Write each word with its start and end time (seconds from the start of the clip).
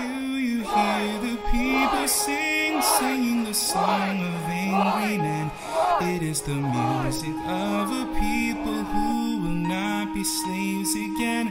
Do 0.00 0.06
you 0.06 0.62
hear 0.64 1.18
the 1.20 1.36
people 1.50 2.08
sing, 2.08 2.80
singing 2.80 3.44
the 3.44 3.52
song 3.52 4.20
of 4.28 4.34
angry 4.48 5.18
men? 5.18 5.50
It 6.00 6.22
is 6.22 6.40
the 6.40 6.54
music 6.54 7.36
of 7.46 7.86
a 8.02 8.06
people 8.18 8.80
who 8.92 9.40
will 9.42 9.60
not 9.76 10.14
be 10.14 10.24
slaves 10.24 10.94
again. 10.94 11.46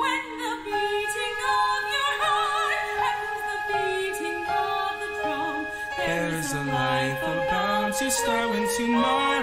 When 0.00 0.22
the 0.42 0.54
beating 0.66 1.38
of 1.56 1.80
your 1.96 2.14
heart 2.24 2.76
echoes 3.08 3.42
the 3.50 3.58
beating 3.72 4.40
of 4.52 4.90
the 5.00 5.10
drum, 5.22 5.66
There 5.96 6.28
is 6.40 6.52
a 6.52 6.64
life 6.64 7.22
about 7.22 7.94
to 8.00 8.10
start 8.10 8.50
when 8.50 8.68
tomorrow 8.76 9.33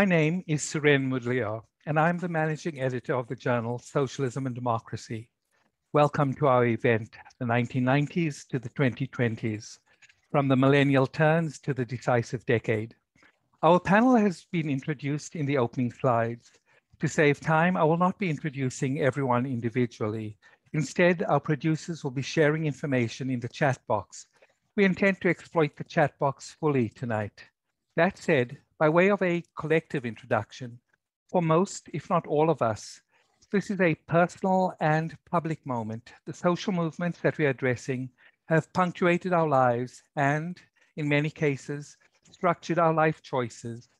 My 0.00 0.06
name 0.06 0.42
is 0.46 0.62
Suren 0.62 1.08
Moodliar, 1.08 1.60
and 1.84 2.00
I'm 2.00 2.16
the 2.16 2.26
managing 2.26 2.80
editor 2.80 3.14
of 3.14 3.28
the 3.28 3.36
journal 3.36 3.78
Socialism 3.78 4.46
and 4.46 4.54
Democracy. 4.54 5.28
Welcome 5.92 6.32
to 6.36 6.46
our 6.46 6.64
event, 6.64 7.10
the 7.38 7.44
1990s 7.44 8.48
to 8.48 8.58
the 8.58 8.70
2020s, 8.70 9.78
from 10.30 10.48
the 10.48 10.56
millennial 10.56 11.06
turns 11.06 11.58
to 11.58 11.74
the 11.74 11.84
decisive 11.84 12.46
decade. 12.46 12.94
Our 13.62 13.78
panel 13.78 14.16
has 14.16 14.46
been 14.50 14.70
introduced 14.70 15.36
in 15.36 15.44
the 15.44 15.58
opening 15.58 15.92
slides. 15.92 16.50
To 17.00 17.06
save 17.06 17.38
time, 17.38 17.76
I 17.76 17.84
will 17.84 17.98
not 17.98 18.18
be 18.18 18.30
introducing 18.30 19.02
everyone 19.02 19.44
individually. 19.44 20.38
Instead, 20.72 21.24
our 21.24 21.40
producers 21.40 22.02
will 22.02 22.10
be 22.10 22.22
sharing 22.22 22.64
information 22.64 23.28
in 23.28 23.40
the 23.40 23.50
chat 23.50 23.78
box. 23.86 24.28
We 24.76 24.86
intend 24.86 25.20
to 25.20 25.28
exploit 25.28 25.76
the 25.76 25.84
chat 25.84 26.18
box 26.18 26.56
fully 26.58 26.88
tonight. 26.88 27.44
That 27.96 28.16
said, 28.16 28.56
by 28.80 28.88
way 28.88 29.10
of 29.10 29.20
a 29.20 29.44
collective 29.58 30.06
introduction, 30.06 30.78
for 31.30 31.42
most, 31.42 31.90
if 31.92 32.08
not 32.08 32.26
all 32.26 32.48
of 32.48 32.62
us, 32.62 33.02
this 33.52 33.70
is 33.70 33.78
a 33.78 33.94
personal 34.08 34.72
and 34.80 35.18
public 35.30 35.66
moment. 35.66 36.14
The 36.24 36.32
social 36.32 36.72
movements 36.72 37.18
that 37.20 37.36
we 37.36 37.44
are 37.44 37.50
addressing 37.50 38.08
have 38.48 38.72
punctuated 38.72 39.34
our 39.34 39.46
lives 39.46 40.02
and, 40.16 40.58
in 40.96 41.06
many 41.06 41.28
cases, 41.28 41.98
structured 42.30 42.78
our 42.78 42.94
life 42.94 43.20
choices. 43.20 43.90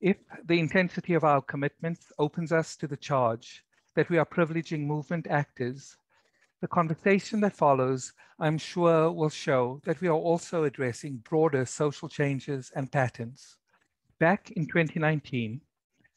If 0.00 0.16
the 0.46 0.58
intensity 0.58 1.12
of 1.12 1.24
our 1.24 1.42
commitments 1.42 2.10
opens 2.18 2.50
us 2.50 2.76
to 2.76 2.86
the 2.86 2.96
charge 2.96 3.62
that 3.94 4.08
we 4.08 4.16
are 4.16 4.24
privileging 4.24 4.86
movement 4.86 5.26
actors, 5.28 5.98
the 6.62 6.68
conversation 6.68 7.40
that 7.40 7.54
follows, 7.54 8.14
I'm 8.40 8.56
sure, 8.56 9.12
will 9.12 9.28
show 9.28 9.82
that 9.84 10.00
we 10.00 10.08
are 10.08 10.12
also 10.12 10.64
addressing 10.64 11.22
broader 11.28 11.66
social 11.66 12.08
changes 12.08 12.72
and 12.74 12.90
patterns. 12.90 13.58
Back 14.20 14.52
in 14.52 14.66
2019, 14.66 15.60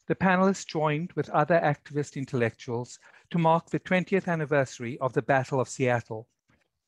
the 0.06 0.14
panelists 0.14 0.64
joined 0.64 1.12
with 1.14 1.28
other 1.30 1.58
activist 1.58 2.16
intellectuals 2.16 2.98
to 3.30 3.38
mark 3.38 3.70
the 3.70 3.80
20th 3.80 4.28
anniversary 4.28 4.96
of 5.00 5.12
the 5.12 5.22
Battle 5.22 5.60
of 5.60 5.68
Seattle. 5.68 6.28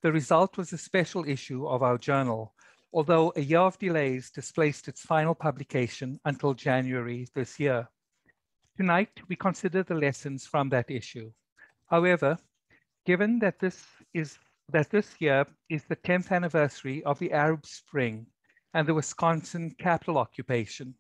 The 0.02 0.12
result 0.12 0.56
was 0.56 0.72
a 0.72 0.78
special 0.78 1.28
issue 1.28 1.66
of 1.66 1.82
our 1.82 1.98
journal, 1.98 2.54
although 2.92 3.32
a 3.34 3.40
year 3.40 3.58
of 3.58 3.78
delays 3.78 4.30
displaced 4.30 4.86
its 4.86 5.02
final 5.02 5.34
publication 5.34 6.20
until 6.24 6.54
January 6.54 7.26
this 7.34 7.58
year. 7.58 7.88
Tonight, 8.76 9.20
we 9.28 9.34
consider 9.34 9.82
the 9.82 9.94
lessons 9.94 10.46
from 10.46 10.68
that 10.68 10.90
issue. 10.92 11.32
However, 11.86 12.38
given 13.04 13.40
that 13.40 13.58
this 13.58 13.84
is 14.14 14.38
that 14.68 14.90
this 14.90 15.16
year 15.20 15.44
is 15.68 15.82
the 15.84 15.96
10th 15.96 16.30
anniversary 16.30 17.02
of 17.02 17.18
the 17.18 17.32
Arab 17.32 17.66
Spring 17.66 18.26
and 18.74 18.86
the 18.86 18.94
Wisconsin 18.94 19.74
capitol 19.78 20.18
occupation, 20.18 20.94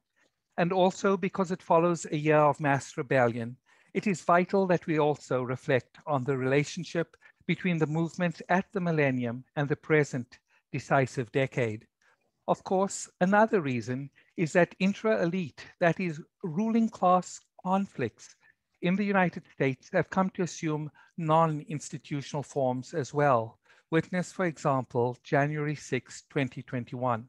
and 0.56 0.72
also 0.72 1.16
because 1.16 1.50
it 1.50 1.62
follows 1.62 2.06
a 2.10 2.16
year 2.16 2.38
of 2.38 2.60
mass 2.60 2.96
rebellion, 2.96 3.56
it 3.94 4.06
is 4.06 4.22
vital 4.22 4.66
that 4.66 4.86
we 4.86 4.98
also 4.98 5.42
reflect 5.42 5.98
on 6.06 6.24
the 6.24 6.36
relationship 6.36 7.16
between 7.46 7.78
the 7.78 7.86
movements 7.86 8.40
at 8.48 8.66
the 8.72 8.80
millennium 8.80 9.44
and 9.56 9.68
the 9.68 9.76
present 9.76 10.38
decisive 10.72 11.30
decade. 11.32 11.86
Of 12.46 12.62
course, 12.64 13.08
another 13.20 13.60
reason 13.60 14.10
is 14.36 14.52
that 14.52 14.74
intra-elite, 14.78 15.64
that 15.80 16.00
is 16.00 16.20
ruling 16.42 16.88
class 16.88 17.40
conflicts 17.62 18.34
in 18.82 18.96
the 18.96 19.04
United 19.04 19.44
States 19.52 19.90
have 19.92 20.10
come 20.10 20.30
to 20.30 20.42
assume 20.42 20.90
non-institutional 21.18 22.42
forms 22.42 22.94
as 22.94 23.12
well. 23.12 23.58
Witness, 23.90 24.32
for 24.32 24.46
example, 24.46 25.18
January 25.22 25.74
6, 25.74 26.22
2021. 26.30 27.28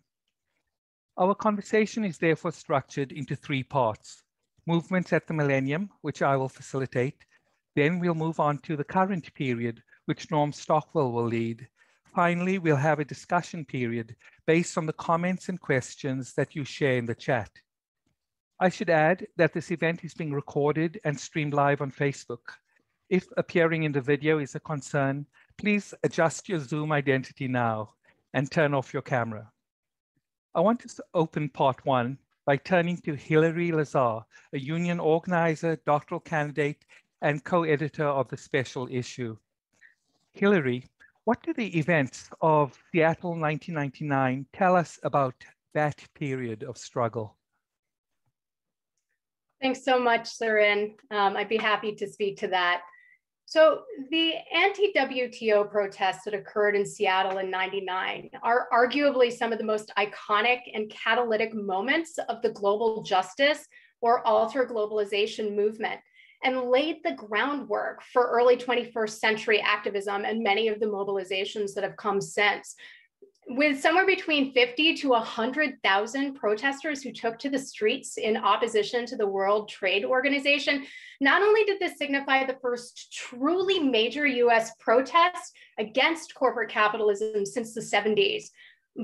Our 1.18 1.36
conversation 1.36 2.06
is 2.06 2.18
therefore 2.18 2.54
structured 2.54 3.12
into 3.12 3.36
three 3.36 3.64
parts. 3.64 4.24
Movements 4.66 5.12
at 5.12 5.28
the 5.28 5.34
millennium, 5.34 5.90
which 6.02 6.22
I 6.22 6.38
will 6.38 6.48
facilitate. 6.50 7.26
Then 7.76 8.00
we'll 8.00 8.16
move 8.16 8.40
on 8.40 8.60
to 8.60 8.78
the 8.78 8.84
current 8.84 9.34
period, 9.34 9.84
which 10.06 10.32
Norm 10.32 10.54
Stockwell 10.54 11.12
will 11.12 11.26
lead. 11.26 11.68
Finally, 12.16 12.60
we'll 12.60 12.78
have 12.78 13.00
a 13.00 13.06
discussion 13.06 13.66
period 13.66 14.16
based 14.46 14.78
on 14.78 14.86
the 14.86 14.94
comments 14.94 15.50
and 15.50 15.60
questions 15.60 16.34
that 16.34 16.56
you 16.56 16.64
share 16.64 16.98
in 16.98 17.06
the 17.06 17.16
chat. 17.16 17.50
I 18.60 18.70
should 18.70 18.90
add 18.90 19.28
that 19.38 19.54
this 19.54 19.72
event 19.72 20.04
is 20.04 20.14
being 20.14 20.34
recorded 20.34 21.00
and 21.04 21.20
streamed 21.20 21.54
live 21.54 21.82
on 21.82 21.92
Facebook. 21.92 22.56
If 23.10 23.28
appearing 23.36 23.84
in 23.84 23.92
the 23.92 24.02
video 24.02 24.40
is 24.40 24.56
a 24.56 24.60
concern, 24.60 25.26
please 25.58 25.94
adjust 26.04 26.48
your 26.48 26.60
Zoom 26.60 26.92
identity 26.92 27.48
now 27.48 27.96
and 28.34 28.50
turn 28.50 28.74
off 28.74 28.94
your 28.94 29.02
camera. 29.02 29.52
I 30.54 30.60
want 30.60 30.82
to 30.82 31.04
open 31.14 31.48
part 31.48 31.86
one 31.86 32.18
by 32.46 32.58
turning 32.58 32.98
to 32.98 33.16
Hillary 33.16 33.72
Lazar, 33.72 34.20
a 34.52 34.60
union 34.60 35.00
organizer, 35.00 35.78
doctoral 35.86 36.20
candidate, 36.20 36.84
and 37.22 37.44
co-editor 37.44 38.08
of 38.08 38.28
the 38.28 38.36
special 38.36 38.88
issue. 38.92 39.38
Hillary, 40.34 40.86
what 41.24 41.42
do 41.44 41.54
the 41.54 41.78
events 41.78 42.30
of 42.42 42.78
Seattle 42.92 43.32
1999 43.32 44.46
tell 44.52 44.76
us 44.76 45.00
about 45.04 45.36
that 45.74 46.04
period 46.16 46.64
of 46.64 46.78
struggle? 46.78 47.38
Thanks 49.62 49.86
so 49.86 50.00
much, 50.00 50.38
Suren. 50.38 50.96
Um, 51.12 51.38
I'd 51.38 51.48
be 51.48 51.58
happy 51.58 51.96
to 51.96 52.08
speak 52.08 52.38
to 52.40 52.48
that. 52.48 52.82
So 53.52 53.82
the 54.12 54.36
anti-WTO 54.56 55.70
protests 55.70 56.24
that 56.24 56.34
occurred 56.34 56.74
in 56.74 56.86
Seattle 56.86 57.40
in 57.40 57.52
99 57.52 58.30
are 58.44 58.70
arguably 58.72 59.30
some 59.30 59.52
of 59.52 59.58
the 59.58 59.66
most 59.66 59.92
iconic 59.98 60.60
and 60.74 60.90
catalytic 60.90 61.54
moments 61.54 62.18
of 62.30 62.42
the 62.42 62.52
global 62.52 63.04
justice 63.04 63.68
or 64.00 64.26
alter 64.26 64.66
globalization 64.66 65.54
movement 65.54 66.00
and 66.46 66.62
laid 66.62 67.04
the 67.04 67.12
groundwork 67.12 68.02
for 68.14 68.32
early 68.32 68.56
21st 68.56 69.20
century 69.20 69.60
activism 69.60 70.24
and 70.24 70.42
many 70.42 70.70
of 70.70 70.80
the 70.80 70.86
mobilizations 70.86 71.74
that 71.74 71.84
have 71.84 71.98
come 71.98 72.22
since. 72.22 72.74
With 73.56 73.82
somewhere 73.82 74.06
between 74.06 74.54
50 74.54 74.96
to 74.96 75.10
100,000 75.10 76.36
protesters 76.36 77.04
who 77.04 77.12
took 77.12 77.38
to 77.40 77.50
the 77.50 77.60
streets 77.60 78.18
in 78.18 78.38
opposition 78.38 79.06
to 79.06 79.18
the 79.18 79.28
World 79.28 79.68
Trade 79.68 80.06
Organization, 80.06 80.86
not 81.20 81.42
only 81.42 81.66
did 81.66 81.80
this 81.80 81.98
signify 81.98 82.46
the 82.46 82.58
first 82.62 83.12
truly 83.12 83.80
major 83.80 84.26
US 84.26 84.72
protest 84.80 85.54
against 85.78 86.34
corporate 86.34 86.70
capitalism 86.70 87.46
since 87.46 87.74
the 87.74 87.82
70s, 87.82 88.46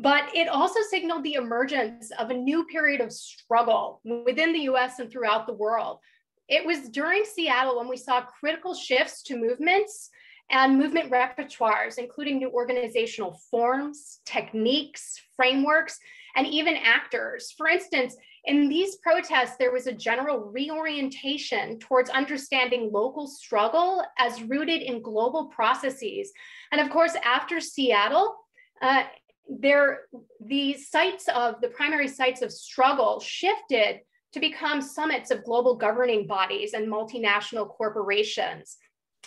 but 0.01 0.33
it 0.33 0.47
also 0.47 0.79
signaled 0.89 1.23
the 1.23 1.33
emergence 1.33 2.11
of 2.17 2.29
a 2.29 2.37
new 2.37 2.65
period 2.65 3.01
of 3.01 3.11
struggle 3.11 4.01
within 4.25 4.53
the 4.53 4.61
US 4.61 4.99
and 4.99 5.11
throughout 5.11 5.45
the 5.47 5.53
world. 5.53 5.99
It 6.47 6.65
was 6.65 6.89
during 6.89 7.25
Seattle 7.25 7.77
when 7.77 7.89
we 7.89 7.97
saw 7.97 8.21
critical 8.21 8.73
shifts 8.73 9.23
to 9.23 9.35
movements 9.35 10.09
and 10.49 10.77
movement 10.77 11.11
repertoires, 11.11 11.97
including 11.97 12.37
new 12.37 12.49
organizational 12.49 13.39
forms, 13.51 14.19
techniques, 14.25 15.21
frameworks, 15.35 15.99
and 16.35 16.47
even 16.47 16.75
actors. 16.77 17.51
For 17.57 17.67
instance, 17.67 18.15
in 18.45 18.69
these 18.69 18.95
protests, 18.97 19.57
there 19.57 19.73
was 19.73 19.87
a 19.87 19.91
general 19.91 20.39
reorientation 20.39 21.79
towards 21.79 22.09
understanding 22.09 22.91
local 22.93 23.27
struggle 23.27 24.03
as 24.17 24.41
rooted 24.43 24.81
in 24.81 25.01
global 25.01 25.47
processes. 25.47 26.31
And 26.71 26.79
of 26.79 26.89
course, 26.89 27.15
after 27.25 27.59
Seattle, 27.59 28.35
uh, 28.81 29.03
there, 29.49 30.01
the 30.45 30.75
sites 30.75 31.27
of 31.33 31.59
the 31.61 31.69
primary 31.69 32.07
sites 32.07 32.41
of 32.41 32.51
struggle 32.51 33.19
shifted 33.19 34.01
to 34.33 34.39
become 34.39 34.81
summits 34.81 35.31
of 35.31 35.43
global 35.43 35.75
governing 35.75 36.27
bodies 36.27 36.73
and 36.73 36.87
multinational 36.87 37.67
corporations. 37.67 38.77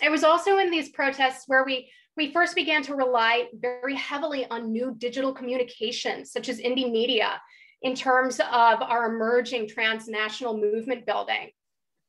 It 0.03 0.11
was 0.11 0.25
also 0.25 0.59
in 0.59 0.71
these 0.71 0.91
protests 0.91 1.45
where 1.47 1.65
we, 1.65 1.91
we 2.17 2.33
first 2.33 2.55
began 2.55 2.83
to 2.85 2.95
rely 2.95 3.49
very 3.55 3.95
heavily 3.97 4.47
on 4.51 4.73
new 4.73 4.95
digital 4.97 5.33
communications, 5.33 6.33
such 6.33 6.49
as 6.49 6.59
Indymedia 6.59 7.39
in 7.83 7.95
terms 7.95 8.41
of 8.41 8.83
our 8.83 9.07
emerging 9.07 9.69
transnational 9.69 10.57
movement 10.57 11.07
building. 11.07 11.51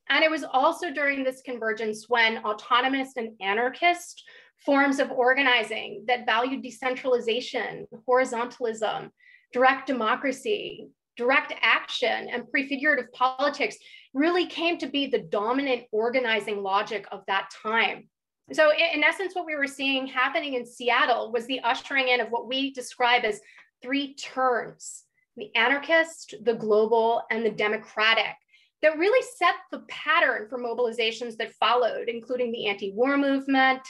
And 0.10 0.24
it 0.24 0.32
was 0.32 0.44
also 0.44 0.92
during 0.92 1.24
this 1.24 1.42
convergence 1.42 2.06
when 2.10 2.40
autonomous 2.40 3.14
and 3.16 3.34
anarchist 3.42 4.24
forms 4.66 5.00
of 5.00 5.12
organizing 5.12 6.04
that 6.08 6.26
valued 6.26 6.62
decentralization, 6.62 7.88
horizontalism, 8.08 9.10
direct 9.54 9.88
democracy, 9.88 10.88
direct 11.18 11.54
action, 11.62 12.30
and 12.30 12.50
prefigurative 12.50 13.12
politics 13.14 13.78
really 14.14 14.46
came 14.46 14.78
to 14.78 14.88
be 14.88 15.08
the 15.08 15.20
dominant 15.20 15.84
organizing 15.92 16.62
logic 16.62 17.08
of 17.12 17.24
that 17.28 17.50
time. 17.64 18.08
So, 18.54 18.72
in 18.72 19.04
essence, 19.04 19.34
what 19.34 19.46
we 19.46 19.56
were 19.56 19.68
seeing 19.68 20.08
happening 20.08 20.56
in 20.56 20.66
Seattle 20.66 21.32
was 21.32 21.46
the 21.46 21.62
ushering 21.62 22.10
in 22.10 22.20
of 22.20 22.30
what 22.30 22.48
we 22.48 22.74
describe 22.74 23.24
as 23.24 23.40
three 23.82 24.16
turns 24.16 25.04
the 25.38 25.56
anarchist, 25.56 26.36
the 26.44 26.54
global, 26.54 27.24
and 27.32 27.46
the 27.46 27.52
democratic 27.52 28.36
that 28.82 28.98
really 28.98 29.26
set 29.38 29.56
the 29.72 29.80
pattern 29.88 30.48
for 30.50 30.60
mobilizations 30.60 31.38
that 31.38 31.54
followed, 31.54 32.10
including 32.10 32.52
the 32.52 32.68
anti 32.68 32.92
war 32.92 33.18
movement, 33.18 33.82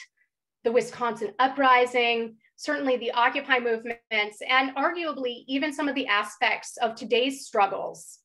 the 0.63 0.71
Wisconsin 0.71 1.33
uprising, 1.39 2.35
certainly 2.57 2.97
the 2.97 3.12
Occupy 3.12 3.59
movements, 3.59 4.41
and 4.47 4.75
arguably 4.75 5.44
even 5.47 5.73
some 5.73 5.88
of 5.88 5.95
the 5.95 6.07
aspects 6.07 6.77
of 6.77 6.95
today's 6.95 7.45
struggles. 7.45 8.19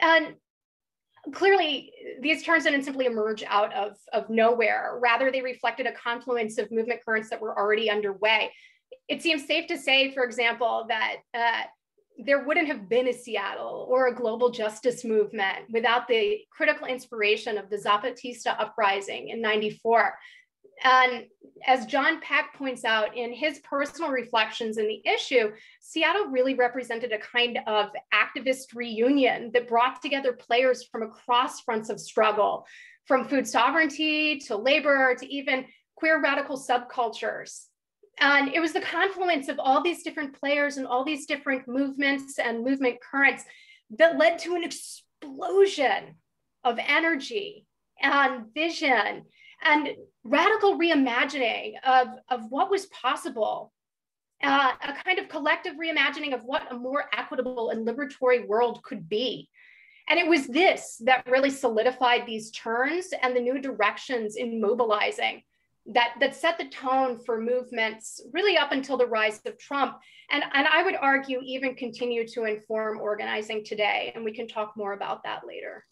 And 0.00 0.34
clearly 1.32 1.92
these 2.20 2.42
terms 2.42 2.64
didn't 2.64 2.82
simply 2.82 3.06
emerge 3.06 3.42
out 3.44 3.72
of, 3.74 3.96
of 4.12 4.28
nowhere. 4.28 4.98
Rather, 5.02 5.30
they 5.30 5.42
reflected 5.42 5.86
a 5.86 5.92
confluence 5.92 6.58
of 6.58 6.70
movement 6.70 7.00
currents 7.04 7.30
that 7.30 7.40
were 7.40 7.58
already 7.58 7.90
underway. 7.90 8.52
It 9.08 9.22
seems 9.22 9.46
safe 9.46 9.66
to 9.68 9.78
say, 9.78 10.12
for 10.12 10.24
example, 10.24 10.86
that 10.88 11.16
uh, 11.34 11.62
there 12.18 12.44
wouldn't 12.44 12.68
have 12.68 12.88
been 12.88 13.08
a 13.08 13.12
Seattle 13.12 13.86
or 13.88 14.06
a 14.06 14.14
global 14.14 14.50
justice 14.50 15.04
movement 15.04 15.70
without 15.70 16.06
the 16.06 16.40
critical 16.50 16.86
inspiration 16.86 17.58
of 17.58 17.70
the 17.70 17.76
Zapatista 17.76 18.58
uprising 18.58 19.28
in 19.28 19.40
94 19.40 20.14
and 20.82 21.24
as 21.66 21.86
John 21.86 22.20
Peck 22.20 22.54
points 22.54 22.84
out 22.84 23.16
in 23.16 23.32
his 23.32 23.58
personal 23.60 24.10
reflections 24.10 24.76
in 24.76 24.86
the 24.86 25.00
issue, 25.06 25.50
Seattle 25.80 26.26
really 26.26 26.54
represented 26.54 27.12
a 27.12 27.18
kind 27.18 27.58
of 27.66 27.90
activist 28.12 28.74
reunion 28.74 29.50
that 29.54 29.68
brought 29.68 30.02
together 30.02 30.32
players 30.34 30.84
from 30.84 31.02
across 31.02 31.60
fronts 31.60 31.88
of 31.88 31.98
struggle, 31.98 32.66
from 33.06 33.26
food 33.28 33.46
sovereignty 33.46 34.38
to 34.40 34.56
labor 34.56 35.14
to 35.14 35.26
even 35.26 35.64
queer 35.96 36.20
radical 36.20 36.58
subcultures. 36.58 37.64
And 38.20 38.52
it 38.52 38.60
was 38.60 38.72
the 38.72 38.80
confluence 38.80 39.48
of 39.48 39.58
all 39.58 39.82
these 39.82 40.02
different 40.02 40.38
players 40.38 40.76
and 40.76 40.86
all 40.86 41.04
these 41.04 41.26
different 41.26 41.66
movements 41.66 42.38
and 42.38 42.62
movement 42.62 42.98
currents 43.00 43.44
that 43.98 44.18
led 44.18 44.38
to 44.40 44.54
an 44.54 44.64
explosion 44.64 46.16
of 46.62 46.78
energy 46.86 47.66
and 48.00 48.52
vision 48.54 49.24
and 49.62 49.88
radical 50.24 50.78
reimagining 50.78 51.74
of, 51.86 52.08
of 52.30 52.50
what 52.50 52.70
was 52.70 52.86
possible, 52.86 53.72
uh, 54.42 54.72
a 54.82 54.92
kind 55.04 55.18
of 55.18 55.28
collective 55.28 55.74
reimagining 55.74 56.34
of 56.34 56.42
what 56.44 56.70
a 56.72 56.74
more 56.74 57.04
equitable 57.16 57.70
and 57.70 57.86
liberatory 57.86 58.46
world 58.46 58.82
could 58.82 59.08
be. 59.08 59.48
And 60.08 60.18
it 60.18 60.26
was 60.26 60.46
this 60.46 61.00
that 61.04 61.26
really 61.26 61.50
solidified 61.50 62.26
these 62.26 62.50
turns 62.50 63.08
and 63.22 63.34
the 63.34 63.40
new 63.40 63.58
directions 63.58 64.36
in 64.36 64.60
mobilizing 64.60 65.42
that, 65.86 66.14
that 66.20 66.34
set 66.34 66.58
the 66.58 66.68
tone 66.68 67.18
for 67.18 67.40
movements 67.40 68.20
really 68.32 68.56
up 68.56 68.72
until 68.72 68.96
the 68.96 69.06
rise 69.06 69.40
of 69.46 69.58
Trump. 69.58 69.98
And, 70.30 70.42
and 70.52 70.66
I 70.66 70.82
would 70.82 70.96
argue 70.96 71.40
even 71.42 71.74
continue 71.74 72.26
to 72.28 72.44
inform 72.44 73.00
organizing 73.00 73.64
today. 73.64 74.12
And 74.14 74.24
we 74.24 74.32
can 74.32 74.48
talk 74.48 74.74
more 74.76 74.94
about 74.94 75.22
that 75.24 75.46
later. 75.46 75.84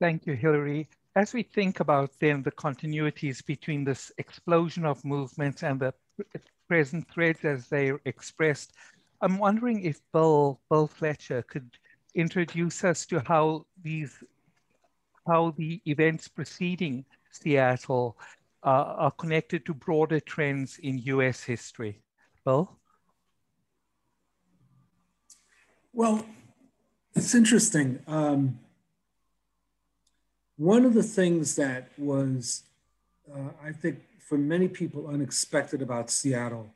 Thank 0.00 0.26
you, 0.26 0.34
Hillary 0.34 0.88
as 1.16 1.32
we 1.32 1.42
think 1.42 1.80
about 1.80 2.10
then 2.18 2.42
the 2.42 2.50
continuities 2.50 3.44
between 3.44 3.84
this 3.84 4.10
explosion 4.18 4.84
of 4.84 5.04
movements 5.04 5.62
and 5.62 5.80
the 5.80 5.94
present 6.68 7.08
threads 7.10 7.44
as 7.44 7.68
they're 7.68 8.00
expressed, 8.04 8.72
I'm 9.20 9.38
wondering 9.38 9.82
if 9.82 10.00
Bill, 10.12 10.60
Bill 10.68 10.86
Fletcher 10.86 11.42
could 11.42 11.70
introduce 12.14 12.82
us 12.84 13.06
to 13.06 13.20
how 13.26 13.66
these, 13.82 14.22
how 15.26 15.54
the 15.56 15.80
events 15.86 16.26
preceding 16.28 17.04
Seattle 17.30 18.16
uh, 18.64 18.94
are 18.96 19.10
connected 19.12 19.66
to 19.66 19.74
broader 19.74 20.20
trends 20.20 20.78
in 20.78 20.98
US 20.98 21.42
history. 21.42 22.00
Bill? 22.44 22.78
Well, 25.92 26.26
it's 27.14 27.34
interesting. 27.34 28.00
Um, 28.08 28.58
one 30.56 30.84
of 30.84 30.94
the 30.94 31.02
things 31.02 31.56
that 31.56 31.88
was, 31.98 32.62
uh, 33.32 33.50
I 33.62 33.72
think, 33.72 34.00
for 34.20 34.38
many 34.38 34.68
people 34.68 35.08
unexpected 35.08 35.82
about 35.82 36.10
Seattle 36.10 36.72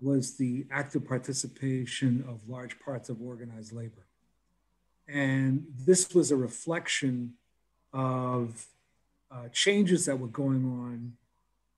was 0.00 0.36
the 0.36 0.66
active 0.70 1.06
participation 1.06 2.24
of 2.26 2.40
large 2.48 2.80
parts 2.80 3.08
of 3.10 3.20
organized 3.20 3.72
labor. 3.72 4.06
And 5.06 5.66
this 5.86 6.14
was 6.14 6.30
a 6.30 6.36
reflection 6.36 7.34
of 7.92 8.66
uh, 9.30 9.48
changes 9.52 10.06
that 10.06 10.18
were 10.18 10.28
going 10.28 10.64
on 10.64 11.12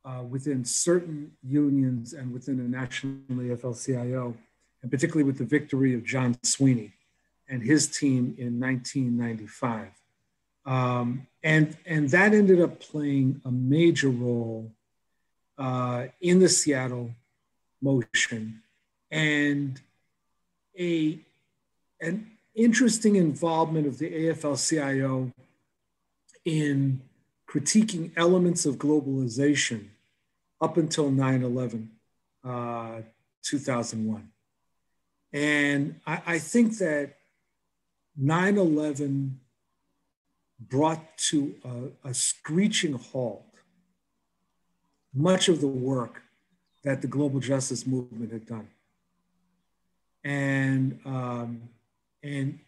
uh, 0.05 0.23
within 0.23 0.65
certain 0.65 1.33
unions 1.43 2.13
and 2.13 2.33
within 2.33 2.59
the 2.59 2.65
national 2.65 3.17
AFL-CIO, 3.31 4.37
and 4.83 4.91
particularly 4.91 5.25
with 5.25 5.39
the 5.39 5.45
victory 5.45 5.95
of 5.95 6.05
John 6.05 6.37
Sweeney 6.43 6.93
and 7.49 7.63
his 7.63 7.89
team 7.89 8.35
in 8.39 8.61
1995. 8.61 10.02
Um, 10.65 11.27
and, 11.43 11.77
and 11.87 12.09
that 12.11 12.35
ended 12.35 12.61
up 12.61 12.81
playing 12.81 13.41
a 13.45 13.51
major 13.51 14.09
role 14.09 14.71
uh, 15.59 16.07
in 16.21 16.39
the 16.39 16.49
Seattle 16.49 17.11
motion 17.81 18.63
and 19.11 19.81
a, 20.79 21.19
an 22.01 22.31
interesting 22.55 23.17
involvement 23.17 23.87
of 23.87 23.99
the 23.99 24.11
AFL-CIO 24.11 25.33
in 26.45 27.03
critiquing 27.49 28.11
elements 28.17 28.65
of 28.65 28.77
globalization 28.77 29.89
up 30.61 30.77
until 30.77 31.11
9-11, 31.11 31.89
uh, 32.45 33.03
2001. 33.43 34.29
And 35.33 36.01
I, 36.07 36.23
I 36.27 36.39
think 36.39 36.79
that 36.79 37.17
9-11 38.21 39.33
brought 40.69 41.17
to 41.17 41.55
a, 41.65 42.09
a 42.11 42.15
screeching 42.15 42.95
halt 42.95 43.45
much 45.15 45.49
of 45.49 45.61
the 45.61 45.67
work 45.67 46.23
that 46.85 47.01
the 47.03 47.09
global 47.09 47.41
justice 47.41 47.87
movement 47.87 48.33
had 48.33 48.47
done. 48.47 48.69
And, 50.25 50.99
um, 51.05 51.63
and 52.23 52.59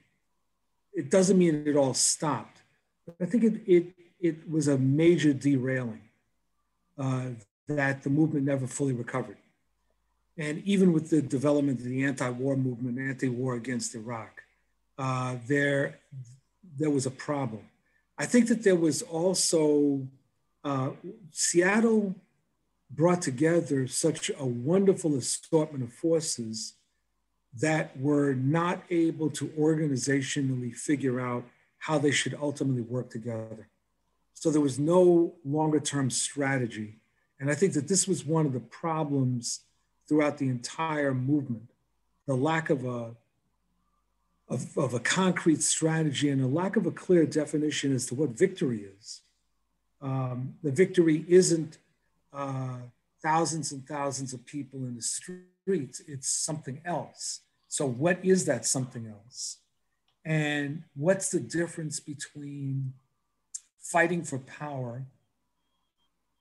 it 0.92 1.10
doesn't 1.10 1.38
mean 1.38 1.64
it 1.66 1.76
all 1.76 1.94
stopped. 1.94 2.62
But 3.06 3.16
I 3.20 3.26
think 3.30 3.44
it, 3.44 3.62
it, 3.66 3.86
it 4.20 4.50
was 4.50 4.68
a 4.68 4.78
major 4.78 5.32
derailing 5.32 6.02
uh, 6.98 7.30
that 7.68 8.02
the 8.02 8.10
movement 8.10 8.44
never 8.44 8.66
fully 8.66 8.92
recovered. 8.92 9.38
and 10.36 10.62
even 10.64 10.92
with 10.92 11.10
the 11.10 11.22
development 11.22 11.78
of 11.78 11.84
the 11.84 12.04
anti-war 12.04 12.56
movement, 12.56 12.98
anti-war 12.98 13.54
against 13.54 13.94
Iraq, 13.94 14.42
uh, 14.98 15.36
there, 15.46 16.00
there 16.78 16.90
was 16.90 17.06
a 17.06 17.10
problem. 17.10 17.62
I 18.18 18.26
think 18.26 18.48
that 18.48 18.62
there 18.62 18.76
was 18.76 19.02
also, 19.02 20.06
uh, 20.62 20.90
Seattle 21.30 22.14
brought 22.90 23.22
together 23.22 23.86
such 23.86 24.30
a 24.38 24.46
wonderful 24.46 25.16
assortment 25.16 25.82
of 25.82 25.92
forces 25.92 26.74
that 27.60 27.98
were 27.98 28.34
not 28.34 28.82
able 28.90 29.30
to 29.30 29.46
organizationally 29.48 30.74
figure 30.74 31.20
out 31.20 31.44
how 31.78 31.98
they 31.98 32.10
should 32.10 32.34
ultimately 32.40 32.82
work 32.82 33.10
together. 33.10 33.68
So 34.34 34.50
there 34.50 34.60
was 34.60 34.78
no 34.78 35.34
longer 35.44 35.80
term 35.80 36.10
strategy. 36.10 36.98
And 37.40 37.50
I 37.50 37.54
think 37.54 37.72
that 37.74 37.88
this 37.88 38.06
was 38.06 38.24
one 38.24 38.46
of 38.46 38.52
the 38.52 38.60
problems 38.60 39.60
throughout 40.08 40.38
the 40.38 40.48
entire 40.48 41.14
movement 41.14 41.70
the 42.26 42.34
lack 42.34 42.70
of 42.70 42.84
a, 42.84 43.14
of, 44.54 44.78
of 44.78 44.94
a 44.94 45.00
concrete 45.00 45.62
strategy 45.62 46.30
and 46.30 46.40
a 46.40 46.46
lack 46.46 46.76
of 46.76 46.86
a 46.86 46.90
clear 46.90 47.26
definition 47.26 47.94
as 47.94 48.06
to 48.06 48.14
what 48.14 48.30
victory 48.30 48.86
is. 48.98 49.20
Um, 50.00 50.54
the 50.62 50.70
victory 50.70 51.24
isn't 51.28 51.78
uh, 52.32 52.78
thousands 53.22 53.72
and 53.72 53.86
thousands 53.86 54.32
of 54.32 54.46
people 54.46 54.80
in 54.80 54.94
the 54.94 55.02
streets, 55.02 56.00
it's 56.06 56.28
something 56.28 56.80
else. 56.84 57.40
So, 57.68 57.86
what 57.86 58.24
is 58.24 58.44
that 58.44 58.64
something 58.64 59.06
else? 59.06 59.58
And 60.24 60.84
what's 60.94 61.30
the 61.30 61.40
difference 61.40 62.00
between 62.00 62.94
fighting 63.80 64.22
for 64.22 64.38
power 64.38 65.04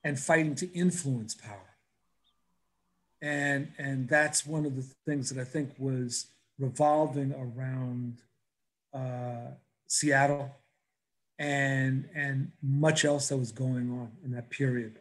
and 0.04 0.20
fighting 0.20 0.56
to 0.56 0.72
influence 0.74 1.34
power? 1.34 1.78
And, 3.22 3.72
and 3.78 4.08
that's 4.08 4.46
one 4.46 4.66
of 4.66 4.76
the 4.76 4.86
things 5.06 5.30
that 5.30 5.42
I 5.42 5.46
think 5.46 5.72
was 5.78 6.28
revolving 6.60 7.34
around 7.34 8.22
uh, 8.94 9.52
Seattle 9.88 10.52
and, 11.40 12.08
and 12.16 12.52
much 12.62 13.06
else 13.06 13.30
that 13.30 13.38
was 13.38 13.52
going 13.52 13.92
on 13.92 14.12
in 14.24 14.32
that 14.32 14.50
period. 14.50 15.00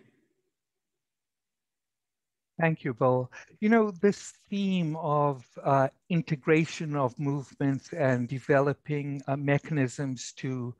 Thank 2.60 2.84
you, 2.84 2.94
Bill. 2.94 3.30
You 3.60 3.70
know, 3.70 3.90
this 3.90 4.34
theme 4.48 4.94
of 4.96 5.44
uh, 5.64 5.88
integration 6.10 6.94
of 6.94 7.18
movements 7.18 7.92
and 7.92 8.28
developing 8.28 9.22
uh, 9.26 9.36
mechanisms 9.36 10.32
to 10.36 10.74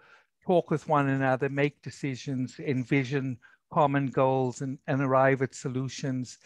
talk 0.47 0.71
with 0.71 0.87
one 0.89 1.09
another, 1.09 1.49
make 1.49 1.83
decisions, 1.83 2.59
envision 2.61 3.39
common 3.73 4.09
goals, 4.09 4.61
and, 4.61 4.79
and 4.87 5.01
arrive 5.01 5.43
at 5.43 5.55
solutions. 5.55 6.39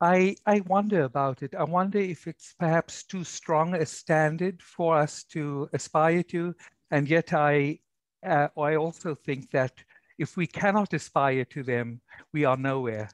I, 0.00 0.36
I 0.44 0.60
wonder 0.66 1.04
about 1.04 1.42
it. 1.42 1.54
I 1.54 1.64
wonder 1.64 1.98
if 1.98 2.26
it's 2.26 2.54
perhaps 2.58 3.02
too 3.02 3.24
strong 3.24 3.74
a 3.74 3.86
standard 3.86 4.62
for 4.62 4.96
us 4.96 5.24
to 5.32 5.68
aspire 5.72 6.22
to. 6.24 6.54
And 6.90 7.08
yet, 7.08 7.32
I, 7.32 7.80
uh, 8.24 8.48
I 8.58 8.76
also 8.76 9.14
think 9.14 9.50
that 9.52 9.72
if 10.18 10.36
we 10.36 10.46
cannot 10.46 10.92
aspire 10.92 11.44
to 11.46 11.62
them, 11.62 12.00
we 12.32 12.44
are 12.44 12.56
nowhere. 12.56 13.08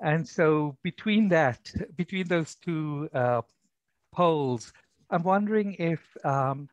And 0.00 0.28
so 0.28 0.76
between 0.82 1.28
that, 1.28 1.72
between 1.96 2.28
those 2.28 2.54
two 2.56 3.08
uh, 3.14 3.40
poles, 4.14 4.72
I'm 5.08 5.22
wondering 5.22 5.74
if 5.78 6.00
um, 6.24 6.68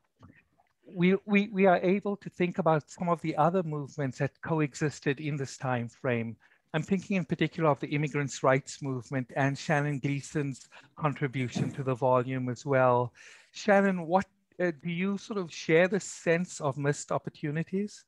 we, 0.86 1.16
we, 1.24 1.48
we 1.48 1.66
are 1.66 1.78
able 1.78 2.16
to 2.16 2.28
think 2.28 2.58
about 2.58 2.90
some 2.90 3.08
of 3.08 3.20
the 3.22 3.36
other 3.36 3.62
movements 3.62 4.18
that 4.18 4.40
coexisted 4.42 5.20
in 5.20 5.36
this 5.36 5.56
time 5.56 5.88
frame. 5.88 6.36
I'm 6.74 6.82
thinking 6.82 7.16
in 7.16 7.24
particular 7.24 7.70
of 7.70 7.78
the 7.78 7.86
immigrants' 7.86 8.42
rights 8.42 8.82
movement 8.82 9.30
and 9.36 9.56
Shannon 9.56 10.00
Gleeson's 10.00 10.68
contribution 10.96 11.70
to 11.70 11.84
the 11.84 11.94
volume 11.94 12.48
as 12.48 12.66
well. 12.66 13.12
Shannon, 13.52 14.08
what 14.08 14.26
uh, 14.60 14.72
do 14.82 14.90
you 14.90 15.16
sort 15.16 15.38
of 15.38 15.52
share 15.52 15.86
the 15.86 16.00
sense 16.00 16.60
of 16.60 16.76
missed 16.76 17.12
opportunities? 17.12 18.04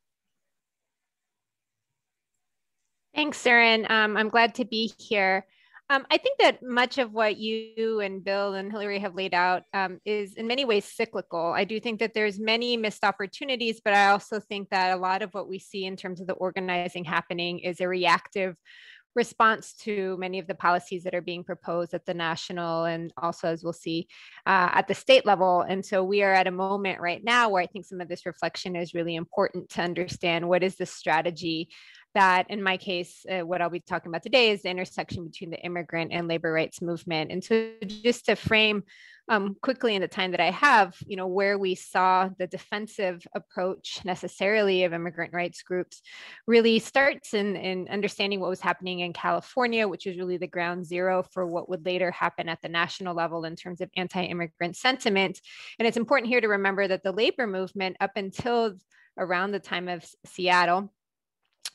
Thanks, 3.14 3.40
Suren. 3.40 3.88
Um, 3.88 4.16
I'm 4.16 4.28
glad 4.28 4.56
to 4.56 4.64
be 4.64 4.92
here. 4.98 5.46
Um, 5.88 6.04
I 6.10 6.16
think 6.16 6.38
that 6.40 6.62
much 6.62 6.98
of 6.98 7.12
what 7.12 7.36
you 7.36 8.00
and 8.00 8.24
Bill 8.24 8.54
and 8.54 8.72
Hillary 8.72 8.98
have 8.98 9.14
laid 9.14 9.34
out 9.34 9.62
um, 9.72 10.00
is 10.04 10.34
in 10.34 10.48
many 10.48 10.64
ways 10.64 10.84
cyclical. 10.84 11.52
I 11.54 11.64
do 11.64 11.78
think 11.78 12.00
that 12.00 12.12
there's 12.12 12.40
many 12.40 12.76
missed 12.76 13.04
opportunities, 13.04 13.80
but 13.84 13.94
I 13.94 14.08
also 14.08 14.40
think 14.40 14.70
that 14.70 14.96
a 14.96 15.00
lot 15.00 15.22
of 15.22 15.32
what 15.32 15.48
we 15.48 15.60
see 15.60 15.84
in 15.84 15.96
terms 15.96 16.20
of 16.20 16.26
the 16.26 16.32
organizing 16.34 17.04
happening 17.04 17.60
is 17.60 17.80
a 17.80 17.86
reactive 17.86 18.56
response 19.16 19.72
to 19.72 20.16
many 20.18 20.38
of 20.38 20.46
the 20.46 20.54
policies 20.54 21.02
that 21.04 21.14
are 21.14 21.22
being 21.22 21.42
proposed 21.42 21.94
at 21.94 22.04
the 22.04 22.12
national 22.14 22.84
and 22.84 23.12
also 23.16 23.48
as 23.48 23.64
we'll 23.64 23.72
see 23.72 24.06
uh, 24.44 24.68
at 24.72 24.86
the 24.86 24.94
state 24.94 25.24
level 25.24 25.62
and 25.62 25.84
so 25.84 26.04
we 26.04 26.22
are 26.22 26.34
at 26.34 26.46
a 26.46 26.50
moment 26.50 27.00
right 27.00 27.24
now 27.24 27.48
where 27.48 27.62
i 27.62 27.66
think 27.66 27.86
some 27.86 28.00
of 28.00 28.08
this 28.08 28.26
reflection 28.26 28.76
is 28.76 28.92
really 28.92 29.16
important 29.16 29.70
to 29.70 29.80
understand 29.80 30.46
what 30.46 30.62
is 30.62 30.76
the 30.76 30.84
strategy 30.84 31.70
that 32.16 32.50
in 32.50 32.62
my 32.62 32.78
case, 32.78 33.26
uh, 33.30 33.40
what 33.40 33.60
I'll 33.60 33.68
be 33.68 33.80
talking 33.80 34.10
about 34.10 34.22
today 34.22 34.50
is 34.50 34.62
the 34.62 34.70
intersection 34.70 35.26
between 35.26 35.50
the 35.50 35.60
immigrant 35.60 36.12
and 36.12 36.26
labor 36.26 36.50
rights 36.50 36.80
movement. 36.80 37.30
And 37.30 37.44
so 37.44 37.72
just 37.86 38.24
to 38.26 38.36
frame 38.36 38.84
um, 39.28 39.56
quickly 39.60 39.94
in 39.94 40.00
the 40.00 40.08
time 40.08 40.30
that 40.30 40.40
I 40.40 40.50
have, 40.50 40.96
you 41.06 41.16
know, 41.16 41.26
where 41.26 41.58
we 41.58 41.74
saw 41.74 42.30
the 42.38 42.46
defensive 42.46 43.26
approach 43.34 44.00
necessarily 44.04 44.84
of 44.84 44.94
immigrant 44.94 45.34
rights 45.34 45.62
groups 45.62 46.00
really 46.46 46.78
starts 46.78 47.34
in, 47.34 47.54
in 47.56 47.86
understanding 47.88 48.40
what 48.40 48.48
was 48.48 48.60
happening 48.60 49.00
in 49.00 49.12
California, 49.12 49.86
which 49.86 50.06
was 50.06 50.16
really 50.16 50.38
the 50.38 50.46
ground 50.46 50.86
zero 50.86 51.22
for 51.32 51.46
what 51.46 51.68
would 51.68 51.84
later 51.84 52.10
happen 52.12 52.48
at 52.48 52.62
the 52.62 52.68
national 52.68 53.14
level 53.14 53.44
in 53.44 53.56
terms 53.56 53.82
of 53.82 53.90
anti-immigrant 53.94 54.74
sentiment. 54.74 55.38
And 55.78 55.86
it's 55.86 55.98
important 55.98 56.30
here 56.30 56.40
to 56.40 56.48
remember 56.48 56.88
that 56.88 57.02
the 57.02 57.12
labor 57.12 57.46
movement 57.46 57.96
up 58.00 58.12
until 58.16 58.74
around 59.18 59.50
the 59.50 59.60
time 59.60 59.88
of 59.88 60.02
Seattle 60.24 60.92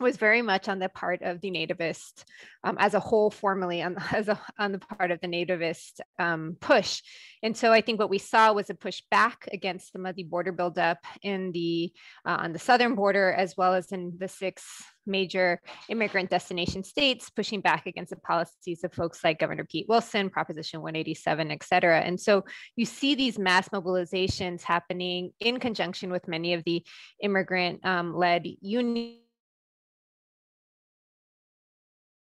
was 0.01 0.17
very 0.17 0.41
much 0.41 0.67
on 0.67 0.79
the 0.79 0.89
part 0.89 1.21
of 1.21 1.41
the 1.41 1.51
nativist 1.51 2.23
um, 2.63 2.77
as 2.79 2.93
a 2.93 2.99
whole 2.99 3.31
formally 3.31 3.81
on, 3.81 3.95
as 4.11 4.27
a, 4.27 4.39
on 4.59 4.71
the 4.71 4.79
part 4.79 5.11
of 5.11 5.19
the 5.21 5.27
nativist 5.27 5.99
um, 6.19 6.57
push. 6.59 7.01
And 7.43 7.55
so 7.55 7.71
i 7.71 7.81
think 7.81 7.99
what 7.99 8.09
we 8.09 8.17
saw 8.17 8.53
was 8.53 8.69
a 8.69 8.75
push 8.75 9.01
back 9.09 9.47
against 9.51 9.91
some 9.91 10.05
of 10.05 10.15
the 10.15 10.23
border 10.23 10.51
buildup 10.51 10.99
in 11.23 11.51
the 11.51 11.91
uh, 12.25 12.37
on 12.39 12.53
the 12.53 12.59
southern 12.59 12.95
border 12.95 13.31
as 13.31 13.55
well 13.57 13.73
as 13.73 13.91
in 13.91 14.13
the 14.19 14.27
six 14.27 14.63
major 15.07 15.59
immigrant 15.89 16.29
destination 16.29 16.83
states 16.83 17.29
pushing 17.29 17.59
back 17.59 17.87
against 17.87 18.11
the 18.11 18.15
policies 18.17 18.83
of 18.83 18.93
folks 18.93 19.23
like 19.23 19.39
governor 19.39 19.65
pete 19.65 19.87
wilson 19.89 20.29
proposition 20.29 20.81
187 20.81 21.51
et 21.51 21.63
cetera. 21.63 22.01
And 22.01 22.19
so 22.19 22.43
you 22.75 22.85
see 22.85 23.15
these 23.15 23.39
mass 23.39 23.69
mobilizations 23.69 24.61
happening 24.61 25.31
in 25.39 25.59
conjunction 25.59 26.11
with 26.11 26.27
many 26.27 26.53
of 26.53 26.63
the 26.63 26.85
immigrant 27.21 27.85
um, 27.85 28.15
led 28.15 28.45
unions 28.61 29.20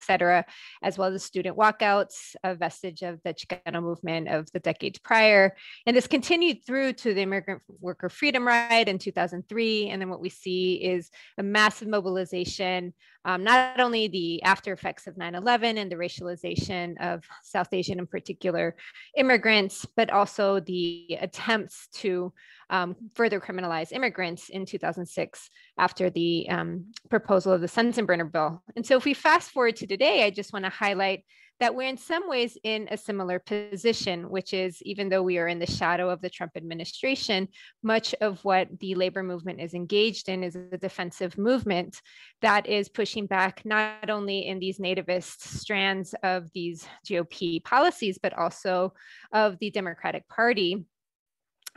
cetera, 0.04 0.46
as 0.82 0.98
well 0.98 1.14
as 1.14 1.24
student 1.24 1.58
walkouts, 1.58 2.36
a 2.44 2.56
vestige 2.56 3.02
of 3.02 3.20
the 3.24 3.34
Chicano 3.34 3.82
movement 3.82 4.28
of 4.28 4.52
the 4.52 4.60
decades 4.60 5.00
prior. 5.00 5.56
And 5.86 5.96
this 5.96 6.08
continued 6.08 6.66
through 6.66 6.94
to 6.94 7.14
the 7.14 7.22
Immigrant 7.22 7.62
Worker 7.80 8.10
Freedom 8.10 8.48
Ride 8.48 8.90
in 8.90 8.98
2003. 8.98 9.90
And 9.90 10.02
then 10.02 10.10
what 10.10 10.22
we 10.22 10.30
see 10.30 10.76
is 10.76 11.10
a 11.38 11.44
massive 11.44 11.88
mobilization, 11.88 12.94
um, 13.26 13.44
not 13.44 13.80
only 13.80 14.08
the 14.08 14.42
after 14.44 14.74
effects 14.74 15.08
of 15.08 15.16
9-11 15.16 15.78
and 15.78 15.92
the 15.92 15.96
racialization 15.96 16.96
of 17.02 17.24
South 17.44 17.70
Asian 17.72 18.00
in 18.00 18.08
particular 18.08 18.76
immigrants, 19.16 19.86
but 19.96 20.10
also 20.10 20.60
the 20.60 21.18
attempts 21.20 21.88
to 21.94 22.34
um, 22.70 22.96
further 23.14 23.40
criminalize 23.40 23.92
immigrants 23.92 24.50
in 24.50 24.66
2006 24.66 25.50
after 25.78 26.10
the 26.10 26.50
um, 26.50 26.86
proposal 27.10 27.54
of 27.54 27.62
the 27.62 27.68
Sensenbrenner 27.68 28.32
bill. 28.32 28.64
And 28.76 28.86
so 28.86 28.96
if 28.96 29.06
we 29.06 29.14
fast 29.14 29.52
forward 29.52 29.76
to 29.78 29.88
today, 29.88 30.24
I 30.24 30.30
just 30.30 30.54
want 30.54 30.66
to 30.66 30.72
highlight 30.72 31.24
that 31.62 31.76
we're 31.76 31.88
in 31.88 31.96
some 31.96 32.28
ways 32.28 32.58
in 32.64 32.88
a 32.90 32.98
similar 32.98 33.38
position, 33.38 34.28
which 34.32 34.52
is 34.52 34.82
even 34.82 35.10
though 35.10 35.22
we 35.22 35.38
are 35.38 35.48
in 35.48 35.60
the 35.60 35.66
shadow 35.68 36.10
of 36.10 36.20
the 36.20 36.30
Trump 36.30 36.54
administration, 36.56 37.48
much 37.84 38.16
of 38.20 38.44
what 38.44 38.68
the 38.80 38.96
labor 38.96 39.22
movement 39.22 39.62
is 39.62 39.76
engaged 39.76 40.28
in 40.28 40.44
is 40.44 40.56
a 40.56 40.78
defensive 40.80 41.38
movement 41.38 42.02
that 42.42 42.68
is 42.68 42.90
pushing 42.90 43.28
back 43.28 43.62
not 43.64 44.10
only 44.10 44.48
in 44.48 44.58
these 44.58 44.80
nativist 44.80 45.42
strands 45.42 46.16
of 46.24 46.52
these 46.52 46.88
GOP 47.08 47.64
policies, 47.64 48.18
but 48.18 48.36
also 48.36 48.92
of 49.32 49.60
the 49.60 49.70
Democratic 49.70 50.28
Party 50.28 50.84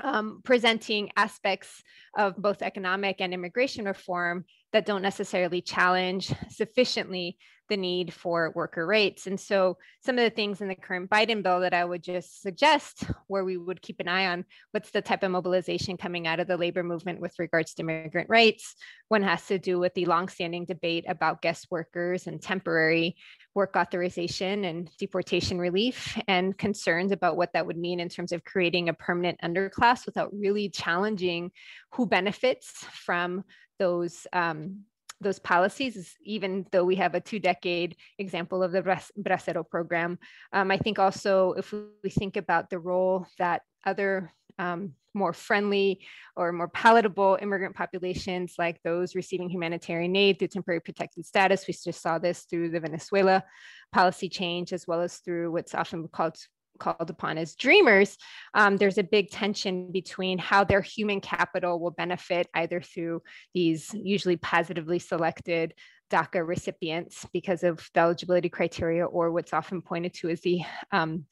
um, 0.03 0.41
presenting 0.45 1.11
aspects 1.15 1.83
of 2.17 2.37
both 2.37 2.63
economic 2.63 3.21
and 3.21 3.35
immigration 3.35 3.85
reform 3.85 4.47
that 4.73 4.87
don't 4.87 5.03
necessarily 5.03 5.61
challenge 5.61 6.33
sufficiently 6.49 7.37
the 7.69 7.77
need 7.77 8.13
for 8.13 8.53
worker 8.55 8.87
rights. 8.87 9.27
And 9.27 9.39
so 9.41 9.79
some 10.01 10.19
of 10.19 10.25
the 10.25 10.31
things 10.31 10.61
in 10.61 10.69
the 10.69 10.75
current 10.75 11.11
Biden 11.11 11.43
bill 11.43 11.61
that 11.61 11.75
I 11.75 11.85
would 11.85 12.03
just 12.03 12.43
suggest 12.43 13.05
where 13.27 13.45
we 13.45 13.57
would 13.57 13.81
keep 13.81 14.01
an 14.01 14.09
eye 14.09 14.27
on 14.27 14.45
what's 14.73 14.91
the 14.91 15.03
type 15.03 15.23
of 15.23 15.31
mobilization 15.31 15.97
coming 15.97 16.27
out 16.27 16.41
of 16.41 16.47
the 16.47 16.57
labor 16.57 16.83
movement 16.83 17.21
with 17.21 17.39
regards 17.39 17.75
to 17.75 17.83
immigrant 17.83 18.29
rights. 18.29 18.75
One 19.09 19.23
has 19.23 19.47
to 19.47 19.59
do 19.59 19.79
with 19.79 19.95
the 19.95 20.07
longstanding 20.07 20.67
debate 20.67 21.05
about 21.09 21.43
guest 21.43 21.69
workers 21.71 22.27
and 22.27 22.41
temporary 22.41 23.17
work 23.55 23.77
authorization 23.77 24.65
and 24.65 24.91
deportation 24.99 25.59
relief 25.59 26.19
and 26.29 26.57
concerns 26.59 27.13
about 27.13 27.37
what 27.37 27.53
that 27.53 27.67
would 27.67 27.79
mean 27.79 28.01
in 28.01 28.09
terms 28.09 28.33
of 28.33 28.45
creating 28.45 28.89
a 28.89 28.95
permanent 28.95 29.41
underclass 29.43 30.07
without 30.07 30.33
really 30.35 30.69
challenging 30.69 31.51
who 31.93 32.07
benefits 32.07 32.85
from 32.93 33.45
those 33.79 34.27
um, 34.33 34.81
those 35.25 35.39
policies, 35.39 36.15
even 36.23 36.67
though 36.71 36.85
we 36.85 36.97
have 36.97 37.15
a 37.15 37.21
two 37.21 37.41
decade 37.41 37.97
example 38.19 38.63
of 38.63 38.73
the 38.73 38.83
Bracero 38.83 39.69
program. 39.69 40.19
Um, 40.53 40.71
I 40.71 40.79
think 40.79 40.99
also 40.99 41.55
if 41.55 41.73
we 42.03 42.11
think 42.11 42.37
about 42.37 42.71
the 42.71 42.79
role 42.79 43.27
that 43.39 43.63
other 43.85 44.33
um, 44.59 44.93
more 45.15 45.33
friendly 45.33 46.01
or 46.37 46.53
more 46.53 46.69
palatable 46.69 47.39
immigrant 47.41 47.75
populations 47.75 48.55
like 48.59 48.81
those 48.83 49.15
receiving 49.15 49.49
humanitarian 49.49 50.15
aid 50.17 50.39
through 50.39 50.49
temporary 50.49 50.81
protected 50.81 51.25
status. 51.25 51.67
We 51.67 51.75
just 51.75 52.03
saw 52.03 52.19
this 52.19 52.43
through 52.43 52.71
the 52.71 52.81
Venezuela 52.81 53.45
policy 53.93 54.29
change, 54.29 54.73
as 54.73 54.87
well 54.87 55.01
as 55.01 55.19
through 55.19 55.53
what's 55.53 55.75
often 55.75 56.09
called 56.09 56.37
called 56.79 57.11
upon 57.11 57.39
as 57.39 57.55
dreamers, 57.55 58.17
um, 58.55 58.77
there's 58.77 58.99
a 58.99 59.03
big 59.03 59.31
tension 59.31 59.91
between 59.93 60.39
how 60.39 60.65
their 60.65 60.81
human 60.81 61.21
capital 61.21 61.79
will 61.81 61.91
benefit 61.91 62.49
either 62.55 62.81
through 62.81 63.23
these 63.55 63.93
usually 63.95 64.37
positively 64.37 64.99
selected 64.99 65.75
DACA 66.11 66.47
recipients 66.47 67.27
because 67.33 67.63
of 67.63 67.89
the 67.95 68.01
eligibility 68.01 68.49
criteria 68.49 69.05
or 69.05 69.33
what's 69.33 69.53
often 69.53 69.83
pointed 69.83 70.15
to 70.15 70.29
as 70.29 70.41
the 70.41 70.61
um, 70.93 71.25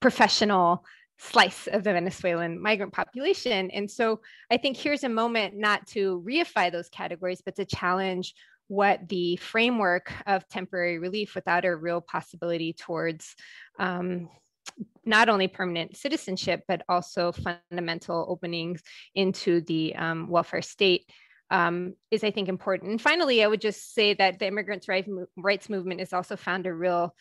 professional 0.00 0.84
slice 1.18 1.68
of 1.68 1.84
the 1.84 1.92
Venezuelan 1.92 2.60
migrant 2.60 2.92
population. 2.92 3.70
And 3.70 3.88
so 3.88 4.20
I 4.50 4.56
think 4.56 4.76
here's 4.76 5.04
a 5.04 5.08
moment 5.08 5.54
not 5.56 5.86
to 5.88 6.22
reify 6.26 6.70
those 6.72 6.88
categories, 6.88 7.42
but 7.44 7.54
to 7.56 7.64
challenge 7.64 8.34
what 8.68 9.08
the 9.08 9.36
framework 9.36 10.12
of 10.26 10.48
temporary 10.48 10.98
relief 10.98 11.34
without 11.34 11.64
a 11.64 11.76
real 11.76 12.00
possibility 12.00 12.72
towards 12.72 13.34
um, 13.78 14.28
not 15.04 15.28
only 15.28 15.48
permanent 15.48 15.96
citizenship, 15.96 16.62
but 16.68 16.82
also 16.88 17.32
fundamental 17.32 18.26
openings 18.28 18.82
into 19.14 19.60
the 19.62 19.94
um, 19.96 20.28
welfare 20.28 20.62
state 20.62 21.10
um, 21.50 21.94
is, 22.10 22.24
I 22.24 22.30
think, 22.30 22.48
important. 22.48 22.90
And 22.90 23.00
finally, 23.00 23.42
I 23.44 23.46
would 23.46 23.60
just 23.60 23.94
say 23.94 24.14
that 24.14 24.38
the 24.38 24.46
immigrants' 24.46 24.88
rights 24.88 25.68
movement 25.68 26.00
has 26.00 26.12
also 26.12 26.36
found 26.36 26.66
a 26.66 26.72
real 26.72 27.14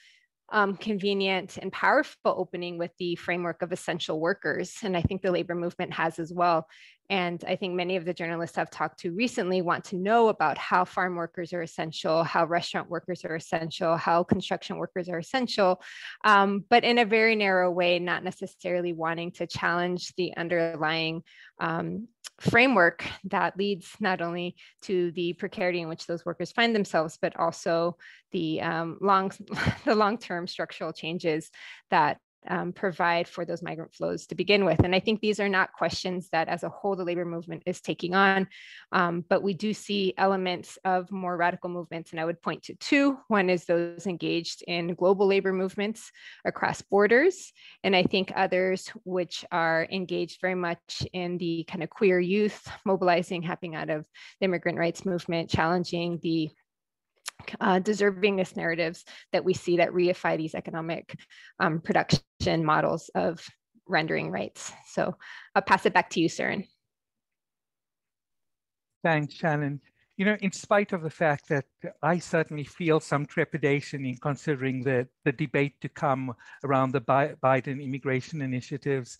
um, 0.52 0.76
convenient 0.76 1.58
and 1.58 1.72
powerful 1.72 2.16
opening 2.26 2.78
with 2.78 2.92
the 2.98 3.16
framework 3.16 3.62
of 3.62 3.72
essential 3.72 4.20
workers. 4.20 4.76
And 4.84 4.96
I 4.96 5.02
think 5.02 5.22
the 5.22 5.32
labor 5.32 5.56
movement 5.56 5.94
has 5.94 6.20
as 6.20 6.32
well. 6.34 6.68
And 7.12 7.44
I 7.46 7.58
think 7.58 7.74
many 7.74 7.98
of 7.98 8.06
the 8.06 8.14
journalists 8.14 8.58
I've 8.58 8.72
talked 8.72 9.02
to 9.02 9.12
recently 9.12 9.62
want 9.62 9.84
to 9.86 9.98
know 9.98 10.30
about 10.30 10.58
how 10.58 10.86
farm 10.86 11.18
workers 11.18 11.52
are 11.52 11.62
essential, 11.62 12.24
how 12.24 12.46
restaurant 12.46 12.90
workers 12.90 13.26
are 13.26 13.36
essential, 13.36 13.98
how 13.98 14.24
construction 14.24 14.78
workers 14.78 15.10
are 15.10 15.20
essential, 15.20 15.82
um, 16.24 16.64
but 16.70 16.86
in 16.86 17.00
a 17.00 17.06
very 17.06 17.36
narrow 17.36 17.70
way, 17.70 18.00
not 18.00 18.24
necessarily 18.24 18.94
wanting 18.94 19.32
to 19.34 19.46
challenge 19.46 20.14
the 20.16 20.34
underlying 20.38 21.22
um, 21.60 22.08
framework 22.40 23.06
that 23.26 23.58
leads 23.58 23.90
not 24.00 24.22
only 24.22 24.56
to 24.84 25.12
the 25.12 25.34
precarity 25.34 25.82
in 25.82 25.90
which 25.90 26.08
those 26.08 26.26
workers 26.26 26.54
find 26.54 26.74
themselves, 26.74 27.20
but 27.22 27.36
also 27.38 27.98
the 28.32 28.62
um, 28.62 28.98
long, 29.02 29.34
the 29.86 29.96
long-term 29.96 30.48
structural 30.48 30.94
changes 30.94 31.52
that 31.90 32.20
um, 32.48 32.74
provide 32.74 33.28
for 33.28 33.46
those 33.46 33.62
migrant 33.62 33.94
flows 33.94 34.26
to 34.28 34.36
begin 34.36 34.66
with. 34.66 34.80
And 34.80 34.96
I 34.96 35.00
think 35.00 35.20
these 35.20 35.40
are 35.40 35.50
not 35.50 35.74
questions 35.74 36.30
that 36.32 36.48
as 36.48 36.64
a 36.64 36.70
whole 36.70 36.96
the 36.96 37.04
labor 37.04 37.26
movement 37.26 37.64
is 37.66 37.82
taking 37.82 38.16
on, 38.16 38.48
um, 38.92 39.24
but 39.30 39.44
we 39.44 39.54
do 39.54 39.74
see 39.74 40.14
elements 40.18 40.78
of 40.84 41.12
more 41.12 41.38
radical 41.38 41.70
movements. 41.70 42.12
And 42.12 42.20
I 42.20 42.26
would 42.26 42.42
point 42.42 42.64
to 42.64 42.76
two. 42.76 43.18
One 43.28 43.50
is 43.50 43.66
those 43.66 44.08
engaged 44.08 44.64
in 44.68 44.96
global 44.96 45.28
labor 45.28 45.54
movements 45.54 46.12
across 46.46 46.82
borders. 46.82 47.52
And 47.84 47.96
I 47.96 48.04
think 48.04 48.32
others 48.36 48.92
which 49.04 49.46
are 49.52 49.88
engaged 49.92 50.42
very 50.42 50.56
much 50.56 51.04
in 51.14 51.38
the 51.38 51.66
kind 51.68 51.84
of 51.84 51.90
queer 51.90 52.20
youth 52.20 52.68
mobilizing 52.86 53.42
happening 53.42 53.76
out 53.76 53.90
of 53.90 54.08
the 54.40 54.46
immigrant 54.46 54.78
rights 54.78 55.06
movement, 55.06 55.50
challenging 55.50 56.20
the 56.22 56.50
uh, 57.60 57.80
deservingness 57.80 58.56
narratives 58.56 59.06
that 59.32 59.44
we 59.44 59.54
see 59.54 59.78
that 59.78 59.90
reify 59.90 60.38
these 60.38 60.56
economic 60.56 61.18
um, 61.60 61.82
production 61.82 62.64
models 62.66 63.10
of 63.16 63.46
rendering 63.88 64.32
rights. 64.32 64.72
So 64.88 65.16
I'll 65.56 65.62
pass 65.62 65.86
it 65.86 65.94
back 65.94 66.10
to 66.12 66.20
you, 66.20 66.30
Suren. 66.30 66.68
Thanks, 69.04 69.34
Shannon. 69.34 69.82
You 70.18 70.26
know, 70.26 70.38
in 70.42 70.52
spite 70.52 70.94
of 70.94 71.02
the 71.02 71.10
fact 71.10 71.50
that 71.50 71.66
I 72.04 72.20
certainly 72.20 72.64
feel 72.64 73.00
some 73.00 73.26
trepidation 73.26 74.06
in 74.06 74.18
considering 74.18 74.84
the, 74.84 75.08
the 75.26 75.32
debate 75.32 75.82
to 75.82 75.90
come 75.90 76.36
around 76.64 76.92
the 76.92 77.02
Biden 77.02 77.84
immigration 77.84 78.42
initiatives, 78.42 79.18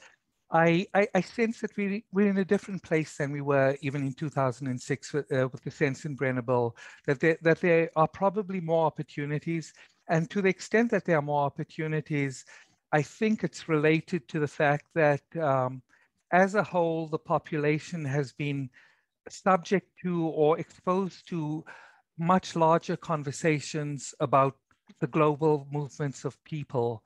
I, 0.52 0.86
I, 0.94 1.08
I, 1.16 1.22
sense 1.22 1.62
that 1.62 1.76
we, 1.78 2.04
we're 2.12 2.30
in 2.30 2.38
a 2.38 2.46
different 2.46 2.84
place 2.84 3.16
than 3.16 3.32
we 3.32 3.40
were 3.40 3.78
even 3.82 4.02
in 4.06 4.14
2006 4.14 5.14
with, 5.14 5.32
uh, 5.32 5.48
with 5.52 5.64
the 5.64 5.70
Sensenbrenner 5.70 6.46
bill, 6.46 6.76
that 7.06 7.22
there, 7.22 7.38
that 7.42 7.62
there 7.62 7.90
are 7.96 8.08
probably 8.08 8.60
more 8.60 8.86
opportunities. 8.86 9.74
And 10.10 10.30
to 10.30 10.42
the 10.42 10.50
extent 10.50 10.92
that 10.92 11.06
there 11.06 11.18
are 11.18 11.22
more 11.22 11.46
opportunities, 11.46 12.44
I 12.92 13.02
think 13.02 13.44
it's 13.44 13.70
related 13.70 14.28
to 14.28 14.40
the 14.40 14.48
fact 14.48 14.86
that 14.94 15.22
um, 15.42 15.82
as 16.34 16.56
a 16.56 16.64
whole, 16.64 17.08
the 17.08 17.20
population 17.20 18.04
has 18.04 18.34
been 18.34 18.70
subject 19.30 19.88
to 20.04 20.28
or 20.28 20.60
exposed 20.60 21.30
to 21.30 21.64
much 22.18 22.58
larger 22.58 22.98
conversations 22.98 24.14
about 24.20 24.58
the 25.00 25.08
global 25.08 25.68
movements 25.72 26.26
of 26.26 26.44
people. 26.44 27.04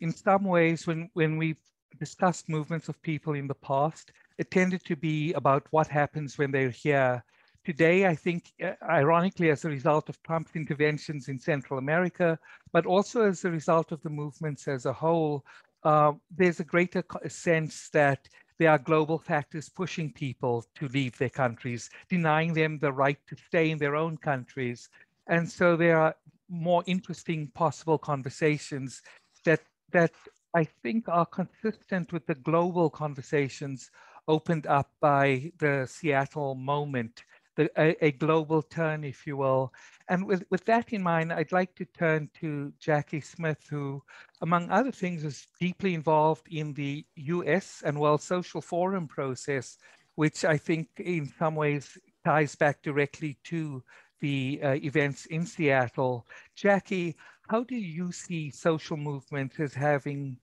In 0.00 0.12
some 0.12 0.44
ways, 0.44 0.86
when, 0.86 1.10
when 1.14 1.36
we've 1.36 1.56
discussed 1.98 2.48
movements 2.48 2.88
of 2.88 3.00
people 3.02 3.34
in 3.34 3.46
the 3.46 3.54
past, 3.54 4.12
it 4.38 4.50
tended 4.50 4.84
to 4.84 4.96
be 4.96 5.32
about 5.34 5.66
what 5.70 5.86
happens 5.86 6.38
when 6.38 6.50
they're 6.50 6.70
here. 6.70 7.24
Today, 7.64 8.06
I 8.06 8.14
think, 8.14 8.52
uh, 8.62 8.72
ironically, 8.82 9.50
as 9.50 9.64
a 9.64 9.68
result 9.68 10.08
of 10.08 10.22
Trump's 10.22 10.56
interventions 10.56 11.28
in 11.28 11.38
Central 11.38 11.78
America, 11.78 12.38
but 12.72 12.86
also 12.86 13.22
as 13.22 13.44
a 13.44 13.50
result 13.50 13.92
of 13.92 14.00
the 14.02 14.10
movements 14.10 14.68
as 14.68 14.86
a 14.86 14.92
whole, 14.92 15.44
uh, 15.84 16.12
there's 16.30 16.60
a 16.60 16.64
greater 16.64 17.04
sense 17.28 17.88
that 17.90 18.28
there 18.58 18.70
are 18.70 18.78
global 18.78 19.18
factors 19.18 19.68
pushing 19.68 20.12
people 20.12 20.64
to 20.74 20.88
leave 20.88 21.16
their 21.18 21.30
countries, 21.30 21.90
denying 22.08 22.52
them 22.54 22.78
the 22.78 22.92
right 22.92 23.18
to 23.28 23.36
stay 23.36 23.70
in 23.70 23.78
their 23.78 23.96
own 23.96 24.16
countries. 24.16 24.88
And 25.28 25.48
so 25.48 25.76
there 25.76 25.98
are 25.98 26.14
more 26.48 26.82
interesting 26.86 27.48
possible 27.48 27.98
conversations 27.98 29.02
that 29.44 29.60
that 29.90 30.12
I 30.58 30.64
think 30.64 31.08
are 31.08 31.24
consistent 31.24 32.12
with 32.12 32.26
the 32.26 32.34
global 32.34 32.90
conversations 32.90 33.92
opened 34.26 34.66
up 34.66 34.90
by 35.00 35.52
the 35.60 35.86
Seattle 35.88 36.56
moment, 36.56 37.22
the, 37.54 37.70
a, 37.80 38.06
a, 38.06 38.10
global 38.10 38.62
turn, 38.62 39.04
if 39.04 39.24
you 39.24 39.36
will. 39.36 39.72
And 40.08 40.26
with, 40.26 40.42
with 40.50 40.64
that 40.64 40.92
in 40.92 41.00
mind, 41.00 41.32
I'd 41.32 41.52
like 41.52 41.76
to 41.76 41.84
turn 41.84 42.28
to 42.40 42.72
Jackie 42.80 43.20
Smith, 43.20 43.68
who, 43.70 44.02
among 44.42 44.68
other 44.68 44.90
things, 44.90 45.22
is 45.22 45.46
deeply 45.60 45.94
involved 45.94 46.48
in 46.50 46.74
the 46.74 47.06
US 47.14 47.84
and 47.86 47.96
World 48.00 48.20
Social 48.20 48.60
Forum 48.60 49.06
process, 49.06 49.78
which 50.16 50.44
I 50.44 50.56
think 50.56 50.88
in 50.96 51.32
some 51.38 51.54
ways 51.54 51.96
ties 52.24 52.56
back 52.56 52.82
directly 52.82 53.38
to 53.44 53.84
the 54.18 54.58
uh, 54.64 54.72
events 54.72 55.26
in 55.26 55.46
Seattle. 55.46 56.26
Jackie, 56.56 57.14
how 57.48 57.62
do 57.62 57.76
you 57.76 58.10
see 58.10 58.50
social 58.50 58.96
movements 58.96 59.60
as 59.60 59.72
having 59.72 60.36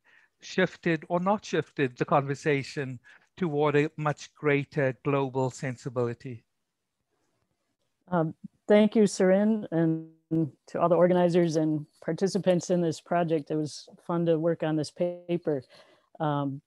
shifted 0.46 1.04
or 1.10 1.20
not 1.20 1.44
shifted 1.44 1.98
the 1.98 2.06
conversation 2.06 3.00
toward 3.38 3.76
a 3.76 3.90
much 3.98 4.34
greater 4.36 4.96
global 5.04 5.50
sensibility? 5.50 6.44
Um, 8.10 8.34
thank 8.68 8.96
you, 8.96 9.04
Suren, 9.04 9.66
and 9.72 10.10
to 10.68 10.82
all 10.82 10.90
the 10.90 10.96
organizers 10.96 11.56
and 11.56 11.86
participants 12.04 12.70
in 12.70 12.82
this 12.82 13.00
project. 13.02 13.52
It 13.52 13.56
was 13.56 13.88
fun 14.06 14.26
to 14.26 14.40
work 14.40 14.64
on 14.64 14.76
this 14.76 14.92
paper. 14.92 15.64
Um, 16.20 16.62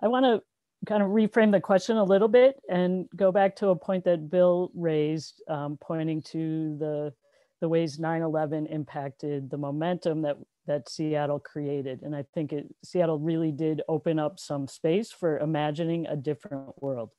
I 0.00 0.08
want 0.08 0.24
to 0.24 0.42
kind 0.86 1.02
of 1.02 1.10
reframe 1.10 1.52
the 1.52 1.60
question 1.60 1.96
a 1.96 2.04
little 2.04 2.28
bit 2.28 2.60
and 2.68 3.08
go 3.16 3.32
back 3.32 3.56
to 3.56 3.68
a 3.68 3.76
point 3.76 4.04
that 4.04 4.30
Bill 4.30 4.70
raised, 4.74 5.42
um, 5.48 5.78
pointing 5.80 6.22
to 6.22 6.76
the 6.78 7.12
the 7.60 7.68
ways 7.68 7.98
9-11 7.98 8.70
impacted 8.72 9.50
the 9.50 9.58
momentum 9.58 10.22
that 10.22 10.36
that 10.66 10.88
Seattle 10.88 11.38
created. 11.38 12.02
And 12.02 12.14
I 12.14 12.24
think 12.34 12.52
it, 12.52 12.66
Seattle 12.84 13.18
really 13.18 13.52
did 13.52 13.82
open 13.88 14.18
up 14.18 14.38
some 14.38 14.66
space 14.66 15.12
for 15.12 15.38
imagining 15.38 16.06
a 16.06 16.16
different 16.16 16.82
world. 16.82 17.10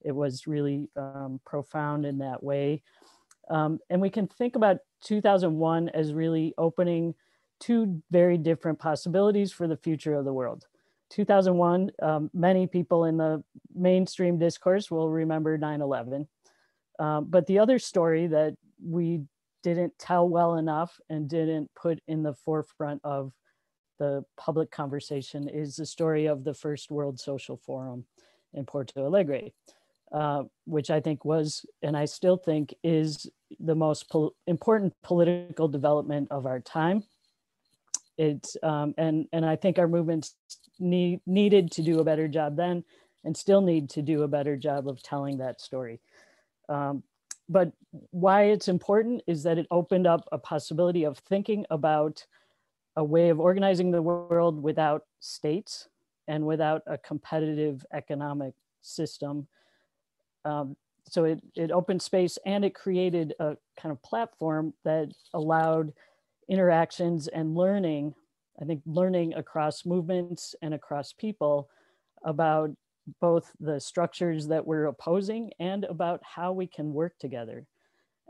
It 0.00 0.12
was 0.12 0.46
really 0.46 0.88
um, 0.96 1.40
profound 1.44 2.06
in 2.06 2.18
that 2.18 2.42
way. 2.42 2.82
Um, 3.50 3.78
and 3.90 4.00
we 4.00 4.10
can 4.10 4.26
think 4.26 4.56
about 4.56 4.78
2001 5.04 5.90
as 5.90 6.14
really 6.14 6.54
opening 6.56 7.14
two 7.60 8.02
very 8.10 8.38
different 8.38 8.78
possibilities 8.78 9.52
for 9.52 9.68
the 9.68 9.76
future 9.76 10.14
of 10.14 10.24
the 10.24 10.32
world. 10.32 10.66
2001, 11.10 11.90
um, 12.02 12.30
many 12.32 12.66
people 12.66 13.04
in 13.04 13.18
the 13.18 13.42
mainstream 13.74 14.38
discourse 14.38 14.90
will 14.90 15.10
remember 15.10 15.56
9 15.58 15.80
11. 15.80 16.26
Um, 16.98 17.26
but 17.28 17.46
the 17.46 17.58
other 17.58 17.78
story 17.78 18.26
that 18.28 18.56
we 18.82 19.22
didn't 19.64 19.98
tell 19.98 20.28
well 20.28 20.56
enough 20.56 21.00
and 21.08 21.28
didn't 21.28 21.70
put 21.74 21.98
in 22.06 22.22
the 22.22 22.34
forefront 22.34 23.00
of 23.02 23.32
the 23.98 24.22
public 24.36 24.70
conversation 24.70 25.48
is 25.48 25.76
the 25.76 25.86
story 25.86 26.26
of 26.26 26.44
the 26.44 26.54
first 26.54 26.90
World 26.90 27.18
Social 27.18 27.56
Forum 27.56 28.04
in 28.52 28.66
Porto 28.66 29.06
Alegre, 29.06 29.50
uh, 30.12 30.42
which 30.66 30.90
I 30.90 31.00
think 31.00 31.24
was, 31.24 31.64
and 31.82 31.96
I 31.96 32.04
still 32.04 32.36
think 32.36 32.74
is 32.84 33.26
the 33.58 33.74
most 33.74 34.10
pol 34.10 34.34
important 34.46 34.92
political 35.02 35.68
development 35.68 36.28
of 36.30 36.44
our 36.44 36.60
time. 36.60 37.02
It's, 38.18 38.56
um, 38.62 38.94
and, 38.98 39.26
and 39.32 39.46
I 39.46 39.56
think 39.56 39.78
our 39.78 39.88
movements 39.88 40.34
need, 40.78 41.20
needed 41.26 41.70
to 41.72 41.82
do 41.82 42.00
a 42.00 42.04
better 42.04 42.28
job 42.28 42.56
then 42.56 42.84
and 43.24 43.34
still 43.34 43.62
need 43.62 43.88
to 43.90 44.02
do 44.02 44.22
a 44.22 44.28
better 44.28 44.56
job 44.56 44.88
of 44.88 45.02
telling 45.02 45.38
that 45.38 45.60
story. 45.60 46.00
Um, 46.68 47.02
but 47.48 47.72
why 48.10 48.44
it's 48.44 48.68
important 48.68 49.22
is 49.26 49.42
that 49.42 49.58
it 49.58 49.66
opened 49.70 50.06
up 50.06 50.28
a 50.32 50.38
possibility 50.38 51.04
of 51.04 51.18
thinking 51.18 51.66
about 51.70 52.24
a 52.96 53.04
way 53.04 53.28
of 53.28 53.40
organizing 53.40 53.90
the 53.90 54.02
world 54.02 54.62
without 54.62 55.02
states 55.20 55.88
and 56.28 56.46
without 56.46 56.82
a 56.86 56.96
competitive 56.96 57.84
economic 57.92 58.54
system. 58.80 59.46
Um, 60.44 60.76
so 61.08 61.24
it, 61.24 61.42
it 61.54 61.70
opened 61.70 62.00
space 62.00 62.38
and 62.46 62.64
it 62.64 62.74
created 62.74 63.34
a 63.40 63.56
kind 63.78 63.92
of 63.92 64.02
platform 64.02 64.72
that 64.84 65.12
allowed 65.34 65.92
interactions 66.48 67.28
and 67.28 67.54
learning, 67.54 68.14
I 68.60 68.64
think 68.64 68.82
learning 68.86 69.34
across 69.34 69.84
movements 69.84 70.54
and 70.62 70.72
across 70.72 71.12
people 71.12 71.68
about 72.24 72.70
both 73.20 73.50
the 73.60 73.80
structures 73.80 74.46
that 74.48 74.66
we're 74.66 74.86
opposing 74.86 75.50
and 75.58 75.84
about 75.84 76.20
how 76.22 76.52
we 76.52 76.66
can 76.66 76.92
work 76.92 77.14
together. 77.18 77.66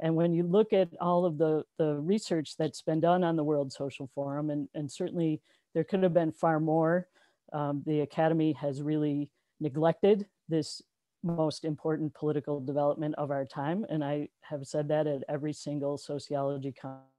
And 0.01 0.17
when 0.17 0.33
you 0.33 0.43
look 0.45 0.73
at 0.73 0.89
all 1.01 1.25
of 1.25 1.39
the, 1.39 1.65
the 1.79 1.95
research 1.95 2.57
that's 2.57 2.83
been 2.83 3.01
done 3.01 3.23
on 3.23 3.37
the 3.37 3.45
World 3.45 3.73
Social 3.73 4.11
Forum, 4.15 4.51
and, 4.51 4.69
and 4.75 4.91
certainly 4.91 5.41
there 5.75 5.85
could 5.85 6.03
have 6.03 6.15
been 6.15 6.33
far 6.33 6.59
more, 6.59 7.09
um, 7.53 7.83
the 7.87 8.01
Academy 8.01 8.53
has 8.55 8.83
really 8.83 9.31
neglected 9.61 10.27
this 10.49 10.83
most 11.23 11.65
important 11.65 12.13
political 12.15 12.61
development 12.61 13.15
of 13.17 13.31
our 13.31 13.47
time. 13.47 13.87
And 13.89 14.05
I 14.05 14.29
have 14.43 14.67
said 14.67 14.89
that 14.89 15.07
at 15.07 15.23
every 15.29 15.53
single 15.53 15.97
sociology 15.97 16.75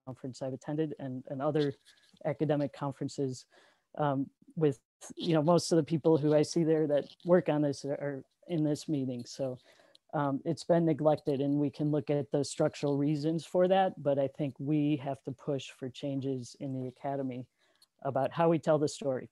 conference 0.06 0.42
I've 0.42 0.54
attended 0.54 0.94
and, 1.00 1.24
and 1.30 1.42
other 1.42 1.74
academic 2.26 2.72
conferences 2.74 3.46
um, 3.98 4.28
with 4.56 4.80
you 5.16 5.34
know 5.34 5.42
most 5.42 5.72
of 5.72 5.78
the 5.78 5.84
people 5.84 6.18
who 6.18 6.34
I 6.34 6.42
see 6.42 6.64
there 6.64 6.88
that 6.88 7.06
work 7.26 7.50
on 7.50 7.62
this 7.62 7.86
are 7.86 8.24
in 8.48 8.64
this 8.64 8.88
meeting. 8.88 9.24
So 9.26 9.58
um, 10.14 10.40
it's 10.46 10.64
been 10.64 10.86
neglected 10.86 11.42
and 11.42 11.60
we 11.60 11.70
can 11.70 11.92
look 11.92 12.10
at 12.10 12.32
the 12.32 12.44
structural 12.46 12.98
reasons 12.98 13.46
for 13.46 13.68
that, 13.68 14.02
but 14.02 14.18
I 14.18 14.28
think 14.28 14.56
we 14.60 15.02
have 15.04 15.22
to 15.24 15.32
push 15.32 15.70
for 15.78 15.90
changes 15.90 16.56
in 16.60 16.74
the 16.74 16.88
academy 16.88 17.46
about 18.04 18.32
how 18.32 18.50
we 18.50 18.60
tell 18.60 18.80
the 18.80 18.88
story. 18.88 19.30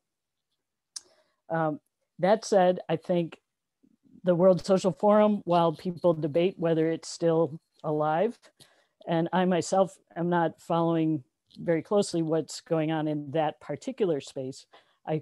Um, 1.50 1.80
that 2.20 2.44
said, 2.44 2.80
I 2.90 2.98
think 2.98 3.40
the 4.24 4.36
World 4.36 4.66
Social 4.66 4.92
Forum, 4.92 5.42
while 5.46 5.74
people 5.74 6.14
debate 6.14 6.56
whether 6.58 6.90
it's 6.90 7.10
still 7.10 7.60
alive, 7.84 8.38
and 9.08 9.30
I 9.32 9.46
myself 9.46 9.98
am 10.16 10.30
not 10.30 10.62
following 10.62 11.24
very 11.58 11.82
closely 11.82 12.22
what's 12.22 12.62
going 12.62 12.92
on 12.92 13.08
in 13.08 13.32
that 13.32 13.60
particular 13.62 14.20
space, 14.20 14.66
I 15.06 15.22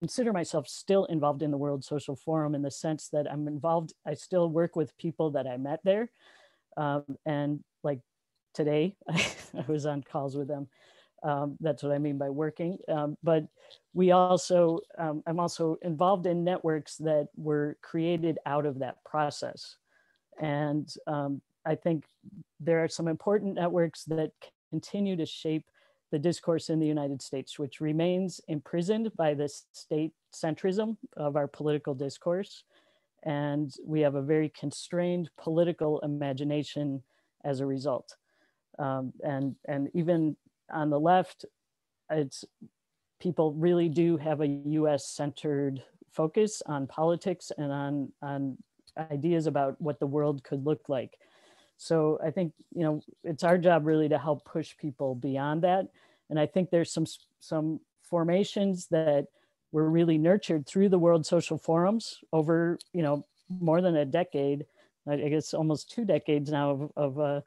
consider 0.00 0.32
myself 0.32 0.68
still 0.68 1.06
involved 1.06 1.42
in 1.42 1.50
the 1.50 1.56
World 1.56 1.84
Social 1.84 2.16
Forum 2.16 2.54
in 2.54 2.62
the 2.62 2.70
sense 2.70 3.08
that 3.08 3.30
I'm 3.30 3.48
involved, 3.48 3.94
I 4.06 4.14
still 4.14 4.50
work 4.50 4.76
with 4.76 4.96
people 4.98 5.30
that 5.32 5.46
I 5.46 5.56
met 5.56 5.80
there. 5.84 6.10
Um, 6.76 7.04
and 7.24 7.60
like 7.82 8.00
today, 8.52 8.96
I, 9.08 9.26
I, 9.58 9.64
was 9.66 9.86
on 9.86 10.02
calls 10.02 10.36
with 10.36 10.48
them. 10.48 10.68
Um, 11.22 11.56
that's 11.60 11.82
what 11.82 11.92
I 11.92 11.98
mean 11.98 12.18
by 12.18 12.28
working. 12.28 12.76
Um, 12.88 13.16
but 13.22 13.44
we 13.94 14.10
also, 14.10 14.80
um, 14.98 15.22
I'm 15.26 15.40
also 15.40 15.78
involved 15.82 16.26
in 16.26 16.44
networks 16.44 16.96
that 16.98 17.28
were 17.36 17.78
created 17.80 18.38
out 18.44 18.66
of 18.66 18.80
that 18.80 19.02
process. 19.04 19.76
And 20.38 20.92
um, 21.06 21.40
I 21.64 21.76
think 21.76 22.04
there 22.60 22.84
are 22.84 22.88
some 22.88 23.08
important 23.08 23.54
networks 23.54 24.04
that 24.04 24.32
continue 24.70 25.16
to 25.16 25.24
shape 25.24 25.64
the 26.14 26.18
discourse 26.20 26.70
in 26.70 26.78
the 26.78 26.86
United 26.86 27.20
States, 27.20 27.58
which 27.58 27.80
remains 27.80 28.40
imprisoned 28.46 29.10
by 29.16 29.34
the 29.34 29.48
state 29.72 30.12
centrism 30.32 30.96
of 31.16 31.34
our 31.34 31.48
political 31.48 31.92
discourse. 31.92 32.62
And 33.24 33.74
we 33.84 34.00
have 34.02 34.14
a 34.14 34.22
very 34.22 34.48
constrained 34.50 35.28
political 35.36 35.98
imagination 36.02 37.02
as 37.44 37.58
a 37.58 37.66
result. 37.66 38.14
Um, 38.78 39.12
and, 39.24 39.56
and 39.66 39.88
even 39.92 40.36
on 40.72 40.88
the 40.88 41.00
left, 41.00 41.46
it's 42.10 42.44
people 43.18 43.52
really 43.54 43.88
do 43.88 44.16
have 44.16 44.40
a 44.40 44.46
US 44.46 45.08
centered 45.08 45.82
focus 46.12 46.62
on 46.66 46.86
politics 46.86 47.50
and 47.58 47.72
on, 47.72 48.12
on 48.22 48.56
ideas 49.10 49.48
about 49.48 49.80
what 49.80 49.98
the 49.98 50.06
world 50.06 50.44
could 50.44 50.64
look 50.64 50.88
like. 50.88 51.18
So 51.76 52.18
I 52.24 52.30
think, 52.30 52.52
you 52.74 52.82
know, 52.82 53.00
it's 53.22 53.44
our 53.44 53.58
job 53.58 53.86
really 53.86 54.08
to 54.08 54.18
help 54.18 54.44
push 54.44 54.76
people 54.76 55.14
beyond 55.14 55.62
that. 55.62 55.88
And 56.30 56.38
I 56.38 56.46
think 56.46 56.70
there's 56.70 56.92
some, 56.92 57.06
some 57.40 57.80
formations 58.02 58.86
that 58.88 59.26
were 59.72 59.90
really 59.90 60.18
nurtured 60.18 60.66
through 60.66 60.88
the 60.88 60.98
World 60.98 61.26
Social 61.26 61.58
Forums 61.58 62.20
over, 62.32 62.78
you 62.92 63.02
know, 63.02 63.26
more 63.48 63.82
than 63.82 63.96
a 63.96 64.04
decade, 64.04 64.66
I 65.06 65.16
guess 65.16 65.52
almost 65.52 65.90
two 65.90 66.04
decades 66.04 66.50
now 66.50 66.70
of, 66.70 66.92
of, 66.96 67.20
uh, 67.20 67.40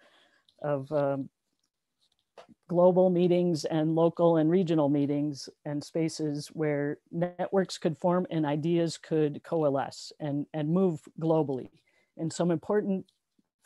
of 0.62 0.92
um, 0.92 1.30
global 2.68 3.10
meetings 3.10 3.66
and 3.66 3.96
local 3.96 4.38
and 4.38 4.50
regional 4.50 4.90
meetings 4.90 5.50
and 5.66 5.84
spaces 5.84 6.48
where 6.48 7.00
networks 7.12 7.78
could 7.78 7.98
form 7.98 8.28
and 8.30 8.46
ideas 8.46 8.98
could 8.98 9.42
coalesce 9.44 10.12
and, 10.20 10.46
and 10.54 10.70
move 10.70 11.02
globally. 11.20 11.70
And 12.18 12.32
some 12.32 12.52
important 12.52 13.06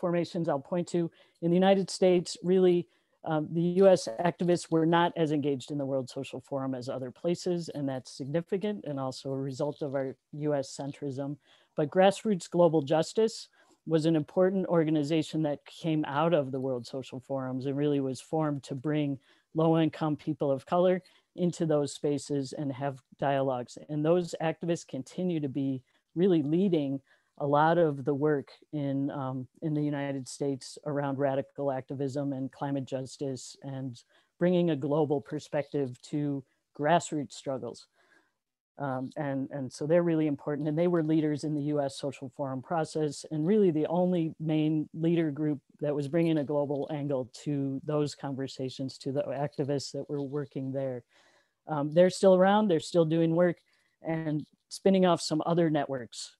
formations 0.02 0.50
I'll 0.50 0.60
point 0.60 0.88
to 0.90 1.10
in 1.42 1.52
the 1.52 1.56
United 1.56 1.90
States 1.90 2.36
really 2.44 2.88
um, 3.24 3.48
the 3.52 3.62
US 3.84 4.08
activists 4.20 4.72
were 4.72 4.86
not 4.86 5.14
as 5.16 5.32
engaged 5.32 5.72
in 5.72 5.78
the 5.78 5.86
World 5.86 6.10
Social 6.10 6.42
Forum 6.42 6.74
as 6.74 6.90
other 6.90 7.12
places, 7.12 7.70
and 7.70 7.88
that's 7.88 8.12
significant 8.12 8.86
and 8.86 9.00
also 9.00 9.32
a 9.32 9.38
result 9.38 9.82
of 9.84 9.94
our 9.94 10.16
US 10.34 10.76
centrism. 10.76 11.38
But 11.76 11.92
Grassroots 11.92 12.50
Global 12.50 12.82
Justice 12.82 13.48
was 13.86 14.06
an 14.06 14.16
important 14.16 14.66
organization 14.68 15.44
that 15.44 15.66
came 15.66 16.04
out 16.06 16.34
of 16.34 16.52
the 16.52 16.60
World 16.60 16.86
Social 16.86 17.20
Forums 17.20 17.66
and 17.66 17.78
really 17.78 18.00
was 18.00 18.20
formed 18.22 18.64
to 18.64 18.76
bring 18.76 19.20
low 19.54 19.78
income 19.78 20.16
people 20.16 20.52
of 20.52 20.66
color 20.66 21.02
into 21.36 21.66
those 21.66 21.94
spaces 21.94 22.54
and 22.54 22.72
have 22.72 23.02
dialogues. 23.20 23.78
And 23.90 24.04
those 24.04 24.36
activists 24.42 24.88
continue 24.88 25.40
to 25.40 25.50
be 25.50 25.82
really 26.16 26.42
leading 26.42 27.00
a 27.42 27.48
lot 27.48 27.80
of 27.80 28.06
the 28.06 28.14
work 28.14 28.52
in, 28.72 29.10
um, 29.10 29.48
in 29.64 29.74
the 29.74 29.82
United 29.82 30.28
States 30.28 30.78
around 30.86 31.18
radical 31.18 31.72
activism 31.72 32.34
and 32.34 32.52
climate 32.52 32.86
justice 32.86 33.58
and 33.64 34.04
bringing 34.38 34.70
a 34.70 34.76
global 34.76 35.20
perspective 35.20 36.00
to 36.04 36.44
grassroots 36.80 37.34
struggles. 37.34 37.88
Um, 38.78 39.10
and, 39.18 39.50
and 39.52 39.74
so 39.74 39.88
they're 39.88 40.04
really 40.04 40.28
important. 40.28 40.68
And 40.68 40.78
they 40.78 40.88
were 40.88 41.04
leaders 41.04 41.44
in 41.44 41.56
the 41.56 41.64
US 41.74 41.98
Social 42.00 42.32
Forum 42.38 42.62
process 42.62 43.26
and 43.32 43.46
really 43.46 43.72
the 43.72 43.88
only 43.88 44.36
main 44.40 44.88
leader 44.94 45.32
group 45.32 45.60
that 45.80 45.96
was 45.96 46.08
bringing 46.08 46.38
a 46.38 46.44
global 46.44 46.88
angle 46.92 47.32
to 47.44 47.82
those 47.84 48.14
conversations, 48.14 49.00
to 49.00 49.12
the 49.12 49.24
activists 49.24 49.92
that 49.94 50.08
were 50.08 50.22
working 50.22 50.72
there. 50.72 51.04
Um, 51.68 51.92
they're 51.92 52.12
still 52.12 52.36
around, 52.36 52.68
they're 52.68 52.80
still 52.80 53.06
doing 53.06 53.36
work 53.36 53.58
and 54.04 54.46
spinning 54.70 55.08
off 55.08 55.22
some 55.22 55.42
other 55.46 55.72
networks 55.72 56.36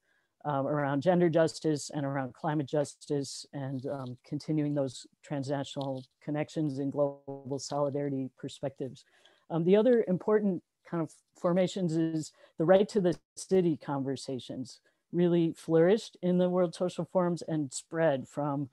um, 0.46 0.68
around 0.68 1.02
gender 1.02 1.30
justice 1.30 1.92
and 1.94 2.06
around 2.06 2.34
climate 2.34 2.68
justice 2.68 3.46
and 3.54 3.86
um, 3.88 4.18
continuing 4.26 4.74
those 4.74 5.06
transnational 5.24 6.04
connections 6.24 6.80
and 6.80 6.92
global 6.92 7.60
solidarity 7.60 8.30
perspectives. 8.38 9.06
Um, 9.50 9.64
the 9.64 9.76
other 9.76 10.06
important 10.08 10.64
kind 10.90 11.04
of 11.04 11.12
formations 11.40 11.96
is 11.96 12.32
the 12.58 12.66
right 12.66 12.88
to 12.90 13.02
the 13.02 13.18
city 13.36 13.78
conversations 13.78 14.80
really 15.12 15.54
flourished 15.58 16.18
in 16.22 16.38
the 16.38 16.50
World 16.50 16.74
Social 16.74 17.06
Forums 17.06 17.42
and 17.48 17.72
spread 17.74 18.28
from 18.28 18.70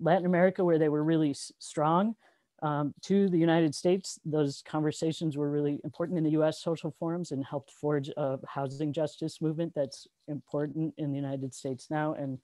Latin 0.00 0.26
America 0.26 0.64
where 0.64 0.78
they 0.78 0.88
were 0.88 1.04
really 1.04 1.34
strong 1.58 2.16
um, 2.62 2.94
to 3.02 3.28
the 3.28 3.38
United 3.38 3.74
States. 3.74 4.18
Those 4.24 4.62
conversations 4.66 5.36
were 5.36 5.50
really 5.50 5.80
important 5.84 6.18
in 6.18 6.24
the 6.24 6.38
US 6.42 6.62
social 6.62 6.94
forums 6.98 7.32
and 7.32 7.44
helped 7.44 7.70
forge 7.70 8.08
a 8.16 8.38
housing 8.46 8.92
justice 8.92 9.40
movement 9.40 9.72
that's 9.74 10.06
important 10.28 10.94
in 10.98 11.10
the 11.10 11.16
United 11.16 11.54
States 11.54 11.88
now. 11.90 12.14
And 12.14 12.38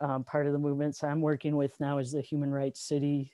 um, 0.00 0.24
part 0.24 0.46
of 0.46 0.52
the 0.52 0.58
movements 0.58 1.02
I'm 1.02 1.20
working 1.20 1.56
with 1.56 1.78
now 1.80 1.98
is 1.98 2.12
the 2.12 2.22
human 2.22 2.50
rights 2.50 2.80
city 2.80 3.32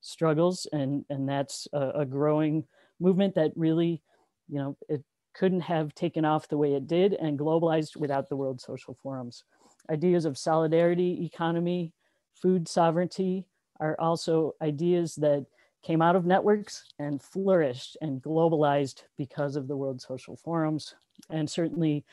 struggles. 0.00 0.66
And, 0.72 1.04
and 1.10 1.28
that's 1.28 1.66
a, 1.72 1.90
a 1.96 2.06
growing 2.06 2.64
movement 3.00 3.34
that 3.34 3.52
really, 3.56 4.02
you 4.48 4.58
know, 4.58 4.76
it 4.88 5.02
couldn't 5.34 5.62
have 5.62 5.94
taken 5.94 6.24
off 6.24 6.48
the 6.48 6.58
way 6.58 6.74
it 6.74 6.86
did 6.86 7.14
and 7.14 7.38
globalized 7.38 7.96
without 7.96 8.28
the 8.28 8.36
World 8.36 8.60
Social 8.60 8.96
Forums. 9.02 9.44
Ideas 9.90 10.24
of 10.24 10.36
solidarity, 10.36 11.24
economy, 11.24 11.94
food 12.34 12.68
sovereignty, 12.68 13.46
are 13.82 14.00
also 14.00 14.54
ideas 14.62 15.16
that 15.16 15.44
came 15.82 16.00
out 16.00 16.14
of 16.14 16.24
networks 16.24 16.84
and 16.98 17.20
flourished 17.20 17.96
and 18.00 18.22
globalized 18.22 19.02
because 19.18 19.56
of 19.56 19.66
the 19.66 19.76
World 19.76 20.00
Social 20.00 20.36
Forums. 20.36 20.94
And 21.28 21.50
certainly 21.50 22.04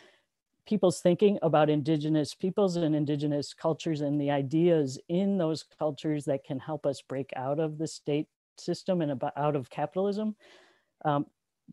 people's 0.66 1.02
thinking 1.02 1.38
about 1.44 1.70
indigenous 1.70 2.34
peoples 2.34 2.76
and 2.76 2.96
indigenous 2.96 3.54
cultures 3.54 4.02
and 4.02 4.20
the 4.20 4.32
ideas 4.32 5.00
in 5.08 5.38
those 5.38 5.64
cultures 5.78 6.26
that 6.26 6.44
can 6.44 6.60
help 6.60 6.86
us 6.86 7.02
break 7.02 7.32
out 7.36 7.60
of 7.60 7.78
the 7.78 7.88
state 7.88 8.28
system 8.58 9.02
and 9.02 9.22
out 9.38 9.56
of 9.56 9.70
capitalism 9.70 10.36
um, 11.06 11.26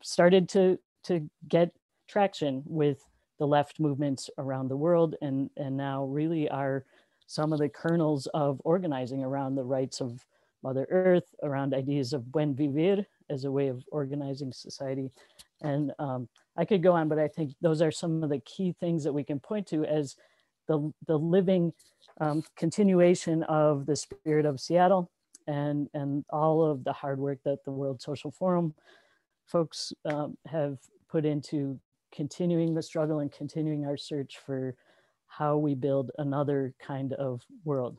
started 0.03 0.49
to, 0.49 0.79
to 1.05 1.29
get 1.49 1.73
traction 2.07 2.63
with 2.67 3.03
the 3.39 3.47
left 3.47 3.81
movements 3.81 4.31
around 4.39 4.69
the 4.69 4.77
world 4.77 5.15
and, 5.21 5.51
and 5.57 5.77
now 5.77 6.05
really 6.05 6.49
are 6.49 6.85
some 7.27 7.53
of 7.53 7.59
the 7.59 7.69
kernels 7.69 8.27
of 8.35 8.61
organizing 8.65 9.23
around 9.25 9.55
the 9.55 9.65
rights 9.65 10.01
of 10.01 10.25
Mother 10.63 10.87
Earth, 10.91 11.35
around 11.43 11.75
ideas 11.75 12.13
of 12.13 12.31
buen 12.33 12.55
vivir 12.55 13.07
as 13.31 13.45
a 13.45 13.51
way 13.51 13.69
of 13.69 13.85
organizing 13.91 14.53
society. 14.53 15.11
And 15.63 15.93
um, 15.99 16.29
I 16.57 16.65
could 16.65 16.83
go 16.83 16.93
on, 16.93 17.09
but 17.09 17.19
I 17.19 17.29
think 17.29 17.55
those 17.61 17.83
are 17.83 17.91
some 17.91 18.23
of 18.23 18.31
the 18.31 18.41
key 18.41 18.75
things 18.79 19.05
that 19.05 19.13
we 19.13 19.25
can 19.25 19.41
point 19.41 19.67
to 19.69 19.85
as 19.85 20.17
the, 20.69 20.93
the 21.07 21.19
living 21.19 21.73
um, 22.21 22.43
continuation 22.57 23.43
of 23.45 23.87
the 23.87 23.97
spirit 23.97 24.47
of 24.47 24.61
Seattle 24.61 25.11
and, 25.47 25.89
and 25.95 26.25
all 26.31 26.65
of 26.65 26.85
the 26.85 26.93
hard 26.93 27.19
work 27.19 27.39
that 27.45 27.65
the 27.65 27.71
World 27.73 28.01
Social 28.03 28.31
Forum 28.31 28.75
folks 29.47 29.93
um, 30.05 30.37
have 30.47 30.79
put 31.09 31.25
into 31.25 31.79
continuing 32.13 32.75
the 32.75 32.83
struggle 32.83 33.21
and 33.21 33.31
continuing 33.31 33.87
our 33.87 33.97
search 33.97 34.39
for 34.45 34.75
how 35.27 35.57
we 35.57 35.75
build 35.75 36.11
another 36.19 36.75
kind 36.81 37.13
of 37.15 37.43
world. 37.65 37.99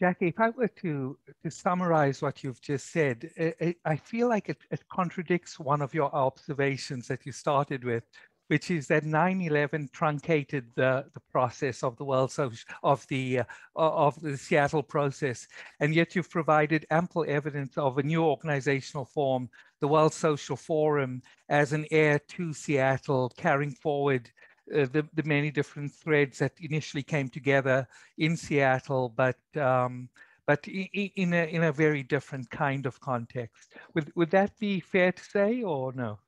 Jackie, 0.00 0.28
if 0.28 0.40
I 0.40 0.48
were 0.48 0.68
to, 0.68 1.18
to 1.42 1.50
summarize 1.50 2.22
what 2.22 2.42
you've 2.42 2.62
just 2.62 2.90
said, 2.90 3.30
it, 3.36 3.56
it, 3.60 3.76
I 3.84 3.96
feel 3.96 4.28
like 4.28 4.48
it, 4.48 4.56
it, 4.70 4.82
contradicts 4.88 5.60
one 5.60 5.82
of 5.82 5.92
your 5.92 6.14
observations 6.14 7.06
that 7.08 7.26
you 7.26 7.32
started 7.32 7.84
with, 7.84 8.04
which 8.48 8.70
is 8.70 8.88
that 8.88 9.04
9/11 9.04 9.92
truncated 9.92 10.64
the, 10.74 11.04
the 11.12 11.20
process 11.30 11.82
of 11.82 11.98
the 11.98 12.04
world 12.04 12.32
social 12.32 12.66
of 12.82 13.06
the 13.08 13.40
uh, 13.40 13.44
of 13.76 14.18
the 14.22 14.38
Seattle 14.38 14.82
process, 14.82 15.46
and 15.80 15.94
yet 15.94 16.16
you've 16.16 16.30
provided 16.30 16.86
ample 16.90 17.26
evidence 17.28 17.76
of 17.76 17.98
a 17.98 18.02
new 18.02 18.24
organizational 18.24 19.04
form, 19.04 19.50
the 19.80 19.88
World 19.88 20.14
Social 20.14 20.56
Forum, 20.56 21.20
as 21.50 21.74
an 21.74 21.84
heir 21.90 22.18
to 22.18 22.54
Seattle, 22.54 23.30
carrying 23.36 23.72
forward 23.72 24.30
uh, 24.74 24.86
the, 24.92 25.06
the 25.14 25.22
many 25.24 25.50
different 25.50 25.92
threads 25.92 26.38
that 26.38 26.52
initially 26.60 27.02
came 27.02 27.28
together 27.28 27.86
in 28.18 28.36
Seattle, 28.36 29.08
but 29.08 29.38
um, 29.56 30.08
but 30.46 30.66
in, 30.68 31.10
in, 31.16 31.34
a 31.34 31.44
in 31.46 31.62
a 31.64 31.72
very 31.72 32.02
different 32.02 32.50
kind 32.50 32.86
of 32.86 33.00
context. 33.00 33.74
Would 33.94 34.12
would 34.16 34.30
that 34.30 34.58
be 34.58 34.80
fair 34.80 35.12
to 35.12 35.22
say, 35.22 35.62
or 35.62 35.92
no? 35.92 36.18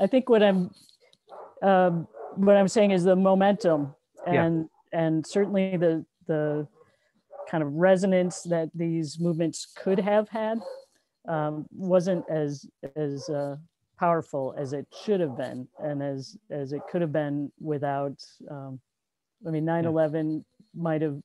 I 0.00 0.06
think 0.06 0.28
what 0.28 0.42
I'm 0.42 0.70
um, 1.62 2.08
what 2.36 2.56
I'm 2.56 2.68
saying 2.68 2.90
is 2.90 3.04
the 3.04 3.16
momentum 3.16 3.94
and 4.26 4.68
yeah. 4.92 5.00
and 5.00 5.26
certainly 5.26 5.76
the 5.76 6.04
the 6.26 6.66
kind 7.50 7.62
of 7.62 7.72
resonance 7.72 8.42
that 8.42 8.70
these 8.74 9.18
movements 9.20 9.72
could 9.76 9.98
have 9.98 10.28
had 10.28 10.58
um, 11.28 11.66
wasn't 11.70 12.24
as 12.30 12.66
as 12.96 13.28
uh, 13.28 13.56
powerful 13.98 14.54
as 14.58 14.72
it 14.72 14.86
should 15.04 15.20
have 15.20 15.36
been 15.36 15.68
and 15.78 16.02
as 16.02 16.36
as 16.50 16.72
it 16.72 16.82
could 16.90 17.00
have 17.00 17.12
been 17.12 17.50
without 17.60 18.20
um, 18.50 18.80
i 19.46 19.50
mean 19.50 19.64
9-11 19.64 20.44
might 20.74 21.02
have 21.02 21.20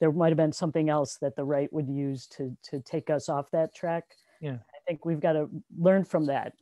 there 0.00 0.12
might 0.12 0.28
have 0.28 0.36
been 0.36 0.52
something 0.52 0.88
else 0.90 1.16
that 1.20 1.36
the 1.36 1.44
right 1.44 1.72
would 1.72 1.88
use 1.88 2.26
to 2.26 2.56
to 2.62 2.80
take 2.80 3.08
us 3.08 3.28
off 3.30 3.50
that 3.50 3.74
track. 3.74 4.04
Yeah. 4.42 4.52
I 4.52 4.78
think 4.86 5.06
we've 5.06 5.20
got 5.20 5.32
to 5.32 5.48
learn 5.78 6.04
from 6.04 6.26
that 6.26 6.52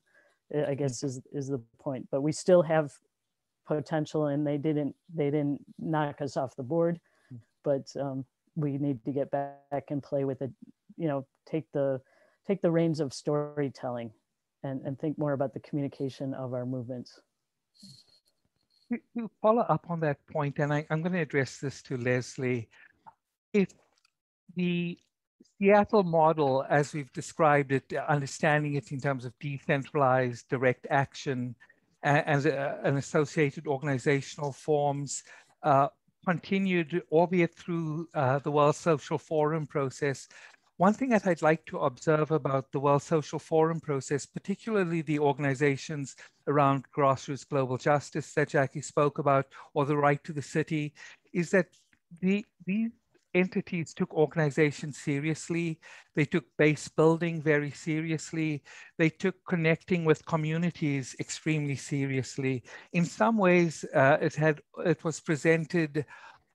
i 0.69 0.75
guess 0.75 1.03
is 1.03 1.21
is 1.33 1.49
the 1.49 1.61
point 1.79 2.07
but 2.11 2.21
we 2.21 2.31
still 2.31 2.63
have 2.63 2.93
potential 3.67 4.27
and 4.27 4.47
they 4.47 4.59
didn't 4.59 4.95
they 5.15 5.31
didn't 5.31 5.61
knock 5.79 6.21
us 6.21 6.37
off 6.37 6.55
the 6.57 6.63
board 6.63 7.01
hmm. 7.31 7.37
but 7.63 7.91
um, 8.01 8.25
we 8.55 8.79
need 8.79 9.03
to 9.05 9.13
get 9.13 9.31
back 9.31 9.85
and 9.91 10.03
play 10.03 10.25
with 10.25 10.43
it 10.43 10.51
you 10.97 11.09
know 11.09 11.27
take 11.47 11.71
the 11.73 12.01
take 12.47 12.61
the 12.61 12.71
reins 12.71 13.01
of 13.01 13.13
storytelling 13.13 14.11
and, 14.65 14.81
and 14.85 14.99
think 14.99 15.19
more 15.19 15.33
about 15.33 15.55
the 15.55 15.61
communication 15.61 16.35
of 16.35 16.55
our 16.55 16.67
movements. 16.67 17.21
To 19.17 19.31
follow 19.41 19.63
up 19.63 19.87
on 19.89 20.01
that 20.01 20.19
point, 20.27 20.59
and 20.59 20.73
I, 20.73 20.87
I'm 20.91 21.03
going 21.03 21.13
to 21.13 21.21
address 21.21 21.59
this 21.59 21.83
to 21.83 21.97
Leslie, 21.97 22.69
if 23.53 23.69
the 24.57 24.99
Seattle 25.59 26.03
model, 26.03 26.65
as 26.69 26.93
we've 26.93 27.13
described 27.13 27.73
it, 27.73 27.93
understanding 28.09 28.75
it 28.75 28.93
in 28.93 29.01
terms 29.01 29.25
of 29.25 29.33
decentralized 29.39 30.49
direct 30.49 30.87
action 30.91 31.55
and, 32.03 32.45
and 32.47 32.99
associated 32.99 33.67
organizational 33.67 34.53
forms, 34.53 35.23
uh, 35.63 35.89
continued, 36.27 37.03
albeit 37.11 37.55
through 37.55 38.09
uh, 38.15 38.39
the 38.41 38.51
World 38.51 38.77
Social 38.77 39.19
Forum 39.19 39.67
process, 39.67 40.29
one 40.77 40.93
thing 40.93 41.11
that 41.11 41.27
I'd 41.27 41.43
like 41.43 41.65
to 41.67 41.79
observe 41.79 42.31
about 42.33 42.73
the 42.73 42.81
World 42.81 43.03
Social 43.03 43.39
Forum 43.39 43.81
process, 43.81 44.27
particularly 44.27 45.03
the 45.03 45.21
organizations 45.21 46.17
around 46.49 46.85
grassroots 46.97 47.49
global 47.49 47.79
justice 47.79 48.33
that 48.35 48.49
Jackie 48.49 48.81
spoke 48.81 49.19
about, 49.19 49.47
or 49.75 49.85
the 49.85 49.97
right 49.97 50.23
to 50.25 50.33
the 50.33 50.43
city, 50.43 50.95
is 51.33 51.51
that 51.51 51.67
the, 52.21 52.45
these 52.67 52.91
entities 53.35 53.95
took 53.95 54.13
organization 54.15 54.93
seriously. 54.93 55.79
They 56.15 56.25
took 56.25 56.45
base 56.57 56.89
building 56.89 57.43
very 57.43 57.71
seriously. 57.71 58.63
They 58.99 59.11
took 59.11 59.35
connecting 59.49 60.05
with 60.05 60.27
communities 60.27 61.15
extremely 61.21 61.77
seriously. 61.77 62.65
In 62.93 63.05
some 63.05 63.37
ways, 63.39 63.85
uh, 63.95 64.19
it 64.21 64.35
had 64.35 64.61
it 64.85 65.05
was 65.05 65.21
presented 65.21 66.05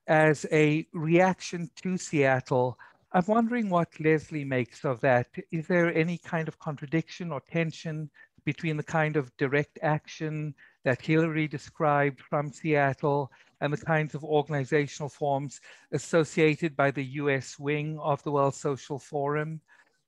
as 0.08 0.46
a 0.52 0.88
reaction 0.94 1.70
to 1.84 1.98
Seattle 1.98 2.78
I'm 3.12 3.26
wondering 3.28 3.70
what 3.70 4.00
Leslie 4.00 4.46
makes 4.46 4.86
of 4.86 5.02
that. 5.02 5.28
Is 5.52 5.66
there 5.68 5.94
any 5.96 6.20
kind 6.20 6.48
of 6.48 6.60
contradiction 6.60 7.32
or 7.32 7.42
tension 7.42 8.10
between 8.46 8.78
the 8.78 8.84
kind 8.84 9.18
of 9.18 9.36
direct 9.38 9.80
action 9.82 10.54
that 10.84 11.02
Hillary 11.02 11.48
described 11.48 12.22
from 12.22 12.52
Seattle 12.52 13.32
and 13.62 13.74
the 13.74 13.78
kinds 13.78 14.14
of 14.14 14.24
organizational 14.24 15.10
forms 15.10 15.60
associated 15.92 16.76
by 16.76 16.92
the 16.92 17.04
US 17.04 17.58
wing 17.58 17.98
of 18.00 18.22
the 18.24 18.32
World 18.32 18.54
Social 18.54 19.00
Forum? 19.00 19.60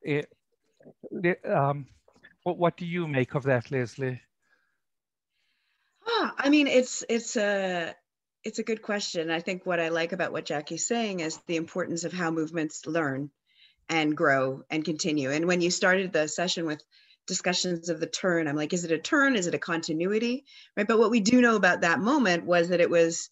It, 0.03 0.31
um, 1.45 1.87
what, 2.43 2.57
what 2.57 2.77
do 2.77 2.85
you 2.85 3.07
make 3.07 3.33
of 3.33 3.43
that, 3.43 3.71
Leslie? 3.71 4.21
Ah, 6.07 6.33
I 6.37 6.49
mean, 6.49 6.67
it's 6.67 7.03
it's 7.09 7.35
a 7.37 7.95
it's 8.43 8.59
a 8.59 8.63
good 8.63 8.81
question. 8.81 9.29
I 9.29 9.39
think 9.39 9.65
what 9.65 9.79
I 9.79 9.89
like 9.89 10.13
about 10.13 10.31
what 10.31 10.45
Jackie's 10.45 10.87
saying 10.87 11.19
is 11.19 11.37
the 11.47 11.57
importance 11.57 12.03
of 12.03 12.13
how 12.13 12.31
movements 12.31 12.85
learn 12.85 13.29
and 13.89 14.15
grow 14.15 14.63
and 14.69 14.83
continue. 14.83 15.31
And 15.31 15.45
when 15.45 15.61
you 15.61 15.69
started 15.69 16.11
the 16.11 16.27
session 16.27 16.65
with 16.65 16.83
discussions 17.27 17.89
of 17.89 17.99
the 17.99 18.07
turn, 18.07 18.47
I'm 18.47 18.55
like, 18.55 18.73
is 18.73 18.83
it 18.83 18.91
a 18.91 18.97
turn? 18.97 19.35
Is 19.35 19.47
it 19.47 19.53
a 19.53 19.59
continuity? 19.59 20.45
Right. 20.75 20.87
But 20.87 20.99
what 20.99 21.11
we 21.11 21.19
do 21.19 21.41
know 21.41 21.55
about 21.55 21.81
that 21.81 21.99
moment 21.99 22.45
was 22.45 22.69
that 22.69 22.81
it 22.81 22.89
was, 22.89 23.29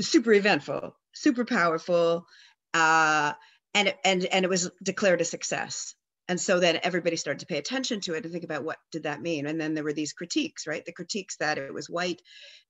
super 0.00 0.32
eventful, 0.32 0.96
super 1.12 1.44
powerful, 1.44 2.26
uh, 2.74 3.32
and 3.72 3.94
and 4.04 4.24
and 4.24 4.44
it 4.44 4.48
was 4.48 4.70
declared 4.82 5.20
a 5.20 5.24
success 5.24 5.94
and 6.28 6.40
so 6.40 6.58
then 6.58 6.80
everybody 6.82 7.16
started 7.16 7.40
to 7.40 7.46
pay 7.46 7.58
attention 7.58 8.00
to 8.00 8.14
it 8.14 8.24
and 8.24 8.32
think 8.32 8.44
about 8.44 8.64
what 8.64 8.78
did 8.90 9.04
that 9.04 9.22
mean. 9.22 9.46
And 9.46 9.60
then 9.60 9.74
there 9.74 9.84
were 9.84 9.92
these 9.92 10.12
critiques 10.12 10.66
right? 10.66 10.84
The 10.84 10.92
critiques 10.92 11.36
that 11.36 11.58
it 11.58 11.72
was 11.72 11.88
white 11.88 12.20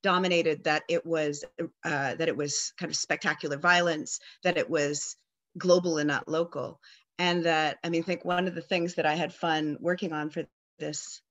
dominated 0.03 0.64
that 0.64 0.83
it 0.88 1.07
was 1.07 1.45
uh, 1.59 2.14
that 2.14 2.29
it 2.29 2.37
was 2.37 2.73
kind 2.79 2.90
of 2.90 2.97
spectacular 2.97 3.57
violence 3.57 4.21
that 4.42 4.59
it 4.59 4.69
was 4.69 5.16
global 5.57 5.99
and 5.99 6.09
not 6.09 6.29
local. 6.29 6.81
And 7.19 7.45
that 7.45 7.79
i 7.83 7.88
mean 7.88 8.03
i 8.03 8.05
think 8.05 8.25
one 8.25 8.47
of 8.47 8.55
the 8.55 8.61
things 8.61 8.95
that 8.95 9.07
i 9.07 9.14
had 9.14 9.33
fun 9.33 9.79
working 9.81 10.12
on 10.12 10.29
for 10.29 10.45
this 10.79 11.23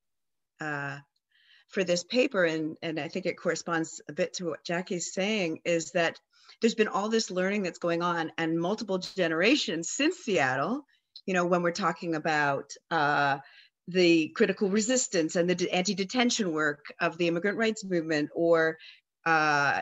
uh, 0.60 0.98
for 1.70 1.84
this 1.84 2.04
paper 2.04 2.44
and 2.44 2.76
and 2.82 3.00
i 3.00 3.08
think 3.08 3.28
it 3.28 3.38
corresponds 3.38 4.02
a 4.10 4.14
bit 4.14 4.34
to 4.34 4.46
what 4.46 4.64
jackie's 4.64 5.14
saying 5.14 5.60
is 5.64 5.92
that 5.92 6.20
there's 6.62 6.76
been 6.76 6.88
all 6.88 7.10
this 7.10 7.30
learning 7.30 7.62
that's 7.62 7.78
going 7.78 8.02
on 8.02 8.32
and 8.38 8.60
multiple 8.60 8.98
generations 8.98 9.92
since 9.92 10.18
seattle 10.18 10.86
you 11.26 11.34
know, 11.34 11.46
when 11.46 11.62
we're 11.62 11.72
talking 11.72 12.16
about 12.16 12.74
uh, 12.92 13.40
the 13.88 14.30
critical 14.30 14.70
resistance 14.70 15.36
and 15.36 15.50
the 15.50 15.72
anti-detention 15.72 16.52
work 16.52 16.86
of 17.00 17.18
the 17.18 17.28
immigrant 17.28 17.58
rights 17.58 17.84
movement 17.84 18.30
or 18.36 18.78
uh, 19.26 19.82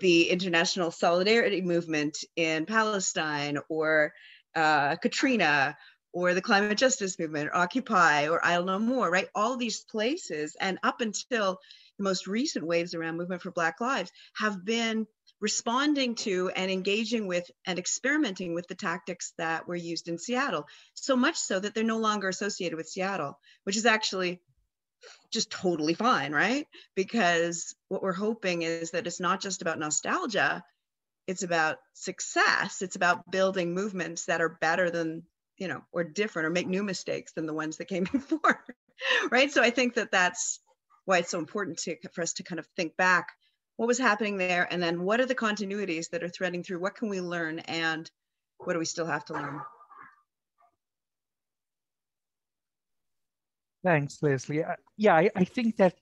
the 0.00 0.30
international 0.30 0.90
solidarity 0.90 1.60
movement 1.60 2.16
in 2.36 2.66
Palestine 2.66 3.58
or 3.68 4.12
uh, 4.54 4.96
Katrina 4.96 5.76
or 6.12 6.34
the 6.34 6.42
climate 6.42 6.78
justice 6.78 7.18
movement, 7.18 7.48
or 7.48 7.56
Occupy 7.56 8.28
or 8.28 8.44
Idle 8.44 8.64
No 8.64 8.78
More, 8.78 9.10
right? 9.10 9.28
All 9.34 9.56
these 9.56 9.84
places 9.84 10.56
and 10.60 10.78
up 10.82 11.00
until 11.00 11.58
the 11.98 12.04
most 12.04 12.26
recent 12.26 12.66
waves 12.66 12.94
around 12.94 13.18
movement 13.18 13.42
for 13.42 13.50
Black 13.50 13.80
Lives 13.80 14.10
have 14.36 14.64
been 14.64 15.06
responding 15.40 16.14
to 16.16 16.50
and 16.50 16.70
engaging 16.70 17.26
with 17.26 17.48
and 17.66 17.78
experimenting 17.78 18.54
with 18.54 18.66
the 18.66 18.74
tactics 18.74 19.32
that 19.38 19.68
were 19.68 19.76
used 19.76 20.08
in 20.08 20.18
Seattle. 20.18 20.66
So 20.94 21.16
much 21.16 21.36
so 21.36 21.60
that 21.60 21.74
they're 21.74 21.84
no 21.84 21.98
longer 21.98 22.28
associated 22.28 22.76
with 22.76 22.88
Seattle, 22.88 23.38
which 23.64 23.76
is 23.76 23.86
actually 23.86 24.40
just 25.30 25.50
totally 25.50 25.94
fine, 25.94 26.32
right? 26.32 26.66
Because 26.96 27.74
what 27.88 28.02
we're 28.02 28.12
hoping 28.12 28.62
is 28.62 28.90
that 28.90 29.06
it's 29.06 29.20
not 29.20 29.40
just 29.40 29.62
about 29.62 29.78
nostalgia, 29.78 30.62
it's 31.28 31.42
about 31.42 31.76
success. 31.92 32.80
It's 32.80 32.96
about 32.96 33.30
building 33.30 33.74
movements 33.74 34.24
that 34.24 34.40
are 34.40 34.58
better 34.60 34.90
than, 34.90 35.24
you 35.58 35.68
know, 35.68 35.82
or 35.92 36.02
different 36.02 36.46
or 36.46 36.50
make 36.50 36.66
new 36.66 36.82
mistakes 36.82 37.32
than 37.32 37.46
the 37.46 37.54
ones 37.54 37.76
that 37.76 37.88
came 37.88 38.04
before, 38.12 38.64
right? 39.30 39.52
So 39.52 39.62
I 39.62 39.70
think 39.70 39.94
that 39.94 40.10
that's 40.10 40.60
why 41.04 41.18
it's 41.18 41.30
so 41.30 41.38
important 41.38 41.78
to, 41.80 41.96
for 42.12 42.22
us 42.22 42.32
to 42.34 42.42
kind 42.42 42.58
of 42.58 42.66
think 42.76 42.96
back 42.96 43.28
what 43.78 43.86
was 43.86 43.98
happening 43.98 44.36
there 44.36 44.66
and 44.72 44.82
then 44.82 45.02
what 45.02 45.20
are 45.20 45.26
the 45.26 45.36
continuities 45.36 46.10
that 46.10 46.24
are 46.24 46.28
threading 46.28 46.64
through? 46.64 46.80
What 46.80 46.96
can 46.96 47.08
we 47.08 47.20
learn 47.20 47.60
and 47.60 48.10
what 48.58 48.72
do 48.72 48.80
we 48.80 48.84
still 48.84 49.06
have 49.06 49.24
to 49.26 49.34
learn? 49.34 49.60
Thanks 53.84 54.20
leslie. 54.20 54.64
Uh, 54.64 54.74
yeah 54.96 55.14
I, 55.14 55.30
I 55.36 55.44
think 55.44 55.76
that 55.76 55.94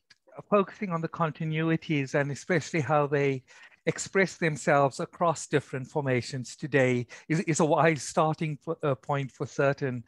focusing 0.49 0.91
on 0.91 1.03
the 1.03 1.09
continuities 1.09 2.15
and 2.15 2.33
especially 2.33 2.81
how 2.81 3.07
they 3.07 3.45
express 3.85 4.37
themselves 4.37 4.99
across 4.99 5.47
different 5.47 5.87
formations 5.87 6.57
today 6.57 7.07
is, 7.29 7.41
is 7.41 7.61
a 7.61 7.65
wise 7.65 8.03
starting 8.03 8.59
uh, 8.83 8.95
point 8.95 9.31
for 9.31 9.47
certain. 9.47 10.03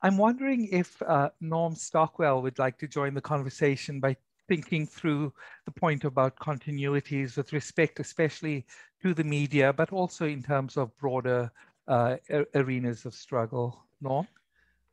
I'm 0.00 0.16
wondering 0.16 0.68
if 0.72 1.00
uh, 1.02 1.28
Norm 1.42 1.74
Stockwell 1.74 2.40
would 2.40 2.58
like 2.58 2.78
to 2.78 2.88
join 2.88 3.12
the 3.12 3.20
conversation 3.20 4.00
by 4.00 4.16
thinking 4.50 4.84
through 4.84 5.32
the 5.64 5.70
point 5.70 6.02
about 6.04 6.36
continuities 6.50 7.36
with 7.36 7.52
respect, 7.52 8.00
especially 8.00 8.66
to 9.00 9.14
the 9.14 9.22
media, 9.22 9.72
but 9.72 9.92
also 9.92 10.26
in 10.26 10.42
terms 10.42 10.76
of 10.76 10.90
broader 10.98 11.52
uh, 11.86 12.16
arenas 12.56 13.06
of 13.06 13.14
struggle. 13.14 13.68
Norm? 14.00 14.26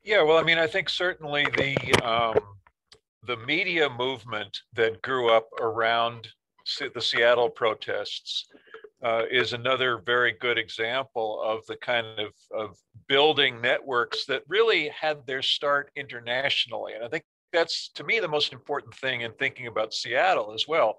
Yeah, 0.03 0.21
well, 0.21 0.37
I 0.37 0.43
mean, 0.43 0.59
I 0.59 0.67
think 0.67 0.89
certainly 0.89 1.45
the 1.57 1.73
um, 2.13 2.39
the 3.23 3.37
media 3.37 3.89
movement 3.89 4.53
that 4.73 5.01
grew 5.01 5.25
up 5.37 5.47
around 5.59 6.27
the 6.93 7.01
Seattle 7.01 7.49
protests 7.49 8.45
uh, 9.03 9.23
is 9.31 9.53
another 9.53 10.01
very 10.05 10.33
good 10.39 10.57
example 10.57 11.41
of 11.43 11.65
the 11.65 11.77
kind 11.77 12.07
of, 12.19 12.31
of 12.51 12.77
building 13.07 13.59
networks 13.61 14.25
that 14.25 14.43
really 14.47 14.89
had 14.89 15.25
their 15.25 15.41
start 15.41 15.89
internationally. 15.95 16.93
And 16.93 17.03
I 17.03 17.07
think 17.07 17.23
that's 17.53 17.89
to 17.95 18.03
me 18.03 18.19
the 18.19 18.27
most 18.27 18.53
important 18.53 18.93
thing 18.95 19.21
in 19.21 19.31
thinking 19.33 19.67
about 19.67 19.93
Seattle 19.93 20.53
as 20.53 20.67
well. 20.67 20.97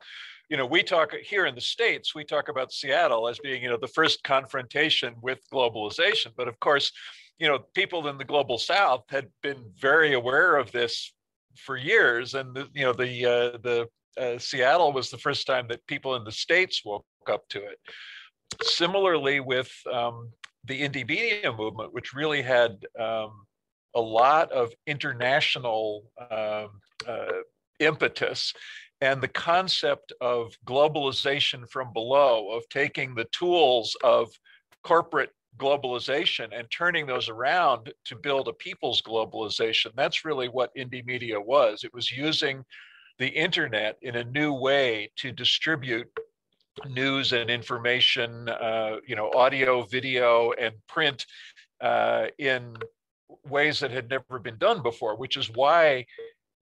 You 0.49 0.57
know, 0.57 0.67
we 0.67 0.83
talk 0.83 1.13
here 1.13 1.47
in 1.47 1.55
the 1.55 1.61
States, 1.61 2.15
we 2.15 2.25
talk 2.25 2.49
about 2.49 2.73
Seattle 2.73 3.29
as 3.29 3.39
being, 3.39 3.63
you 3.63 3.69
know, 3.69 3.77
the 3.81 3.87
first 3.89 4.23
confrontation 4.25 5.15
with 5.21 5.41
globalization. 5.53 6.33
But 6.37 6.49
of 6.49 6.59
course, 6.59 6.91
you 7.39 7.49
know, 7.49 7.59
people 7.75 8.09
in 8.09 8.19
the 8.19 8.25
global 8.25 8.59
South 8.59 9.05
had 9.11 9.29
been 9.43 9.63
very 9.79 10.15
aware 10.15 10.57
of 10.57 10.73
this 10.73 11.13
for 11.57 11.77
years. 11.77 12.35
And, 12.35 12.55
the, 12.55 12.67
you 12.75 12.85
know, 12.85 12.95
the, 12.95 13.27
uh, 13.27 13.59
the 13.63 13.89
uh, 14.19 14.39
Seattle 14.39 14.93
was 14.93 15.11
the 15.11 15.19
first 15.19 15.47
time 15.47 15.69
that 15.69 15.87
people 15.87 16.17
in 16.17 16.25
the 16.25 16.33
States 16.33 16.83
woke 16.85 17.05
up 17.31 17.47
to 17.51 17.59
it. 17.59 17.79
Similarly 18.63 19.41
with 19.41 19.71
um, 19.93 20.31
the 20.65 20.81
Indymedia 20.81 21.55
movement, 21.57 21.93
which 21.93 22.15
really 22.15 22.41
had 22.41 22.85
um, 22.99 23.45
a 23.95 24.01
lot 24.01 24.51
of 24.53 24.71
international 24.87 26.05
um, 26.31 26.81
uh, 27.07 27.43
impetus 27.81 28.53
and 29.01 29.23
the 29.23 29.29
concept 29.29 30.13
of 30.21 30.53
globalization 30.67 31.69
from 31.71 31.93
below, 31.93 32.51
of 32.51 32.69
taking 32.69 33.15
the 33.15 33.27
tools 33.27 33.97
of 34.03 34.29
corporate 34.83 35.31
globalization 35.57 36.49
and 36.53 36.69
turning 36.71 37.07
those 37.07 37.29
around 37.29 37.93
to 38.05 38.17
build 38.17 38.49
a 38.49 38.53
people's 38.53 39.03
globalization. 39.03 39.91
That's 39.97 40.25
really 40.25 40.49
what 40.49 40.75
Indymedia 40.77 41.45
was. 41.45 41.85
It 41.85 41.95
was 41.95 42.11
using 42.11 42.65
the 43.19 43.29
internet 43.29 43.97
in 44.03 44.17
a 44.17 44.25
new 44.25 44.53
way 44.53 45.11
to 45.17 45.33
distribute 45.33 46.09
news 46.89 47.33
and 47.33 47.51
information, 47.51 48.49
uh, 48.49 48.97
you 49.07 49.17
know, 49.17 49.31
audio, 49.35 49.83
video, 49.83 50.53
and 50.53 50.75
print 50.87 51.27
uh, 51.81 52.27
in 52.39 52.77
ways 53.45 53.81
that 53.81 53.91
had 53.91 54.09
never 54.09 54.39
been 54.39 54.59
done 54.59 54.83
before, 54.83 55.17
which 55.17 55.37
is 55.37 55.51
why 55.51 56.07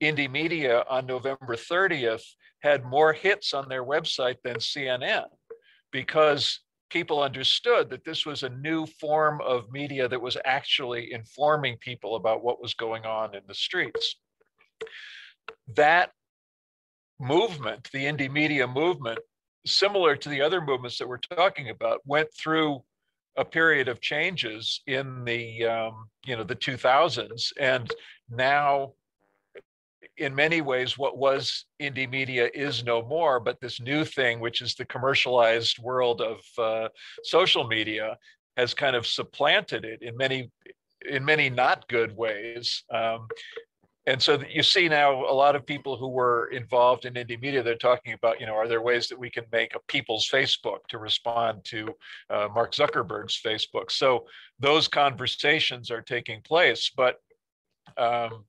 Indymedia 0.03 0.85
on 0.89 1.07
November 1.07 1.57
30th 1.57 2.23
had 2.61 2.85
more 2.85 3.13
hits 3.13 3.55
on 3.55 3.69
their 3.69 3.85
website 3.85 4.37
than 4.43 4.57
CNN 4.57 5.27
because 5.93 6.61
people 6.91 7.23
understood 7.23 7.91
that 7.91 8.05
this 8.05 8.27
was 8.27 8.43
a 8.43 8.49
new 8.49 8.87
form 8.87 9.41
of 9.41 9.71
media 9.71 10.09
that 10.09 10.21
was 10.21 10.37
actually 10.45 11.13
informing 11.13 11.77
people 11.79 12.17
about 12.17 12.45
what 12.45 12.61
was 12.61 12.75
going 12.75 13.05
on 13.05 13.35
in 13.35 13.43
the 13.49 13.55
streets. 13.55 14.17
That 15.75 16.11
movement, 17.19 17.89
the 17.93 18.05
Indymedia 18.05 18.73
movement, 18.73 19.19
similar 19.67 20.17
to 20.17 20.29
the 20.29 20.43
other 20.43 20.61
movements 20.61 20.99
that 20.99 21.09
we're 21.09 21.19
talking 21.19 21.71
about, 21.71 22.01
went 22.05 22.29
through 22.39 22.83
a 23.37 23.45
period 23.45 23.89
of 23.89 24.01
changes 24.01 24.81
in 24.87 25.25
the 25.25 25.65
um, 25.65 26.09
you 26.25 26.37
know 26.37 26.45
the 26.45 26.57
2000s 26.57 27.53
and 27.59 27.93
now 28.31 28.93
in 30.17 30.35
many 30.35 30.63
ways 30.63 30.97
what 30.97 31.19
was 31.19 31.67
Indymedia 31.81 32.49
is 32.55 32.85
no 32.85 33.03
more 33.03 33.39
but 33.39 33.61
this 33.61 33.81
new 33.81 34.05
thing 34.05 34.41
which 34.41 34.63
is 34.63 34.75
the 34.75 34.85
commercialized 34.87 35.79
world 35.79 36.23
of 36.23 36.39
uh, 36.59 36.89
social 37.25 37.67
media 37.67 38.17
has 38.57 38.73
kind 38.73 38.97
of 38.97 39.07
supplanted 39.07 39.85
it 39.85 40.01
in 40.03 40.17
many 40.17 40.51
in 41.09 41.25
many 41.25 41.51
not 41.51 41.89
good 41.89 42.17
ways. 42.17 42.85
Um, 42.91 43.29
and 44.07 44.23
so 44.23 44.39
you 44.49 44.63
see 44.63 44.89
now 44.89 45.13
a 45.25 45.35
lot 45.35 45.57
of 45.57 45.67
people 45.67 45.97
who 45.97 46.09
were 46.09 46.49
involved 46.49 47.05
in 47.05 47.15
Indymedia 47.15 47.63
they're 47.63 47.77
talking 47.77 48.13
about 48.13 48.41
you 48.41 48.47
know 48.47 48.55
are 48.55 48.69
there 48.69 48.83
ways 48.83 49.09
that 49.09 49.19
we 49.19 49.31
can 49.31 49.45
make 49.53 49.75
a 49.75 49.81
people's 49.89 50.29
facebook 50.29 50.79
to 50.89 50.99
respond 50.99 51.65
to 51.65 51.95
uh, 52.31 52.49
mark 52.55 52.73
zuckerberg's 52.73 53.41
facebook? 53.41 53.91
So 53.91 54.27
those 54.59 54.89
conversations 54.89 55.91
are 55.91 56.03
taking 56.03 56.41
place 56.43 56.91
but 56.97 57.21
um, 57.99 58.45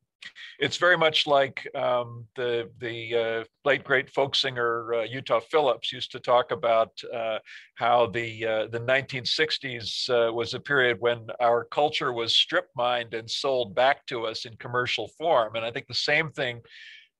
it's 0.59 0.77
very 0.77 0.97
much 0.97 1.27
like 1.27 1.67
um, 1.75 2.25
the 2.35 2.69
the 2.79 3.15
uh, 3.15 3.43
late 3.65 3.83
great 3.83 4.09
folk 4.09 4.35
singer 4.35 4.93
uh, 4.93 5.03
Utah 5.03 5.39
Phillips 5.39 5.91
used 5.91 6.11
to 6.11 6.19
talk 6.19 6.51
about 6.51 6.91
uh, 7.13 7.39
how 7.75 8.07
the 8.07 8.45
uh, 8.45 8.67
the 8.67 8.79
1960s 8.79 10.09
uh, 10.09 10.33
was 10.33 10.53
a 10.53 10.59
period 10.59 10.97
when 10.99 11.27
our 11.39 11.65
culture 11.65 12.13
was 12.13 12.35
strip 12.35 12.67
mined 12.75 13.13
and 13.13 13.29
sold 13.29 13.75
back 13.75 14.05
to 14.07 14.25
us 14.25 14.45
in 14.45 14.55
commercial 14.57 15.09
form, 15.17 15.55
and 15.55 15.65
I 15.65 15.71
think 15.71 15.87
the 15.87 15.93
same 15.93 16.31
thing 16.31 16.61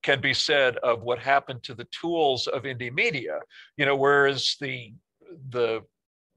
can 0.04 0.22
be 0.22 0.34
said 0.34 0.78
of 0.78 1.02
what 1.02 1.20
happened 1.20 1.64
to 1.64 1.74
the 1.74 1.86
tools 1.86 2.48
of 2.48 2.64
Indymedia. 2.64 3.40
You 3.78 3.86
know, 3.86 3.96
whereas 3.96 4.56
the 4.62 4.94
the 5.50 5.82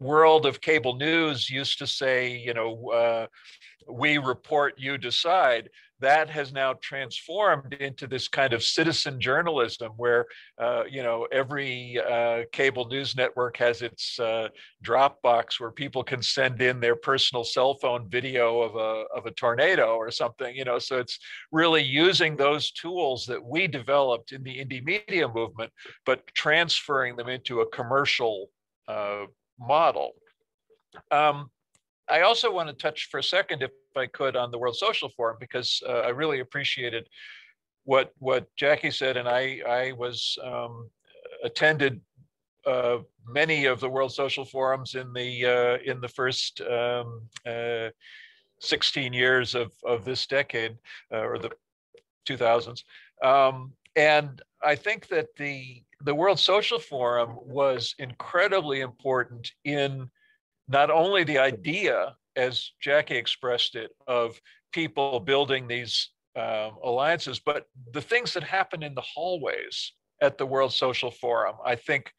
world 0.00 0.46
of 0.46 0.60
cable 0.60 0.96
news 0.96 1.48
used 1.48 1.78
to 1.78 1.86
say, 1.86 2.36
you 2.36 2.54
know, 2.54 2.90
uh, 2.90 3.26
we 3.88 4.18
report, 4.18 4.74
you 4.78 4.98
decide 4.98 5.68
that 6.00 6.30
has 6.30 6.52
now 6.52 6.74
transformed 6.82 7.74
into 7.74 8.06
this 8.06 8.28
kind 8.28 8.52
of 8.52 8.62
citizen 8.62 9.20
journalism 9.20 9.92
where 9.96 10.26
uh, 10.58 10.84
you 10.88 11.02
know 11.02 11.26
every 11.32 11.98
uh, 11.98 12.42
cable 12.52 12.86
news 12.86 13.16
network 13.16 13.56
has 13.56 13.82
its 13.82 14.18
uh, 14.18 14.48
dropbox 14.84 15.58
where 15.58 15.70
people 15.70 16.02
can 16.02 16.22
send 16.22 16.60
in 16.62 16.80
their 16.80 16.96
personal 16.96 17.44
cell 17.44 17.74
phone 17.74 18.08
video 18.08 18.60
of 18.60 18.76
a, 18.76 19.04
of 19.16 19.26
a 19.26 19.30
tornado 19.32 19.94
or 19.96 20.10
something 20.10 20.54
you 20.54 20.64
know? 20.64 20.78
So 20.78 20.98
it's 20.98 21.18
really 21.52 21.82
using 21.82 22.36
those 22.36 22.70
tools 22.72 23.26
that 23.26 23.42
we 23.42 23.66
developed 23.66 24.32
in 24.32 24.42
the 24.42 24.58
Indymedia 24.58 25.32
movement 25.32 25.72
but 26.06 26.26
transferring 26.34 27.16
them 27.16 27.28
into 27.28 27.60
a 27.60 27.70
commercial 27.70 28.48
uh, 28.88 29.26
model. 29.58 30.12
Um, 31.10 31.50
I 32.08 32.22
also 32.22 32.52
want 32.52 32.68
to 32.68 32.74
touch 32.74 33.08
for 33.10 33.18
a 33.18 33.22
second, 33.22 33.62
if 33.62 33.70
I 33.96 34.06
could, 34.06 34.36
on 34.36 34.50
the 34.50 34.58
World 34.58 34.76
Social 34.76 35.08
Forum 35.08 35.36
because 35.40 35.82
uh, 35.88 36.00
I 36.00 36.08
really 36.08 36.40
appreciated 36.40 37.08
what 37.84 38.12
what 38.18 38.46
Jackie 38.56 38.90
said, 38.90 39.16
and 39.16 39.28
I 39.28 39.60
I 39.66 39.92
was 39.92 40.38
um, 40.44 40.90
attended 41.42 42.00
uh, 42.66 42.98
many 43.26 43.64
of 43.66 43.80
the 43.80 43.88
World 43.88 44.12
Social 44.12 44.44
Forums 44.44 44.94
in 44.94 45.12
the 45.12 45.46
uh, 45.46 45.90
in 45.90 46.00
the 46.00 46.08
first 46.08 46.60
um, 46.60 47.22
uh, 47.46 47.88
16 48.60 49.12
years 49.12 49.54
of 49.54 49.72
of 49.84 50.04
this 50.04 50.26
decade 50.26 50.76
uh, 51.12 51.18
or 51.18 51.38
the 51.38 51.50
2000s, 52.28 52.84
um, 53.24 53.72
and 53.96 54.42
I 54.62 54.74
think 54.74 55.08
that 55.08 55.28
the 55.36 55.82
the 56.02 56.14
World 56.14 56.38
Social 56.38 56.78
Forum 56.78 57.36
was 57.42 57.94
incredibly 57.98 58.80
important 58.80 59.52
in 59.64 60.10
not 60.68 60.90
only 60.90 61.24
the 61.24 61.38
idea, 61.38 62.14
as 62.36 62.72
Jackie 62.80 63.16
expressed 63.16 63.74
it, 63.74 63.90
of 64.06 64.40
people 64.72 65.20
building 65.20 65.66
these 65.66 66.10
um, 66.36 66.76
alliances, 66.84 67.40
but 67.40 67.66
the 67.92 68.00
things 68.00 68.32
that 68.34 68.44
happen 68.44 68.82
in 68.82 68.94
the 68.94 69.00
hallways 69.02 69.92
at 70.22 70.38
the 70.38 70.46
World 70.46 70.72
Social 70.72 71.10
Forum, 71.10 71.56
I 71.64 71.74
think 71.74 72.12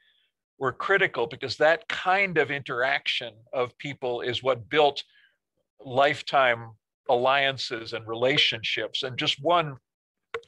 were 0.59 0.71
critical 0.71 1.27
because 1.27 1.57
that 1.57 1.87
kind 1.87 2.37
of 2.37 2.51
interaction 2.51 3.33
of 3.53 3.77
people 3.77 4.21
is 4.21 4.43
what 4.43 4.69
built 4.69 5.03
lifetime 5.83 6.71
alliances 7.09 7.93
and 7.93 8.07
relationships. 8.07 9.03
And 9.03 9.17
just 9.17 9.41
one 9.41 9.77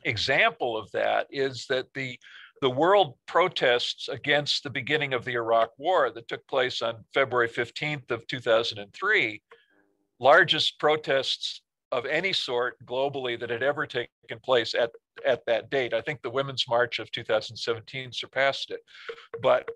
example 0.06 0.78
of 0.78 0.92
that 0.92 1.28
is 1.32 1.66
that 1.70 1.88
the 1.94 2.18
the 2.62 2.70
world 2.70 3.16
protests 3.28 4.08
against 4.08 4.64
the 4.64 4.70
beginning 4.70 5.14
of 5.14 5.26
the 5.26 5.34
Iraq 5.34 5.72
War 5.78 6.12
that 6.12 6.30
took 6.30 6.48
place 6.48 6.82
on 6.82 7.04
February 7.14 7.50
15th 7.50 8.10
of 8.10 8.26
2003, 8.28 9.42
largest 10.20 10.80
protests 10.80 11.62
of 11.92 12.06
any 12.06 12.34
sort 12.34 12.84
globally 12.86 13.40
that 13.40 13.52
had 13.52 13.62
ever 13.62 13.86
taken 13.86 14.10
place 14.44 14.74
at, 14.74 14.92
at 15.26 15.46
that 15.46 15.70
date. 15.70 15.94
I 15.94 16.02
think 16.02 16.22
the 16.22 16.30
Women's 16.30 16.66
March 16.68 16.98
of 17.00 17.12
2017 17.12 18.12
surpassed 18.12 18.72
it. 18.72 18.80
But 19.42 19.70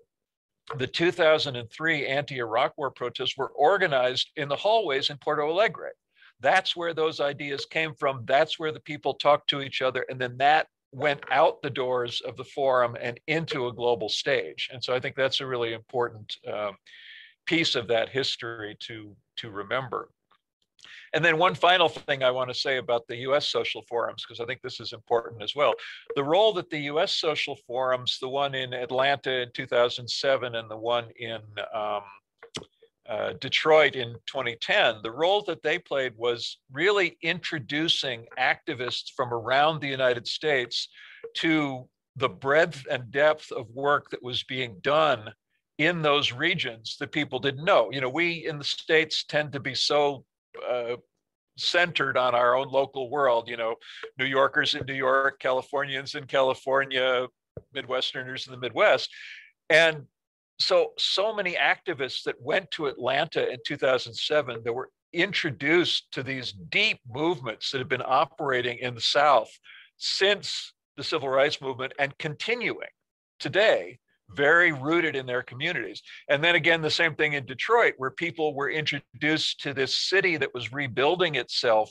the 0.76 0.86
2003 0.86 2.06
anti-Iraq 2.06 2.72
War 2.76 2.90
protests 2.90 3.36
were 3.36 3.50
organized 3.50 4.30
in 4.36 4.48
the 4.48 4.56
hallways 4.56 5.10
in 5.10 5.16
Porto 5.18 5.48
Alegre. 5.48 5.92
That's 6.40 6.76
where 6.76 6.92
those 6.92 7.20
ideas 7.20 7.64
came 7.66 7.94
from. 7.94 8.24
That's 8.26 8.58
where 8.58 8.72
the 8.72 8.80
people 8.80 9.14
talked 9.14 9.48
to 9.50 9.62
each 9.62 9.80
other. 9.80 10.04
And 10.08 10.20
then 10.20 10.36
that 10.38 10.66
went 10.92 11.20
out 11.30 11.62
the 11.62 11.70
doors 11.70 12.20
of 12.26 12.36
the 12.36 12.44
forum 12.44 12.96
and 13.00 13.18
into 13.26 13.66
a 13.66 13.72
global 13.72 14.08
stage. 14.08 14.68
And 14.72 14.82
so 14.82 14.94
I 14.94 15.00
think 15.00 15.16
that's 15.16 15.40
a 15.40 15.46
really 15.46 15.72
important 15.72 16.36
um, 16.52 16.76
piece 17.46 17.74
of 17.74 17.88
that 17.88 18.08
history 18.08 18.76
to, 18.80 19.16
to 19.36 19.50
remember. 19.50 20.10
And 21.14 21.24
then 21.24 21.38
one 21.38 21.54
final 21.54 21.88
thing 21.88 22.22
I 22.22 22.30
want 22.30 22.50
to 22.50 22.54
say 22.54 22.78
about 22.78 23.06
the 23.06 23.16
US 23.28 23.48
social 23.48 23.82
forums, 23.88 24.24
because 24.26 24.40
I 24.40 24.46
think 24.46 24.60
this 24.62 24.80
is 24.80 24.92
important 24.92 25.42
as 25.42 25.54
well. 25.54 25.74
The 26.16 26.24
role 26.24 26.52
that 26.54 26.70
the 26.70 26.80
US 26.92 27.14
social 27.14 27.56
forums, 27.66 28.18
the 28.20 28.28
one 28.28 28.54
in 28.54 28.72
Atlanta 28.72 29.42
in 29.42 29.50
2007 29.54 30.54
and 30.54 30.70
the 30.70 30.76
one 30.76 31.08
in 31.16 31.40
um, 31.74 32.02
uh, 33.08 33.32
Detroit 33.40 33.96
in 33.96 34.14
2010, 34.26 34.96
the 35.02 35.10
role 35.10 35.42
that 35.42 35.62
they 35.62 35.78
played 35.78 36.12
was 36.16 36.58
really 36.70 37.16
introducing 37.22 38.26
activists 38.38 39.10
from 39.16 39.32
around 39.32 39.80
the 39.80 39.88
United 39.88 40.26
States 40.26 40.88
to 41.34 41.88
the 42.16 42.28
breadth 42.28 42.84
and 42.90 43.10
depth 43.10 43.50
of 43.52 43.70
work 43.70 44.10
that 44.10 44.22
was 44.22 44.42
being 44.42 44.76
done 44.82 45.32
in 45.78 46.02
those 46.02 46.32
regions 46.32 46.96
that 46.98 47.12
people 47.12 47.38
didn't 47.38 47.64
know. 47.64 47.88
You 47.92 48.00
know, 48.00 48.08
we 48.08 48.46
in 48.46 48.58
the 48.58 48.64
States 48.64 49.24
tend 49.24 49.52
to 49.52 49.60
be 49.60 49.74
so 49.74 50.24
uh, 50.68 50.96
centered 51.56 52.16
on 52.16 52.34
our 52.34 52.56
own 52.56 52.68
local 52.68 53.10
world, 53.10 53.48
you 53.48 53.56
know, 53.56 53.74
New 54.18 54.24
Yorkers 54.24 54.74
in 54.74 54.86
New 54.86 54.94
York, 54.94 55.40
Californians 55.40 56.14
in 56.14 56.24
California, 56.24 57.26
Midwesterners 57.74 58.46
in 58.46 58.52
the 58.52 58.58
Midwest. 58.58 59.10
And 59.68 60.04
so 60.58 60.92
so 60.98 61.34
many 61.34 61.54
activists 61.54 62.22
that 62.24 62.40
went 62.40 62.70
to 62.72 62.86
Atlanta 62.86 63.48
in 63.48 63.58
2007 63.66 64.62
that 64.64 64.72
were 64.72 64.90
introduced 65.12 66.10
to 66.12 66.22
these 66.22 66.52
deep 66.52 67.00
movements 67.08 67.70
that 67.70 67.78
have 67.78 67.88
been 67.88 68.02
operating 68.04 68.78
in 68.78 68.94
the 68.94 69.00
South 69.00 69.50
since 69.96 70.72
the 70.96 71.04
civil 71.04 71.28
rights 71.28 71.60
movement 71.60 71.92
and 71.98 72.16
continuing 72.18 72.88
today 73.38 73.98
very 74.34 74.72
rooted 74.72 75.16
in 75.16 75.26
their 75.26 75.42
communities. 75.42 76.02
And 76.28 76.42
then 76.42 76.54
again, 76.54 76.82
the 76.82 76.90
same 76.90 77.14
thing 77.14 77.32
in 77.32 77.46
Detroit, 77.46 77.94
where 77.96 78.10
people 78.10 78.54
were 78.54 78.70
introduced 78.70 79.60
to 79.60 79.72
this 79.72 79.94
city 79.94 80.36
that 80.36 80.54
was 80.54 80.72
rebuilding 80.72 81.36
itself 81.36 81.90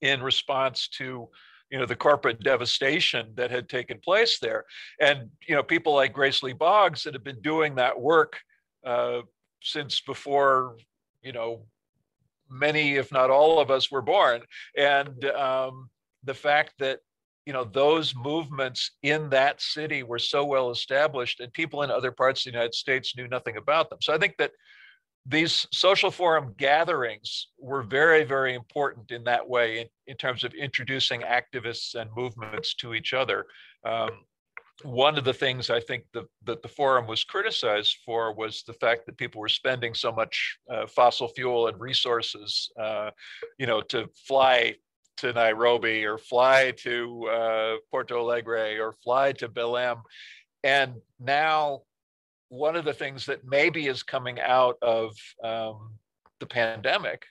in 0.00 0.22
response 0.22 0.88
to 0.88 1.28
you 1.70 1.78
know 1.78 1.86
the 1.86 1.96
corporate 1.96 2.40
devastation 2.42 3.32
that 3.34 3.50
had 3.50 3.68
taken 3.68 3.98
place 3.98 4.38
there 4.38 4.64
and 5.00 5.28
you 5.48 5.54
know 5.54 5.62
people 5.62 5.94
like 5.94 6.12
grace 6.12 6.42
lee 6.42 6.52
boggs 6.52 7.02
that 7.02 7.14
have 7.14 7.24
been 7.24 7.40
doing 7.40 7.74
that 7.74 7.98
work 7.98 8.38
uh, 8.84 9.20
since 9.62 10.00
before 10.00 10.76
you 11.22 11.32
know 11.32 11.64
many 12.48 12.94
if 12.94 13.10
not 13.10 13.30
all 13.30 13.58
of 13.58 13.70
us 13.70 13.90
were 13.90 14.02
born 14.02 14.40
and 14.76 15.24
um, 15.24 15.88
the 16.22 16.34
fact 16.34 16.74
that 16.78 17.00
you 17.46 17.52
know 17.52 17.64
those 17.64 18.14
movements 18.14 18.90
in 19.02 19.30
that 19.30 19.62
city 19.62 20.02
were 20.02 20.18
so 20.18 20.44
well 20.44 20.70
established 20.70 21.40
and 21.40 21.52
people 21.52 21.82
in 21.82 21.90
other 21.90 22.12
parts 22.12 22.40
of 22.40 22.52
the 22.52 22.56
united 22.58 22.74
states 22.74 23.16
knew 23.16 23.28
nothing 23.28 23.56
about 23.56 23.88
them 23.88 23.98
so 24.02 24.12
i 24.12 24.18
think 24.18 24.36
that 24.36 24.50
these 25.28 25.66
social 25.72 26.10
forum 26.10 26.54
gatherings 26.56 27.48
were 27.58 27.82
very, 27.82 28.22
very 28.22 28.54
important 28.54 29.10
in 29.10 29.24
that 29.24 29.46
way 29.46 29.80
in, 29.80 29.86
in 30.06 30.16
terms 30.16 30.44
of 30.44 30.54
introducing 30.54 31.22
activists 31.22 31.96
and 31.96 32.08
movements 32.16 32.74
to 32.74 32.94
each 32.94 33.12
other. 33.12 33.46
Um, 33.84 34.10
one 34.82 35.18
of 35.18 35.24
the 35.24 35.32
things 35.32 35.70
I 35.70 35.80
think 35.80 36.04
the, 36.12 36.26
that 36.44 36.62
the 36.62 36.68
forum 36.68 37.06
was 37.06 37.24
criticized 37.24 37.96
for 38.04 38.34
was 38.34 38.62
the 38.66 38.74
fact 38.74 39.06
that 39.06 39.16
people 39.16 39.40
were 39.40 39.48
spending 39.48 39.94
so 39.94 40.12
much 40.12 40.58
uh, 40.70 40.86
fossil 40.86 41.28
fuel 41.28 41.68
and 41.68 41.80
resources, 41.80 42.70
uh, 42.78 43.10
you 43.58 43.66
know, 43.66 43.80
to 43.82 44.08
fly 44.28 44.74
to 45.18 45.32
Nairobi 45.32 46.04
or 46.04 46.18
fly 46.18 46.72
to 46.78 47.26
uh, 47.26 47.76
Porto 47.90 48.20
Alegre 48.20 48.78
or 48.80 48.92
fly 48.92 49.32
to 49.32 49.48
Belém. 49.48 50.00
And 50.62 50.94
now 51.20 51.82
one 52.48 52.76
of 52.76 52.84
the 52.84 52.94
things 52.94 53.26
that 53.26 53.44
maybe 53.44 53.86
is 53.86 54.02
coming 54.02 54.40
out 54.40 54.76
of 54.82 55.16
um, 55.42 55.94
the 56.40 56.46
pandemic 56.46 57.24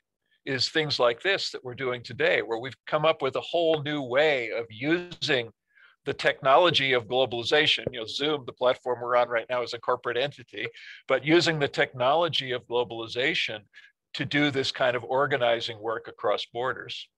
is 0.46 0.70
things 0.70 1.00
like 1.00 1.22
this 1.22 1.52
that 1.52 1.64
we're 1.64 1.74
doing 1.74 2.04
today, 2.04 2.42
where 2.42 2.60
we've 2.60 2.78
come 2.86 3.06
up 3.06 3.22
with 3.22 3.36
a 3.36 3.42
whole 3.42 3.82
new 3.82 4.02
way 4.02 4.52
of 4.52 4.66
using 4.70 5.50
the 6.06 6.14
technology 6.14 6.94
of 6.94 7.08
globalization. 7.08 7.84
You 7.92 8.02
know, 8.02 8.06
Zoom, 8.06 8.44
the 8.46 8.54
platform 8.54 9.00
we're 9.02 9.16
on 9.16 9.28
right 9.28 9.48
now, 9.50 9.64
is 9.64 9.74
a 9.74 9.80
corporate 9.80 10.18
entity, 10.18 10.68
but 11.08 11.26
using 11.26 11.58
the 11.58 11.68
technology 11.68 12.52
of 12.52 12.68
globalization 12.68 13.60
to 14.14 14.26
do 14.26 14.52
this 14.52 14.72
kind 14.72 14.96
of 14.96 15.04
organizing 15.04 15.82
work 15.82 16.08
across 16.08 16.46
borders. 16.54 17.10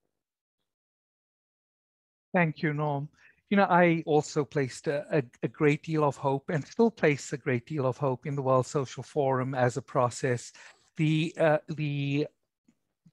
Thank 2.38 2.61
you, 2.61 2.71
Norm 2.71 3.09
you 3.49 3.57
know, 3.57 3.63
I 3.63 4.03
also 4.05 4.45
placed 4.45 4.88
a, 4.88 5.05
a, 5.11 5.23
a, 5.41 5.47
great 5.47 5.81
deal 5.83 6.03
of 6.03 6.17
hope 6.17 6.49
and 6.49 6.63
still 6.67 6.91
place 6.91 7.31
a 7.33 7.38
great 7.38 7.65
deal 7.65 7.85
of 7.85 7.97
hope 7.97 8.25
in 8.25 8.35
the 8.35 8.41
World 8.41 8.67
Social 8.67 9.03
Forum 9.03 9.55
as 9.55 9.77
a 9.77 9.81
process. 9.81 10.51
The, 10.97 11.33
uh, 11.39 11.59
the, 11.69 12.27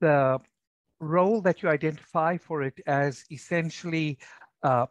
the 0.01 0.41
role 0.99 1.41
that 1.43 1.63
you 1.63 1.69
identify 1.69 2.37
for 2.37 2.65
it 2.65 2.81
as 2.87 3.25
essentially 3.31 4.19
uh, 4.63 4.87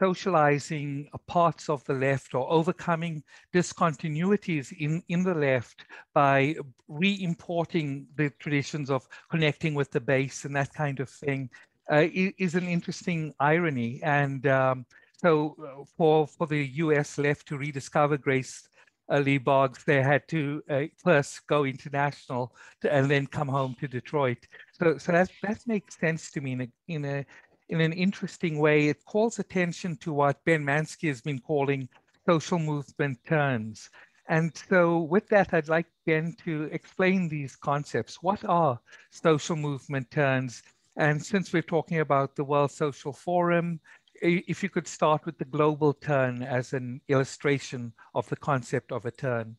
socializing 0.00 1.08
parts 1.26 1.68
of 1.68 1.84
the 1.84 1.92
left 1.92 2.34
or 2.34 2.50
overcoming 2.50 3.22
discontinuities 3.52 4.72
in, 4.78 5.02
in 5.08 5.22
the 5.22 5.34
left 5.34 5.84
by 6.14 6.56
re-importing 6.88 8.06
the 8.16 8.30
traditions 8.38 8.90
of 8.90 9.06
connecting 9.30 9.74
with 9.74 9.90
the 9.90 10.00
base 10.00 10.46
and 10.46 10.56
that 10.56 10.72
kind 10.72 11.00
of 11.00 11.10
thing 11.10 11.50
is 11.98 12.54
an 12.54 12.68
interesting 12.68 13.34
irony. 13.40 14.00
And 14.02 14.46
um, 14.46 14.86
so 15.16 15.56
uh, 15.60 15.84
for, 15.96 16.26
for 16.26 16.46
the 16.46 16.66
US 16.84 17.18
left 17.18 17.48
to 17.48 17.58
rediscover 17.58 18.16
Grace 18.16 18.68
uh, 19.10 19.18
Lee 19.18 19.38
Boggs, 19.38 19.84
they 19.84 20.02
had 20.02 20.26
to 20.28 20.62
uh, 20.70 20.82
first 20.96 21.46
go 21.46 21.64
international 21.64 22.54
to, 22.80 22.92
and 22.92 23.10
then 23.10 23.26
come 23.26 23.48
home 23.48 23.74
to 23.80 23.88
Detroit. 23.88 24.38
So, 24.72 24.98
so 24.98 25.12
that, 25.12 25.30
that 25.42 25.60
makes 25.66 25.98
sense 25.98 26.30
to 26.32 26.40
me 26.40 26.52
in 26.52 26.60
a, 26.60 26.68
in 26.88 27.04
a 27.04 27.26
in 27.70 27.80
an 27.80 27.92
interesting 27.92 28.58
way. 28.58 28.88
It 28.88 29.04
calls 29.04 29.38
attention 29.38 29.96
to 29.98 30.12
what 30.12 30.44
Ben 30.44 30.64
Manski 30.64 31.08
has 31.08 31.20
been 31.20 31.38
calling 31.38 31.88
social 32.26 32.58
movement 32.58 33.18
turns. 33.24 33.88
And 34.28 34.52
so 34.68 34.98
with 34.98 35.28
that, 35.28 35.54
I'd 35.54 35.68
like 35.68 35.86
Ben 36.06 36.34
to 36.44 36.64
explain 36.72 37.28
these 37.28 37.56
concepts. 37.56 38.22
What 38.22 38.44
are 38.44 38.80
social 39.10 39.56
movement 39.56 40.10
turns 40.10 40.62
and 40.96 41.24
since 41.24 41.52
we're 41.52 41.62
talking 41.62 42.00
about 42.00 42.36
the 42.36 42.44
World 42.44 42.70
Social 42.70 43.12
Forum, 43.12 43.80
if 44.22 44.62
you 44.62 44.68
could 44.68 44.86
start 44.86 45.24
with 45.24 45.38
the 45.38 45.44
global 45.44 45.92
turn 45.94 46.42
as 46.42 46.72
an 46.72 47.00
illustration 47.08 47.92
of 48.14 48.28
the 48.28 48.36
concept 48.36 48.92
of 48.92 49.06
a 49.06 49.10
turn. 49.10 49.56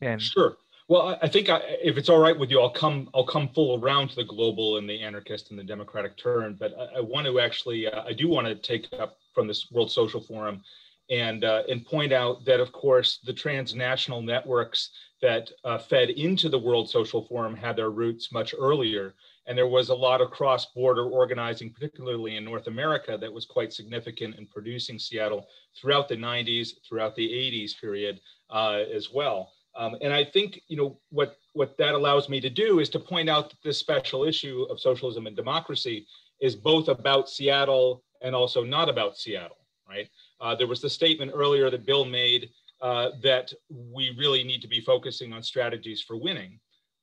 Ben. 0.00 0.18
Sure. 0.18 0.56
Well, 0.88 1.16
I 1.22 1.28
think 1.28 1.48
I, 1.48 1.60
if 1.82 1.96
it's 1.96 2.08
all 2.08 2.18
right 2.18 2.36
with 2.36 2.50
you, 2.50 2.60
I'll 2.60 2.68
come. 2.70 3.08
I'll 3.14 3.24
come 3.24 3.48
full 3.50 3.80
around 3.80 4.08
to 4.08 4.16
the 4.16 4.24
global 4.24 4.78
and 4.78 4.90
the 4.90 5.00
anarchist 5.00 5.50
and 5.50 5.58
the 5.58 5.62
democratic 5.62 6.16
turn. 6.16 6.56
But 6.58 6.74
I, 6.76 6.98
I 6.98 7.00
want 7.00 7.28
to 7.28 7.38
actually, 7.38 7.86
uh, 7.86 8.02
I 8.02 8.12
do 8.12 8.28
want 8.28 8.48
to 8.48 8.56
take 8.56 8.88
up 8.98 9.18
from 9.32 9.46
this 9.46 9.70
World 9.70 9.92
Social 9.92 10.20
Forum, 10.20 10.62
and 11.08 11.44
uh, 11.44 11.62
and 11.68 11.86
point 11.86 12.12
out 12.12 12.44
that 12.44 12.58
of 12.58 12.72
course 12.72 13.20
the 13.24 13.32
transnational 13.32 14.20
networks 14.20 14.90
that 15.22 15.52
uh, 15.64 15.78
fed 15.78 16.10
into 16.10 16.48
the 16.48 16.58
World 16.58 16.90
Social 16.90 17.24
Forum 17.24 17.54
had 17.54 17.76
their 17.76 17.90
roots 17.90 18.32
much 18.32 18.52
earlier. 18.58 19.14
And 19.50 19.58
there 19.58 19.66
was 19.66 19.88
a 19.88 19.94
lot 19.94 20.20
of 20.20 20.30
cross 20.30 20.66
border 20.66 21.06
organizing, 21.06 21.72
particularly 21.72 22.36
in 22.36 22.44
North 22.44 22.68
America, 22.68 23.18
that 23.20 23.32
was 23.32 23.46
quite 23.46 23.72
significant 23.72 24.36
in 24.36 24.46
producing 24.46 24.96
Seattle 24.96 25.48
throughout 25.76 26.08
the 26.08 26.14
90s, 26.14 26.68
throughout 26.88 27.16
the 27.16 27.28
80s 27.28 27.72
period 27.80 28.20
uh, 28.48 28.84
as 28.94 29.10
well. 29.12 29.50
Um, 29.74 29.96
and 30.02 30.12
I 30.12 30.22
think 30.22 30.60
you 30.68 30.76
know 30.76 31.00
what 31.10 31.36
what 31.54 31.76
that 31.78 31.94
allows 31.94 32.28
me 32.28 32.40
to 32.40 32.48
do 32.48 32.78
is 32.78 32.88
to 32.90 33.00
point 33.00 33.28
out 33.28 33.50
that 33.50 33.60
this 33.64 33.76
special 33.76 34.22
issue 34.22 34.68
of 34.70 34.78
socialism 34.78 35.26
and 35.26 35.34
democracy 35.34 36.06
is 36.40 36.54
both 36.54 36.86
about 36.86 37.28
Seattle 37.28 38.04
and 38.22 38.36
also 38.36 38.62
not 38.62 38.88
about 38.88 39.16
Seattle, 39.16 39.66
right? 39.88 40.08
Uh, 40.40 40.54
there 40.54 40.68
was 40.68 40.80
the 40.80 40.90
statement 40.90 41.32
earlier 41.34 41.70
that 41.70 41.84
Bill 41.84 42.04
made 42.04 42.50
uh, 42.80 43.10
that 43.24 43.52
we 43.68 44.14
really 44.16 44.44
need 44.44 44.62
to 44.62 44.68
be 44.68 44.80
focusing 44.80 45.32
on 45.32 45.42
strategies 45.42 46.00
for 46.00 46.16
winning. 46.16 46.60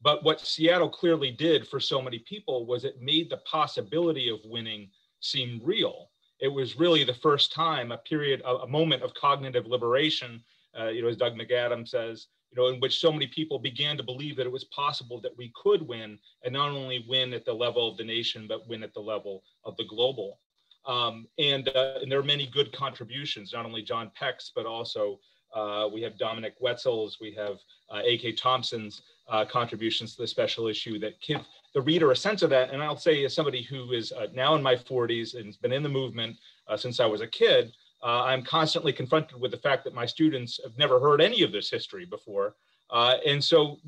But 0.08 0.24
what 0.24 0.40
Seattle 0.40 0.88
clearly 0.88 1.32
did 1.32 1.68
for 1.68 1.82
so 1.82 2.02
many 2.02 2.20
people 2.20 2.66
was 2.66 2.86
it 2.86 3.02
made 3.02 3.30
the 3.30 3.42
possibility 3.52 4.30
of 4.30 4.40
winning 4.46 4.90
seem 5.20 5.60
real. 5.62 6.12
It 6.40 6.48
was 6.48 6.80
really 6.80 7.04
the 7.04 7.14
first 7.14 7.52
time 7.52 7.92
a 7.92 7.98
period, 7.98 8.42
a, 8.46 8.60
a 8.60 8.68
moment 8.70 9.04
of 9.04 9.14
cognitive 9.16 9.68
liberation, 9.68 10.42
uh, 10.80 10.88
you 10.88 11.02
know, 11.02 11.10
as 11.10 11.18
Doug 11.18 11.36
McAdam 11.36 11.86
says, 11.86 12.28
you 12.52 12.56
know, 12.56 12.70
in 12.70 12.80
which 12.80 13.02
so 13.02 13.12
many 13.12 13.28
people 13.28 13.60
began 13.60 13.98
to 13.98 14.04
believe 14.04 14.38
that 14.38 14.46
it 14.46 14.52
was 14.52 14.64
possible 14.64 15.20
that 15.20 15.38
we 15.38 15.52
could 15.62 15.86
win 15.86 16.18
and 16.46 16.54
not 16.54 16.70
only 16.70 17.04
win 17.10 17.34
at 17.34 17.44
the 17.44 17.52
level 17.52 17.92
of 17.92 17.98
the 17.98 18.06
nation, 18.06 18.46
but 18.48 18.66
win 18.70 18.84
at 18.84 18.94
the 18.94 19.02
level 19.02 19.44
of 19.66 19.76
the 19.76 19.84
global. 19.90 20.40
Um, 20.86 21.28
and, 21.38 21.68
uh, 21.76 21.96
and, 22.02 22.10
there 22.10 22.20
are 22.20 22.24
many 22.24 22.48
good 22.48 22.72
contributions, 22.72 23.52
not 23.52 23.66
only 23.66 23.82
John 23.82 24.10
Peck's, 24.18 24.54
but 24.56 24.66
also 24.66 25.20
uh, 25.54 25.90
we 25.94 26.02
have 26.02 26.18
Dominic 26.18 26.56
Wetzel's, 26.62 27.18
we 27.20 27.34
have 27.34 27.58
uh, 27.94 28.04
A.K. 28.06 28.32
Thompson's 28.32 29.02
uh, 29.30 29.46
contributions 29.46 30.16
to 30.16 30.22
the 30.22 30.28
special 30.28 30.68
issue 30.68 31.00
that 31.00 31.20
give 31.22 31.42
the 31.74 31.82
reader 31.82 32.12
a 32.12 32.16
sense 32.16 32.42
of 32.42 32.50
that. 32.50 32.72
And 32.72 32.82
I'll 32.82 32.98
say 32.98 33.24
as 33.26 33.34
somebody 33.34 33.62
who 33.62 33.92
is 33.92 34.12
uh, 34.12 34.28
now 34.34 34.56
in 34.56 34.64
my 34.64 34.76
40s 34.76 35.36
and 35.36 35.46
has 35.46 35.58
been 35.58 35.74
in 35.74 35.84
the 35.84 35.90
movement 35.90 36.38
uh, 36.68 36.78
since 36.78 37.00
I 37.00 37.06
was 37.06 37.22
a 37.22 37.28
kid, 37.28 37.74
uh, 38.04 38.24
I'm 38.24 38.44
constantly 38.44 38.94
confronted 38.94 39.40
with 39.40 39.52
the 39.52 39.58
fact 39.58 39.84
that 39.84 39.94
my 39.94 40.06
students 40.06 40.60
have 40.64 40.78
never 40.78 41.00
heard 41.00 41.22
any 41.22 41.42
of 41.44 41.52
this 41.52 41.70
history 41.70 42.06
before. 42.06 42.56
Uh, 42.90 43.18
and 43.26 43.44
so 43.44 43.80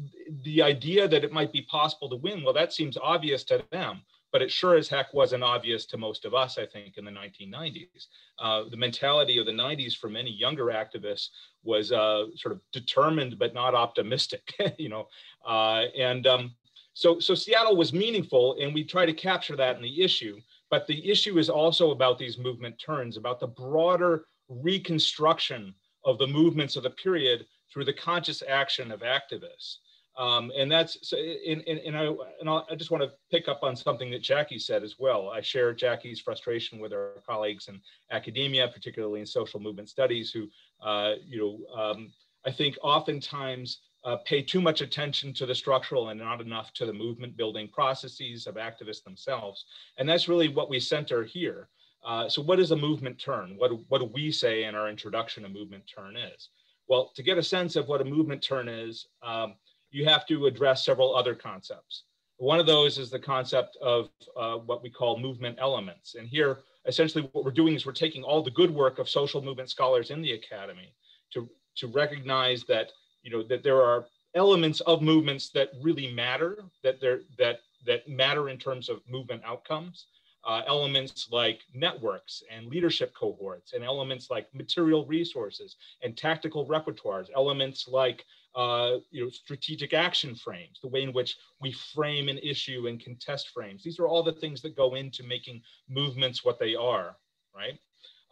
the 0.44 0.62
idea 0.62 1.08
that 1.08 1.24
it 1.24 1.32
might 1.32 1.54
be 1.54 1.62
possible 1.64 2.10
to 2.10 2.18
win, 2.18 2.44
well, 2.44 2.54
that 2.54 2.74
seems 2.74 2.98
obvious 3.02 3.44
to 3.46 3.64
them, 3.72 4.02
but 4.32 4.42
it 4.42 4.52
sure 4.52 4.76
as 4.76 4.88
heck 4.88 5.14
wasn't 5.14 5.44
obvious 5.44 5.86
to 5.88 5.98
most 5.98 6.26
of 6.26 6.34
us, 6.34 6.58
I 6.58 6.66
think, 6.66 6.98
in 6.98 7.06
the 7.06 7.12
1990s. 7.12 8.08
Uh, 8.38 8.64
the 8.70 8.78
mentality 8.78 9.38
of 9.38 9.46
the 9.46 9.52
90s 9.52 9.96
for 9.96 10.10
many 10.10 10.32
younger 10.32 10.66
activists 10.66 11.30
was 11.64 11.92
uh, 11.92 12.26
sort 12.36 12.54
of 12.54 12.62
determined 12.72 13.40
but 13.40 13.54
not 13.54 13.76
optimistic, 13.76 14.54
you 14.78 14.90
know. 14.90 15.08
Uh, 15.46 15.86
and 15.98 16.28
um, 16.28 16.56
so, 16.94 17.20
so 17.20 17.34
Seattle 17.34 17.76
was 17.76 17.94
meaningful, 17.94 18.58
and 18.62 18.74
we 18.74 18.84
try 18.84 19.06
to 19.06 19.14
capture 19.14 19.56
that 19.56 19.76
in 19.76 19.82
the 19.82 20.02
issue. 20.02 20.40
But 20.70 20.86
the 20.86 21.10
issue 21.10 21.40
is 21.40 21.50
also 21.50 21.92
about 21.92 22.20
these 22.20 22.38
movement 22.38 22.78
turns, 22.80 23.18
about 23.18 23.40
the 23.40 23.48
broader 23.48 24.26
reconstruction 24.50 25.74
of 26.06 26.18
the 26.18 26.28
movements 26.28 26.76
of 26.76 26.84
the 26.84 26.90
period 26.92 27.46
through 27.72 27.86
the 27.86 27.94
conscious 27.94 28.44
action 28.48 28.92
of 28.92 29.02
activists. 29.02 29.78
Um, 30.20 30.52
and 30.58 30.70
that's 30.70 30.98
so 31.02 31.16
and, 31.18 31.62
and, 31.66 31.98
I, 31.98 32.14
and 32.42 32.50
i 32.50 32.76
just 32.76 32.92
want 32.92 33.02
to 33.04 33.12
pick 33.32 33.48
up 33.48 33.62
on 33.64 33.74
something 33.74 34.12
that 34.12 34.22
Jackie 34.22 34.60
said 34.60 34.84
as 34.84 34.96
well. 35.00 35.30
I 35.30 35.40
share 35.40 35.74
Jackie's 35.74 36.20
frustration 36.20 36.78
with 36.78 36.92
our 36.92 37.24
colleagues 37.26 37.70
in 37.70 37.80
academia, 38.12 38.68
particularly 38.68 39.22
in 39.22 39.26
social 39.26 39.62
movement 39.62 39.88
studies, 39.88 40.30
who, 40.30 40.50
uh, 40.86 41.14
you 41.26 41.40
know, 41.40 41.82
um, 41.82 42.12
I 42.46 42.52
think 42.52 42.78
oftentimes 42.84 43.80
uh, 44.04 44.18
pay 44.26 44.42
too 44.42 44.60
much 44.60 44.82
attention 44.82 45.34
to 45.36 45.46
the 45.46 45.56
structural 45.56 46.10
and 46.10 46.20
not 46.20 46.42
enough 46.42 46.74
to 46.74 46.86
the 46.86 46.94
movement 46.94 47.38
building 47.38 47.70
processes 47.70 48.46
of 48.46 48.56
activists 48.56 49.06
themselves. 49.06 49.64
And 49.98 50.08
that's 50.08 50.28
really 50.28 50.50
what 50.50 50.70
we 50.70 50.82
center 50.82 51.24
here. 51.24 51.70
Uh, 52.06 52.28
so 52.28 52.42
what 52.42 52.60
is 52.60 52.72
a 52.72 52.76
movement 52.76 53.20
turn? 53.20 53.56
What, 53.58 53.72
what 53.88 54.00
do 54.00 54.12
we 54.14 54.32
say 54.32 54.66
in 54.66 54.76
our 54.76 54.90
introduction 54.90 55.46
a 55.46 55.50
movement 55.50 55.84
turn 55.88 56.18
is? 56.18 56.50
Well, 56.90 57.12
to 57.16 57.24
get 57.24 57.38
a 57.38 57.44
sense 57.44 57.76
of 57.76 57.88
what 57.88 58.02
a 58.02 58.06
movement 58.06 58.42
turn 58.42 58.68
is, 58.68 59.08
um, 59.22 59.56
you 59.92 60.06
have 60.06 60.26
to 60.28 60.46
address 60.46 60.86
several 60.86 61.16
other 61.16 61.36
concepts. 61.36 62.04
One 62.38 62.60
of 62.60 62.66
those 62.66 62.98
is 62.98 63.10
the 63.10 63.20
concept 63.20 63.78
of 63.82 64.10
uh, 64.38 64.56
what 64.56 64.82
we 64.82 64.90
call 64.90 65.20
movement 65.20 65.58
elements. 65.60 66.16
And 66.16 66.28
here, 66.28 66.60
essentially 66.86 67.30
what 67.34 67.44
we're 67.44 67.52
doing 67.52 67.76
is 67.76 67.86
we're 67.86 67.92
taking 67.92 68.24
all 68.24 68.42
the 68.42 68.52
good 68.52 68.72
work 68.72 69.00
of 69.00 69.10
social 69.10 69.42
movement 69.42 69.70
scholars 69.70 70.12
in 70.12 70.22
the 70.22 70.34
academy 70.34 70.94
to, 71.34 71.50
to 71.76 71.88
recognize 71.88 72.64
that 72.66 72.92
you 73.24 73.32
know 73.32 73.44
that 73.44 73.64
there 73.64 73.82
are 73.82 74.06
elements 74.36 74.80
of 74.82 75.02
movements 75.02 75.50
that 75.50 75.72
really 75.82 76.12
matter 76.14 76.64
that 76.84 77.02
they 77.02 77.18
that 77.38 77.60
that 77.86 78.08
matter 78.08 78.50
in 78.50 78.58
terms 78.58 78.90
of 78.90 79.02
movement 79.10 79.42
outcomes 79.46 80.06
uh, 80.48 80.62
elements 80.68 81.28
like 81.32 81.60
networks 81.74 82.44
and 82.50 82.68
leadership 82.68 83.14
cohorts 83.14 83.74
and 83.74 83.84
elements 83.84 84.30
like 84.30 84.48
material 84.54 85.06
resources 85.06 85.76
and 86.02 86.16
tactical 86.16 86.66
repertoires 86.66 87.28
elements 87.36 87.88
like 87.88 88.26
uh, 88.56 88.98
you 89.12 89.24
know 89.24 89.30
strategic 89.30 89.94
action 89.94 90.36
frames 90.36 90.80
the 90.82 90.88
way 90.88 91.04
in 91.04 91.14
which 91.14 91.38
we 91.62 91.72
frame 91.72 92.30
an 92.30 92.38
issue 92.40 92.88
and 92.88 93.04
contest 93.04 93.50
frames 93.50 93.84
these 93.84 94.00
are 94.00 94.08
all 94.08 94.24
the 94.24 94.34
things 94.34 94.62
that 94.62 94.76
go 94.76 94.96
into 94.96 95.24
making 95.24 95.62
movements 95.88 96.44
what 96.44 96.60
they 96.60 96.76
are 96.76 97.16
right 97.56 97.80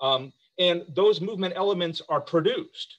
um, 0.01 0.31
and 0.59 0.83
those 0.95 1.21
movement 1.21 1.53
elements 1.55 2.01
are 2.09 2.21
produced 2.21 2.97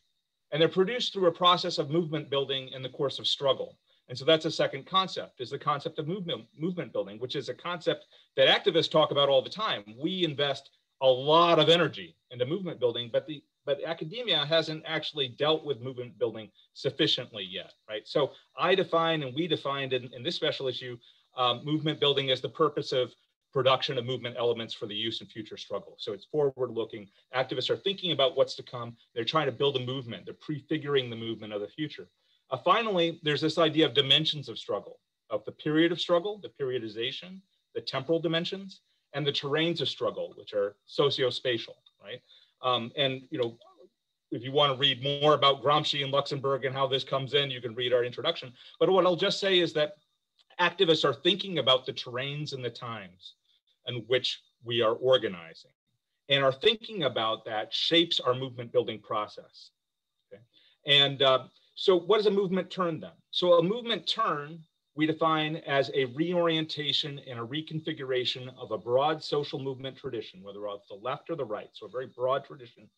and 0.52 0.60
they're 0.60 0.68
produced 0.68 1.12
through 1.12 1.26
a 1.26 1.32
process 1.32 1.78
of 1.78 1.90
movement 1.90 2.30
building 2.30 2.68
in 2.68 2.82
the 2.82 2.88
course 2.88 3.18
of 3.18 3.26
struggle. 3.26 3.76
And 4.08 4.16
so 4.16 4.24
that's 4.24 4.46
a 4.46 4.50
second 4.50 4.86
concept 4.86 5.40
is 5.40 5.50
the 5.50 5.58
concept 5.58 5.98
of 5.98 6.08
movement, 6.08 6.46
movement 6.56 6.92
building, 6.92 7.18
which 7.18 7.36
is 7.36 7.50
a 7.50 7.54
concept 7.54 8.06
that 8.36 8.48
activists 8.48 8.90
talk 8.90 9.10
about 9.10 9.28
all 9.28 9.42
the 9.42 9.50
time. 9.50 9.84
We 10.00 10.24
invest 10.24 10.70
a 11.02 11.06
lot 11.06 11.58
of 11.58 11.68
energy 11.68 12.16
into 12.30 12.46
movement 12.46 12.80
building, 12.80 13.10
but 13.12 13.26
the 13.26 13.42
but 13.68 13.84
academia 13.84 14.46
hasn't 14.46 14.82
actually 14.86 15.28
dealt 15.28 15.62
with 15.62 15.82
movement 15.82 16.18
building 16.18 16.48
sufficiently 16.72 17.44
yet, 17.44 17.74
right? 17.86 18.08
So 18.08 18.30
I 18.58 18.74
define 18.74 19.22
and 19.22 19.34
we 19.34 19.46
defined 19.46 19.92
in, 19.92 20.08
in 20.14 20.22
this 20.22 20.36
special 20.36 20.68
issue 20.68 20.96
um, 21.36 21.62
movement 21.66 22.00
building 22.00 22.30
as 22.30 22.40
the 22.40 22.48
purpose 22.48 22.92
of 22.92 23.12
production 23.52 23.98
of 23.98 24.06
movement 24.06 24.36
elements 24.38 24.72
for 24.72 24.86
the 24.86 24.94
use 24.94 25.20
in 25.20 25.26
future 25.26 25.58
struggle. 25.58 25.96
So 25.98 26.14
it's 26.14 26.24
forward 26.24 26.70
looking. 26.70 27.08
Activists 27.36 27.68
are 27.68 27.76
thinking 27.76 28.12
about 28.12 28.38
what's 28.38 28.54
to 28.54 28.62
come. 28.62 28.96
They're 29.14 29.22
trying 29.22 29.46
to 29.46 29.52
build 29.52 29.76
a 29.76 29.80
movement. 29.80 30.24
They're 30.24 30.34
prefiguring 30.40 31.10
the 31.10 31.16
movement 31.16 31.52
of 31.52 31.60
the 31.60 31.68
future. 31.68 32.08
Uh, 32.50 32.56
finally, 32.56 33.20
there's 33.22 33.42
this 33.42 33.58
idea 33.58 33.84
of 33.84 33.92
dimensions 33.92 34.48
of 34.48 34.58
struggle, 34.58 34.98
of 35.28 35.44
the 35.44 35.52
period 35.52 35.92
of 35.92 36.00
struggle, 36.00 36.40
the 36.42 36.52
periodization, 36.58 37.42
the 37.74 37.82
temporal 37.82 38.18
dimensions, 38.18 38.80
and 39.12 39.26
the 39.26 39.32
terrains 39.32 39.82
of 39.82 39.90
struggle, 39.90 40.32
which 40.38 40.54
are 40.54 40.76
socio-spatial, 40.86 41.76
right? 42.02 42.22
Um, 42.62 42.92
and, 42.96 43.22
you 43.30 43.38
know, 43.38 43.56
if 44.30 44.42
you 44.42 44.52
want 44.52 44.72
to 44.72 44.78
read 44.78 45.02
more 45.02 45.34
about 45.34 45.62
Gramsci 45.62 46.02
and 46.02 46.12
Luxemburg 46.12 46.64
and 46.64 46.74
how 46.74 46.86
this 46.86 47.04
comes 47.04 47.34
in, 47.34 47.50
you 47.50 47.60
can 47.60 47.74
read 47.74 47.92
our 47.92 48.04
introduction. 48.04 48.52
But 48.78 48.90
what 48.90 49.06
I'll 49.06 49.16
just 49.16 49.40
say 49.40 49.58
is 49.58 49.72
that 49.72 49.94
activists 50.60 51.04
are 51.04 51.14
thinking 51.14 51.58
about 51.58 51.86
the 51.86 51.92
terrains 51.92 52.52
and 52.52 52.64
the 52.64 52.70
times 52.70 53.34
in 53.86 54.04
which 54.06 54.42
we 54.64 54.82
are 54.82 54.94
organizing. 54.94 55.70
And 56.28 56.44
our 56.44 56.52
thinking 56.52 57.04
about 57.04 57.44
that 57.46 57.72
shapes 57.72 58.20
our 58.20 58.34
movement 58.34 58.70
building 58.70 59.00
process. 59.00 59.70
Okay? 60.30 60.42
And 60.86 61.22
uh, 61.22 61.44
so 61.74 61.98
what 61.98 62.20
is 62.20 62.26
a 62.26 62.30
movement 62.30 62.70
turn 62.70 63.00
then? 63.00 63.12
So 63.30 63.54
a 63.54 63.62
movement 63.62 64.06
turn 64.06 64.58
we 64.98 65.06
define 65.06 65.62
as 65.64 65.92
a 65.94 66.06
reorientation 66.06 67.20
and 67.30 67.38
a 67.38 67.42
reconfiguration 67.46 68.50
of 68.58 68.72
a 68.72 68.76
broad 68.76 69.22
social 69.22 69.60
movement 69.60 69.96
tradition, 69.96 70.42
whether 70.42 70.66
it's 70.74 70.88
the 70.88 70.96
left 70.96 71.30
or 71.30 71.36
the 71.36 71.44
right, 71.44 71.68
so 71.72 71.86
a 71.86 71.88
very 71.88 72.08
broad 72.08 72.44
tradition, 72.44 72.88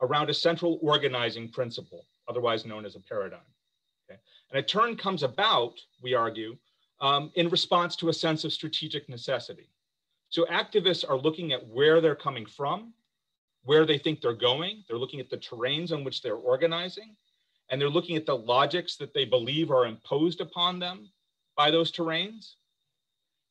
around 0.00 0.30
a 0.30 0.34
central 0.34 0.78
organizing 0.80 1.48
principle, 1.48 2.06
otherwise 2.28 2.64
known 2.64 2.86
as 2.86 2.94
a 2.94 3.00
paradigm. 3.00 3.40
Okay? 4.08 4.20
And 4.52 4.60
a 4.60 4.62
turn 4.62 4.96
comes 4.96 5.24
about, 5.24 5.74
we 6.00 6.14
argue, 6.14 6.56
um, 7.00 7.32
in 7.34 7.48
response 7.48 7.96
to 7.96 8.10
a 8.10 8.12
sense 8.12 8.44
of 8.44 8.52
strategic 8.52 9.08
necessity. 9.08 9.68
So 10.28 10.44
activists 10.44 11.04
are 11.08 11.18
looking 11.18 11.52
at 11.52 11.66
where 11.66 12.00
they're 12.00 12.14
coming 12.14 12.46
from, 12.46 12.92
where 13.64 13.84
they 13.84 13.98
think 13.98 14.20
they're 14.20 14.34
going. 14.34 14.84
They're 14.86 14.98
looking 14.98 15.18
at 15.18 15.30
the 15.30 15.38
terrains 15.38 15.90
on 15.90 16.04
which 16.04 16.22
they're 16.22 16.36
organizing, 16.36 17.16
and 17.70 17.80
they're 17.80 17.88
looking 17.88 18.14
at 18.14 18.24
the 18.24 18.36
logics 18.36 18.94
that 18.98 19.12
they 19.14 19.24
believe 19.24 19.72
are 19.72 19.86
imposed 19.86 20.40
upon 20.40 20.78
them 20.78 21.10
by 21.60 21.70
those 21.70 21.92
terrains. 21.92 22.54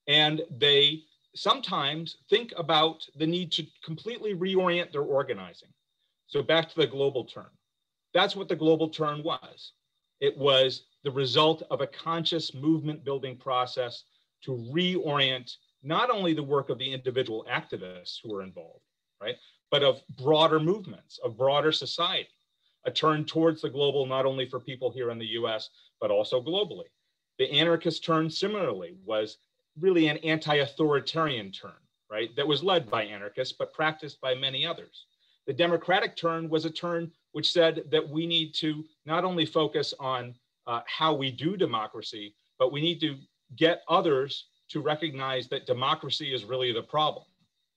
And 0.08 0.42
they 0.50 1.04
sometimes 1.36 2.18
think 2.28 2.52
about 2.58 3.08
the 3.16 3.28
need 3.28 3.52
to 3.52 3.68
completely 3.84 4.34
reorient 4.34 4.92
their 4.92 5.04
organizing. 5.04 5.70
So 6.26 6.42
back 6.42 6.70
to 6.70 6.76
the 6.76 6.88
global 6.88 7.24
turn. 7.24 7.54
That's 8.16 8.36
what 8.36 8.48
the 8.48 8.56
global 8.56 8.90
turn 8.90 9.22
was. 9.22 9.74
It 10.22 10.36
was 10.36 10.86
the 11.04 11.12
result 11.12 11.62
of 11.70 11.82
a 11.82 11.94
conscious 12.08 12.56
movement 12.56 13.06
building 13.06 13.38
process 13.38 14.06
to 14.46 14.52
reorient 14.74 15.58
not 15.84 16.10
only 16.10 16.34
the 16.34 16.50
work 16.56 16.72
of 16.72 16.80
the 16.80 16.92
individual 16.92 17.46
activists 17.48 18.18
who 18.24 18.32
were 18.32 18.42
involved, 18.42 18.82
right, 19.22 19.36
but 19.70 19.84
of 19.84 20.02
broader 20.18 20.60
movements, 20.60 21.20
of 21.24 21.38
broader 21.38 21.72
society, 21.72 22.40
a 22.86 22.92
turn 22.92 23.24
towards 23.24 23.62
the 23.62 23.70
global, 23.70 24.08
not 24.08 24.26
only 24.26 24.50
for 24.50 24.60
people 24.60 24.90
here 24.90 25.12
in 25.12 25.20
the 25.20 25.34
US, 25.40 25.70
but 26.02 26.10
also 26.10 26.42
globally. 26.42 26.90
The 27.40 27.50
anarchist 27.52 28.04
turn 28.04 28.30
similarly 28.30 28.98
was 29.06 29.38
really 29.80 30.08
an 30.08 30.18
anti-authoritarian 30.18 31.52
turn, 31.52 31.72
right, 32.12 32.36
that 32.36 32.48
was 32.48 32.62
led 32.62 32.90
by 32.90 33.06
anarchists, 33.06 33.56
but 33.58 33.74
practiced 33.74 34.20
by 34.20 34.36
many 34.36 34.66
others. 34.66 35.06
The 35.48 35.54
democratic 35.54 36.18
turn 36.18 36.50
was 36.50 36.66
a 36.66 36.70
turn 36.70 37.12
which 37.32 37.52
said 37.52 37.84
that 37.92 38.08
we 38.08 38.28
need 38.28 38.54
to 38.56 38.84
not 39.06 39.24
only 39.24 39.46
focus 39.46 39.94
on 40.00 40.36
uh, 40.68 40.82
how 40.86 41.14
we 41.14 41.32
do 41.32 41.56
democracy, 41.56 42.36
but 42.60 42.72
we 42.74 42.82
need 42.82 43.00
to 43.00 43.16
get 43.56 43.84
others 43.88 44.48
to 44.70 44.82
recognize 44.82 45.48
that 45.48 45.66
democracy 45.66 46.34
is 46.34 46.44
really 46.44 46.74
the 46.74 46.84
problem, 46.84 47.26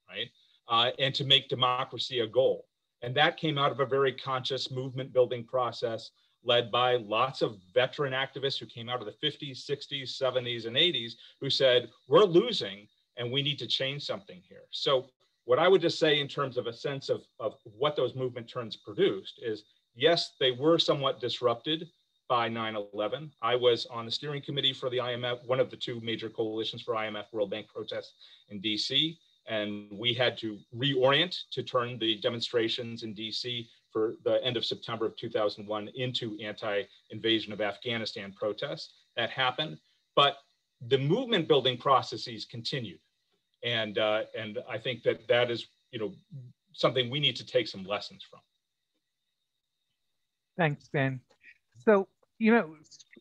right? 0.09 0.29
Uh, 0.69 0.91
and 0.99 1.15
to 1.15 1.25
make 1.25 1.49
democracy 1.49 2.21
a 2.21 2.27
goal. 2.27 2.67
And 3.03 3.15
that 3.15 3.37
came 3.37 3.59
out 3.59 3.73
of 3.73 3.81
a 3.81 3.87
very 3.87 4.13
conscious 4.13 4.71
movement 4.71 5.13
building 5.13 5.45
process 5.45 6.11
led 6.45 6.71
by 6.71 6.97
lots 6.97 7.43
of 7.43 7.59
veteran 7.73 8.13
activists 8.13 8.59
who 8.59 8.67
came 8.67 8.89
out 8.89 9.01
of 9.01 9.07
the 9.07 9.27
50s, 9.27 9.59
60s, 9.69 10.21
70s, 10.21 10.67
and 10.67 10.77
80s 10.77 11.13
who 11.41 11.49
said, 11.49 11.89
we're 12.09 12.25
losing 12.25 12.89
and 13.17 13.31
we 13.31 13.43
need 13.43 13.59
to 13.59 13.67
change 13.67 14.03
something 14.05 14.41
here. 14.49 14.65
So 14.71 15.07
what 15.45 15.59
I 15.59 15.69
would 15.69 15.81
just 15.81 15.99
say 15.99 16.21
in 16.21 16.29
terms 16.29 16.57
of 16.57 16.67
a 16.67 16.73
sense 16.73 17.09
of, 17.09 17.23
of 17.41 17.55
what 17.65 17.97
those 17.97 18.15
movement 18.15 18.49
turns 18.49 18.77
produced 18.77 19.41
is, 19.43 19.65
yes, 19.95 20.33
they 20.41 20.53
were 20.53 20.79
somewhat 20.79 21.21
disrupted 21.21 21.89
by 22.29 22.49
9-11. 22.49 23.31
I 23.43 23.57
was 23.57 23.87
on 23.87 24.07
the 24.07 24.11
steering 24.11 24.41
committee 24.41 24.73
for 24.73 24.89
the 24.89 24.99
IMF, 24.99 25.47
one 25.47 25.61
of 25.61 25.71
the 25.71 25.77
two 25.77 26.01
major 26.01 26.29
coalitions 26.29 26.83
for 26.83 26.95
IMF 26.95 27.25
World 27.33 27.51
Bank 27.51 27.67
protests 27.69 28.15
in 28.49 28.61
DC. 28.61 29.19
And 29.49 29.89
we 29.91 30.15
had 30.15 30.39
to 30.39 30.59
reorient 30.75 31.37
to 31.51 31.63
turn 31.63 31.99
the 31.99 32.17
demonstrations 32.21 33.03
in 33.03 33.15
DC 33.15 33.67
for 33.93 34.15
the 34.25 34.43
end 34.45 34.57
of 34.57 34.65
September 34.65 35.07
of 35.07 35.17
2001 35.17 35.89
into 35.95 36.37
anti-invasion 36.43 37.53
of 37.53 37.61
Afghanistan 37.61 38.33
protests. 38.33 38.95
That 39.17 39.31
happened, 39.31 39.79
but 40.17 40.39
the 40.89 40.99
movement 40.99 41.49
building 41.49 41.77
processes 41.77 42.45
continued. 42.45 42.99
And, 43.63 43.99
uh, 43.99 44.23
and 44.37 44.59
I 44.69 44.79
think 44.79 45.03
that 45.05 45.29
that 45.29 45.51
is, 45.51 45.67
you 45.91 45.99
know, 45.99 46.13
something 46.73 47.11
we 47.11 47.21
need 47.21 47.37
to 47.37 47.47
take 47.47 47.69
some 47.69 47.85
lessons 47.85 48.25
from. 48.29 48.41
Thanks, 50.57 50.89
Ben. 50.89 51.21
So, 51.85 52.09
you 52.39 52.53
know, 52.53 52.75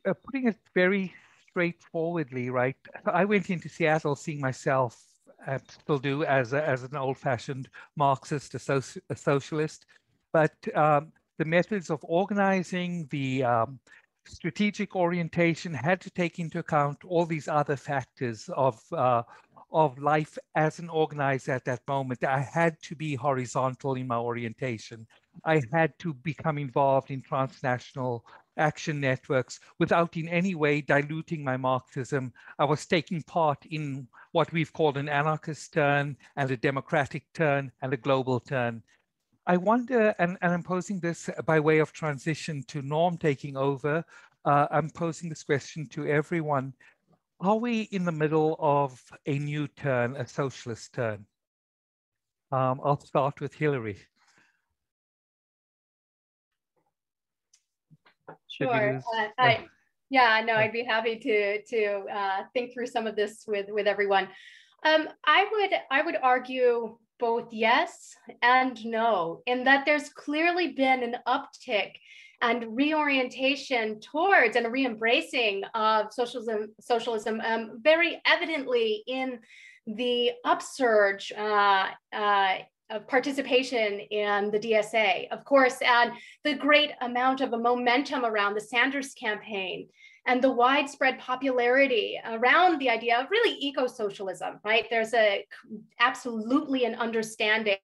uh, 0.08 0.14
putting 0.14 0.48
it 0.48 0.58
very 0.74 1.14
straightforwardly, 1.50 2.50
right? 2.50 2.76
I 3.06 3.26
went 3.26 3.50
into 3.50 3.70
Seattle 3.70 4.16
seeing 4.16 4.40
myself, 4.40 5.02
uh, 5.46 5.60
still 5.68 6.00
do, 6.00 6.24
as, 6.24 6.54
a, 6.54 6.68
as 6.68 6.84
an 6.84 6.96
old-fashioned 6.96 7.70
Marxist, 7.96 8.56
a, 8.56 8.84
a 9.10 9.16
socialist, 9.16 9.86
but 10.34 10.54
um, 10.76 11.12
the 11.38 11.46
methods 11.46 11.90
of 11.90 12.00
organizing, 12.04 13.08
the 13.12 13.44
um, 13.44 13.80
strategic 14.26 14.96
orientation 14.96 15.74
had 15.74 16.00
to 16.02 16.10
take 16.12 16.40
into 16.40 16.60
account 16.60 17.04
all 17.06 17.26
these 17.26 17.48
other 17.48 17.76
factors 17.76 18.50
of 18.56 18.82
uh, 18.94 19.24
of 19.72 19.98
life 19.98 20.38
as 20.56 20.80
an 20.80 20.90
organizer 20.90 21.54
at 21.54 21.66
that 21.66 21.82
moment. 21.88 22.24
I 22.24 22.40
had 22.40 22.76
to 22.84 22.96
be 22.96 23.16
horizontal 23.16 23.96
in 23.96 24.08
my 24.08 24.18
orientation. 24.18 25.08
I 25.46 25.62
had 25.72 25.98
to 26.00 26.14
become 26.14 26.58
involved 26.58 27.10
in 27.10 27.22
transnational 27.22 28.26
action 28.58 29.00
networks 29.00 29.60
without 29.80 30.18
in 30.18 30.28
any 30.28 30.56
way 30.56 30.82
diluting 30.82 31.44
my 31.44 31.56
Marxism. 31.56 32.34
I 32.60 32.66
was 32.66 32.86
taking 32.86 33.24
part 33.24 33.66
in 33.66 34.08
what 34.34 34.52
we've 34.52 34.74
called 34.74 34.98
an 34.98 35.08
anarchist 35.08 35.74
turn 35.74 36.18
and 36.36 36.52
a 36.52 36.58
democratic 36.58 37.32
turn 37.34 37.72
and 37.82 37.94
a 37.94 37.98
global 37.98 38.40
turn. 38.42 38.84
I 39.48 39.58
wonder, 39.58 40.14
and, 40.20 40.38
and 40.42 40.54
I'm 40.54 40.64
posing 40.64 41.00
this 41.00 41.30
by 41.46 41.60
way 41.60 41.80
of 41.80 41.92
transition 41.92 42.64
to 42.68 42.82
Norm 42.82 43.18
taking 43.18 43.58
over, 43.58 44.04
uh, 44.46 44.68
I'm 44.72 44.90
posing 44.90 45.30
this 45.30 45.44
question 45.44 45.88
to 45.90 46.08
everyone. 46.08 46.74
Are 47.40 47.58
we 47.58 47.82
in 47.92 48.06
the 48.06 48.12
middle 48.12 48.56
of 48.60 49.02
a 49.26 49.40
new 49.40 49.68
turn, 49.68 50.16
a 50.16 50.28
socialist 50.28 50.94
turn? 50.94 51.26
Um, 52.52 52.82
I'll 52.84 53.00
start 53.00 53.42
with 53.42 53.54
Hillary. 53.54 53.98
Sure. 58.48 58.98
Uh, 58.98 59.28
I, 59.40 59.66
yeah, 60.10 60.44
no, 60.46 60.56
I'd 60.56 60.74
be 60.74 60.84
happy 60.84 61.18
to 61.18 61.62
to 61.64 62.06
uh, 62.14 62.44
think 62.54 62.74
through 62.74 62.88
some 62.88 63.08
of 63.08 63.16
this 63.16 63.46
with 63.48 63.68
with 63.70 63.88
everyone. 63.88 64.28
Um, 64.86 65.08
I 65.26 65.48
would 65.52 65.72
I 65.90 66.02
would 66.02 66.18
argue 66.22 66.98
both 67.22 67.48
yes 67.54 68.16
and 68.42 68.84
no, 68.84 69.44
in 69.46 69.64
that 69.64 69.86
there's 69.86 70.10
clearly 70.10 70.74
been 70.74 71.04
an 71.04 71.16
uptick 71.28 71.92
and 72.42 72.76
reorientation 72.76 74.00
towards 74.02 74.56
and 74.56 74.72
re-embracing 74.74 75.64
of 75.76 76.12
socialism, 76.12 76.74
socialism 76.82 77.40
um, 77.46 77.80
very 77.82 78.20
evidently 78.26 79.04
in 79.08 79.40
the 79.86 80.32
upsurge 80.44 81.32
uh, 81.38 81.90
uh, 82.12 82.58
of 82.90 83.08
participation 83.08 84.00
in 84.00 84.50
the 84.52 84.60
DSA, 84.60 85.30
of 85.30 85.46
course, 85.46 85.78
and 85.86 86.12
the 86.44 86.56
great 86.56 86.92
amount 87.02 87.40
of 87.40 87.54
a 87.54 87.58
momentum 87.58 88.26
around 88.26 88.56
the 88.56 88.62
Sanders 88.62 89.14
campaign 89.14 89.88
and 90.26 90.42
the 90.42 90.52
widespread 90.52 91.20
popularity 91.20 92.20
around 92.26 92.80
the 92.80 92.90
idea 92.90 93.20
of 93.20 93.32
really 93.32 93.58
eco-socialism, 93.60 94.60
right? 94.64 94.86
There's 94.90 95.14
a 95.14 95.46
absolutely 96.00 96.86
an 96.86 96.96
understanding 96.96 97.78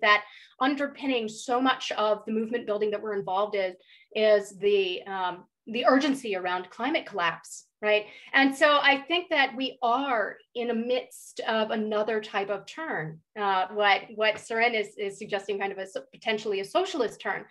that 0.00 0.24
underpinning 0.60 1.28
so 1.28 1.60
much 1.60 1.92
of 1.92 2.24
the 2.26 2.32
movement 2.32 2.66
building 2.66 2.90
that 2.90 3.02
we're 3.02 3.14
involved 3.14 3.54
in 3.54 3.74
is 4.14 4.56
the 4.58 5.02
um, 5.04 5.44
the 5.66 5.86
urgency 5.86 6.36
around 6.36 6.70
climate 6.70 7.06
collapse, 7.06 7.66
right? 7.82 8.06
And 8.32 8.54
so 8.54 8.78
I 8.82 8.98
think 9.08 9.30
that 9.30 9.56
we 9.56 9.78
are 9.82 10.36
in 10.54 10.68
the 10.68 10.74
midst 10.74 11.40
of 11.40 11.70
another 11.70 12.20
type 12.20 12.50
of 12.50 12.66
turn. 12.66 13.18
Uh, 13.38 13.68
what 13.72 14.02
what 14.14 14.36
Suren 14.36 14.74
is, 14.74 14.96
is 14.98 15.18
suggesting, 15.18 15.58
kind 15.58 15.72
of 15.72 15.78
a 15.78 15.86
potentially 16.12 16.60
a 16.60 16.64
socialist 16.64 17.20
turn. 17.20 17.44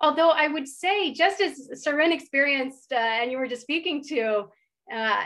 Although 0.00 0.30
I 0.30 0.48
would 0.48 0.66
say, 0.66 1.12
just 1.12 1.40
as 1.40 1.70
Suren 1.86 2.12
experienced, 2.12 2.92
uh, 2.92 2.96
and 2.96 3.30
you 3.30 3.38
were 3.38 3.48
just 3.48 3.62
speaking 3.62 4.02
to. 4.08 4.46
Uh, 4.90 5.22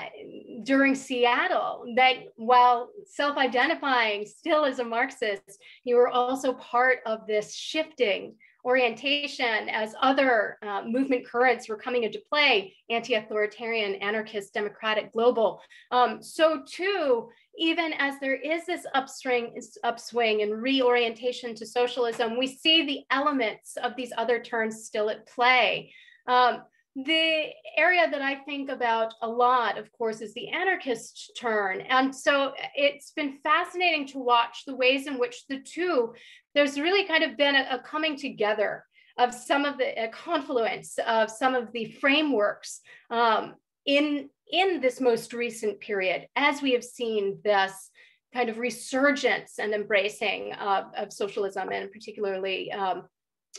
during 0.64 0.92
Seattle, 0.92 1.84
that 1.94 2.14
while 2.34 2.90
self 3.06 3.36
identifying 3.36 4.26
still 4.26 4.64
as 4.64 4.80
a 4.80 4.84
Marxist, 4.84 5.62
you 5.84 5.94
were 5.94 6.08
also 6.08 6.54
part 6.54 6.98
of 7.06 7.28
this 7.28 7.54
shifting 7.54 8.34
orientation 8.64 9.68
as 9.68 9.94
other 10.00 10.58
uh, 10.62 10.82
movement 10.86 11.26
currents 11.26 11.68
were 11.68 11.76
coming 11.76 12.04
into 12.04 12.20
play, 12.28 12.74
anti-authoritarian, 12.90 13.96
anarchist, 13.96 14.54
democratic, 14.54 15.12
global. 15.12 15.60
Um, 15.90 16.22
so 16.22 16.62
too, 16.66 17.28
even 17.58 17.92
as 17.94 18.14
there 18.20 18.36
is 18.36 18.64
this 18.64 18.86
upswing, 18.94 19.60
upswing 19.84 20.42
and 20.42 20.62
reorientation 20.62 21.54
to 21.56 21.66
socialism, 21.66 22.38
we 22.38 22.46
see 22.46 22.86
the 22.86 23.00
elements 23.10 23.76
of 23.82 23.96
these 23.96 24.12
other 24.16 24.40
turns 24.40 24.84
still 24.84 25.10
at 25.10 25.26
play. 25.26 25.92
Um, 26.26 26.62
the 26.94 27.46
area 27.76 28.10
that 28.10 28.20
I 28.20 28.36
think 28.44 28.68
about 28.68 29.14
a 29.22 29.28
lot, 29.28 29.78
of 29.78 29.90
course, 29.92 30.20
is 30.20 30.34
the 30.34 30.48
anarchist 30.50 31.32
turn. 31.38 31.80
And 31.80 32.14
so 32.14 32.52
it's 32.74 33.12
been 33.12 33.38
fascinating 33.42 34.06
to 34.08 34.18
watch 34.18 34.64
the 34.66 34.76
ways 34.76 35.06
in 35.06 35.18
which 35.18 35.46
the 35.48 35.60
two, 35.60 36.12
there's 36.54 36.78
really 36.78 37.06
kind 37.06 37.24
of 37.24 37.36
been 37.38 37.54
a, 37.54 37.66
a 37.70 37.78
coming 37.78 38.16
together 38.16 38.84
of 39.18 39.32
some 39.34 39.64
of 39.64 39.78
the 39.78 40.10
confluence 40.12 40.98
of 41.06 41.30
some 41.30 41.54
of 41.54 41.72
the 41.72 41.92
frameworks 42.00 42.80
um, 43.10 43.54
in, 43.86 44.28
in 44.50 44.80
this 44.80 45.00
most 45.00 45.32
recent 45.32 45.80
period, 45.80 46.26
as 46.36 46.60
we 46.60 46.72
have 46.72 46.84
seen 46.84 47.38
this 47.42 47.90
kind 48.34 48.48
of 48.48 48.58
resurgence 48.58 49.58
and 49.58 49.72
embracing 49.72 50.52
of, 50.54 50.86
of 50.96 51.12
socialism 51.12 51.70
and 51.70 51.90
particularly, 51.90 52.70
um, 52.72 53.04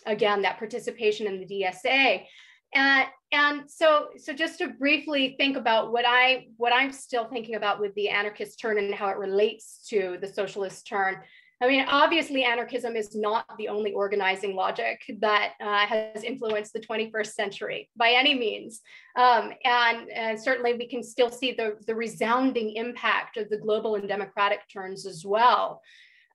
again, 0.05 0.41
that 0.43 0.59
participation 0.59 1.27
in 1.27 1.39
the 1.39 1.45
DSA. 1.45 2.25
And, 2.73 3.07
and 3.31 3.69
so, 3.69 4.07
so 4.17 4.33
just 4.33 4.57
to 4.59 4.69
briefly 4.69 5.35
think 5.37 5.57
about 5.57 5.91
what 5.91 6.05
I 6.07 6.47
what 6.57 6.73
I'm 6.73 6.91
still 6.91 7.25
thinking 7.25 7.55
about 7.55 7.79
with 7.79 7.93
the 7.95 8.09
anarchist 8.09 8.59
turn 8.59 8.77
and 8.77 8.93
how 8.93 9.09
it 9.09 9.17
relates 9.17 9.85
to 9.89 10.17
the 10.21 10.27
socialist 10.27 10.87
turn. 10.87 11.17
I 11.61 11.67
mean, 11.67 11.85
obviously, 11.87 12.43
anarchism 12.43 12.97
is 12.97 13.15
not 13.15 13.45
the 13.57 13.69
only 13.69 13.93
organizing 13.93 14.53
logic 14.53 15.01
that 15.21 15.53
uh, 15.61 15.85
has 15.85 16.23
influenced 16.23 16.73
the 16.73 16.81
21st 16.81 17.27
century 17.27 17.89
by 17.95 18.09
any 18.09 18.33
means. 18.33 18.81
Um, 19.15 19.53
and, 19.63 20.09
and, 20.09 20.37
certainly, 20.37 20.73
we 20.73 20.89
can 20.89 21.01
still 21.01 21.29
see 21.29 21.53
the, 21.53 21.77
the 21.87 21.95
resounding 21.95 22.75
impact 22.75 23.37
of 23.37 23.49
the 23.49 23.57
global 23.57 23.95
and 23.95 24.09
democratic 24.09 24.59
turns 24.67 25.05
as 25.05 25.23
well. 25.25 25.81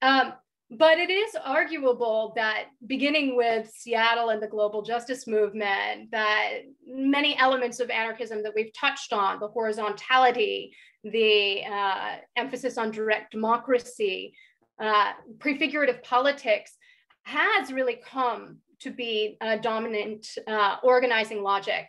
Um, 0.01 0.32
but 0.71 0.99
it 0.99 1.11
is 1.11 1.35
arguable 1.45 2.33
that 2.37 2.66
beginning 2.87 3.37
with 3.37 3.71
Seattle 3.75 4.29
and 4.29 4.43
the 4.43 4.47
global 4.47 4.83
justice 4.83 5.27
movement, 5.27 6.11
that 6.11 6.59
many 6.87 7.39
elements 7.39 7.81
of 7.81 7.89
anarchism 7.89 8.43
that 8.43 8.53
we've 8.55 8.73
touched 8.75 9.14
on, 9.14 9.41
the 9.41 9.49
horizontality, 9.49 10.75
the 11.05 11.64
uh, 11.64 12.16
emphasis 12.37 12.77
on 12.77 12.91
direct 12.91 13.33
democracy, 13.33 14.35
uh, 14.79 15.12
prefigurative 15.39 16.03
politics, 16.03 16.77
has 17.23 17.73
really 17.73 18.01
come 18.05 18.59
to 18.81 18.91
be 18.91 19.39
a 19.41 19.59
dominant 19.59 20.27
uh, 20.47 20.77
organizing 20.83 21.43
logic. 21.43 21.87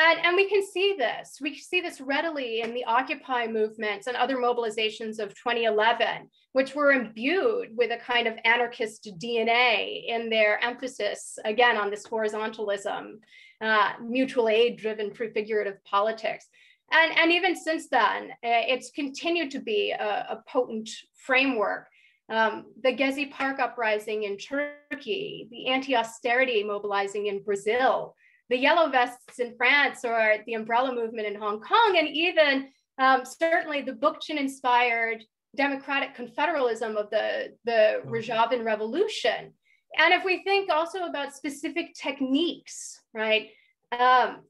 And, 0.00 0.20
and 0.24 0.36
we 0.36 0.48
can 0.48 0.64
see 0.64 0.94
this. 0.96 1.38
We 1.40 1.56
see 1.56 1.80
this 1.80 2.00
readily 2.00 2.60
in 2.60 2.72
the 2.72 2.84
Occupy 2.84 3.48
movements 3.48 4.06
and 4.06 4.16
other 4.16 4.36
mobilizations 4.36 5.18
of 5.18 5.30
2011, 5.30 6.30
which 6.52 6.76
were 6.76 6.92
imbued 6.92 7.76
with 7.76 7.90
a 7.90 7.96
kind 7.96 8.28
of 8.28 8.38
anarchist 8.44 9.10
DNA 9.20 10.04
in 10.06 10.30
their 10.30 10.62
emphasis, 10.62 11.36
again, 11.44 11.76
on 11.76 11.90
this 11.90 12.06
horizontalism, 12.06 13.18
uh, 13.60 13.92
mutual 14.00 14.48
aid 14.48 14.78
driven 14.78 15.10
prefigurative 15.10 15.82
politics. 15.84 16.46
And, 16.92 17.18
and 17.18 17.32
even 17.32 17.56
since 17.56 17.88
then, 17.88 18.30
uh, 18.30 18.64
it's 18.68 18.92
continued 18.92 19.50
to 19.50 19.58
be 19.58 19.90
a, 19.90 20.26
a 20.30 20.44
potent 20.48 20.88
framework. 21.16 21.88
um, 22.30 22.66
the 22.84 22.94
Gezi 22.94 23.32
Park 23.32 23.58
uprising 23.58 24.22
in 24.22 24.36
Turkey, 24.38 25.48
the 25.50 25.68
anti-austerity 25.68 26.62
mobilizing 26.62 27.26
in 27.26 27.42
Brazil, 27.42 28.14
the 28.50 28.58
yellow 28.58 28.88
vests 28.90 29.38
in 29.38 29.56
France 29.56 30.04
or 30.04 30.36
the 30.46 30.54
umbrella 30.54 30.94
movement 30.94 31.26
in 31.26 31.34
Hong 31.34 31.60
Kong, 31.60 31.96
and 31.98 32.08
even 32.08 32.68
um, 32.98 33.24
certainly 33.24 33.82
the 33.82 33.92
Bookchin-inspired 33.92 35.22
democratic 35.56 36.16
confederalism 36.16 36.96
of 36.96 37.10
the, 37.10 37.54
the 37.64 38.02
mm-hmm. 38.04 38.62
Revolution. 38.62 39.52
And 39.96 40.14
if 40.14 40.24
we 40.24 40.42
think 40.44 40.70
also 40.70 41.04
about 41.04 41.34
specific 41.34 41.94
techniques, 41.94 43.00
right? 43.14 43.50
Um, 43.98 44.40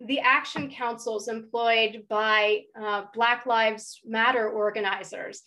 the 0.00 0.20
action 0.20 0.70
councils 0.70 1.28
employed 1.28 2.04
by 2.08 2.62
uh, 2.80 3.04
Black 3.14 3.46
Lives 3.46 4.00
Matter 4.04 4.48
organizers, 4.48 5.42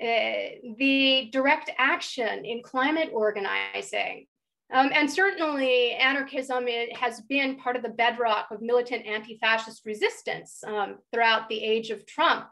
uh, 0.00 0.58
the 0.76 1.28
direct 1.32 1.70
action 1.78 2.44
in 2.44 2.62
climate 2.62 3.10
organizing, 3.12 4.26
um, 4.72 4.90
and 4.94 5.10
certainly 5.10 5.92
anarchism 5.92 6.66
has 6.94 7.20
been 7.22 7.56
part 7.58 7.76
of 7.76 7.82
the 7.82 7.90
bedrock 7.90 8.48
of 8.50 8.62
militant 8.62 9.06
anti-fascist 9.06 9.84
resistance 9.84 10.64
um, 10.66 10.96
throughout 11.12 11.48
the 11.48 11.62
age 11.62 11.90
of 11.90 12.06
Trump. 12.06 12.46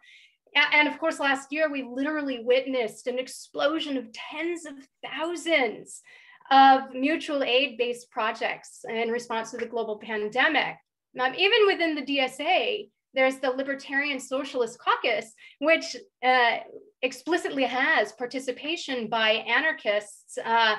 And 0.54 0.88
of 0.88 0.98
course, 0.98 1.20
last 1.20 1.52
year 1.52 1.70
we 1.70 1.82
literally 1.84 2.40
witnessed 2.44 3.06
an 3.06 3.18
explosion 3.18 3.96
of 3.96 4.08
tens 4.12 4.66
of 4.66 4.74
thousands 5.04 6.02
of 6.50 6.92
mutual 6.92 7.44
aid-based 7.44 8.10
projects 8.10 8.84
in 8.88 9.10
response 9.10 9.52
to 9.52 9.56
the 9.56 9.66
global 9.66 9.98
pandemic. 9.98 10.76
Um, 11.18 11.34
even 11.36 11.66
within 11.66 11.94
the 11.94 12.02
DSA, 12.02 12.88
there's 13.14 13.38
the 13.38 13.50
Libertarian 13.50 14.20
Socialist 14.20 14.78
Caucus, 14.78 15.32
which 15.60 15.96
uh, 16.24 16.58
explicitly 17.02 17.64
has 17.64 18.12
participation 18.12 19.08
by 19.08 19.30
anarchists 19.30 20.38
uh, 20.44 20.76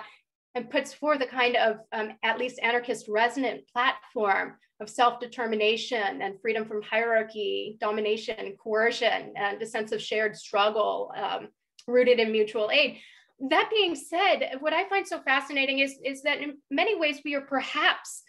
and 0.56 0.70
puts 0.70 0.94
forth 0.94 1.22
a 1.22 1.26
kind 1.26 1.56
of 1.56 1.78
um, 1.94 2.12
at 2.24 2.38
least 2.38 2.60
anarchist 2.62 3.08
resonant 3.08 3.62
platform 3.72 4.58
of 4.82 4.90
self-determination 4.90 6.22
and 6.22 6.42
freedom 6.42 6.66
from 6.66 6.82
hierarchy, 6.82 7.78
domination, 7.80 8.56
coercion, 8.62 9.34
and 9.36 9.62
a 9.62 9.66
sense 9.66 9.92
of 9.92 10.02
shared 10.02 10.36
struggle 10.36 11.12
um, 11.16 11.48
rooted 11.88 12.20
in 12.20 12.32
mutual 12.32 12.70
aid. 12.72 12.98
That 13.50 13.70
being 13.74 13.96
said, 13.96 14.58
what 14.60 14.74
I 14.74 14.88
find 14.90 15.08
so 15.08 15.22
fascinating 15.22 15.80
is, 15.80 15.96
is 16.04 16.24
that 16.24 16.42
in 16.42 16.58
many 16.70 17.00
ways 17.00 17.22
we 17.24 17.36
are 17.36 17.42
perhaps 17.42 18.24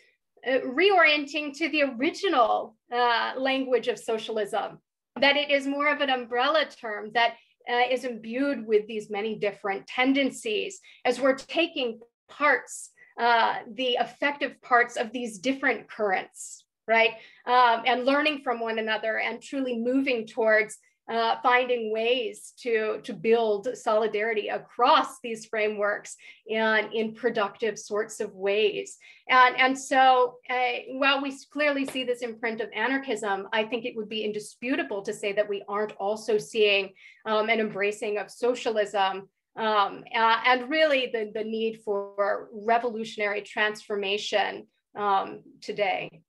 uh, 0.47 0.59
reorienting 0.61 1.57
to 1.59 1.69
the 1.69 1.83
original 1.83 2.77
uh, 2.95 3.33
language 3.37 3.89
of 3.89 3.99
socialism, 3.99 4.79
that 5.21 5.37
it 5.37 5.51
is 5.51 5.67
more 5.67 5.89
of 5.89 6.01
an 6.01 6.11
umbrella 6.11 6.65
term 6.67 7.11
that 7.15 7.35
uh, 7.71 7.83
is 7.91 8.05
imbued 8.05 8.67
with 8.67 8.87
these 8.87 9.11
many 9.11 9.39
different 9.39 9.87
tendencies 9.87 10.81
as 11.05 11.21
we're 11.21 11.37
taking 11.37 12.01
parts, 12.39 12.91
uh, 13.21 13.57
the 13.75 13.97
effective 14.01 14.61
parts 14.63 14.97
of 14.97 15.13
these 15.13 15.39
different 15.39 15.89
currents, 15.89 16.65
right? 16.89 17.11
Um, 17.47 17.83
and 17.87 18.05
learning 18.05 18.41
from 18.43 18.61
one 18.61 18.79
another 18.79 19.19
and 19.19 19.43
truly 19.43 19.79
moving 19.79 20.27
towards 20.27 20.79
uh, 21.11 21.37
finding 21.43 21.93
ways 21.93 22.53
to, 22.57 23.01
to 23.03 23.13
build 23.13 23.69
solidarity 23.77 24.49
across 24.49 25.19
these 25.21 25.47
frameworks 25.47 26.17
and 26.51 26.93
in 26.95 27.13
productive 27.13 27.79
sorts 27.79 28.21
of 28.21 28.33
ways. 28.35 28.97
And, 29.29 29.57
and 29.59 29.79
so 29.79 30.37
uh, 30.49 30.73
while 30.93 31.21
we 31.21 31.37
clearly 31.53 31.87
see 31.87 32.05
this 32.05 32.23
imprint 32.23 32.61
of 32.61 32.71
anarchism, 32.75 33.49
I 33.53 33.65
think 33.65 33.85
it 33.85 33.97
would 33.97 34.09
be 34.09 34.25
indisputable 34.25 35.03
to 35.03 35.13
say 35.13 35.33
that 35.33 35.49
we 35.49 35.65
aren't 35.69 35.93
also 35.93 36.39
seeing 36.39 36.93
um, 37.27 37.49
an 37.49 37.61
embracing 37.61 38.19
of 38.19 38.31
socialism 38.31 39.29
um, 39.57 40.05
uh, 40.15 40.41
and 40.47 40.71
really 40.71 41.11
the, 41.13 41.31
the 41.35 41.45
need 41.45 41.81
for 41.85 42.49
revolutionary 42.53 43.43
transformation 43.43 44.67
um, 44.97 45.43
today. 45.61 46.23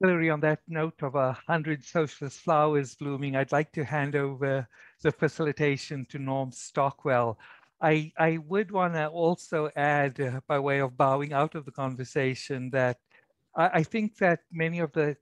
Hillary, 0.00 0.30
on 0.30 0.40
that 0.40 0.60
note 0.66 1.02
of 1.02 1.14
a 1.14 1.36
hundred 1.46 1.84
socialist 1.84 2.40
flowers 2.40 2.94
blooming, 2.94 3.36
I'd 3.36 3.52
like 3.52 3.70
to 3.72 3.84
hand 3.84 4.16
over 4.16 4.66
the 5.02 5.12
facilitation 5.12 6.06
to 6.10 6.18
Norm 6.18 6.50
Stockwell. 6.50 7.38
I, 7.80 8.12
I 8.18 8.38
would 8.38 8.70
want 8.70 8.94
to 8.94 9.06
also 9.08 9.70
add, 9.76 10.20
uh, 10.20 10.40
by 10.48 10.58
way 10.58 10.80
of 10.80 10.96
bowing 10.96 11.32
out 11.32 11.54
of 11.54 11.64
the 11.64 11.70
conversation, 11.70 12.70
that 12.70 12.98
I, 13.54 13.66
I 13.74 13.82
think 13.82 14.16
that 14.18 14.40
many 14.50 14.80
of 14.80 14.92
the 14.92 15.16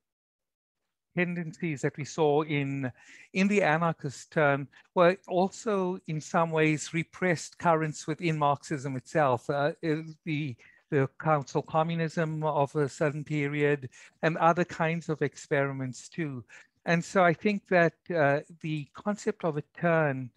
tendencies 1.16 1.82
that 1.82 1.96
we 1.96 2.04
saw 2.04 2.42
in, 2.42 2.90
in 3.32 3.48
the 3.48 3.62
anarchist 3.62 4.30
turn 4.32 4.68
were 4.94 5.16
also 5.28 5.98
in 6.06 6.20
some 6.20 6.50
ways 6.50 6.94
repressed 6.94 7.58
currents 7.58 8.06
within 8.06 8.38
Marxism 8.38 8.96
itself. 8.96 9.48
Uh, 9.50 9.72
the, 10.24 10.56
the 10.90 11.08
council 11.18 11.62
communism 11.62 12.42
of 12.44 12.74
a 12.76 12.88
certain 12.88 13.24
period 13.24 13.88
and 14.22 14.36
other 14.38 14.64
kinds 14.64 15.08
of 15.08 15.22
experiments 15.22 16.08
too. 16.08 16.44
And 16.84 17.04
so 17.04 17.22
I 17.22 17.32
think 17.32 17.68
that 17.68 17.94
uh, 18.14 18.40
the 18.60 18.88
concept 18.94 19.44
of 19.44 19.56
a 19.56 19.62
turn 19.78 20.30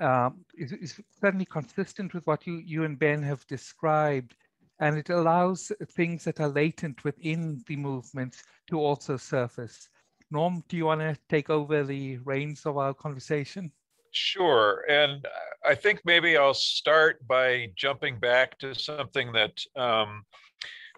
um, 0.00 0.44
is, 0.56 0.72
is, 0.72 1.00
certainly 1.20 1.44
consistent 1.44 2.12
with 2.12 2.26
what 2.26 2.46
you, 2.46 2.56
you 2.64 2.84
and 2.84 2.98
Ben 2.98 3.22
have 3.22 3.46
described. 3.46 4.34
And 4.80 4.98
it 4.98 5.10
allows 5.10 5.70
things 5.92 6.24
that 6.24 6.40
are 6.40 6.48
latent 6.48 7.04
within 7.04 7.62
the 7.68 7.76
movement 7.76 8.42
to 8.68 8.80
also 8.80 9.16
surface. 9.16 9.88
Norm, 10.32 10.64
do 10.68 10.78
you 10.78 10.86
want 10.86 11.02
to 11.02 11.16
take 11.28 11.50
over 11.50 11.84
the 11.84 12.16
reins 12.18 12.64
of 12.64 12.78
our 12.78 12.94
conversation? 12.94 13.70
Sure. 14.12 14.84
And 14.88 15.26
I 15.64 15.74
think 15.74 16.00
maybe 16.04 16.38
I'll 16.38 16.54
start 16.54 17.26
by 17.28 17.68
jumping 17.76 18.18
back 18.18 18.58
to 18.60 18.74
something 18.74 19.30
that 19.32 19.52
um, 19.76 20.24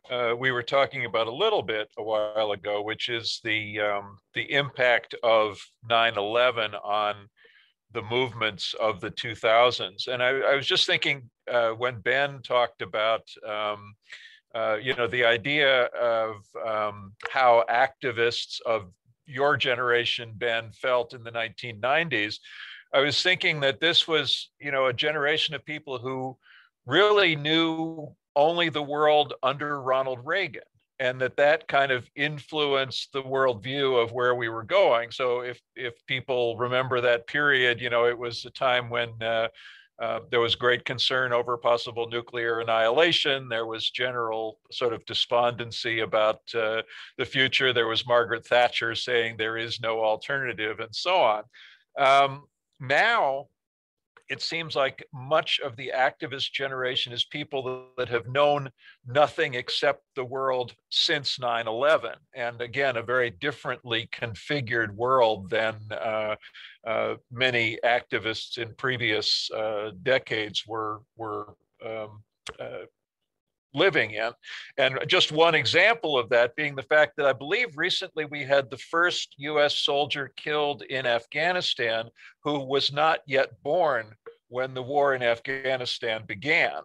uh, 0.09 0.35
we 0.39 0.53
were 0.53 0.63
talking 0.63 1.05
about 1.05 1.27
a 1.27 1.35
little 1.35 1.63
bit 1.63 1.89
a 1.99 2.03
while 2.03 2.53
ago, 2.53 2.83
which 2.83 3.09
is 3.09 3.41
the 3.43 3.81
um, 3.81 4.19
the 4.35 4.51
impact 4.53 5.15
of 5.23 5.59
9/11 5.91 6.75
on 6.85 7.29
the 7.93 8.03
movements 8.03 8.75
of 8.81 9.01
the 9.01 9.11
2000s. 9.11 10.09
And 10.09 10.23
I, 10.23 10.29
I 10.29 10.57
was 10.57 10.67
just 10.67 10.87
thinking 10.87 11.31
uh, 11.51 11.71
when 11.71 12.01
Ben 12.01 12.41
talked 12.43 12.83
about 12.83 13.23
um, 13.49 13.95
uh, 14.55 14.77
you 14.81 14.95
know 14.95 15.07
the 15.07 15.25
idea 15.25 15.85
of 15.87 16.37
um, 16.67 17.13
how 17.31 17.65
activists 17.71 18.61
of 18.67 18.91
your 19.27 19.57
generation, 19.57 20.33
Ben, 20.35 20.71
felt 20.73 21.15
in 21.15 21.23
the 21.23 21.33
1990s, 21.33 22.39
I 22.93 23.01
was 23.01 23.23
thinking 23.23 23.61
that 23.61 23.81
this 23.81 24.07
was, 24.07 24.51
you 24.61 24.71
know, 24.71 24.87
a 24.87 24.93
generation 24.93 25.55
of 25.55 25.65
people 25.65 25.99
who 25.99 26.37
really 26.87 27.35
knew 27.35 28.15
only 28.37 28.69
the 28.69 28.83
world 28.83 29.35
under 29.43 29.81
Ronald 29.81 30.21
Reagan 30.25 30.63
and 31.01 31.21
that 31.21 31.37
that 31.37 31.67
kind 31.67 31.91
of 31.91 32.09
influenced 32.15 33.13
the 33.13 33.23
worldview 33.23 34.01
of 34.01 34.13
where 34.13 34.35
we 34.35 34.49
were 34.49 34.63
going. 34.63 35.11
So 35.11 35.41
if 35.41 35.61
if 35.75 35.95
people 36.07 36.57
remember 36.57 37.01
that 37.01 37.27
period, 37.27 37.81
you 37.81 37.91
know, 37.91 38.07
it 38.07 38.17
was 38.17 38.45
a 38.45 38.51
time 38.51 38.91
when 38.91 39.11
uh, 39.21 39.49
uh, 40.03 40.21
there 40.31 40.41
was 40.41 40.55
great 40.57 40.85
concern 40.85 41.33
over 41.33 41.57
possible 41.57 42.09
nuclear 42.09 42.61
annihilation. 42.61 43.49
There 43.49 43.67
was 43.67 43.91
general 43.91 44.59
sort 44.73 44.93
of 44.93 45.05
despondency 45.07 46.01
about 46.01 46.41
uh, 46.55 46.83
the 47.17 47.25
future. 47.25 47.73
There 47.73 47.87
was 47.87 48.07
Margaret 48.07 48.47
Thatcher 48.47 48.95
saying 48.95 49.37
there 49.37 49.57
is 49.57 49.81
no 49.81 50.03
alternative, 50.03 50.81
and 50.81 50.95
so 50.95 51.17
on. 51.17 51.43
Um, 51.97 52.45
now, 52.81 53.47
it 54.29 54.41
seems 54.41 54.75
like 54.75 55.05
much 55.13 55.61
of 55.63 55.77
the 55.77 55.93
activist 55.95 56.53
generation 56.53 57.13
is 57.13 57.25
people 57.25 57.89
that 57.99 58.09
have 58.09 58.27
known 58.29 58.71
nothing 59.07 59.55
except 59.55 60.03
the 60.17 60.25
world 60.25 60.75
since 60.91 61.39
9 61.39 61.69
11. 61.69 62.13
And 62.35 62.61
again, 62.61 62.97
a 62.97 63.03
very 63.03 63.31
differently 63.31 64.09
configured 64.13 64.91
world 64.91 65.51
than 65.51 65.77
uh, 65.91 66.37
uh, 66.87 67.15
many 67.31 67.79
activists 67.85 68.59
in 68.59 68.75
previous 68.77 69.51
uh, 69.51 69.91
decades 70.03 70.65
were, 70.67 71.01
were 71.17 71.55
um, 71.85 72.23
uh, 72.59 72.87
living 73.75 74.13
in. 74.13 74.31
And 74.79 74.99
just 75.07 75.33
one 75.33 75.55
example 75.55 76.19
of 76.19 76.29
that 76.31 76.55
being 76.57 76.77
the 76.77 76.83
fact 76.83 77.15
that 77.17 77.27
I 77.27 77.33
believe 77.33 77.77
recently 77.77 78.25
we 78.25 78.45
had 78.45 78.71
the 78.71 78.79
first 78.79 79.35
US 79.39 79.79
soldier 79.79 80.33
killed 80.37 80.83
in 80.83 81.07
Afghanistan 81.07 82.09
who 82.43 82.61
was 82.61 82.93
not 82.93 83.21
yet 83.27 83.51
born 83.63 84.07
when 84.49 84.73
the 84.73 84.83
war 84.83 85.15
in 85.15 85.23
Afghanistan 85.23 86.23
began. 86.27 86.81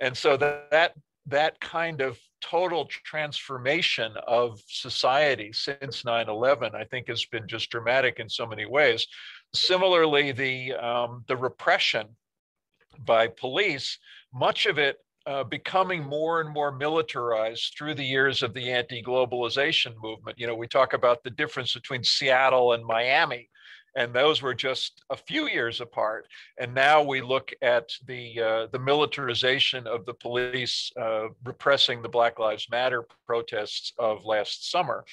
And 0.00 0.16
so 0.16 0.36
that, 0.36 0.70
that, 0.70 0.92
that 1.26 1.58
kind 1.60 2.02
of 2.02 2.18
total 2.42 2.86
transformation 3.04 4.12
of 4.26 4.60
society 4.68 5.50
since 5.52 6.02
9-11, 6.02 6.74
I 6.74 6.84
think 6.84 7.08
has 7.08 7.24
been 7.24 7.48
just 7.48 7.70
dramatic 7.70 8.20
in 8.20 8.28
so 8.28 8.46
many 8.46 8.66
ways. 8.66 9.06
Similarly, 9.54 10.32
the, 10.32 10.74
um, 10.74 11.24
the 11.26 11.36
repression 11.36 12.08
by 12.98 13.28
police, 13.28 13.98
much 14.32 14.66
of 14.66 14.78
it 14.78 14.98
uh, 15.26 15.44
becoming 15.44 16.02
more 16.02 16.40
and 16.40 16.50
more 16.50 16.72
militarized 16.72 17.74
through 17.76 17.94
the 17.94 18.04
years 18.04 18.42
of 18.42 18.54
the 18.54 18.70
anti-globalization 18.70 19.94
movement. 20.02 20.38
You 20.38 20.46
know, 20.46 20.54
we 20.54 20.68
talk 20.68 20.92
about 20.92 21.22
the 21.22 21.30
difference 21.30 21.74
between 21.74 22.04
Seattle 22.04 22.72
and 22.72 22.84
Miami 22.84 23.48
and 23.96 24.12
those 24.12 24.42
were 24.42 24.54
just 24.54 25.04
a 25.10 25.16
few 25.16 25.48
years 25.48 25.80
apart. 25.80 26.26
And 26.58 26.74
now 26.74 27.02
we 27.02 27.20
look 27.20 27.52
at 27.62 27.90
the 28.06 28.40
uh, 28.40 28.66
the 28.72 28.78
militarization 28.78 29.86
of 29.86 30.04
the 30.04 30.14
police 30.14 30.90
uh, 31.00 31.28
repressing 31.44 32.02
the 32.02 32.08
Black 32.08 32.38
Lives 32.38 32.68
Matter 32.70 33.06
protests 33.26 33.92
of 33.98 34.24
last 34.24 34.70
summer. 34.70 35.04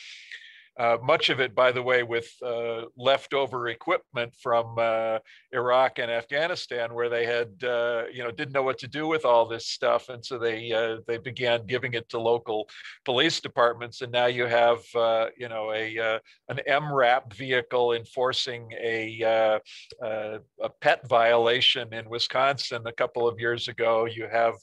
Uh, 0.79 0.97
much 1.03 1.29
of 1.29 1.41
it, 1.41 1.53
by 1.53 1.71
the 1.71 1.81
way, 1.81 2.01
with 2.01 2.31
uh, 2.41 2.83
leftover 2.95 3.67
equipment 3.67 4.33
from 4.41 4.75
uh, 4.77 5.19
Iraq 5.51 5.99
and 5.99 6.09
Afghanistan, 6.09 6.93
where 6.93 7.09
they 7.09 7.25
had, 7.25 7.61
uh, 7.63 8.03
you 8.11 8.23
know, 8.23 8.31
didn't 8.31 8.53
know 8.53 8.63
what 8.63 8.77
to 8.77 8.87
do 8.87 9.05
with 9.05 9.25
all 9.25 9.45
this 9.45 9.67
stuff, 9.67 10.07
and 10.07 10.25
so 10.25 10.39
they 10.39 10.71
uh, 10.71 10.97
they 11.07 11.17
began 11.17 11.65
giving 11.65 11.93
it 11.93 12.07
to 12.09 12.19
local 12.19 12.69
police 13.03 13.41
departments, 13.41 14.01
and 14.01 14.13
now 14.13 14.27
you 14.27 14.45
have, 14.45 14.79
uh, 14.95 15.27
you 15.37 15.49
know, 15.49 15.73
a 15.73 16.19
an 16.47 16.59
MRAP 16.67 17.33
vehicle 17.33 17.91
enforcing 17.93 18.71
a 18.81 19.59
a 20.01 20.69
pet 20.79 21.07
violation 21.09 21.93
in 21.93 22.09
Wisconsin 22.09 22.81
a 22.85 22.93
couple 22.93 23.27
of 23.27 23.39
years 23.39 23.67
ago. 23.67 24.05
You 24.05 24.27
have 24.31 24.55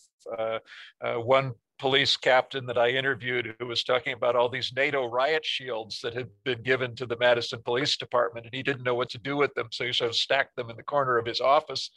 one 1.22 1.52
police 1.78 2.16
captain 2.16 2.66
that 2.66 2.78
I 2.78 2.88
interviewed 2.90 3.54
who 3.58 3.66
was 3.66 3.84
talking 3.84 4.12
about 4.12 4.36
all 4.36 4.48
these 4.48 4.72
NATO 4.74 5.08
riot 5.08 5.44
shields 5.44 6.00
that 6.02 6.14
had 6.14 6.28
been 6.44 6.62
given 6.62 6.94
to 6.96 7.06
the 7.06 7.16
Madison 7.18 7.60
Police 7.64 7.96
Department, 7.96 8.46
and 8.46 8.54
he 8.54 8.62
didn't 8.62 8.82
know 8.82 8.94
what 8.94 9.10
to 9.10 9.18
do 9.18 9.36
with 9.36 9.54
them, 9.54 9.68
so 9.70 9.84
he 9.84 9.92
sort 9.92 10.10
of 10.10 10.16
stacked 10.16 10.56
them 10.56 10.70
in 10.70 10.76
the 10.76 10.82
corner 10.82 11.18
of 11.18 11.26
his 11.26 11.40
office. 11.40 11.90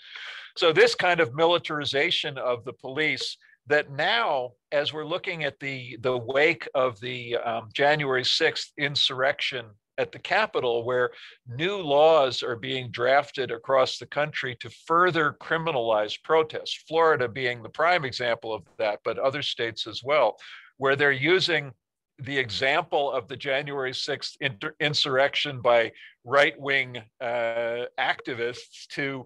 So 0.55 0.71
this 0.71 0.95
kind 0.95 1.19
of 1.19 1.33
militarization 1.33 2.37
of 2.37 2.63
the 2.63 2.73
police 2.73 3.37
that 3.67 3.91
now, 3.91 4.51
as 4.71 4.93
we're 4.93 5.05
looking 5.05 5.43
at 5.43 5.59
the 5.59 5.97
the 6.01 6.17
wake 6.17 6.67
of 6.73 6.99
the 6.99 7.37
um, 7.37 7.69
January 7.73 8.23
6th 8.23 8.71
insurrection 8.77 9.65
at 10.01 10.11
the 10.11 10.19
Capitol, 10.19 10.83
where 10.83 11.11
new 11.47 11.77
laws 11.77 12.43
are 12.43 12.55
being 12.55 12.91
drafted 12.91 13.51
across 13.51 13.97
the 13.97 14.05
country 14.05 14.55
to 14.59 14.69
further 14.87 15.37
criminalize 15.39 16.21
protests, 16.21 16.83
Florida 16.87 17.29
being 17.29 17.61
the 17.61 17.69
prime 17.69 18.03
example 18.03 18.53
of 18.53 18.63
that, 18.77 18.99
but 19.05 19.19
other 19.19 19.41
states 19.41 19.87
as 19.87 20.01
well, 20.03 20.35
where 20.77 20.95
they're 20.95 21.11
using 21.11 21.71
the 22.19 22.37
example 22.37 23.11
of 23.11 23.27
the 23.27 23.37
January 23.37 23.91
6th 23.91 24.35
inter- 24.41 24.75
insurrection 24.79 25.61
by 25.61 25.91
right 26.23 26.59
wing 26.59 27.01
uh, 27.19 27.85
activists 27.99 28.87
to 28.89 29.25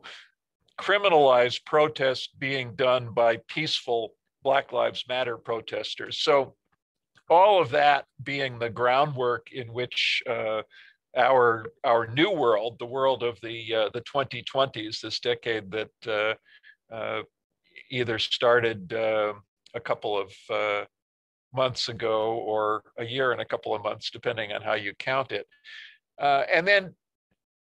criminalize 0.79 1.63
protests 1.65 2.27
being 2.37 2.75
done 2.75 3.13
by 3.13 3.37
peaceful 3.47 4.13
Black 4.43 4.71
Lives 4.71 5.05
Matter 5.07 5.37
protesters. 5.37 6.21
So 6.21 6.55
all 7.29 7.61
of 7.61 7.69
that 7.71 8.05
being 8.23 8.59
the 8.59 8.69
groundwork 8.69 9.51
in 9.51 9.67
which 9.73 10.21
uh, 10.29 10.61
our 11.17 11.65
our 11.83 12.07
new 12.07 12.31
world, 12.31 12.77
the 12.79 12.85
world 12.85 13.23
of 13.23 13.39
the 13.41 13.73
uh, 13.73 13.89
the 13.93 14.01
2020s, 14.01 15.01
this 15.01 15.19
decade 15.19 15.71
that 15.71 15.89
uh, 16.07 16.93
uh 16.93 17.21
either 17.91 18.17
started 18.17 18.91
uh, 18.93 19.33
a 19.73 19.79
couple 19.79 20.17
of 20.17 20.31
uh, 20.49 20.85
months 21.53 21.89
ago 21.89 22.33
or 22.33 22.81
a 22.97 23.05
year 23.05 23.31
and 23.31 23.41
a 23.41 23.45
couple 23.45 23.75
of 23.75 23.83
months, 23.83 24.09
depending 24.09 24.51
on 24.53 24.61
how 24.61 24.73
you 24.73 24.93
count 24.99 25.31
it, 25.31 25.47
and 26.19 26.67
then 26.67 26.93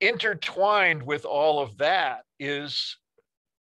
intertwined 0.00 1.02
with 1.02 1.24
all 1.24 1.60
of 1.60 1.76
that 1.78 2.22
is 2.38 2.98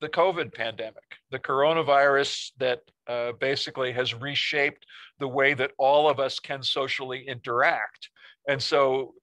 the 0.02 0.10
COVID 0.10 0.54
pandemic, 0.54 1.18
the 1.32 1.40
coronavirus 1.40 2.52
that 2.60 2.82
uh, 3.08 3.32
basically 3.40 3.92
has 3.92 4.14
reshaped 4.14 4.86
the 5.20 5.28
way 5.28 5.54
that 5.54 5.72
all 5.78 6.10
of 6.10 6.20
us 6.20 6.40
can 6.40 6.62
socially 6.62 7.28
interact. 7.28 8.10
And 8.48 8.62
so, 8.62 9.14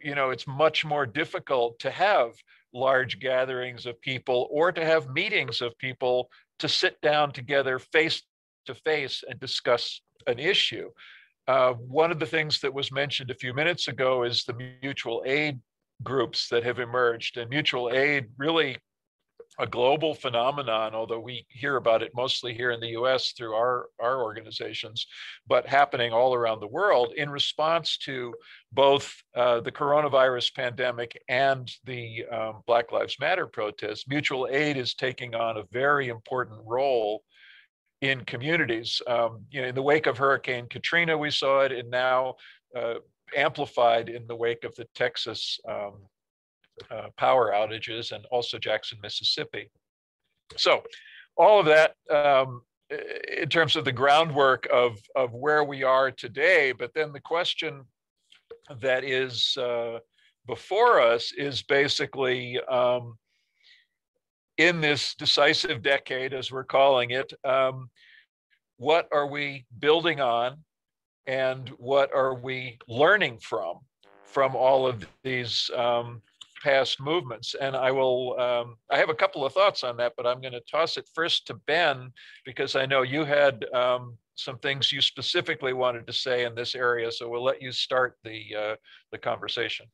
you 0.00 0.14
know, 0.14 0.30
it's 0.30 0.46
much 0.46 0.84
more 0.84 1.06
difficult 1.06 1.78
to 1.80 1.90
have 1.90 2.32
large 2.74 3.18
gatherings 3.18 3.86
of 3.86 4.00
people 4.00 4.48
or 4.50 4.70
to 4.72 4.84
have 4.84 5.08
meetings 5.08 5.62
of 5.62 5.76
people 5.78 6.30
to 6.58 6.68
sit 6.68 7.00
down 7.00 7.32
together 7.32 7.78
face 7.78 8.22
to 8.66 8.74
face 8.74 9.24
and 9.28 9.40
discuss 9.40 10.02
an 10.26 10.38
issue. 10.38 10.90
Uh, 11.46 11.72
one 11.72 12.10
of 12.10 12.18
the 12.18 12.26
things 12.26 12.60
that 12.60 12.74
was 12.74 12.92
mentioned 12.92 13.30
a 13.30 13.34
few 13.34 13.54
minutes 13.54 13.88
ago 13.88 14.24
is 14.24 14.44
the 14.44 14.76
mutual 14.82 15.22
aid 15.24 15.58
groups 16.02 16.48
that 16.50 16.62
have 16.62 16.78
emerged. 16.78 17.38
And 17.38 17.48
mutual 17.48 17.90
aid 17.90 18.26
really 18.36 18.76
a 19.58 19.66
global 19.66 20.14
phenomenon, 20.14 20.94
although 20.94 21.18
we 21.18 21.44
hear 21.48 21.76
about 21.76 22.02
it 22.02 22.12
mostly 22.14 22.54
here 22.54 22.70
in 22.70 22.80
the 22.80 22.90
US 22.90 23.32
through 23.32 23.54
our, 23.54 23.86
our 24.00 24.22
organizations, 24.22 25.06
but 25.46 25.66
happening 25.66 26.12
all 26.12 26.34
around 26.34 26.60
the 26.60 26.66
world 26.66 27.12
in 27.16 27.28
response 27.28 27.96
to 27.98 28.32
both 28.72 29.12
uh, 29.36 29.60
the 29.60 29.72
coronavirus 29.72 30.54
pandemic 30.54 31.20
and 31.28 31.72
the 31.84 32.24
um, 32.26 32.62
Black 32.66 32.92
Lives 32.92 33.16
Matter 33.18 33.46
protests. 33.46 34.06
Mutual 34.08 34.48
aid 34.50 34.76
is 34.76 34.94
taking 34.94 35.34
on 35.34 35.56
a 35.56 35.64
very 35.72 36.08
important 36.08 36.60
role 36.64 37.22
in 38.00 38.24
communities. 38.24 39.02
Um, 39.08 39.44
you 39.50 39.60
know, 39.60 39.68
in 39.68 39.74
the 39.74 39.82
wake 39.82 40.06
of 40.06 40.18
Hurricane 40.18 40.68
Katrina, 40.68 41.18
we 41.18 41.30
saw 41.32 41.62
it, 41.62 41.72
and 41.72 41.90
now 41.90 42.36
uh, 42.76 42.94
amplified 43.36 44.08
in 44.08 44.26
the 44.26 44.36
wake 44.36 44.62
of 44.62 44.74
the 44.76 44.86
Texas 44.94 45.58
um, 45.68 45.94
uh, 46.90 47.08
power 47.16 47.52
outages 47.52 48.12
and 48.12 48.24
also 48.30 48.58
Jackson, 48.58 48.98
Mississippi. 49.02 49.70
So 50.56 50.82
all 51.36 51.60
of 51.60 51.66
that 51.66 51.94
um, 52.10 52.62
in 52.90 53.48
terms 53.48 53.76
of 53.76 53.84
the 53.84 53.92
groundwork 53.92 54.66
of, 54.72 54.98
of 55.14 55.32
where 55.32 55.64
we 55.64 55.82
are 55.82 56.10
today, 56.10 56.72
but 56.72 56.92
then 56.94 57.12
the 57.12 57.20
question 57.20 57.84
that 58.80 59.04
is 59.04 59.56
uh, 59.56 59.98
before 60.46 61.00
us 61.00 61.32
is 61.32 61.62
basically 61.62 62.58
um, 62.68 63.16
in 64.56 64.80
this 64.80 65.14
decisive 65.14 65.82
decade, 65.82 66.32
as 66.34 66.50
we're 66.50 66.64
calling 66.64 67.10
it, 67.10 67.32
um, 67.44 67.90
what 68.78 69.06
are 69.12 69.26
we 69.26 69.66
building 69.78 70.20
on 70.20 70.56
and 71.26 71.68
what 71.76 72.12
are 72.14 72.34
we 72.34 72.78
learning 72.88 73.38
from 73.38 73.78
from 74.24 74.54
all 74.54 74.86
of 74.86 75.06
these 75.24 75.70
um, 75.76 76.20
past 76.62 77.00
movements. 77.00 77.54
And 77.60 77.76
I 77.76 77.90
will, 77.90 78.38
um, 78.38 78.76
I 78.90 78.98
have 78.98 79.10
a 79.10 79.14
couple 79.14 79.44
of 79.44 79.52
thoughts 79.52 79.84
on 79.84 79.96
that, 79.98 80.14
but 80.16 80.26
I'm 80.26 80.40
going 80.40 80.52
to 80.52 80.62
toss 80.70 80.96
it 80.96 81.08
first 81.14 81.46
to 81.46 81.54
Ben 81.54 82.10
because 82.44 82.76
I 82.76 82.86
know 82.86 83.02
you 83.02 83.24
had 83.24 83.64
um, 83.74 84.16
some 84.34 84.58
things 84.58 84.92
you 84.92 85.00
specifically 85.00 85.72
wanted 85.72 86.06
to 86.06 86.12
say 86.12 86.44
in 86.44 86.54
this 86.54 86.74
area. 86.74 87.10
So 87.10 87.28
we'll 87.28 87.44
let 87.44 87.62
you 87.62 87.72
start 87.72 88.16
the, 88.24 88.44
uh, 88.56 88.76
the 89.12 89.18
conversation. 89.18 89.86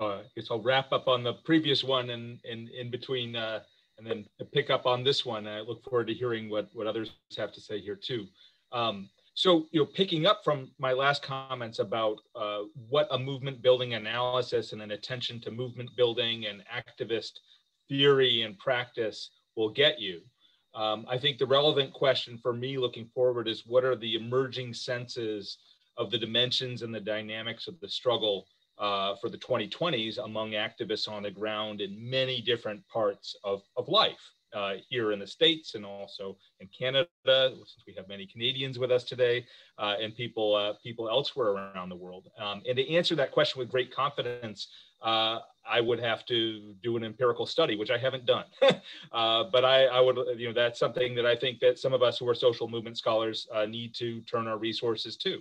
Uh, 0.00 0.06
I 0.06 0.22
guess 0.34 0.48
I'll 0.50 0.62
wrap 0.62 0.92
up 0.92 1.06
on 1.06 1.22
the 1.22 1.34
previous 1.44 1.84
one 1.84 2.10
and, 2.10 2.40
and 2.44 2.68
in 2.70 2.90
between 2.90 3.36
uh, 3.36 3.60
and 3.98 4.06
then 4.06 4.26
pick 4.52 4.70
up 4.70 4.86
on 4.86 5.04
this 5.04 5.24
one. 5.24 5.46
I 5.46 5.60
look 5.60 5.84
forward 5.84 6.08
to 6.08 6.14
hearing 6.14 6.50
what, 6.50 6.68
what 6.72 6.86
others 6.86 7.12
have 7.36 7.52
to 7.52 7.60
say 7.60 7.80
here 7.80 7.96
too. 7.96 8.26
Um, 8.72 9.08
so, 9.34 9.66
you 9.72 9.80
know, 9.80 9.86
picking 9.86 10.26
up 10.26 10.42
from 10.44 10.70
my 10.78 10.92
last 10.92 11.22
comments 11.22 11.80
about 11.80 12.18
uh, 12.36 12.60
what 12.88 13.08
a 13.10 13.18
movement 13.18 13.62
building 13.62 13.94
analysis 13.94 14.72
and 14.72 14.80
an 14.80 14.92
attention 14.92 15.40
to 15.40 15.50
movement 15.50 15.90
building 15.96 16.46
and 16.46 16.62
activist 16.72 17.32
theory 17.88 18.42
and 18.42 18.56
practice 18.58 19.30
will 19.56 19.70
get 19.70 20.00
you, 20.00 20.20
um, 20.74 21.04
I 21.08 21.18
think 21.18 21.38
the 21.38 21.46
relevant 21.46 21.92
question 21.92 22.38
for 22.38 22.52
me 22.52 22.78
looking 22.78 23.08
forward 23.14 23.46
is 23.48 23.64
what 23.66 23.84
are 23.84 23.96
the 23.96 24.16
emerging 24.16 24.74
senses 24.74 25.58
of 25.96 26.10
the 26.10 26.18
dimensions 26.18 26.82
and 26.82 26.94
the 26.94 27.00
dynamics 27.00 27.68
of 27.68 27.78
the 27.80 27.88
struggle 27.88 28.46
uh, 28.78 29.14
for 29.20 29.28
the 29.28 29.38
2020s 29.38 30.18
among 30.18 30.52
activists 30.52 31.08
on 31.08 31.22
the 31.22 31.30
ground 31.30 31.80
in 31.80 32.10
many 32.10 32.40
different 32.40 32.86
parts 32.88 33.36
of, 33.44 33.62
of 33.76 33.88
life 33.88 34.32
uh, 34.54 34.74
here 34.88 35.12
in 35.12 35.18
the 35.18 35.26
States 35.26 35.74
and 35.74 35.84
also 35.84 36.36
in 36.60 36.68
Canada, 36.68 37.06
since 37.24 37.84
we 37.86 37.94
have 37.94 38.08
many 38.08 38.26
Canadians 38.26 38.78
with 38.78 38.90
us 38.90 39.04
today, 39.04 39.44
uh, 39.78 39.96
and 40.00 40.14
people, 40.14 40.54
uh, 40.54 40.74
people 40.82 41.08
elsewhere 41.08 41.48
around 41.48 41.88
the 41.88 41.96
world. 41.96 42.28
Um, 42.38 42.62
and 42.68 42.76
to 42.76 42.90
answer 42.94 43.14
that 43.16 43.32
question 43.32 43.58
with 43.58 43.70
great 43.70 43.94
confidence, 43.94 44.68
uh, 45.02 45.40
I 45.68 45.80
would 45.80 45.98
have 46.00 46.24
to 46.26 46.74
do 46.82 46.96
an 46.96 47.04
empirical 47.04 47.46
study, 47.46 47.76
which 47.76 47.90
I 47.90 47.98
haven't 47.98 48.26
done. 48.26 48.44
Uh, 49.12 49.44
but 49.52 49.64
I, 49.64 49.84
I, 49.84 50.00
would, 50.00 50.16
you 50.36 50.48
know, 50.48 50.52
that's 50.52 50.78
something 50.78 51.14
that 51.14 51.24
I 51.24 51.36
think 51.36 51.60
that 51.60 51.78
some 51.78 51.92
of 51.92 52.02
us 52.02 52.18
who 52.18 52.28
are 52.28 52.34
social 52.34 52.68
movement 52.68 52.98
scholars 52.98 53.46
uh, 53.54 53.64
need 53.64 53.94
to 53.94 54.20
turn 54.22 54.48
our 54.48 54.58
resources 54.58 55.16
to. 55.18 55.40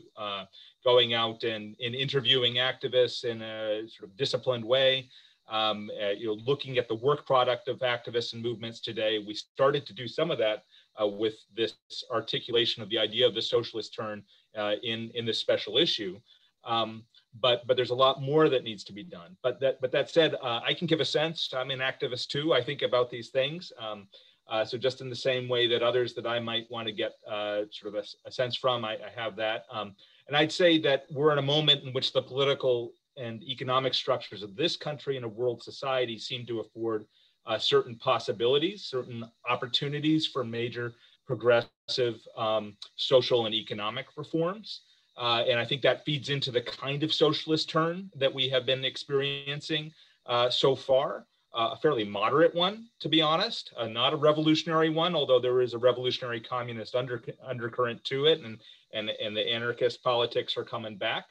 going 0.83 1.13
out 1.13 1.43
and, 1.43 1.75
and 1.83 1.95
interviewing 1.95 2.55
activists 2.55 3.23
in 3.23 3.41
a 3.41 3.87
sort 3.87 4.09
of 4.09 4.15
disciplined 4.15 4.63
way, 4.63 5.09
um, 5.49 5.89
uh, 6.01 6.09
you 6.09 6.27
know, 6.27 6.37
looking 6.45 6.77
at 6.77 6.87
the 6.87 6.95
work 6.95 7.25
product 7.25 7.67
of 7.67 7.79
activists 7.79 8.33
and 8.33 8.41
movements 8.41 8.79
today. 8.79 9.23
We 9.25 9.33
started 9.33 9.85
to 9.87 9.93
do 9.93 10.07
some 10.07 10.31
of 10.31 10.37
that 10.39 10.63
uh, 11.01 11.07
with 11.07 11.35
this 11.55 11.75
articulation 12.11 12.81
of 12.81 12.89
the 12.89 12.97
idea 12.97 13.27
of 13.27 13.35
the 13.35 13.41
socialist 13.41 13.93
turn 13.93 14.23
uh, 14.57 14.73
in, 14.83 15.11
in 15.15 15.25
this 15.25 15.39
special 15.39 15.77
issue. 15.77 16.19
Um, 16.63 17.03
but, 17.41 17.65
but 17.67 17.75
there's 17.75 17.89
a 17.89 17.95
lot 17.95 18.21
more 18.21 18.47
that 18.47 18.63
needs 18.63 18.83
to 18.85 18.93
be 18.93 19.03
done. 19.03 19.35
But 19.41 19.59
that, 19.59 19.81
but 19.81 19.91
that 19.91 20.09
said, 20.09 20.35
uh, 20.41 20.61
I 20.65 20.73
can 20.73 20.87
give 20.87 21.01
a 21.01 21.05
sense, 21.05 21.53
I'm 21.55 21.71
an 21.71 21.79
activist 21.79 22.27
too, 22.27 22.53
I 22.53 22.63
think 22.63 22.83
about 22.83 23.09
these 23.09 23.29
things. 23.29 23.71
Um, 23.79 24.07
uh, 24.47 24.63
so 24.63 24.77
just 24.77 25.01
in 25.01 25.09
the 25.09 25.15
same 25.15 25.47
way 25.47 25.67
that 25.67 25.81
others 25.81 26.13
that 26.13 26.27
I 26.27 26.39
might 26.39 26.69
want 26.69 26.87
to 26.87 26.93
get 26.93 27.13
uh, 27.27 27.61
sort 27.71 27.95
of 27.95 27.95
a, 27.95 28.27
a, 28.27 28.31
sense 28.31 28.55
from, 28.55 28.83
I, 28.83 28.93
I 28.93 29.09
have 29.15 29.35
that. 29.37 29.65
Um, 29.71 29.95
and 30.27 30.35
I'd 30.35 30.51
say 30.51 30.79
that 30.81 31.05
we're 31.11 31.31
in 31.31 31.37
a 31.37 31.43
moment 31.43 31.83
in 31.83 31.93
which 31.93 32.11
the 32.13 32.21
political 32.21 32.91
and 33.17 33.43
economic 33.43 33.93
structures 33.93 34.43
of 34.43 34.55
this 34.55 34.75
country 34.75 35.15
and 35.17 35.25
of 35.25 35.33
world 35.33 35.61
society 35.61 36.17
seem 36.17 36.45
to 36.45 36.59
afford 36.59 37.05
uh, 37.45 37.57
certain 37.57 37.95
possibilities, 37.95 38.85
certain 38.85 39.25
opportunities 39.49 40.25
for 40.25 40.43
major 40.43 40.93
progressive 41.25 42.19
um, 42.37 42.75
social 42.95 43.45
and 43.45 43.55
economic 43.55 44.05
reforms. 44.15 44.81
Uh, 45.17 45.43
and 45.47 45.59
I 45.59 45.65
think 45.65 45.81
that 45.83 46.05
feeds 46.05 46.29
into 46.29 46.51
the 46.51 46.61
kind 46.61 47.03
of 47.03 47.13
socialist 47.13 47.69
turn 47.69 48.09
that 48.15 48.33
we 48.33 48.49
have 48.49 48.65
been 48.65 48.83
experiencing 48.83 49.91
uh, 50.25 50.49
so 50.49 50.75
far. 50.75 51.25
Uh, 51.55 51.69
a 51.73 51.77
fairly 51.77 52.03
moderate 52.03 52.55
one, 52.55 52.87
to 52.99 53.07
be 53.07 53.21
honest, 53.21 53.71
uh, 53.77 53.85
not 53.85 54.11
a 54.11 54.15
revolutionary 54.15 54.89
one, 54.89 55.13
although 55.13 55.39
there 55.39 55.61
is 55.61 55.75
a 55.75 55.77
revolutionary 55.77 56.39
communist 56.39 56.95
under, 56.95 57.21
undercurrent 57.45 58.03
to 58.03 58.25
it, 58.25 58.41
and, 58.41 58.59
and, 58.95 59.11
and 59.23 59.37
the 59.37 59.53
anarchist 59.53 60.01
politics 60.03 60.57
are 60.57 60.63
coming 60.63 60.97
back. 60.97 61.25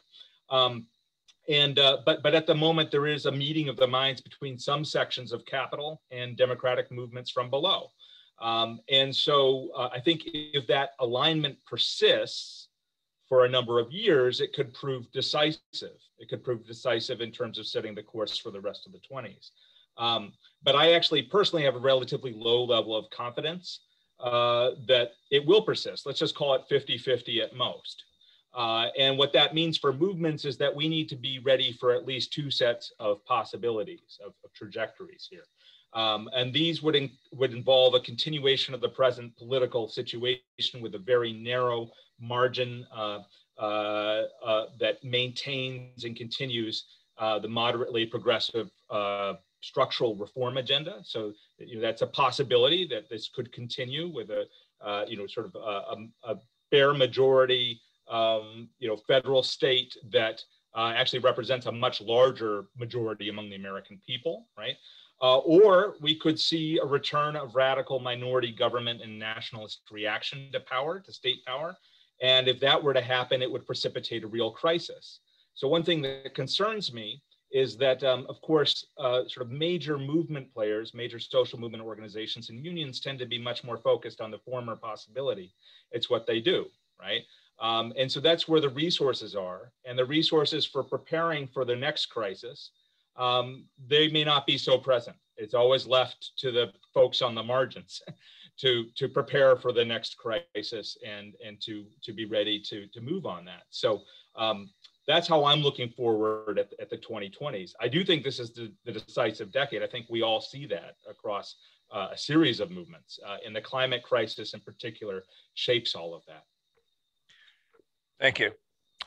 Um, 0.48 0.86
and 1.49 1.78
uh, 1.78 1.99
but 2.07 2.22
but 2.22 2.34
at 2.34 2.47
the 2.47 2.55
moment 2.55 2.90
there 2.90 3.07
is 3.07 3.26
a 3.26 3.32
meeting 3.32 3.68
of 3.68 3.76
the 3.76 3.86
minds 3.86 4.20
between 4.20 4.59
some 4.59 4.84
sections 4.84 5.32
of 5.32 5.45
capital 5.45 6.01
and 6.11 6.36
democratic 6.36 6.90
movements 6.90 7.30
from 7.30 7.51
below 7.51 7.90
um, 8.43 8.80
and 8.90 9.14
so 9.14 9.70
uh, 9.76 9.88
I 9.93 10.01
think 10.01 10.22
if 10.24 10.66
that 10.66 10.90
alignment 10.99 11.57
persists 11.64 12.68
for 13.28 13.45
a 13.45 13.49
number 13.49 13.78
of 13.78 13.90
years, 13.90 14.40
it 14.40 14.53
could 14.53 14.74
prove 14.74 15.11
decisive. 15.12 15.97
It 16.18 16.28
could 16.28 16.45
prove 16.45 16.66
decisive 16.66 17.20
in 17.20 17.30
terms 17.30 17.59
of 17.59 17.66
setting 17.66 17.95
the 17.95 18.03
course 18.03 18.36
for 18.36 18.51
the 18.51 18.61
rest 18.61 18.86
of 18.86 18.93
the 18.93 18.99
20s. 18.99 19.51
Um, 19.97 20.32
but 20.62 20.74
I 20.74 20.93
actually 20.93 21.22
personally 21.22 21.64
have 21.64 21.76
a 21.76 21.78
relatively 21.78 22.34
low 22.34 22.64
level 22.64 22.97
of 22.97 23.09
confidence 23.11 23.80
uh, 24.20 24.72
that 24.88 25.12
it 25.30 25.47
will 25.47 25.62
persist. 25.62 26.05
Let's 26.05 26.18
just 26.18 26.34
call 26.34 26.55
it 26.55 26.62
50 26.68 26.99
50 26.99 27.43
at 27.43 27.55
most. 27.55 28.05
Uh, 28.55 28.88
and 28.98 29.16
what 29.16 29.32
that 29.32 29.55
means 29.55 29.78
for 29.78 29.92
movements 29.92 30.44
is 30.44 30.57
that 30.59 30.74
we 30.74 30.88
need 30.88 31.09
to 31.09 31.16
be 31.16 31.38
ready 31.38 31.72
for 31.72 31.92
at 31.92 32.07
least 32.07 32.32
two 32.32 32.50
sets 32.50 32.92
of 32.98 33.24
possibilities, 33.24 34.18
of, 34.24 34.34
of 34.44 34.53
trajectories 34.53 35.26
here. 35.30 35.44
Um, 35.94 36.28
and 36.34 36.53
these 36.53 36.82
would, 36.82 36.96
in, 36.96 37.11
would 37.32 37.53
involve 37.53 37.94
a 37.94 38.00
continuation 38.00 38.74
of 38.74 38.80
the 38.80 38.88
present 38.88 39.36
political 39.36 39.88
situation 39.88 40.80
with 40.80 40.94
a 40.94 40.98
very 40.98 41.32
narrow 41.32 41.90
margin 42.20 42.86
uh, 42.94 43.20
uh, 43.59 44.22
uh, 44.44 44.64
that 44.80 45.03
maintains 45.05 46.05
and 46.05 46.16
continues 46.16 46.84
uh, 47.18 47.38
the 47.38 47.48
moderately 47.48 48.07
progressive 48.07 48.70
uh, 48.90 49.34
structural 49.61 50.16
reform 50.16 50.57
agenda. 50.57 51.00
So 51.05 51.32
you 51.59 51.76
know, 51.76 51.82
that's 51.82 52.03
a 52.03 52.07
possibility 52.07 52.86
that 52.88 53.09
this 53.11 53.28
could 53.28 53.53
continue 53.53 54.09
with 54.09 54.30
a, 54.30 54.46
you 55.07 55.16
know, 55.16 55.26
sort 55.26 55.46
of 55.46 55.55
a, 55.55 56.30
a 56.32 56.36
bare 56.70 56.94
majority, 56.94 57.80
um, 58.12 58.68
you 58.78 58.86
know, 58.88 58.96
federal 58.96 59.42
state 59.42 59.96
that 60.12 60.40
actually 60.76 61.18
represents 61.18 61.66
a 61.66 61.72
much 61.72 62.00
larger 62.00 62.66
majority 62.78 63.28
among 63.28 63.50
the 63.50 63.56
American 63.56 64.00
people, 64.06 64.46
right? 64.56 64.76
Uh, 65.20 65.38
or 65.38 65.94
we 66.00 66.18
could 66.18 66.38
see 66.38 66.78
a 66.78 66.84
return 66.84 67.36
of 67.36 67.54
radical 67.54 68.00
minority 68.00 68.52
government 68.52 69.00
and 69.02 69.18
nationalist 69.18 69.82
reaction 69.90 70.50
to 70.52 70.60
power, 70.60 70.98
to 70.98 71.12
state 71.12 71.44
power. 71.46 71.76
And 72.20 72.48
if 72.48 72.58
that 72.60 72.82
were 72.82 72.94
to 72.94 73.00
happen, 73.00 73.42
it 73.42 73.50
would 73.50 73.66
precipitate 73.66 74.24
a 74.24 74.26
real 74.26 74.50
crisis. 74.50 75.20
So 75.54 75.68
one 75.68 75.84
thing 75.84 76.02
that 76.02 76.34
concerns 76.34 76.92
me 76.92 77.22
is 77.52 77.76
that, 77.76 78.02
um, 78.02 78.26
of 78.28 78.40
course, 78.40 78.86
uh, 78.98 79.28
sort 79.28 79.46
of 79.46 79.50
major 79.52 79.98
movement 79.98 80.52
players, 80.52 80.94
major 80.94 81.20
social 81.20 81.60
movement 81.60 81.84
organizations 81.84 82.48
and 82.50 82.64
unions 82.64 82.98
tend 82.98 83.18
to 83.18 83.26
be 83.26 83.38
much 83.38 83.62
more 83.62 83.78
focused 83.78 84.20
on 84.20 84.30
the 84.30 84.38
former 84.38 84.74
possibility. 84.74 85.52
It's 85.92 86.08
what 86.08 86.26
they 86.26 86.40
do, 86.40 86.66
right? 86.98 87.22
Um, 87.62 87.94
and 87.96 88.10
so 88.10 88.20
that's 88.20 88.46
where 88.46 88.60
the 88.60 88.68
resources 88.68 89.34
are. 89.34 89.72
And 89.86 89.98
the 89.98 90.04
resources 90.04 90.66
for 90.66 90.82
preparing 90.82 91.46
for 91.46 91.64
the 91.64 91.76
next 91.76 92.06
crisis 92.06 92.72
um, 93.16 93.64
they 93.88 94.08
may 94.08 94.24
not 94.24 94.46
be 94.46 94.58
so 94.58 94.78
present. 94.78 95.16
It's 95.36 95.54
always 95.54 95.86
left 95.86 96.32
to 96.38 96.50
the 96.50 96.72
folks 96.94 97.22
on 97.22 97.34
the 97.34 97.42
margins 97.42 98.02
to 98.58 98.86
to 98.96 99.08
prepare 99.08 99.56
for 99.56 99.72
the 99.72 99.84
next 99.84 100.16
crisis 100.16 100.96
and 101.06 101.34
and 101.44 101.60
to 101.62 101.84
to 102.02 102.12
be 102.12 102.26
ready 102.26 102.60
to 102.60 102.86
to 102.88 103.00
move 103.00 103.26
on 103.26 103.44
that. 103.46 103.64
So 103.70 104.02
um, 104.36 104.70
that's 105.06 105.26
how 105.26 105.44
I'm 105.44 105.60
looking 105.60 105.90
forward 105.90 106.58
at, 106.58 106.72
at 106.80 106.88
the 106.88 106.96
2020s. 106.96 107.72
I 107.80 107.88
do 107.88 108.04
think 108.04 108.22
this 108.22 108.38
is 108.38 108.52
the, 108.52 108.72
the 108.84 108.92
decisive 108.92 109.50
decade. 109.50 109.82
I 109.82 109.88
think 109.88 110.06
we 110.08 110.22
all 110.22 110.40
see 110.40 110.64
that 110.66 110.94
across 111.10 111.56
uh, 111.90 112.08
a 112.12 112.16
series 112.16 112.60
of 112.60 112.70
movements, 112.70 113.18
uh, 113.26 113.38
and 113.44 113.54
the 113.54 113.60
climate 113.60 114.04
crisis 114.04 114.54
in 114.54 114.60
particular 114.60 115.24
shapes 115.54 115.94
all 115.94 116.14
of 116.14 116.22
that. 116.26 116.44
Thank 118.22 118.38
you. 118.38 118.52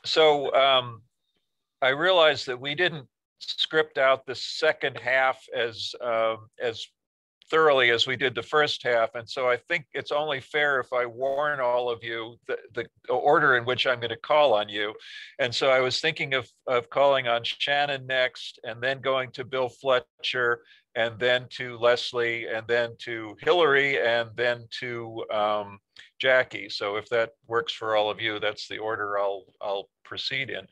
So 0.04 0.54
um, 0.54 1.00
I 1.80 1.88
realize 1.88 2.44
that 2.44 2.60
we 2.60 2.74
didn't 2.74 3.06
script 3.38 3.96
out 3.96 4.26
the 4.26 4.34
second 4.34 4.98
half 4.98 5.42
as 5.56 5.94
uh, 6.04 6.36
as 6.60 6.86
thoroughly 7.50 7.90
as 7.90 8.06
we 8.06 8.16
did 8.16 8.34
the 8.34 8.42
first 8.42 8.82
half. 8.82 9.14
And 9.14 9.26
so 9.26 9.48
I 9.48 9.56
think 9.56 9.86
it's 9.94 10.12
only 10.12 10.40
fair 10.40 10.80
if 10.80 10.92
I 10.92 11.06
warn 11.06 11.60
all 11.60 11.88
of 11.88 12.02
you 12.02 12.36
the, 12.46 12.58
the 12.74 12.86
order 13.08 13.56
in 13.56 13.64
which 13.64 13.86
I'm 13.86 14.00
going 14.00 14.10
to 14.10 14.16
call 14.16 14.52
on 14.52 14.68
you. 14.68 14.92
And 15.38 15.54
so 15.54 15.70
I 15.70 15.80
was 15.80 16.00
thinking 16.00 16.34
of, 16.34 16.48
of 16.66 16.90
calling 16.90 17.28
on 17.28 17.42
Shannon 17.44 18.06
next, 18.06 18.58
and 18.64 18.82
then 18.82 19.00
going 19.00 19.30
to 19.32 19.44
Bill 19.44 19.68
Fletcher, 19.68 20.62
and 20.94 21.18
then 21.18 21.46
to 21.50 21.78
Leslie, 21.78 22.46
and 22.48 22.66
then 22.66 22.96
to 23.00 23.36
Hillary, 23.40 24.00
and 24.00 24.30
then 24.34 24.66
to 24.80 25.24
um, 25.32 25.78
Jackie. 26.18 26.68
So 26.68 26.96
if 26.96 27.08
that 27.10 27.30
works 27.46 27.72
for 27.72 27.96
all 27.96 28.10
of 28.10 28.20
you, 28.20 28.38
that's 28.38 28.68
the 28.68 28.78
order 28.78 29.18
I'll, 29.18 29.44
I'll 29.60 29.88
proceed 30.04 30.50
in. 30.50 30.66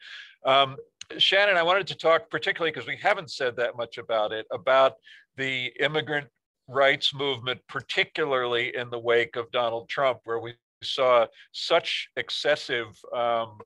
Um, 0.45 0.77
Shannon, 1.19 1.57
I 1.57 1.63
wanted 1.63 1.87
to 1.89 1.97
talk 1.97 2.31
particularly 2.31 2.73
because 2.73 2.89
we 2.89 2.97
haven't 2.97 3.31
said 3.31 3.57
that 3.57 3.77
much 3.77 3.99
about 3.99 4.33
it, 4.33 4.47
about 4.51 4.95
the 5.37 5.73
immigrant 5.81 6.29
rights 6.69 7.15
movement, 7.15 7.61
particularly 7.69 8.75
in 8.75 8.91
the 8.91 8.99
wake 8.99 9.37
of 9.37 9.51
Donald 9.51 9.89
Trump, 9.89 10.21
where 10.25 10.41
we 10.41 10.55
saw 10.83 11.27
such 11.53 12.09
excessive 12.17 12.99
um, 13.15 13.59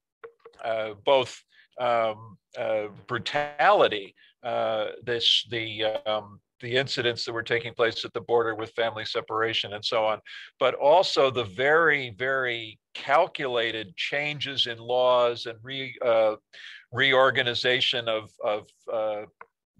uh, 0.65 0.91
both 1.05 1.43
um, 1.81 2.37
uh, 2.59 2.89
brutality, 3.07 4.15
uh, 4.43 4.87
this 5.05 5.47
the 5.51 5.85
um, 6.07 6.41
the 6.61 6.75
incidents 6.77 7.25
that 7.25 7.33
were 7.33 7.43
taking 7.43 7.75
place 7.75 8.05
at 8.05 8.13
the 8.13 8.21
border 8.21 8.55
with 8.55 8.71
family 8.73 9.05
separation 9.05 9.73
and 9.75 9.85
so 9.85 10.05
on, 10.05 10.21
but 10.59 10.75
also 10.75 11.31
the 11.31 11.45
very 11.45 12.11
very 12.11 12.79
calculated 12.95 13.95
changes 13.97 14.67
in 14.67 14.79
laws 14.79 15.47
and 15.47 15.59
re, 15.63 15.95
uh, 16.05 16.35
reorganization 16.93 18.09
of, 18.09 18.31
of 18.45 18.67
uh, 18.93 19.23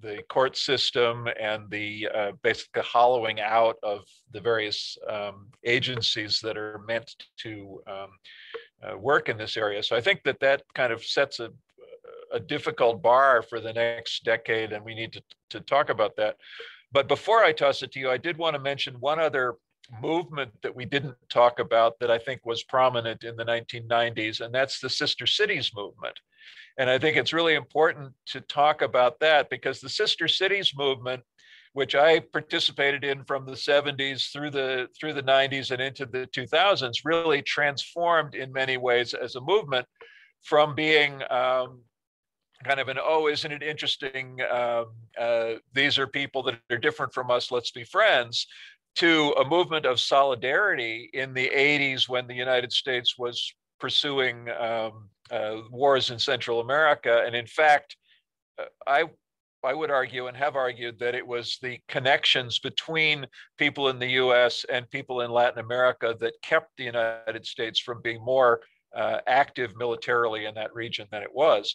the 0.01 0.23
court 0.29 0.57
system 0.57 1.29
and 1.41 1.69
the 1.71 2.09
uh, 2.15 2.33
basically 2.43 2.83
hollowing 2.83 3.41
out 3.41 3.77
of 3.83 4.05
the 4.33 4.41
various 4.41 4.97
um, 5.09 5.49
agencies 5.65 6.41
that 6.41 6.57
are 6.57 6.81
meant 6.87 7.13
to 7.37 7.83
um, 7.89 8.11
uh, 8.83 8.97
work 8.97 9.29
in 9.29 9.37
this 9.37 9.57
area. 9.57 9.83
So 9.83 9.97
I 9.97 10.01
think 10.01 10.23
that 10.25 10.41
that 10.41 10.63
kind 10.75 10.93
of 10.93 11.05
sets 11.05 11.41
a, 11.41 11.51
a 12.33 12.41
difficult 12.41 13.03
bar 13.03 13.43
for 13.43 13.61
the 13.61 13.73
next 13.73 14.25
decade, 14.25 14.73
and 14.73 14.85
we 14.85 14.95
need 14.95 15.13
to, 15.13 15.23
to 15.51 15.61
talk 15.61 15.91
about 15.91 16.17
that. 16.17 16.37
But 16.93 17.09
before 17.09 17.45
I 17.45 17.53
toss 17.53 17.83
it 17.83 17.93
to 17.93 18.01
you, 18.01 18.11
I 18.11 18.17
did 18.17 18.39
want 18.39 18.55
to 18.55 18.61
mention 18.61 18.95
one 19.01 19.19
other 19.19 19.57
movement 20.03 20.51
that 20.63 20.75
we 20.75 20.85
didn't 20.85 21.17
talk 21.31 21.59
about 21.59 21.99
that 21.99 22.11
I 22.11 22.19
think 22.19 22.45
was 22.45 22.63
prominent 22.65 23.25
in 23.25 23.37
the 23.37 23.45
1990s, 23.45 24.41
and 24.41 24.55
that's 24.55 24.81
the 24.81 24.91
Sister 24.91 25.27
Cities 25.27 25.73
movement. 25.75 26.19
And 26.79 26.89
I 26.89 26.99
think 26.99 27.17
it's 27.17 27.33
really 27.33 27.55
important 27.55 28.13
to 28.27 28.41
talk 28.41 28.83
about 28.83 29.19
that 29.21 29.51
because 29.51 29.81
the 29.81 29.89
Sister 29.89 30.29
Cities 30.29 30.73
movement, 30.77 31.23
which 31.73 31.95
I 31.95 32.21
participated 32.21 33.05
in 33.05 33.25
from 33.25 33.47
the 33.47 33.53
70s 33.53 34.33
through 34.33 34.51
the 34.51 34.89
through 34.99 35.15
the 35.15 35.23
90s 35.23 35.71
and 35.71 35.83
into 35.83 36.07
the 36.07 36.29
2000s, 36.29 37.05
really 37.05 37.43
transformed 37.43 38.35
in 38.35 38.53
many 38.53 38.77
ways 38.77 39.13
as 39.13 39.35
a 39.35 39.41
movement 39.41 39.87
from 40.43 40.75
being 40.75 41.21
um, 41.31 41.81
kind 42.65 42.81
of 42.81 42.89
an 42.89 42.99
oh 43.03 43.29
isn't 43.29 43.53
it 43.53 43.63
interesting 43.63 44.39
um, 44.51 44.87
uh, 45.19 45.53
these 45.75 45.99
are 45.99 46.07
people 46.07 46.43
that 46.43 46.59
are 46.71 46.79
different 46.79 47.13
from 47.13 47.31
us 47.31 47.51
let's 47.51 47.71
be 47.71 47.85
friends 47.85 48.47
to 48.97 49.33
a 49.41 49.45
movement 49.45 49.87
of 49.87 50.01
solidarity 50.01 51.09
in 51.13 51.33
the 51.35 51.51
80s 51.55 52.09
when 52.09 52.27
the 52.27 52.35
united 52.35 52.73
states 52.73 53.17
was 53.17 53.55
pursuing 53.79 54.49
um, 54.59 55.09
uh, 55.31 55.57
wars 55.71 56.11
in 56.11 56.19
Central 56.19 56.61
America. 56.61 57.23
And 57.27 57.35
in 57.35 57.47
fact, 57.47 57.97
uh, 58.59 58.65
I 58.87 59.05
I 59.65 59.75
would 59.75 59.91
argue 59.91 60.29
and 60.29 60.37
have 60.37 60.55
argued 60.55 61.01
that 61.01 61.17
it 61.17 61.27
was 61.27 61.59
the 61.61 61.81
connections 61.89 62.61
between 62.61 63.27
people 63.59 63.89
in 63.89 63.99
the 63.99 64.11
US 64.11 64.65
and 64.71 64.89
people 64.89 65.23
in 65.23 65.33
Latin 65.33 65.59
America 65.59 66.15
that 66.21 66.35
kept 66.43 66.71
the 66.77 66.85
United 66.85 67.45
States 67.45 67.81
from 67.81 68.01
being 68.01 68.25
more 68.25 68.61
uh, 68.95 69.19
active 69.27 69.77
militarily 69.77 70.45
in 70.45 70.55
that 70.55 70.73
region 70.75 71.09
than 71.11 71.25
it 71.25 71.35
was. 71.35 71.75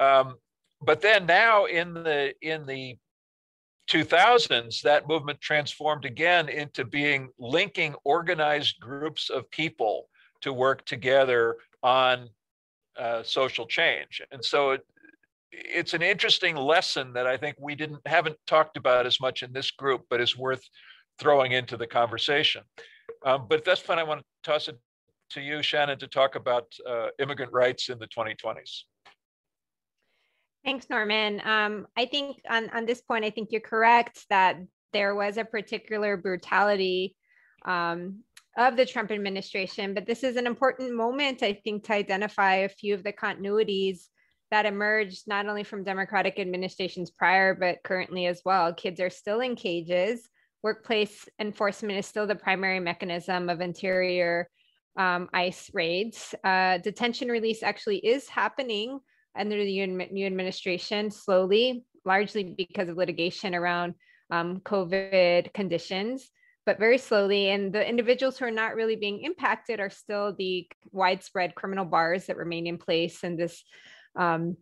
Um, 0.00 0.36
but 0.82 1.00
then 1.00 1.26
now 1.26 1.66
in 1.66 1.94
the 1.94 2.32
in 2.42 2.66
the 2.66 2.96
2000s, 3.88 4.82
that 4.82 5.08
movement 5.08 5.40
transformed 5.40 6.04
again 6.04 6.48
into 6.48 6.84
being 6.84 7.28
linking 7.38 7.94
organized 8.04 8.78
groups 8.80 9.30
of 9.30 9.50
people 9.50 10.08
to 10.40 10.52
work 10.52 10.84
together 10.86 11.56
on 11.82 12.28
uh, 12.98 13.22
social 13.22 13.66
change. 13.66 14.22
And 14.30 14.44
so 14.44 14.70
it, 14.70 14.86
it's 15.52 15.92
an 15.92 16.02
interesting 16.02 16.54
lesson 16.56 17.12
that 17.14 17.26
I 17.26 17.36
think 17.36 17.56
we 17.58 17.74
didn't 17.74 18.00
haven't 18.06 18.36
talked 18.46 18.76
about 18.76 19.06
as 19.06 19.20
much 19.20 19.42
in 19.42 19.52
this 19.52 19.70
group, 19.70 20.02
but 20.08 20.20
is 20.20 20.36
worth 20.36 20.62
throwing 21.18 21.52
into 21.52 21.76
the 21.76 21.86
conversation. 21.86 22.62
Um, 23.26 23.46
but 23.48 23.64
that's 23.64 23.80
fun. 23.80 23.98
I 23.98 24.02
want 24.04 24.20
to 24.20 24.26
toss 24.50 24.68
it 24.68 24.78
to 25.30 25.40
you, 25.40 25.62
Shannon, 25.62 25.98
to 25.98 26.06
talk 26.06 26.36
about 26.36 26.66
uh, 26.88 27.08
immigrant 27.18 27.52
rights 27.52 27.88
in 27.88 27.98
the 27.98 28.06
2020s. 28.06 28.84
Thanks, 30.64 30.90
Norman. 30.90 31.40
Um, 31.44 31.86
I 31.96 32.04
think 32.06 32.42
on, 32.48 32.68
on 32.70 32.84
this 32.84 33.00
point, 33.00 33.24
I 33.24 33.30
think 33.30 33.48
you're 33.50 33.62
correct 33.62 34.26
that 34.28 34.56
there 34.92 35.14
was 35.14 35.36
a 35.38 35.44
particular 35.44 36.16
brutality 36.16 37.16
um, 37.64 38.20
of 38.58 38.76
the 38.76 38.84
Trump 38.84 39.10
administration, 39.10 39.94
but 39.94 40.06
this 40.06 40.22
is 40.22 40.36
an 40.36 40.46
important 40.46 40.94
moment, 40.94 41.42
I 41.42 41.54
think, 41.54 41.84
to 41.84 41.94
identify 41.94 42.56
a 42.56 42.68
few 42.68 42.94
of 42.94 43.02
the 43.02 43.12
continuities 43.12 44.08
that 44.50 44.66
emerged 44.66 45.28
not 45.28 45.46
only 45.46 45.62
from 45.62 45.84
Democratic 45.84 46.38
administrations 46.38 47.10
prior, 47.10 47.54
but 47.54 47.82
currently 47.84 48.26
as 48.26 48.42
well. 48.44 48.74
Kids 48.74 49.00
are 49.00 49.10
still 49.10 49.40
in 49.40 49.54
cages. 49.54 50.28
Workplace 50.62 51.26
enforcement 51.38 51.98
is 51.98 52.06
still 52.06 52.26
the 52.26 52.34
primary 52.34 52.80
mechanism 52.80 53.48
of 53.48 53.60
interior 53.60 54.50
um, 54.96 55.28
ICE 55.32 55.70
raids. 55.72 56.34
Uh, 56.44 56.78
detention 56.78 57.28
release 57.28 57.62
actually 57.62 57.98
is 57.98 58.28
happening 58.28 59.00
under 59.36 59.56
the 59.56 59.86
new 59.86 60.26
administration 60.26 61.10
slowly, 61.10 61.84
largely 62.04 62.54
because 62.56 62.88
of 62.88 62.96
litigation 62.96 63.54
around 63.54 63.94
um, 64.30 64.60
COVID 64.60 65.52
conditions, 65.52 66.30
but 66.66 66.78
very 66.78 66.98
slowly. 66.98 67.50
And 67.50 67.72
the 67.72 67.86
individuals 67.86 68.38
who 68.38 68.46
are 68.46 68.50
not 68.50 68.74
really 68.74 68.96
being 68.96 69.22
impacted 69.22 69.80
are 69.80 69.90
still 69.90 70.34
the 70.36 70.68
widespread 70.92 71.54
criminal 71.54 71.84
bars 71.84 72.26
that 72.26 72.36
remain 72.36 72.66
in 72.66 72.78
place 72.78 73.22
and 73.22 73.38
this 73.38 73.62
um, 74.16 74.56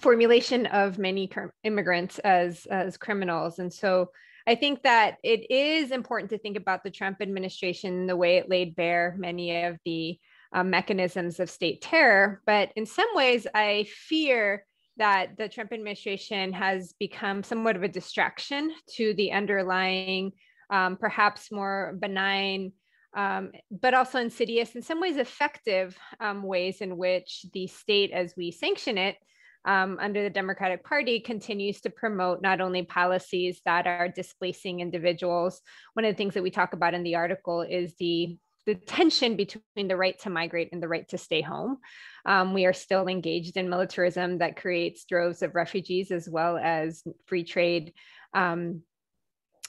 formulation 0.00 0.66
of 0.66 0.98
many 0.98 1.30
immigrants 1.64 2.18
as, 2.20 2.66
as 2.66 2.96
criminals. 2.96 3.58
And 3.58 3.72
so 3.72 4.10
I 4.46 4.54
think 4.54 4.82
that 4.82 5.16
it 5.24 5.50
is 5.50 5.90
important 5.90 6.30
to 6.30 6.38
think 6.38 6.56
about 6.56 6.84
the 6.84 6.90
Trump 6.90 7.18
administration, 7.20 8.06
the 8.06 8.16
way 8.16 8.36
it 8.36 8.48
laid 8.48 8.76
bare 8.76 9.16
many 9.18 9.64
of 9.64 9.76
the 9.84 10.18
uh, 10.56 10.64
mechanisms 10.64 11.38
of 11.38 11.48
state 11.48 11.80
terror. 11.82 12.42
But 12.46 12.72
in 12.74 12.86
some 12.86 13.08
ways, 13.14 13.46
I 13.54 13.86
fear 13.88 14.64
that 14.96 15.36
the 15.36 15.48
Trump 15.48 15.72
administration 15.72 16.52
has 16.54 16.94
become 16.98 17.44
somewhat 17.44 17.76
of 17.76 17.84
a 17.84 17.88
distraction 17.88 18.72
to 18.96 19.14
the 19.14 19.30
underlying, 19.30 20.32
um, 20.70 20.96
perhaps 20.96 21.52
more 21.52 21.96
benign 22.00 22.72
um, 23.16 23.52
but 23.70 23.94
also 23.94 24.20
insidious, 24.20 24.76
in 24.76 24.82
some 24.82 25.00
ways 25.00 25.16
effective 25.16 25.96
um, 26.20 26.42
ways 26.42 26.82
in 26.82 26.98
which 26.98 27.46
the 27.54 27.66
state, 27.66 28.12
as 28.12 28.34
we 28.36 28.50
sanction 28.50 28.98
it 28.98 29.16
um, 29.64 29.98
under 30.00 30.22
the 30.22 30.30
Democratic 30.30 30.84
Party, 30.84 31.18
continues 31.18 31.80
to 31.80 31.90
promote 31.90 32.42
not 32.42 32.60
only 32.60 32.82
policies 32.82 33.62
that 33.64 33.86
are 33.86 34.08
displacing 34.08 34.80
individuals. 34.80 35.62
One 35.94 36.04
of 36.04 36.12
the 36.12 36.16
things 36.16 36.34
that 36.34 36.42
we 36.42 36.50
talk 36.50 36.74
about 36.74 36.92
in 36.92 37.02
the 37.02 37.14
article 37.14 37.62
is 37.62 37.94
the 37.98 38.36
the 38.66 38.74
tension 38.74 39.36
between 39.36 39.88
the 39.88 39.96
right 39.96 40.18
to 40.20 40.30
migrate 40.30 40.70
and 40.72 40.82
the 40.82 40.88
right 40.88 41.08
to 41.08 41.18
stay 41.18 41.40
home. 41.40 41.78
Um, 42.24 42.52
we 42.52 42.66
are 42.66 42.72
still 42.72 43.06
engaged 43.06 43.56
in 43.56 43.70
militarism 43.70 44.38
that 44.38 44.56
creates 44.56 45.04
droves 45.04 45.42
of 45.42 45.54
refugees 45.54 46.10
as 46.10 46.28
well 46.28 46.58
as 46.58 47.04
free 47.26 47.44
trade 47.44 47.92
um, 48.34 48.82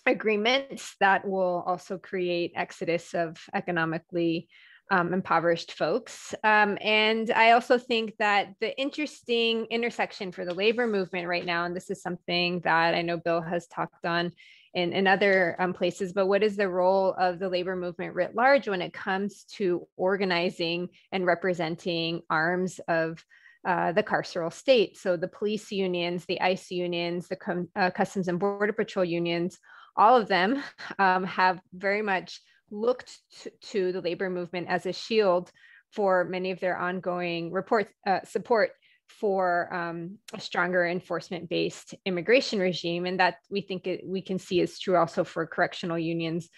agreements 0.08 0.95
that 1.00 1.28
will 1.28 1.64
also 1.68 1.98
create 1.98 2.54
exodus 2.56 3.14
of 3.14 3.38
economically 3.54 4.50
um, 4.89 5.14
impoverished 5.14 5.74
folks. 5.74 6.34
Um, 6.43 6.78
and 6.82 7.30
I 7.32 7.52
also 7.52 7.78
think 7.78 8.16
that 8.20 8.54
the 8.62 8.78
interesting 8.80 9.66
intersection 9.70 10.32
for 10.32 10.45
the 10.45 10.54
labor 10.54 10.88
movement 10.88 11.28
right 11.28 11.45
now, 11.45 11.66
and 11.66 11.76
this 11.76 11.89
is 11.89 12.02
something 12.02 12.62
that 12.62 12.95
I 12.95 13.02
know 13.02 13.18
Bill 13.18 13.41
has 13.41 13.68
talked 13.68 14.06
on 14.06 14.32
in, 14.74 14.93
in 14.93 15.07
other 15.07 15.55
um, 15.59 15.74
places, 15.74 16.13
but 16.13 16.28
what 16.28 16.43
is 16.43 16.55
the 16.55 16.70
role 16.70 17.13
of 17.18 17.39
the 17.39 17.49
labor 17.49 17.76
movement 17.76 18.13
writ 18.13 18.36
large 18.36 18.68
when 18.68 18.82
it 18.82 18.93
comes 18.93 19.43
to 19.55 19.88
organizing 19.95 20.89
and 21.11 21.26
representing 21.26 22.22
arms 22.30 22.80
of 22.88 23.24
uh, 23.65 23.91
the 23.91 24.03
carceral 24.03 24.51
state? 24.51 24.97
So 24.97 25.18
the 25.18 25.28
police 25.28 25.72
unions, 25.72 26.26
the 26.26 26.41
ICE 26.41 26.72
unions, 26.72 27.28
the 27.28 27.68
uh, 27.76 27.91
Customs 27.91 28.28
and 28.28 28.39
Border 28.39 28.74
Patrol 28.74 29.05
unions, 29.05 29.57
all 29.95 30.15
of 30.15 30.28
them 30.28 30.61
um, 30.99 31.24
have 31.24 31.59
very 31.74 32.01
much 32.01 32.39
looked 32.70 33.20
to, 33.41 33.51
to, 33.61 33.91
the 33.91 34.01
labor 34.01 34.30
movement 34.30 34.68
as 34.70 34.86
a 34.86 34.93
shield 34.93 35.51
for 35.91 36.26
many 36.26 36.51
of 36.51 36.59
their 36.59 36.78
ongoing 36.78 37.51
report 37.51 37.88
uh, 38.05 38.20
support 38.26 38.72
for 39.08 39.74
um, 39.74 40.18
a 40.34 40.39
stronger 40.39 40.86
enforcement 40.86 41.49
based 41.49 41.95
immigration 42.05 42.60
regime 42.60 43.05
and 43.05 43.20
that 43.20 43.36
we 43.49 43.62
think 43.62 43.88
it, 43.88 44.01
we 44.05 44.22
can 44.22 44.38
see 44.39 44.60
is 44.60 44.80
true 44.80 44.95
also 44.95 45.24
for 45.24 45.45
correctional 45.45 45.97
unions 45.97 46.49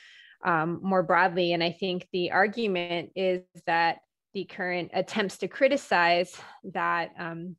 um, 0.46 0.80
more 0.82 1.04
broadly 1.04 1.54
and 1.54 1.64
i 1.64 1.72
think 1.72 2.08
the 2.12 2.32
argument 2.32 3.12
is 3.16 3.42
that 3.66 4.00
the 4.34 4.46
current 4.46 4.92
attempts 4.94 5.38
to 5.38 5.48
criticize 5.48 6.36
that 6.64 7.12
um, 7.18 7.56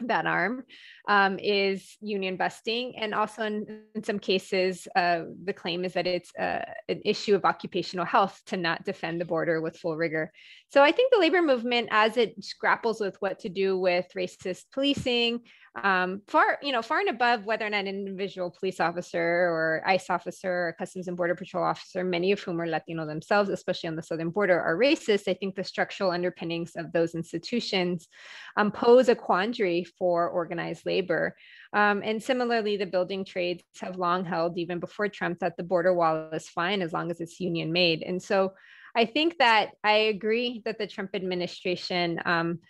that 0.00 0.26
arm 0.26 0.64
um, 1.08 1.38
is 1.38 1.96
union 2.00 2.36
busting. 2.36 2.94
And 2.96 3.14
also, 3.14 3.42
in, 3.42 3.82
in 3.94 4.04
some 4.04 4.18
cases, 4.18 4.86
uh, 4.94 5.22
the 5.44 5.52
claim 5.52 5.84
is 5.84 5.94
that 5.94 6.06
it's 6.06 6.34
uh, 6.36 6.64
an 6.88 7.02
issue 7.04 7.34
of 7.34 7.44
occupational 7.44 8.04
health 8.04 8.40
to 8.46 8.56
not 8.56 8.84
defend 8.84 9.20
the 9.20 9.24
border 9.24 9.60
with 9.60 9.76
full 9.76 9.96
rigor. 9.96 10.32
So 10.70 10.82
I 10.82 10.92
think 10.92 11.12
the 11.12 11.18
labor 11.18 11.40
movement, 11.40 11.88
as 11.90 12.18
it 12.18 12.34
grapples 12.60 13.00
with 13.00 13.16
what 13.20 13.38
to 13.40 13.48
do 13.48 13.78
with 13.78 14.06
racist 14.14 14.64
policing, 14.72 15.40
um, 15.82 16.22
far, 16.26 16.58
you 16.62 16.72
know, 16.72 16.82
far 16.82 17.00
and 17.00 17.08
above 17.08 17.46
whether 17.46 17.64
or 17.64 17.70
not 17.70 17.80
an 17.80 17.88
individual 17.88 18.50
police 18.50 18.80
officer 18.80 19.18
or 19.18 19.82
ICE 19.86 20.10
officer 20.10 20.50
or 20.50 20.76
Customs 20.78 21.08
and 21.08 21.16
Border 21.16 21.34
Patrol 21.34 21.64
officer, 21.64 22.04
many 22.04 22.32
of 22.32 22.40
whom 22.40 22.60
are 22.60 22.66
Latino 22.66 23.06
themselves, 23.06 23.48
especially 23.48 23.88
on 23.88 23.96
the 23.96 24.02
southern 24.02 24.30
border, 24.30 24.60
are 24.60 24.76
racist. 24.76 25.28
I 25.28 25.34
think 25.34 25.54
the 25.54 25.64
structural 25.64 26.10
underpinnings 26.10 26.72
of 26.76 26.92
those 26.92 27.14
institutions 27.14 28.08
um, 28.56 28.70
pose 28.70 29.08
a 29.08 29.14
quandary 29.14 29.84
for 29.98 30.28
organized 30.28 30.84
labor. 30.84 31.36
Um, 31.72 32.02
and 32.04 32.22
similarly, 32.22 32.76
the 32.76 32.86
building 32.86 33.24
trades 33.24 33.62
have 33.80 33.96
long 33.96 34.24
held, 34.24 34.58
even 34.58 34.80
before 34.80 35.08
Trump, 35.08 35.38
that 35.38 35.56
the 35.56 35.62
border 35.62 35.94
wall 35.94 36.30
is 36.32 36.48
fine 36.48 36.82
as 36.82 36.92
long 36.92 37.10
as 37.10 37.20
it's 37.20 37.40
union 37.40 37.72
made. 37.72 38.02
And 38.02 38.22
so 38.22 38.52
I 38.94 39.04
think 39.04 39.38
that 39.38 39.70
I 39.84 39.92
agree 40.14 40.62
that 40.64 40.78
the 40.78 40.86
Trump 40.86 41.10
administration 41.14 42.20
um, 42.24 42.60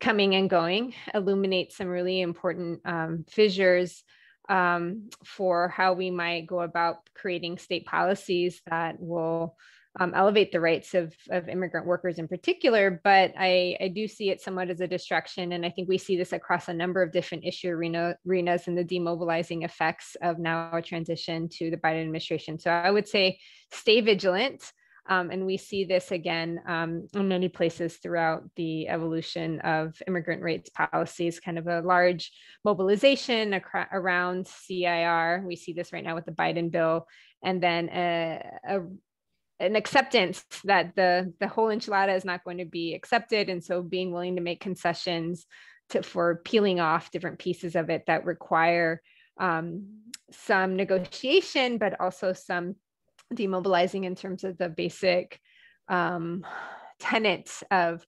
coming 0.00 0.34
and 0.34 0.48
going 0.48 0.94
illuminates 1.14 1.76
some 1.76 1.88
really 1.88 2.20
important 2.20 2.80
um, 2.84 3.24
fissures 3.28 4.04
um, 4.48 5.10
for 5.24 5.68
how 5.68 5.92
we 5.92 6.10
might 6.10 6.46
go 6.46 6.60
about 6.60 7.08
creating 7.14 7.58
state 7.58 7.84
policies 7.84 8.62
that 8.66 8.98
will 8.98 9.56
um, 10.00 10.12
elevate 10.14 10.52
the 10.52 10.60
rights 10.60 10.94
of, 10.94 11.14
of 11.30 11.48
immigrant 11.48 11.86
workers 11.86 12.18
in 12.18 12.28
particular. 12.28 13.00
But 13.02 13.32
I, 13.36 13.76
I 13.80 13.88
do 13.88 14.06
see 14.06 14.30
it 14.30 14.40
somewhat 14.40 14.70
as 14.70 14.80
a 14.80 14.86
distraction. 14.86 15.52
And 15.52 15.66
I 15.66 15.70
think 15.70 15.88
we 15.88 15.98
see 15.98 16.16
this 16.16 16.32
across 16.32 16.68
a 16.68 16.74
number 16.74 17.02
of 17.02 17.12
different 17.12 17.44
issue 17.44 17.68
arena, 17.68 18.16
arenas 18.26 18.68
and 18.68 18.78
the 18.78 18.84
demobilizing 18.84 19.64
effects 19.64 20.16
of 20.22 20.38
now 20.38 20.70
a 20.72 20.82
transition 20.82 21.48
to 21.54 21.70
the 21.70 21.76
Biden 21.76 22.02
administration. 22.02 22.58
So 22.58 22.70
I 22.70 22.90
would 22.90 23.08
say 23.08 23.38
stay 23.72 24.00
vigilant. 24.00 24.72
Um, 25.08 25.30
and 25.30 25.46
we 25.46 25.56
see 25.56 25.84
this 25.84 26.10
again 26.10 26.60
um, 26.66 27.08
in 27.14 27.28
many 27.28 27.48
places 27.48 27.96
throughout 27.96 28.44
the 28.56 28.88
evolution 28.88 29.60
of 29.60 30.00
immigrant 30.06 30.42
rights 30.42 30.68
policies, 30.70 31.40
kind 31.40 31.58
of 31.58 31.66
a 31.66 31.80
large 31.80 32.30
mobilization 32.64 33.58
around 33.90 34.46
CIR. 34.46 35.44
We 35.46 35.56
see 35.56 35.72
this 35.72 35.92
right 35.92 36.04
now 36.04 36.14
with 36.14 36.26
the 36.26 36.32
Biden 36.32 36.70
bill, 36.70 37.06
and 37.42 37.62
then 37.62 37.88
a, 37.88 38.42
a, 38.68 38.80
an 39.60 39.76
acceptance 39.76 40.44
that 40.64 40.94
the, 40.94 41.32
the 41.40 41.48
whole 41.48 41.68
enchilada 41.68 42.14
is 42.14 42.24
not 42.24 42.44
going 42.44 42.58
to 42.58 42.66
be 42.66 42.94
accepted. 42.94 43.48
And 43.48 43.64
so 43.64 43.82
being 43.82 44.12
willing 44.12 44.36
to 44.36 44.42
make 44.42 44.60
concessions 44.60 45.46
to, 45.90 46.02
for 46.02 46.42
peeling 46.44 46.80
off 46.80 47.10
different 47.10 47.38
pieces 47.38 47.76
of 47.76 47.88
it 47.88 48.04
that 48.06 48.26
require 48.26 49.00
um, 49.40 49.86
some 50.30 50.76
negotiation, 50.76 51.78
but 51.78 51.98
also 52.00 52.32
some 52.32 52.76
demobilizing 53.34 54.04
in 54.04 54.14
terms 54.14 54.44
of 54.44 54.58
the 54.58 54.68
basic 54.68 55.40
um, 55.88 56.44
tenets 56.98 57.62
of 57.70 58.06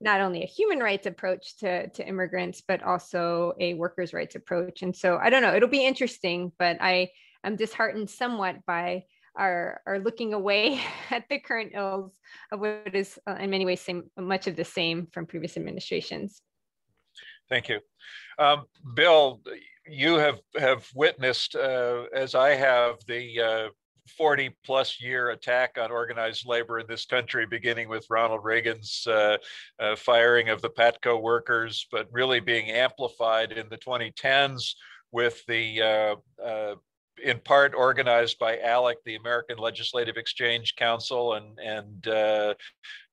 not 0.00 0.20
only 0.20 0.42
a 0.42 0.46
human 0.46 0.78
rights 0.78 1.06
approach 1.06 1.58
to, 1.58 1.88
to 1.90 2.06
immigrants, 2.06 2.62
but 2.66 2.82
also 2.82 3.52
a 3.60 3.74
workers' 3.74 4.14
rights 4.14 4.34
approach. 4.34 4.82
And 4.82 4.96
so 4.96 5.18
I 5.18 5.28
don't 5.28 5.42
know, 5.42 5.54
it'll 5.54 5.68
be 5.68 5.84
interesting, 5.84 6.52
but 6.58 6.78
I 6.80 7.10
am 7.44 7.56
disheartened 7.56 8.08
somewhat 8.08 8.64
by 8.66 9.04
our, 9.36 9.80
our 9.86 9.98
looking 9.98 10.32
away 10.32 10.80
at 11.10 11.28
the 11.28 11.38
current 11.38 11.72
ills 11.74 12.18
of 12.50 12.60
what 12.60 12.94
is 12.94 13.18
uh, 13.28 13.36
in 13.38 13.50
many 13.50 13.66
ways 13.66 13.80
same, 13.80 14.10
much 14.18 14.46
of 14.46 14.56
the 14.56 14.64
same 14.64 15.06
from 15.12 15.26
previous 15.26 15.56
administrations. 15.56 16.40
Thank 17.48 17.68
you. 17.68 17.80
Um, 18.38 18.64
Bill, 18.94 19.40
you 19.86 20.14
have, 20.14 20.40
have 20.56 20.88
witnessed, 20.94 21.56
uh, 21.56 22.04
as 22.14 22.34
I 22.34 22.50
have, 22.50 22.96
the 23.06 23.40
uh, 23.40 23.68
40 24.16 24.56
plus 24.64 25.00
year 25.00 25.30
attack 25.30 25.76
on 25.80 25.90
organized 25.90 26.46
labor 26.46 26.78
in 26.78 26.86
this 26.86 27.04
country, 27.04 27.46
beginning 27.46 27.88
with 27.88 28.06
Ronald 28.10 28.44
Reagan's 28.44 29.06
uh, 29.06 29.36
uh, 29.78 29.96
firing 29.96 30.48
of 30.48 30.62
the 30.62 30.70
PATCO 30.70 31.20
workers, 31.20 31.86
but 31.90 32.08
really 32.10 32.40
being 32.40 32.70
amplified 32.70 33.52
in 33.52 33.68
the 33.68 33.78
2010s 33.78 34.74
with 35.12 35.44
the 35.46 35.82
uh, 35.82 36.16
uh, 36.44 36.74
in 37.22 37.38
part 37.40 37.74
organized 37.74 38.38
by 38.38 38.56
ALEC, 38.56 38.96
the 39.04 39.16
American 39.16 39.58
Legislative 39.58 40.16
Exchange 40.16 40.74
Council, 40.76 41.34
and 41.34 41.58
and 41.58 42.08
uh, 42.08 42.54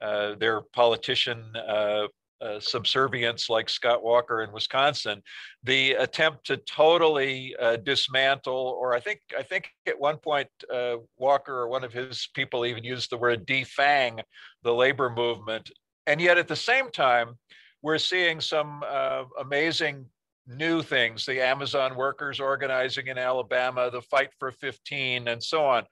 uh, 0.02 0.36
their 0.36 0.62
politician 0.62 1.44
uh, 1.56 2.08
uh, 2.42 2.60
subservience 2.60 3.50
like 3.50 3.70
Scott 3.70 4.04
Walker 4.04 4.42
in 4.42 4.52
Wisconsin, 4.52 5.22
the 5.64 5.94
attempt 5.94 6.46
to 6.48 6.58
totally 6.58 7.56
uh, 7.60 7.78
dismantle, 7.78 8.78
or 8.80 8.94
I 8.94 9.00
think 9.00 9.22
I 9.38 9.44
think 9.44 9.70
at 9.88 10.00
one 10.00 10.18
point 10.18 10.48
uh, 10.74 10.98
Walker 11.18 11.54
or 11.54 11.68
one 11.68 11.84
of 11.84 11.94
his 11.94 12.30
people 12.34 12.66
even 12.66 12.84
used 12.84 13.10
the 13.10 13.18
word 13.18 13.48
defang 13.48 14.22
the 14.64 14.74
labor 14.74 15.10
movement, 15.10 15.72
and 16.06 16.22
yet 16.22 16.38
at 16.38 16.48
the 16.48 16.56
same 16.56 16.92
time 16.92 17.36
we're 17.82 17.98
seeing 17.98 18.42
some 18.42 18.84
uh, 18.88 19.24
amazing 19.40 20.06
new 20.48 20.82
things: 20.82 21.26
the 21.26 21.44
Amazon 21.44 21.96
workers 21.96 22.40
organizing 22.40 23.08
in 23.08 23.18
Alabama, 23.18 23.90
the 23.92 24.02
Fight 24.02 24.30
for 24.40 24.52
15, 24.52 25.28
and 25.28 25.42
so 25.44 25.66
on 25.66 25.84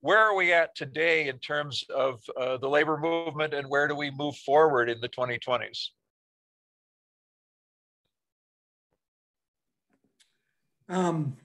where 0.00 0.18
are 0.18 0.34
we 0.34 0.52
at 0.52 0.74
today 0.74 1.28
in 1.28 1.38
terms 1.38 1.84
of 1.94 2.22
uh, 2.36 2.56
the 2.56 2.68
labor 2.68 2.96
movement 2.96 3.52
and 3.52 3.68
where 3.68 3.86
do 3.86 3.94
we 3.94 4.10
move 4.10 4.36
forward 4.36 4.88
in 4.88 5.00
the 5.00 5.08
2020s? 5.08 5.88
Um, 10.88 11.36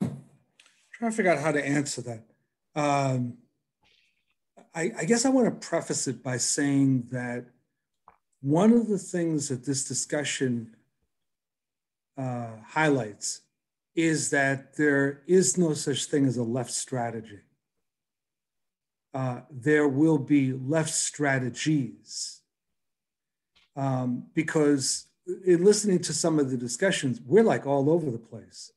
trying 0.00 1.10
to 1.10 1.16
figure 1.16 1.30
out 1.30 1.38
how 1.38 1.52
to 1.52 1.64
answer 1.64 2.02
that. 2.02 2.24
Um, 2.74 3.38
I, 4.74 4.90
I 4.98 5.04
guess 5.04 5.24
I 5.24 5.28
want 5.28 5.46
to 5.46 5.68
preface 5.68 6.08
it 6.08 6.22
by 6.22 6.38
saying 6.38 7.08
that 7.12 7.46
one 8.40 8.72
of 8.72 8.88
the 8.88 8.98
things 8.98 9.48
that 9.48 9.64
this 9.64 9.84
discussion 9.84 10.74
uh, 12.18 12.48
highlights 12.66 13.42
is 13.94 14.30
that 14.30 14.76
there 14.76 15.22
is 15.26 15.56
no 15.56 15.74
such 15.74 16.06
thing 16.06 16.26
as 16.26 16.36
a 16.36 16.42
left 16.42 16.72
strategy. 16.72 17.40
Uh, 19.12 19.40
there 19.50 19.86
will 19.86 20.18
be 20.18 20.52
left 20.52 20.92
strategies 20.92 22.40
um, 23.76 24.24
because 24.34 25.06
in 25.46 25.64
listening 25.64 26.00
to 26.00 26.12
some 26.12 26.38
of 26.38 26.50
the 26.50 26.56
discussions, 26.56 27.20
we're 27.24 27.44
like 27.44 27.66
all 27.66 27.90
over 27.90 28.10
the 28.10 28.18
place, 28.18 28.72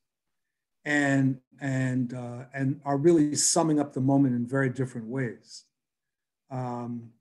and 0.85 1.39
and 1.60 2.14
uh, 2.14 2.45
and 2.53 2.80
are 2.85 2.98
really 2.98 3.35
summing 3.35 3.80
up 3.80 3.94
the 3.94 4.02
moment 4.02 4.35
in 4.35 4.45
very 4.45 4.69
different 4.69 5.07
ways. 5.07 5.65
Um, 6.49 7.11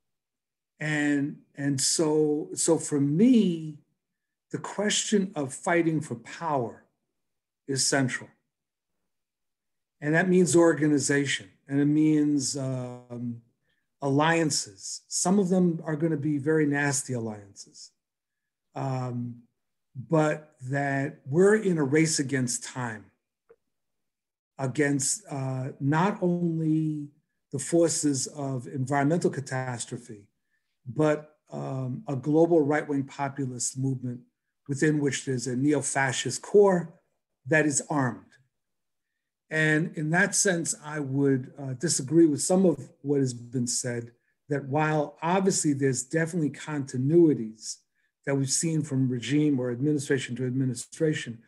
and 0.78 1.38
and 1.56 1.80
so 1.80 2.48
so 2.54 2.78
for 2.78 3.00
me, 3.00 3.78
the 4.52 4.58
question 4.58 5.32
of 5.34 5.52
fighting 5.52 6.00
for 6.00 6.16
power 6.16 6.85
is 7.68 7.88
central. 7.88 8.30
And 10.00 10.14
that 10.14 10.28
means 10.28 10.54
organization 10.54 11.50
and 11.68 11.80
it 11.80 11.86
means 11.86 12.56
um, 12.56 13.40
alliances. 14.02 15.02
Some 15.08 15.38
of 15.38 15.48
them 15.48 15.80
are 15.84 15.96
going 15.96 16.12
to 16.12 16.18
be 16.18 16.38
very 16.38 16.66
nasty 16.66 17.12
alliances. 17.12 17.90
Um, 18.74 19.42
but 20.08 20.54
that 20.68 21.20
we're 21.24 21.56
in 21.56 21.78
a 21.78 21.84
race 21.84 22.18
against 22.18 22.64
time, 22.64 23.06
against 24.58 25.22
uh, 25.30 25.68
not 25.80 26.18
only 26.20 27.08
the 27.52 27.58
forces 27.58 28.26
of 28.26 28.66
environmental 28.66 29.30
catastrophe, 29.30 30.28
but 30.86 31.36
um, 31.50 32.02
a 32.08 32.14
global 32.14 32.60
right 32.60 32.86
wing 32.86 33.04
populist 33.04 33.78
movement 33.78 34.20
within 34.68 35.00
which 35.00 35.24
there's 35.24 35.46
a 35.46 35.56
neo 35.56 35.80
fascist 35.80 36.42
core 36.42 36.92
that 37.48 37.66
is 37.66 37.82
armed. 37.88 38.22
And 39.50 39.96
in 39.96 40.10
that 40.10 40.34
sense, 40.34 40.74
I 40.84 41.00
would 41.00 41.52
uh, 41.58 41.74
disagree 41.74 42.26
with 42.26 42.42
some 42.42 42.66
of 42.66 42.88
what 43.02 43.20
has 43.20 43.32
been 43.32 43.66
said 43.66 44.10
that 44.48 44.64
while 44.66 45.16
obviously 45.22 45.72
there's 45.72 46.02
definitely 46.02 46.50
continuities 46.50 47.76
that 48.24 48.36
we've 48.36 48.50
seen 48.50 48.82
from 48.82 49.08
regime 49.08 49.60
or 49.60 49.70
administration 49.70 50.34
to 50.36 50.46
administration, 50.46 51.38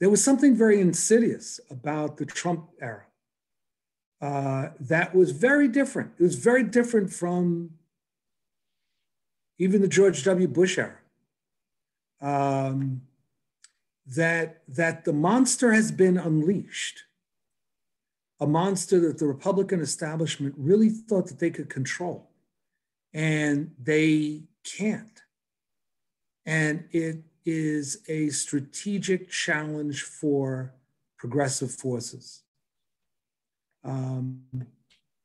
there 0.00 0.10
was 0.10 0.24
something 0.24 0.56
very 0.56 0.80
insidious 0.80 1.60
about 1.70 2.16
the 2.16 2.26
Trump 2.26 2.70
era 2.80 3.04
uh, 4.22 4.70
that 4.80 5.14
was 5.14 5.32
very 5.32 5.68
different. 5.68 6.12
It 6.18 6.22
was 6.22 6.36
very 6.36 6.62
different 6.62 7.12
from 7.12 7.70
even 9.58 9.82
the 9.82 9.88
George 9.88 10.24
W. 10.24 10.48
Bush 10.48 10.78
era. 10.78 10.98
Um, 12.20 13.02
that, 14.06 14.62
that 14.68 15.04
the 15.04 15.12
monster 15.12 15.72
has 15.72 15.92
been 15.92 16.18
unleashed, 16.18 17.04
a 18.40 18.46
monster 18.46 18.98
that 19.00 19.18
the 19.18 19.26
Republican 19.26 19.80
establishment 19.80 20.54
really 20.58 20.88
thought 20.88 21.28
that 21.28 21.38
they 21.38 21.50
could 21.50 21.70
control, 21.70 22.30
and 23.14 23.70
they 23.80 24.42
can't. 24.64 25.22
And 26.44 26.84
it 26.90 27.22
is 27.44 28.02
a 28.08 28.30
strategic 28.30 29.30
challenge 29.30 30.02
for 30.02 30.74
progressive 31.18 31.70
forces. 31.70 32.42
Um, 33.84 34.42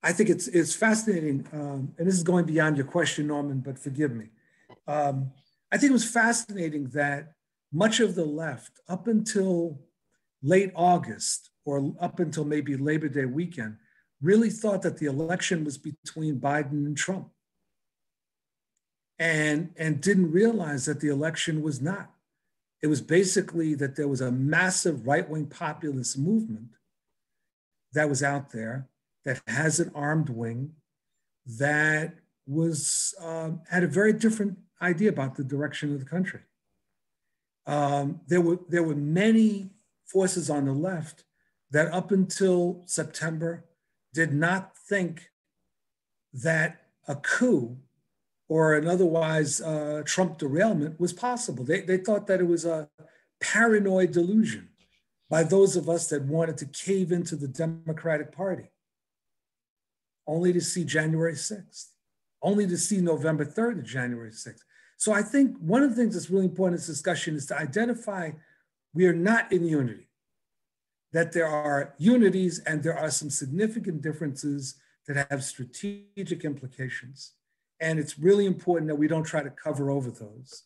I 0.04 0.14
think 0.14 0.30
it's, 0.30 0.48
it's 0.48 0.76
fascinating, 0.76 1.48
um, 1.52 1.94
and 1.98 2.08
this 2.08 2.16
is 2.16 2.24
going 2.24 2.46
beyond 2.46 2.78
your 2.78 2.86
question, 2.86 3.28
Norman, 3.28 3.60
but 3.60 3.80
forgive 3.80 4.14
me. 4.14 4.30
Um, 4.88 5.32
I 5.72 5.78
think 5.78 5.90
it 5.90 5.94
was 5.94 6.10
fascinating 6.10 6.90
that 6.90 7.34
much 7.72 8.00
of 8.00 8.16
the 8.16 8.26
left, 8.26 8.80
up 8.88 9.08
until 9.08 9.80
late 10.42 10.72
August 10.76 11.50
or 11.66 11.94
up 12.00 12.20
until 12.20 12.46
maybe 12.46 12.78
Labor 12.78 13.10
Day 13.10 13.26
weekend, 13.26 13.78
really 14.22 14.50
thought 14.50 14.82
that 14.82 14.98
the 14.98 15.06
election 15.06 15.64
was 15.64 15.78
between 15.78 16.40
Biden 16.40 16.86
and 16.86 16.98
Trump. 16.98 17.30
And, 19.20 19.72
and 19.78 20.00
didn't 20.00 20.32
realize 20.32 20.86
that 20.86 21.00
the 21.00 21.08
election 21.08 21.64
was 21.64 21.82
not. 21.82 22.12
It 22.84 22.88
was 22.88 23.02
basically 23.02 23.74
that 23.76 23.96
there 23.96 24.08
was 24.08 24.22
a 24.22 24.32
massive 24.32 25.08
right 25.08 25.28
wing 25.28 25.48
populist 25.48 26.20
movement 26.20 26.70
that 27.94 28.08
was 28.08 28.22
out 28.22 28.52
there 28.52 28.88
that 29.26 29.42
has 29.48 29.80
an 29.80 29.92
armed 29.96 30.30
wing 30.30 30.74
that 31.48 32.14
was 32.46 33.16
um, 33.22 33.62
had 33.70 33.84
a 33.84 33.88
very 33.88 34.14
different 34.14 34.58
idea 34.82 35.10
about 35.10 35.36
the 35.36 35.44
direction 35.44 35.92
of 35.94 36.00
the 36.00 36.06
country. 36.06 36.42
Um, 37.68 38.22
there 38.28 38.42
were 38.42 38.60
there 38.70 38.84
were 38.84 38.96
many 38.96 39.72
forces 40.06 40.50
on 40.50 40.66
the 40.66 40.74
left 40.74 41.26
that 41.72 41.94
up 41.94 42.12
until 42.12 42.84
September 42.86 43.66
did 44.14 44.34
not 44.34 44.76
think 44.90 45.30
that 46.34 46.88
a 47.08 47.16
coup 47.16 47.78
or 48.50 48.76
an 48.76 48.88
otherwise 48.88 49.60
uh, 49.62 50.02
Trump 50.06 50.38
derailment 50.38 51.00
was 51.00 51.12
possible. 51.12 51.66
They, 51.66 51.82
they 51.82 51.98
thought 51.98 52.28
that 52.28 52.40
it 52.40 52.48
was 52.48 52.64
a 52.64 52.90
paranoid 53.42 54.14
delusion 54.14 54.70
by 55.30 55.44
those 55.44 55.76
of 55.76 55.90
us 55.90 56.08
that 56.08 56.24
wanted 56.24 56.58
to 56.60 56.66
cave 56.66 57.12
into 57.12 57.36
the 57.36 57.50
Democratic 57.50 58.32
Party, 58.32 58.72
only 60.26 60.54
to 60.54 60.62
see 60.62 60.86
January 60.86 61.34
6th, 61.34 61.88
only 62.42 62.66
to 62.66 62.78
see 62.78 63.02
November 63.02 63.44
3rd 63.44 63.80
of 63.80 63.86
January 63.86 64.32
6th. 64.32 64.62
So 64.98 65.14
I 65.14 65.22
think 65.22 65.56
one 65.60 65.84
of 65.84 65.92
the 65.92 65.96
things 65.96 66.16
that's 66.16 66.30
really 66.30 66.46
important 66.46 66.74
in 66.74 66.78
this 66.80 66.88
discussion 66.88 67.36
is 67.36 67.46
to 67.48 67.58
identify 67.58 68.32
we 68.94 69.06
are 69.06 69.14
not 69.14 69.52
in 69.52 69.64
unity, 69.64 70.10
that 71.14 71.32
there 71.32 71.48
are 71.48 71.94
unities 72.00 72.60
and 72.66 72.82
there 72.82 72.98
are 72.98 73.12
some 73.12 73.30
significant 73.30 74.02
differences 74.02 74.76
that 75.08 75.28
have 75.30 75.44
strategic 75.44 76.44
implications. 76.44 77.34
And 77.80 78.00
it's 78.00 78.18
really 78.18 78.48
important 78.48 78.88
that 78.90 78.96
we 78.96 79.08
don't 79.08 79.24
try 79.24 79.44
to 79.44 79.52
cover 79.52 79.92
over 79.92 80.10
those. 80.10 80.64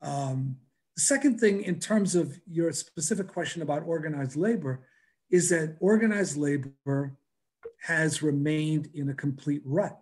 Um, 0.00 0.56
the 0.96 1.02
second 1.02 1.38
thing, 1.38 1.62
in 1.62 1.78
terms 1.78 2.14
of 2.14 2.40
your 2.50 2.72
specific 2.72 3.28
question 3.28 3.60
about 3.60 3.86
organized 3.86 4.34
labor, 4.34 4.80
is 5.30 5.50
that 5.50 5.76
organized 5.78 6.38
labor 6.38 7.12
has 7.82 8.22
remained 8.22 8.88
in 8.94 9.10
a 9.10 9.14
complete 9.14 9.60
rut 9.64 10.00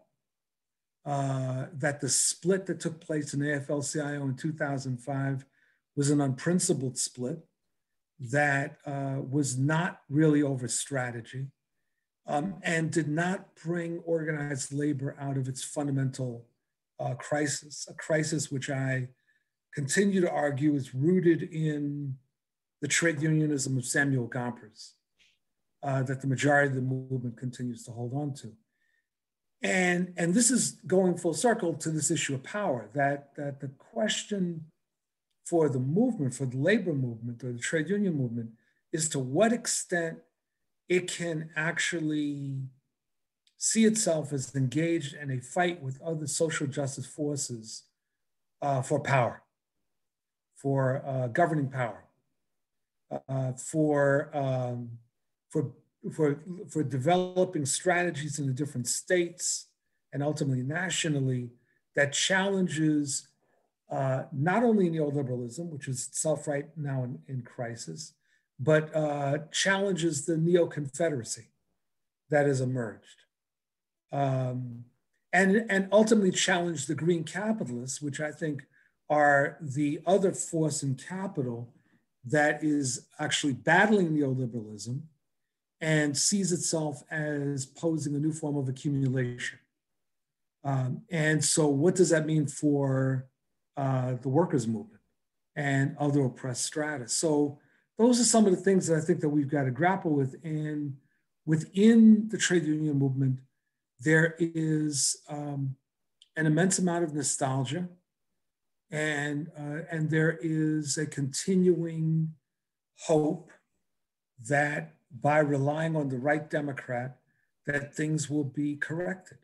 uh, 1.06 1.66
that 1.72 2.00
the 2.00 2.08
split 2.08 2.66
that 2.66 2.80
took 2.80 3.00
place 3.00 3.32
in 3.32 3.40
AFL-CIO 3.40 4.24
in 4.24 4.34
2005 4.34 5.46
was 5.96 6.10
an 6.10 6.20
unprincipled 6.20 6.98
split 6.98 7.38
that 8.18 8.78
uh, 8.84 9.20
was 9.30 9.56
not 9.56 10.00
really 10.10 10.42
over 10.42 10.68
strategy 10.68 11.46
um, 12.26 12.56
and 12.62 12.90
did 12.90 13.08
not 13.08 13.54
bring 13.54 14.00
organized 14.00 14.72
labor 14.72 15.16
out 15.20 15.36
of 15.38 15.48
its 15.48 15.62
fundamental 15.62 16.44
uh, 16.98 17.14
crisis, 17.14 17.86
a 17.88 17.94
crisis 17.94 18.50
which 18.50 18.68
I 18.68 19.08
continue 19.74 20.20
to 20.20 20.30
argue 20.30 20.74
is 20.74 20.94
rooted 20.94 21.42
in 21.42 22.16
the 22.82 22.88
trade 22.88 23.22
unionism 23.22 23.76
of 23.78 23.86
Samuel 23.86 24.26
Gompers. 24.26 24.94
uh, 25.82 26.02
that 26.02 26.20
the 26.20 26.26
majority 26.26 26.68
of 26.68 26.74
the 26.74 26.80
movement 26.80 27.36
continues 27.36 27.84
to 27.84 27.92
hold 27.92 28.12
on 28.14 28.34
to. 28.34 28.52
And, 29.66 30.14
and 30.16 30.32
this 30.32 30.52
is 30.52 30.78
going 30.86 31.16
full 31.16 31.34
circle 31.34 31.74
to 31.74 31.90
this 31.90 32.12
issue 32.12 32.36
of 32.36 32.44
power, 32.44 32.88
that, 32.94 33.34
that 33.34 33.58
the 33.58 33.66
question 33.66 34.66
for 35.44 35.68
the 35.68 35.80
movement, 35.80 36.34
for 36.34 36.46
the 36.46 36.56
labor 36.56 36.92
movement 36.92 37.42
or 37.42 37.52
the 37.52 37.58
trade 37.58 37.88
union 37.88 38.16
movement, 38.16 38.50
is 38.92 39.08
to 39.08 39.18
what 39.18 39.52
extent 39.52 40.18
it 40.88 41.10
can 41.10 41.50
actually 41.56 42.60
see 43.58 43.84
itself 43.84 44.32
as 44.32 44.54
engaged 44.54 45.14
in 45.14 45.32
a 45.32 45.40
fight 45.40 45.82
with 45.82 46.00
other 46.00 46.28
social 46.28 46.68
justice 46.68 47.06
forces 47.06 47.82
uh, 48.62 48.82
for 48.82 49.00
power, 49.00 49.42
for 50.54 51.02
uh, 51.04 51.26
governing 51.26 51.70
power, 51.70 52.04
uh, 53.28 53.50
for, 53.54 54.30
um, 54.32 54.90
for, 55.50 55.72
for, 56.12 56.40
for 56.68 56.82
developing 56.82 57.66
strategies 57.66 58.38
in 58.38 58.46
the 58.46 58.52
different 58.52 58.86
states 58.86 59.66
and 60.12 60.22
ultimately 60.22 60.62
nationally 60.62 61.50
that 61.94 62.12
challenges 62.12 63.28
uh, 63.90 64.24
not 64.32 64.62
only 64.62 64.90
neoliberalism, 64.90 65.70
which 65.70 65.88
is 65.88 66.06
itself 66.08 66.46
right 66.46 66.66
now 66.76 67.04
in, 67.04 67.18
in 67.28 67.42
crisis, 67.42 68.14
but 68.58 68.94
uh, 68.94 69.38
challenges 69.52 70.26
the 70.26 70.36
neo 70.36 70.66
Confederacy 70.66 71.48
that 72.30 72.46
has 72.46 72.60
emerged. 72.60 73.24
Um, 74.12 74.84
and, 75.32 75.66
and 75.68 75.88
ultimately 75.92 76.30
challenge 76.30 76.86
the 76.86 76.94
green 76.94 77.24
capitalists, 77.24 78.00
which 78.00 78.20
I 78.20 78.32
think 78.32 78.64
are 79.08 79.58
the 79.60 80.00
other 80.06 80.32
force 80.32 80.82
in 80.82 80.94
capital 80.94 81.72
that 82.24 82.64
is 82.64 83.06
actually 83.20 83.52
battling 83.52 84.10
neoliberalism 84.16 85.02
and 85.80 86.16
sees 86.16 86.52
itself 86.52 87.02
as 87.10 87.66
posing 87.66 88.14
a 88.14 88.18
new 88.18 88.32
form 88.32 88.56
of 88.56 88.68
accumulation. 88.68 89.58
Um, 90.64 91.02
and 91.10 91.44
so, 91.44 91.68
what 91.68 91.94
does 91.94 92.10
that 92.10 92.26
mean 92.26 92.46
for 92.46 93.28
uh, 93.76 94.14
the 94.20 94.28
workers' 94.28 94.66
movement 94.66 95.02
and 95.54 95.96
other 95.98 96.24
oppressed 96.24 96.64
strata? 96.64 97.08
So, 97.08 97.58
those 97.98 98.20
are 98.20 98.24
some 98.24 98.46
of 98.46 98.50
the 98.50 98.60
things 98.60 98.86
that 98.86 98.98
I 98.98 99.00
think 99.00 99.20
that 99.20 99.28
we've 99.28 99.48
got 99.48 99.64
to 99.64 99.70
grapple 99.70 100.10
with. 100.10 100.34
And 100.42 100.96
within 101.46 102.28
the 102.28 102.36
trade 102.36 102.64
union 102.64 102.98
movement, 102.98 103.38
there 104.00 104.34
is 104.38 105.16
um, 105.28 105.76
an 106.36 106.46
immense 106.46 106.78
amount 106.78 107.04
of 107.04 107.14
nostalgia, 107.14 107.88
and 108.90 109.48
uh, 109.58 109.82
and 109.90 110.10
there 110.10 110.38
is 110.42 110.98
a 110.98 111.06
continuing 111.06 112.34
hope 113.06 113.50
that 114.48 114.95
by 115.20 115.38
relying 115.38 115.96
on 115.96 116.08
the 116.08 116.18
right 116.18 116.48
Democrat, 116.48 117.18
that 117.66 117.94
things 117.94 118.30
will 118.30 118.44
be 118.44 118.76
corrected, 118.76 119.38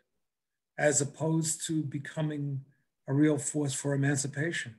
as 0.78 1.00
opposed 1.00 1.66
to 1.66 1.82
becoming 1.82 2.64
a 3.08 3.14
real 3.14 3.38
force 3.38 3.74
for 3.74 3.94
emancipation. 3.94 4.76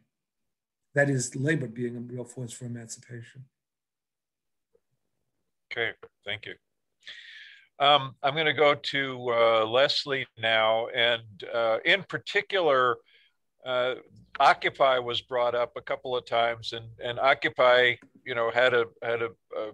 That 0.95 1.09
is, 1.09 1.35
labor 1.35 1.67
being 1.67 1.97
a 1.97 1.99
real 1.99 2.23
force 2.23 2.53
for 2.53 2.65
emancipation. 2.65 3.45
Okay, 5.71 5.91
thank 6.25 6.45
you. 6.45 6.53
Um, 7.79 8.15
I'm 8.21 8.35
going 8.35 8.45
to 8.45 8.53
go 8.53 8.75
to 8.75 9.33
uh, 9.33 9.65
Leslie 9.65 10.27
now, 10.37 10.87
and 10.87 11.23
uh, 11.53 11.79
in 11.83 12.03
particular, 12.03 12.97
uh, 13.65 13.95
Occupy 14.39 14.99
was 14.99 15.21
brought 15.21 15.55
up 15.55 15.71
a 15.75 15.81
couple 15.81 16.15
of 16.15 16.25
times, 16.25 16.73
and 16.73 16.85
and 17.03 17.19
Occupy, 17.19 17.95
you 18.25 18.35
know, 18.35 18.51
had 18.51 18.73
a 18.73 18.85
had 19.01 19.23
a, 19.23 19.29
a 19.57 19.71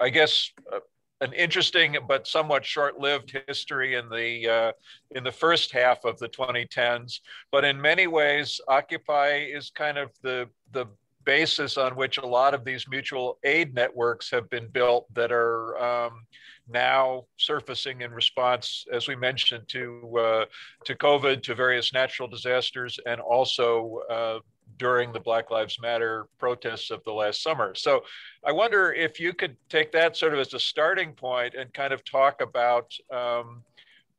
I 0.00 0.08
guess, 0.08 0.50
uh, 0.72 0.80
an 1.20 1.32
interesting 1.34 1.98
but 2.08 2.26
somewhat 2.26 2.64
short-lived 2.64 3.36
history 3.46 3.96
in 3.96 4.08
the 4.08 4.48
uh, 4.48 4.72
in 5.14 5.22
the 5.22 5.32
first 5.32 5.70
half 5.70 6.04
of 6.04 6.18
the 6.18 6.28
2010s. 6.28 7.20
But 7.52 7.64
in 7.64 7.80
many 7.80 8.06
ways, 8.06 8.60
Occupy 8.68 9.46
is 9.52 9.70
kind 9.70 9.98
of 9.98 10.10
the 10.22 10.48
the 10.72 10.86
basis 11.24 11.76
on 11.76 11.94
which 11.96 12.16
a 12.16 12.26
lot 12.26 12.54
of 12.54 12.64
these 12.64 12.88
mutual 12.88 13.38
aid 13.44 13.74
networks 13.74 14.30
have 14.30 14.48
been 14.48 14.68
built 14.68 15.06
that 15.14 15.30
are 15.30 15.78
um, 15.78 16.22
now 16.68 17.24
surfacing 17.36 18.00
in 18.00 18.10
response, 18.12 18.86
as 18.92 19.06
we 19.06 19.16
mentioned, 19.16 19.68
to 19.68 20.18
uh, 20.18 20.44
to 20.84 20.94
COVID, 20.94 21.42
to 21.42 21.54
various 21.54 21.92
natural 21.92 22.28
disasters, 22.28 22.98
and 23.06 23.20
also 23.20 24.00
uh, 24.10 24.38
during 24.80 25.12
the 25.12 25.20
Black 25.20 25.50
Lives 25.50 25.78
Matter 25.78 26.26
protests 26.38 26.90
of 26.90 27.04
the 27.04 27.12
last 27.12 27.42
summer. 27.42 27.74
So 27.74 28.00
I 28.42 28.50
wonder 28.50 28.94
if 28.94 29.20
you 29.20 29.34
could 29.34 29.54
take 29.68 29.92
that 29.92 30.16
sort 30.16 30.32
of 30.32 30.40
as 30.40 30.54
a 30.54 30.58
starting 30.58 31.12
point 31.12 31.54
and 31.54 31.72
kind 31.74 31.92
of 31.92 32.02
talk 32.02 32.40
about 32.40 32.90
um, 33.12 33.62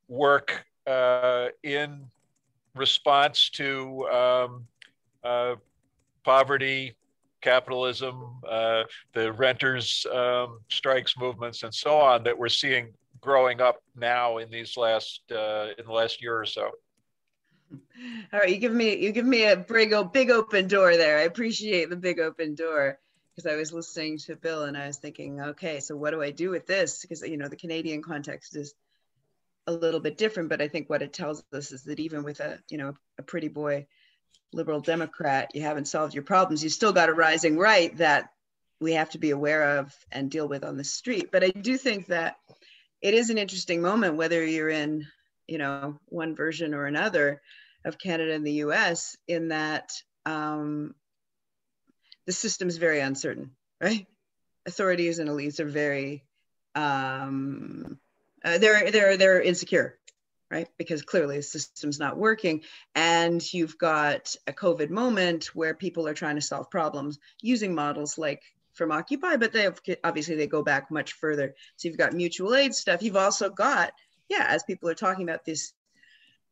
work 0.07 0.63
uh, 0.85 1.47
in 1.63 2.05
response 2.75 3.49
to 3.49 4.07
um, 4.09 4.67
uh, 5.23 5.55
poverty, 6.23 6.95
capitalism, 7.41 8.39
uh, 8.47 8.83
the 9.13 9.33
renters 9.33 10.05
um, 10.13 10.59
strikes 10.69 11.17
movements, 11.17 11.63
and 11.63 11.73
so 11.73 11.97
on 11.97 12.23
that 12.23 12.37
we're 12.37 12.49
seeing 12.49 12.93
growing 13.19 13.61
up 13.61 13.77
now 13.95 14.37
in 14.37 14.51
these 14.51 14.77
last 14.77 15.23
uh, 15.31 15.69
in 15.79 15.85
the 15.85 15.91
last 15.91 16.21
year 16.21 16.39
or 16.39 16.45
so. 16.45 16.69
All 18.33 18.39
right, 18.39 18.49
you 18.49 18.57
give 18.57 18.73
me 18.73 18.97
you 18.97 19.11
give 19.11 19.25
me 19.25 19.45
a 19.45 19.55
big 19.55 19.93
big 20.11 20.31
open 20.31 20.67
door 20.67 20.95
there. 20.97 21.17
I 21.17 21.23
appreciate 21.23 21.89
the 21.89 21.95
big 21.95 22.19
open 22.19 22.55
door 22.55 22.99
because 23.35 23.51
I 23.51 23.55
was 23.55 23.73
listening 23.73 24.17
to 24.19 24.35
Bill 24.35 24.63
and 24.63 24.77
I 24.77 24.87
was 24.87 24.97
thinking, 24.97 25.39
okay, 25.41 25.79
so 25.79 25.95
what 25.95 26.11
do 26.11 26.21
I 26.21 26.31
do 26.31 26.49
with 26.49 26.67
this? 26.67 27.01
Because 27.01 27.21
you 27.21 27.37
know 27.37 27.47
the 27.47 27.55
Canadian 27.55 28.01
context 28.01 28.55
is 28.55 28.73
a 29.67 29.71
little 29.71 29.99
bit 29.99 30.17
different, 30.17 30.49
but 30.49 30.61
I 30.61 30.67
think 30.67 30.89
what 30.89 31.01
it 31.01 31.13
tells 31.13 31.43
us 31.53 31.71
is 31.71 31.83
that 31.83 31.99
even 31.99 32.23
with 32.23 32.39
a 32.39 32.59
you 32.69 32.77
know 32.77 32.93
a 33.17 33.23
pretty 33.23 33.47
boy 33.47 33.87
liberal 34.53 34.81
Democrat, 34.81 35.51
you 35.53 35.61
haven't 35.61 35.87
solved 35.87 36.13
your 36.13 36.23
problems. 36.23 36.63
You 36.63 36.69
still 36.69 36.93
got 36.93 37.09
a 37.09 37.13
rising 37.13 37.57
right 37.57 37.95
that 37.97 38.31
we 38.79 38.93
have 38.93 39.11
to 39.11 39.19
be 39.19 39.29
aware 39.29 39.77
of 39.77 39.93
and 40.11 40.31
deal 40.31 40.47
with 40.47 40.63
on 40.63 40.75
the 40.75 40.83
street. 40.83 41.29
But 41.31 41.43
I 41.43 41.49
do 41.49 41.77
think 41.77 42.07
that 42.07 42.37
it 43.01 43.13
is 43.13 43.29
an 43.29 43.37
interesting 43.37 43.81
moment, 43.81 44.15
whether 44.15 44.43
you're 44.45 44.69
in, 44.69 45.07
you 45.47 45.57
know, 45.57 45.99
one 46.07 46.35
version 46.35 46.73
or 46.73 46.85
another 46.85 47.41
of 47.85 47.97
Canada 47.97 48.33
and 48.33 48.45
the 48.45 48.63
US, 48.65 49.17
in 49.27 49.49
that 49.49 49.91
um, 50.25 50.95
the 52.25 52.31
system 52.31 52.67
is 52.67 52.77
very 52.77 52.99
uncertain, 52.99 53.51
right? 53.81 54.07
Authorities 54.65 55.19
and 55.19 55.29
elites 55.29 55.59
are 55.59 55.65
very, 55.65 56.23
um, 56.75 57.99
uh, 58.43 58.57
they're, 58.57 58.91
they're, 58.91 59.17
they're 59.17 59.41
insecure 59.41 59.97
right? 60.51 60.67
Because 60.77 61.01
clearly 61.01 61.37
the 61.37 61.43
system's 61.43 61.97
not 61.97 62.17
working. 62.17 62.61
And 62.93 63.41
you've 63.53 63.77
got 63.77 64.35
a 64.45 64.51
COVID 64.51 64.89
moment 64.89 65.55
where 65.55 65.73
people 65.73 66.07
are 66.07 66.13
trying 66.13 66.35
to 66.35 66.41
solve 66.41 66.69
problems 66.69 67.17
using 67.41 67.73
models 67.73 68.17
like 68.17 68.43
from 68.73 68.91
Occupy, 68.91 69.37
but 69.37 69.53
they 69.53 69.63
have, 69.63 69.79
obviously 70.03 70.35
they 70.35 70.47
go 70.47 70.61
back 70.61 70.91
much 70.91 71.13
further. 71.13 71.55
So 71.77 71.87
you've 71.87 71.97
got 71.97 72.13
mutual 72.13 72.53
aid 72.53 72.75
stuff. 72.75 73.01
You've 73.01 73.15
also 73.15 73.49
got, 73.49 73.93
yeah, 74.29 74.45
as 74.49 74.63
people 74.63 74.89
are 74.89 74.93
talking 74.93 75.23
about 75.23 75.45
this 75.45 75.73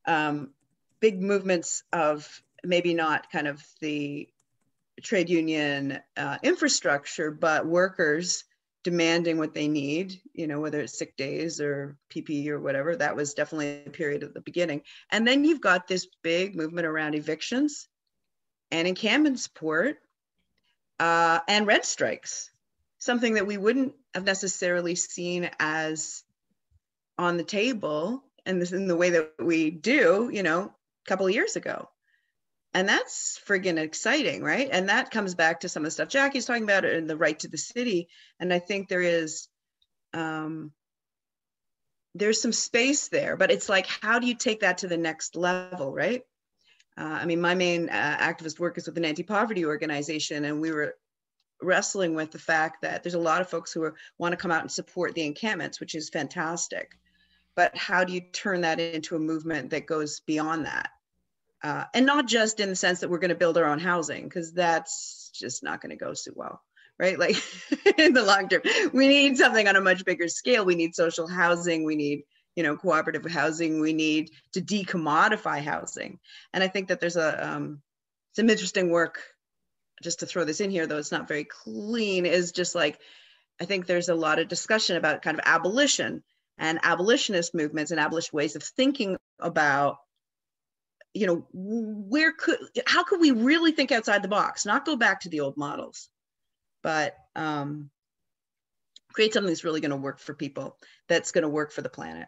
um, 0.05 0.51
big 0.99 1.21
movements 1.21 1.83
of 1.93 2.41
maybe 2.63 2.93
not 2.93 3.31
kind 3.31 3.47
of 3.47 3.65
the 3.79 4.27
trade 5.01 5.29
union 5.29 5.99
uh, 6.17 6.37
infrastructure, 6.43 7.31
but 7.31 7.65
workers 7.65 8.43
demanding 8.83 9.37
what 9.37 9.53
they 9.53 9.67
need, 9.67 10.21
you 10.33 10.47
know, 10.47 10.59
whether 10.59 10.79
it's 10.79 10.97
sick 10.97 11.15
days 11.17 11.59
or 11.59 11.97
PPE 12.13 12.47
or 12.47 12.59
whatever. 12.59 12.95
That 12.95 13.15
was 13.15 13.33
definitely 13.33 13.83
a 13.85 13.89
period 13.89 14.23
at 14.23 14.33
the 14.33 14.41
beginning. 14.41 14.83
And 15.11 15.27
then 15.27 15.43
you've 15.43 15.61
got 15.61 15.87
this 15.87 16.07
big 16.21 16.55
movement 16.55 16.87
around 16.87 17.15
evictions 17.15 17.87
and 18.71 18.87
encampment 18.87 19.39
support 19.39 19.97
uh, 20.99 21.39
and 21.47 21.67
rent 21.67 21.85
strikes, 21.85 22.51
something 22.99 23.33
that 23.35 23.47
we 23.47 23.57
wouldn't 23.57 23.93
have 24.13 24.25
necessarily 24.25 24.95
seen 24.95 25.49
as 25.59 26.23
on 27.17 27.37
the 27.37 27.43
table 27.43 28.23
and 28.45 28.61
this 28.61 28.71
in 28.71 28.87
the 28.87 28.95
way 28.95 29.09
that 29.11 29.33
we 29.39 29.69
do, 29.69 30.29
you 30.31 30.43
know, 30.43 30.73
couple 31.09 31.25
of 31.25 31.33
years 31.33 31.55
ago. 31.55 31.89
And 32.73 32.87
that's 32.87 33.39
friggin' 33.47 33.79
exciting 33.79 34.43
right? 34.43 34.69
And 34.71 34.89
that 34.89 35.11
comes 35.11 35.35
back 35.35 35.61
to 35.61 35.69
some 35.69 35.83
of 35.83 35.85
the 35.85 35.91
stuff 35.91 36.09
jackie's 36.09 36.45
talking 36.45 36.63
about 36.63 36.85
and 36.85 37.09
the 37.09 37.17
right 37.17 37.37
to 37.39 37.47
the 37.47 37.57
city. 37.57 38.07
And 38.39 38.53
i 38.53 38.59
think 38.59 38.87
there 38.87 39.01
is 39.01 39.47
um 40.13 40.71
there's 42.15 42.41
some 42.41 42.51
space 42.51 43.07
there 43.09 43.37
but 43.37 43.51
it's 43.51 43.69
like 43.69 43.87
how 43.87 44.19
do 44.19 44.27
you 44.27 44.35
take 44.35 44.61
that 44.61 44.79
to 44.79 44.87
the 44.87 44.97
next 44.97 45.35
level 45.35 45.93
right? 45.93 46.21
Uh, 46.97 47.17
i 47.21 47.25
mean 47.25 47.41
my 47.41 47.55
main 47.55 47.89
uh, 47.89 48.17
activist 48.19 48.59
work 48.59 48.77
is 48.77 48.87
with 48.87 48.97
an 48.97 49.05
anti-poverty 49.05 49.65
organization 49.65 50.45
and 50.45 50.61
we 50.61 50.71
were 50.71 50.95
wrestling 51.61 52.15
with 52.15 52.31
the 52.31 52.39
fact 52.39 52.81
that 52.81 53.03
there's 53.03 53.15
a 53.15 53.19
lot 53.19 53.41
of 53.41 53.49
folks 53.49 53.73
who 53.73 53.91
want 54.17 54.31
to 54.31 54.37
come 54.37 54.51
out 54.51 54.61
and 54.61 54.71
support 54.71 55.13
the 55.13 55.25
encampments 55.25 55.79
which 55.79 55.95
is 55.95 56.09
fantastic. 56.09 56.97
But 57.55 57.75
how 57.75 58.05
do 58.05 58.13
you 58.13 58.21
turn 58.21 58.61
that 58.61 58.79
into 58.79 59.15
a 59.15 59.19
movement 59.19 59.71
that 59.71 59.85
goes 59.85 60.21
beyond 60.21 60.65
that 60.65 60.91
uh, 61.63 61.85
and 61.93 62.05
not 62.05 62.27
just 62.27 62.59
in 62.59 62.69
the 62.69 62.75
sense 62.75 63.01
that 63.01 63.09
we're 63.09 63.19
going 63.19 63.29
to 63.29 63.35
build 63.35 63.57
our 63.57 63.65
own 63.65 63.79
housing 63.79 64.23
because 64.23 64.53
that's 64.53 65.31
just 65.33 65.63
not 65.63 65.81
going 65.81 65.91
to 65.91 65.95
go 65.95 66.13
so 66.13 66.31
well 66.35 66.61
right? 66.99 67.17
Like 67.17 67.41
in 67.97 68.13
the 68.13 68.23
long 68.23 68.49
term, 68.49 68.61
we 68.93 69.07
need 69.07 69.37
something 69.37 69.67
on 69.67 69.75
a 69.75 69.81
much 69.81 70.05
bigger 70.05 70.27
scale. 70.27 70.65
We 70.65 70.75
need 70.75 70.93
social 70.93 71.27
housing. 71.27 71.85
We 71.85 71.95
need, 71.95 72.23
you 72.55 72.63
know, 72.63 72.75
cooperative 72.75 73.25
housing. 73.31 73.79
We 73.79 73.93
need 73.93 74.31
to 74.53 74.61
decommodify 74.61 75.63
housing. 75.63 76.19
And 76.53 76.63
I 76.63 76.67
think 76.67 76.89
that 76.89 76.99
there's 76.99 77.15
a 77.15 77.55
um, 77.55 77.81
some 78.33 78.49
interesting 78.49 78.91
work. 78.91 79.23
Just 80.01 80.19
to 80.19 80.25
throw 80.25 80.45
this 80.45 80.61
in 80.61 80.71
here, 80.71 80.87
though 80.87 80.97
it's 80.97 81.11
not 81.11 81.27
very 81.27 81.43
clean, 81.43 82.25
is 82.25 82.53
just 82.53 82.75
like 82.75 82.99
I 83.59 83.65
think 83.65 83.85
there's 83.85 84.09
a 84.09 84.15
lot 84.15 84.39
of 84.39 84.47
discussion 84.47 84.95
about 84.95 85.21
kind 85.21 85.37
of 85.37 85.43
abolition 85.45 86.23
and 86.57 86.79
abolitionist 86.83 87.53
movements 87.53 87.91
and 87.91 87.99
abolitionist 87.99 88.33
ways 88.33 88.55
of 88.55 88.63
thinking 88.63 89.17
about 89.39 89.97
you 91.13 91.25
know 91.25 91.45
where 91.53 92.31
could 92.31 92.59
how 92.85 93.03
could 93.03 93.19
we 93.19 93.31
really 93.31 93.71
think 93.71 93.91
outside 93.91 94.21
the 94.21 94.27
box 94.27 94.65
not 94.65 94.85
go 94.85 94.95
back 94.95 95.21
to 95.21 95.29
the 95.29 95.39
old 95.39 95.57
models 95.57 96.09
but 96.81 97.15
um, 97.35 97.89
create 99.11 99.33
something 99.33 99.49
that's 99.49 99.65
really 99.65 99.81
going 99.81 99.91
to 99.91 99.97
work 99.97 100.19
for 100.19 100.33
people 100.33 100.77
that's 101.09 101.31
going 101.31 101.41
to 101.41 101.49
work 101.49 101.71
for 101.71 101.81
the 101.81 101.89
planet? 101.89 102.27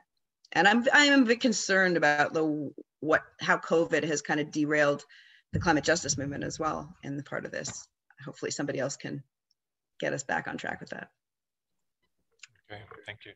And 0.51 0.67
i'm 0.67 0.85
i 0.93 1.05
am 1.05 1.23
a 1.23 1.25
bit 1.25 1.39
concerned 1.39 1.95
about 1.95 2.33
the 2.33 2.71
what 2.99 3.23
how 3.39 3.57
covid 3.57 4.03
has 4.03 4.21
kind 4.21 4.39
of 4.39 4.51
derailed 4.51 5.05
the 5.53 5.59
climate 5.59 5.83
justice 5.83 6.17
movement 6.17 6.43
as 6.43 6.59
well 6.59 6.95
in 7.03 7.17
the 7.17 7.23
part 7.23 7.45
of 7.45 7.51
this. 7.51 7.87
Hopefully 8.23 8.51
somebody 8.51 8.79
else 8.79 8.95
can 8.95 9.21
get 9.99 10.13
us 10.13 10.23
back 10.23 10.47
on 10.47 10.57
track 10.57 10.79
with 10.79 10.89
that. 10.89 11.09
Okay 12.71 12.81
thank 13.05 13.19
you. 13.25 13.33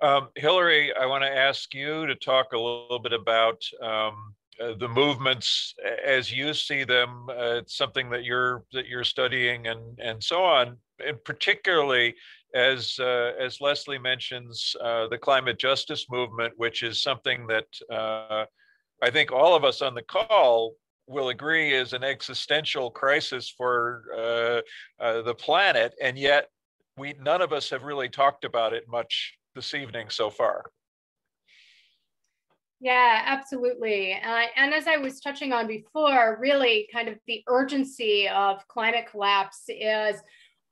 Um, 0.00 0.28
Hillary, 0.36 0.92
I 0.94 1.06
want 1.06 1.24
to 1.24 1.36
ask 1.36 1.74
you 1.74 2.06
to 2.06 2.14
talk 2.14 2.52
a 2.52 2.58
little 2.58 3.00
bit 3.00 3.12
about 3.12 3.60
um, 3.82 4.34
uh, 4.60 4.74
the 4.78 4.88
movements 4.88 5.74
as 6.04 6.32
you 6.32 6.52
see 6.52 6.84
them. 6.84 7.26
Uh, 7.28 7.58
it's 7.58 7.76
something 7.76 8.10
that 8.10 8.24
you're 8.24 8.64
that 8.72 8.86
you're 8.86 9.04
studying 9.04 9.66
and 9.66 9.98
and 9.98 10.22
so 10.22 10.42
on. 10.42 10.76
And 11.04 11.22
particularly 11.24 12.14
as 12.54 12.98
uh, 12.98 13.32
as 13.38 13.60
Leslie 13.60 13.98
mentions, 13.98 14.74
uh, 14.80 15.08
the 15.08 15.18
climate 15.18 15.58
justice 15.58 16.06
movement, 16.10 16.54
which 16.56 16.82
is 16.82 17.02
something 17.02 17.46
that 17.46 17.66
uh, 17.92 18.44
I 19.02 19.10
think 19.10 19.32
all 19.32 19.54
of 19.54 19.64
us 19.64 19.82
on 19.82 19.94
the 19.94 20.02
call 20.02 20.74
will 21.06 21.28
agree 21.28 21.72
is 21.72 21.92
an 21.92 22.04
existential 22.04 22.90
crisis 22.90 23.48
for 23.56 24.02
the 24.98 25.34
planet, 25.34 25.94
and 26.02 26.18
yet 26.18 26.48
we 26.96 27.14
none 27.20 27.40
of 27.42 27.52
us 27.52 27.70
have 27.70 27.84
really 27.84 28.08
talked 28.08 28.44
about 28.44 28.72
it 28.72 28.84
much 28.88 29.34
this 29.54 29.72
evening 29.74 30.10
so 30.10 30.30
far. 30.30 30.64
Yeah, 32.80 33.22
absolutely. 33.26 34.12
Uh, 34.14 34.46
and 34.56 34.72
as 34.72 34.86
I 34.86 34.98
was 34.98 35.20
touching 35.20 35.52
on 35.52 35.66
before, 35.66 36.38
really 36.40 36.88
kind 36.92 37.08
of 37.08 37.18
the 37.26 37.42
urgency 37.48 38.28
of 38.28 38.66
climate 38.68 39.06
collapse 39.10 39.64
is 39.68 40.20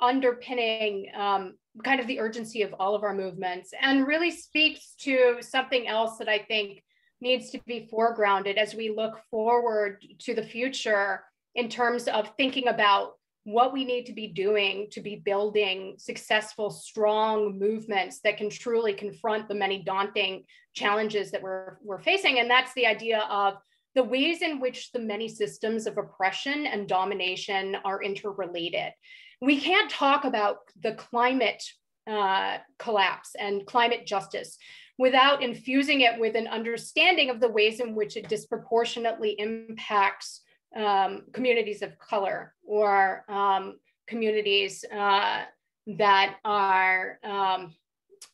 underpinning 0.01 1.11
um, 1.17 1.55
kind 1.83 2.01
of 2.01 2.07
the 2.07 2.21
urgency 2.21 2.63
of 2.63 2.75
all 2.79 2.95
of 2.95 3.03
our 3.03 3.15
movements 3.15 3.71
and 3.81 4.07
really 4.07 4.31
speaks 4.31 4.95
to 5.01 5.39
something 5.41 5.89
else 5.89 6.19
that 6.19 6.29
I 6.29 6.39
think 6.39 6.83
needs 7.21 7.51
to 7.51 7.61
be 7.67 7.89
foregrounded 7.93 8.57
as 8.57 8.75
we 8.75 8.91
look 8.91 9.19
forward 9.31 10.05
to 10.21 10.35
the 10.35 10.43
future 10.43 11.25
in 11.55 11.69
terms 11.69 12.07
of 12.07 12.31
thinking 12.37 12.69
about 12.69 13.13
what 13.47 13.73
we 13.73 13.85
need 13.85 14.07
to 14.07 14.13
be 14.13 14.27
doing 14.27 14.89
to 14.91 15.01
be 15.01 15.15
building 15.15 15.95
successful, 15.99 16.69
strong 16.69 17.57
movements 17.57 18.19
that 18.25 18.37
can 18.37 18.51
truly 18.51 18.93
confront 18.93 19.47
the 19.47 19.55
many 19.55 19.85
daunting 19.85 20.43
challenges 20.75 21.31
that 21.31 21.41
we're, 21.41 21.79
we're 21.81 22.03
facing. 22.03 22.41
And 22.41 22.51
that's 22.51 22.75
the 22.75 22.87
idea 22.87 23.21
of 23.31 23.55
the 23.95 24.03
ways 24.03 24.43
in 24.43 24.59
which 24.59 24.91
the 24.91 24.99
many 24.99 25.29
systems 25.29 25.87
of 25.87 25.97
oppression 25.97 26.67
and 26.67 26.89
domination 26.89 27.77
are 27.85 28.03
interrelated. 28.03 28.93
We 29.41 29.61
can't 29.61 29.89
talk 29.89 30.25
about 30.25 30.57
the 30.83 30.95
climate 30.95 31.63
uh, 32.09 32.59
collapse 32.81 33.37
and 33.39 33.65
climate 33.65 34.07
justice 34.07 34.59
without 34.99 35.41
infusing 35.41 36.01
it 36.01 36.19
with 36.19 36.35
an 36.35 36.49
understanding 36.49 37.31
of 37.31 37.39
the 37.39 37.49
ways 37.49 37.79
in 37.79 37.95
which 37.95 38.17
it 38.17 38.29
disproportionately 38.29 39.37
impacts 39.39 40.41
um, 40.77 41.23
communities 41.33 41.83
of 41.83 41.99
color 41.99 42.55
or 42.65 43.25
um, 43.29 43.79
communities 44.07 44.85
uh, 44.93 45.43
that 45.87 46.37
are 46.45 47.19
um, 47.25 47.75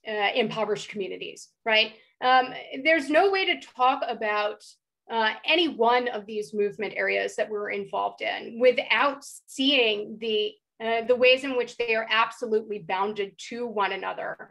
uh, 0.09 0.31
impoverished 0.35 0.89
communities, 0.89 1.49
right? 1.65 1.93
Um, 2.21 2.53
there's 2.85 3.11
no 3.11 3.31
way 3.31 3.47
to 3.47 3.67
talk 3.75 4.03
about 4.09 4.65
uh, 5.11 5.33
any 5.47 5.69
one 5.69 6.09
of 6.09 6.27
these 6.27 6.55
movement 6.55 6.95
areas 6.97 7.37
that 7.37 7.51
we're 7.51 7.71
involved 7.71 8.23
in 8.23 8.59
without 8.61 9.25
seeing 9.47 10.17
the 10.21 10.53
uh, 10.83 11.05
the 11.07 11.15
ways 11.15 11.45
in 11.45 11.57
which 11.57 11.77
they 11.77 11.95
are 11.95 12.09
absolutely 12.11 12.81
bounded 12.81 13.33
to 13.39 13.67
one 13.67 13.93
another. 13.93 14.51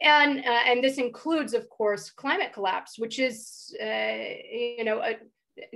And, 0.00 0.40
uh, 0.40 0.62
and 0.66 0.82
this 0.82 0.98
includes, 0.98 1.54
of 1.54 1.68
course, 1.68 2.10
climate 2.10 2.52
collapse, 2.52 2.98
which 2.98 3.18
is, 3.20 3.74
uh, 3.80 4.18
you 4.50 4.84
know, 4.84 5.00
a, 5.00 5.16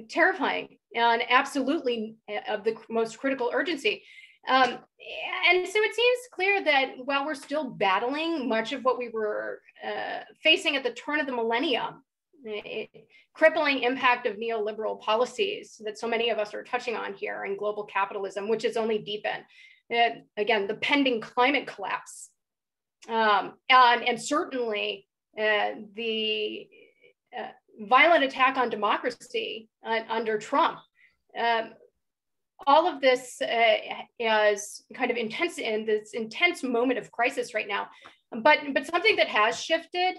terrifying 0.08 0.78
and 0.94 1.22
absolutely 1.28 2.16
uh, 2.28 2.54
of 2.54 2.64
the 2.64 2.76
most 2.88 3.18
critical 3.18 3.50
urgency. 3.52 4.02
Um, 4.48 4.78
and 5.50 5.68
so 5.68 5.78
it 5.80 5.94
seems 5.94 6.18
clear 6.32 6.64
that 6.64 6.92
while 7.04 7.24
we're 7.24 7.34
still 7.34 7.70
battling 7.70 8.48
much 8.48 8.72
of 8.72 8.82
what 8.82 8.98
we 8.98 9.08
were 9.08 9.60
uh, 9.86 10.20
facing 10.42 10.76
at 10.76 10.82
the 10.82 10.92
turn 10.92 11.20
of 11.20 11.26
the 11.26 11.32
millennium, 11.32 12.02
it, 12.44 12.90
crippling 13.34 13.82
impact 13.82 14.26
of 14.26 14.36
neoliberal 14.36 15.00
policies 15.00 15.80
that 15.84 15.98
so 15.98 16.06
many 16.06 16.30
of 16.30 16.38
us 16.38 16.54
are 16.54 16.64
touching 16.64 16.96
on 16.96 17.14
here 17.14 17.44
and 17.44 17.58
global 17.58 17.84
capitalism, 17.84 18.48
which 18.48 18.62
has 18.62 18.76
only 18.76 18.98
deepened. 18.98 19.44
Uh, 19.92 20.20
again, 20.36 20.66
the 20.66 20.74
pending 20.74 21.20
climate 21.20 21.66
collapse. 21.66 22.30
Um, 23.08 23.54
and, 23.68 24.06
and 24.08 24.20
certainly 24.20 25.08
uh, 25.38 25.70
the 25.94 26.68
uh, 27.36 27.48
violent 27.88 28.24
attack 28.24 28.56
on 28.56 28.70
democracy 28.70 29.68
uh, 29.86 30.00
under 30.08 30.38
Trump. 30.38 30.78
Um, 31.38 31.72
all 32.66 32.86
of 32.86 33.00
this 33.00 33.40
uh, 33.42 33.76
is 34.18 34.84
kind 34.94 35.10
of 35.10 35.16
intense 35.16 35.58
in 35.58 35.84
this 35.84 36.12
intense 36.12 36.62
moment 36.62 36.98
of 36.98 37.10
crisis 37.10 37.54
right 37.54 37.66
now. 37.66 37.88
But, 38.30 38.58
but 38.72 38.86
something 38.86 39.16
that 39.16 39.28
has 39.28 39.60
shifted 39.60 40.16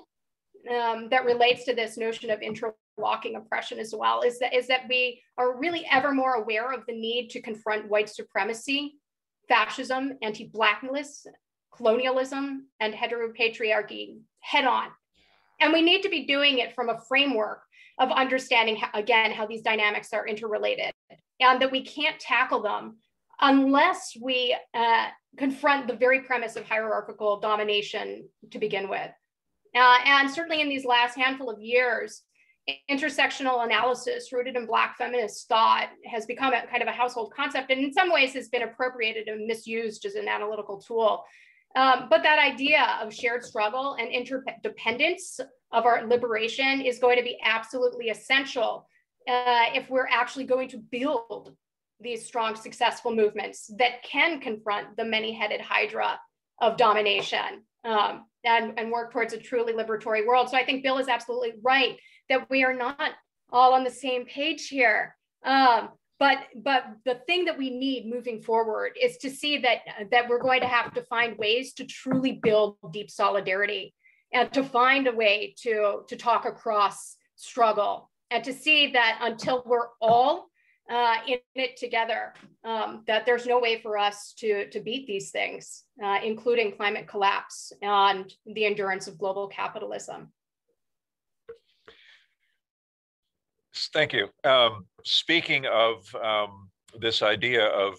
um, 0.69 1.09
that 1.09 1.25
relates 1.25 1.65
to 1.65 1.73
this 1.73 1.97
notion 1.97 2.29
of 2.29 2.41
interlocking 2.41 3.35
oppression 3.35 3.79
as 3.79 3.93
well 3.97 4.21
is 4.21 4.39
that, 4.39 4.53
is 4.53 4.67
that 4.67 4.87
we 4.87 5.21
are 5.37 5.57
really 5.57 5.85
ever 5.91 6.13
more 6.13 6.33
aware 6.35 6.71
of 6.71 6.85
the 6.87 6.93
need 6.93 7.29
to 7.29 7.41
confront 7.41 7.89
white 7.89 8.09
supremacy, 8.09 8.95
fascism, 9.47 10.17
anti-blackness, 10.21 11.25
colonialism, 11.75 12.67
and 12.79 12.93
heteropatriarchy 12.93 14.19
head 14.41 14.65
on 14.65 14.89
and 15.63 15.71
we 15.71 15.81
need 15.81 16.01
to 16.01 16.09
be 16.09 16.25
doing 16.25 16.59
it 16.59 16.75
from 16.75 16.89
a 16.89 16.99
framework 17.07 17.61
of 17.97 18.11
understanding, 18.11 18.75
how, 18.75 18.89
again, 18.93 19.31
how 19.31 19.47
these 19.47 19.61
dynamics 19.61 20.11
are 20.11 20.27
interrelated 20.27 20.91
and 21.39 21.61
that 21.61 21.71
we 21.71 21.81
can't 21.81 22.19
tackle 22.19 22.61
them 22.61 22.97
unless 23.39 24.15
we 24.21 24.55
uh, 24.73 25.07
confront 25.37 25.87
the 25.87 25.95
very 25.95 26.21
premise 26.21 26.57
of 26.57 26.65
hierarchical 26.65 27.39
domination 27.39 28.27
to 28.51 28.59
begin 28.59 28.89
with. 28.89 29.09
Uh, 29.75 29.97
and 30.05 30.29
certainly 30.29 30.61
in 30.61 30.69
these 30.69 30.85
last 30.85 31.15
handful 31.15 31.49
of 31.49 31.61
years, 31.61 32.23
intersectional 32.89 33.63
analysis 33.63 34.31
rooted 34.33 34.55
in 34.55 34.65
Black 34.65 34.97
feminist 34.97 35.47
thought 35.47 35.89
has 36.05 36.25
become 36.25 36.53
a 36.53 36.65
kind 36.67 36.81
of 36.81 36.87
a 36.87 36.91
household 36.91 37.33
concept 37.35 37.71
and 37.71 37.81
in 37.81 37.93
some 37.93 38.11
ways 38.11 38.33
has 38.33 38.49
been 38.49 38.63
appropriated 38.63 39.27
and 39.27 39.45
misused 39.47 40.05
as 40.05 40.15
an 40.15 40.27
analytical 40.27 40.79
tool 40.81 41.23
um, 41.75 42.07
but 42.09 42.23
that 42.23 42.39
idea 42.39 42.97
of 43.01 43.13
shared 43.13 43.43
struggle 43.43 43.95
and 43.99 44.09
interdependence 44.09 45.39
of 45.71 45.85
our 45.85 46.05
liberation 46.05 46.81
is 46.81 46.99
going 46.99 47.17
to 47.17 47.23
be 47.23 47.37
absolutely 47.43 48.09
essential 48.09 48.87
uh, 49.27 49.65
if 49.73 49.89
we're 49.89 50.07
actually 50.07 50.45
going 50.45 50.69
to 50.69 50.77
build 50.77 51.55
these 51.99 52.25
strong, 52.25 52.55
successful 52.55 53.15
movements 53.15 53.71
that 53.77 54.03
can 54.03 54.39
confront 54.39 54.95
the 54.97 55.05
many-headed 55.05 55.61
hydra 55.61 56.19
of 56.61 56.77
domination 56.77 57.63
um, 57.85 58.25
and, 58.43 58.77
and 58.77 58.91
work 58.91 59.11
towards 59.11 59.33
a 59.33 59.37
truly 59.37 59.73
liberatory 59.73 60.25
world. 60.25 60.49
So 60.49 60.57
I 60.57 60.65
think 60.65 60.83
Bill 60.83 60.97
is 60.97 61.07
absolutely 61.07 61.53
right 61.63 61.97
that 62.29 62.49
we 62.49 62.63
are 62.63 62.75
not 62.75 63.11
all 63.51 63.73
on 63.73 63.83
the 63.83 63.89
same 63.89 64.25
page 64.25 64.67
here. 64.67 65.15
Um, 65.45 65.89
but 66.19 66.37
but 66.55 66.85
the 67.05 67.15
thing 67.27 67.45
that 67.45 67.57
we 67.57 67.69
need 67.69 68.05
moving 68.05 68.41
forward 68.41 68.97
is 69.01 69.17
to 69.17 69.29
see 69.29 69.57
that 69.59 69.79
that 70.11 70.29
we're 70.29 70.41
going 70.41 70.61
to 70.61 70.67
have 70.67 70.93
to 70.93 71.01
find 71.03 71.37
ways 71.37 71.73
to 71.73 71.85
truly 71.85 72.33
build 72.43 72.77
deep 72.91 73.09
solidarity 73.09 73.93
and 74.31 74.51
to 74.53 74.63
find 74.63 75.07
a 75.07 75.11
way 75.11 75.53
to 75.59 76.01
to 76.07 76.15
talk 76.15 76.45
across 76.45 77.15
struggle 77.35 78.09
and 78.31 78.43
to 78.43 78.53
see 78.53 78.91
that 78.91 79.19
until 79.21 79.63
we're 79.65 79.89
all 80.01 80.49
uh, 80.89 81.15
in 81.27 81.39
it 81.55 81.77
together, 81.77 82.33
um, 82.63 83.03
that 83.07 83.25
there's 83.25 83.45
no 83.45 83.59
way 83.59 83.79
for 83.79 83.97
us 83.97 84.33
to, 84.37 84.69
to 84.69 84.79
beat 84.79 85.07
these 85.07 85.31
things, 85.31 85.83
uh, 86.03 86.17
including 86.23 86.75
climate 86.75 87.07
collapse 87.07 87.71
and 87.81 88.33
the 88.45 88.65
endurance 88.65 89.07
of 89.07 89.17
global 89.17 89.47
capitalism. 89.47 90.31
Thank 93.75 94.13
you. 94.13 94.29
Um, 94.43 94.85
speaking 95.03 95.65
of 95.65 96.13
um, 96.15 96.69
this 96.99 97.21
idea 97.21 97.65
of 97.67 97.97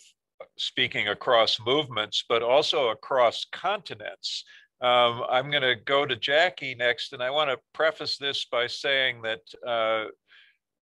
speaking 0.57 1.09
across 1.09 1.59
movements, 1.65 2.25
but 2.29 2.43
also 2.43 2.89
across 2.89 3.45
continents. 3.53 4.45
Um, 4.81 5.25
I'm 5.31 5.51
going 5.51 5.63
to 5.63 5.77
go 5.77 6.05
to 6.05 6.17
Jackie 6.17 6.75
next, 6.75 7.13
and 7.13 7.23
I 7.23 7.31
want 7.31 7.51
to 7.51 7.59
preface 7.73 8.19
this 8.19 8.47
by 8.51 8.67
saying 8.67 9.23
that, 9.23 9.41
uh, 9.67 10.07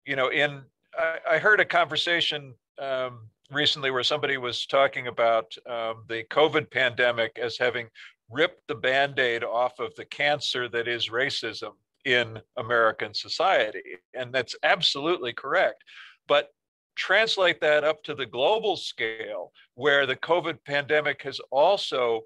you 0.05 0.15
know, 0.15 0.29
in 0.29 0.61
I, 0.97 1.17
I 1.31 1.37
heard 1.37 1.59
a 1.59 1.65
conversation 1.65 2.53
um, 2.79 3.27
recently 3.51 3.91
where 3.91 4.03
somebody 4.03 4.37
was 4.37 4.65
talking 4.65 5.07
about 5.07 5.53
um, 5.67 6.03
the 6.07 6.23
COVID 6.31 6.71
pandemic 6.71 7.37
as 7.41 7.57
having 7.57 7.87
ripped 8.29 8.67
the 8.67 8.75
band 8.75 9.19
aid 9.19 9.43
off 9.43 9.79
of 9.79 9.93
the 9.95 10.05
cancer 10.05 10.69
that 10.69 10.87
is 10.87 11.09
racism 11.09 11.73
in 12.05 12.39
American 12.57 13.13
society. 13.13 13.81
And 14.13 14.33
that's 14.33 14.55
absolutely 14.63 15.33
correct. 15.33 15.83
But 16.27 16.49
translate 16.95 17.61
that 17.61 17.83
up 17.83 18.03
to 18.03 18.13
the 18.13 18.25
global 18.25 18.75
scale, 18.77 19.51
where 19.75 20.05
the 20.05 20.15
COVID 20.15 20.59
pandemic 20.65 21.23
has 21.23 21.39
also 21.51 22.21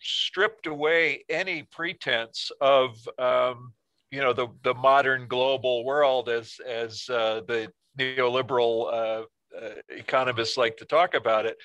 stripped 0.00 0.66
away 0.66 1.24
any 1.28 1.62
pretense 1.64 2.50
of 2.60 2.96
um, 3.18 3.72
you 4.10 4.20
know 4.20 4.32
the 4.32 4.48
the 4.62 4.74
modern 4.74 5.26
global 5.28 5.84
world 5.84 6.28
as 6.28 6.56
as 6.66 7.08
uh, 7.08 7.40
the 7.46 7.70
neoliberal 7.98 8.92
uh, 8.92 9.22
uh, 9.58 9.74
economists 9.88 10.56
like 10.56 10.76
to 10.76 10.84
talk 10.84 11.14
about 11.14 11.46
it 11.46 11.56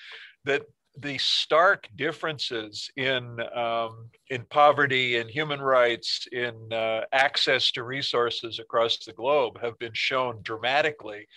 that 0.43 0.63
the 0.99 1.17
stark 1.17 1.87
differences 1.95 2.89
in 2.95 3.39
um, 3.55 4.09
in 4.29 4.45
poverty 4.49 5.17
and 5.17 5.29
human 5.29 5.61
rights 5.61 6.27
in 6.31 6.55
uh, 6.71 7.01
access 7.11 7.71
to 7.71 7.83
resources 7.83 8.59
across 8.59 8.97
the 9.05 9.13
globe 9.13 9.59
have 9.61 9.77
been 9.79 9.93
shown 9.93 10.39
dramatically. 10.43 11.27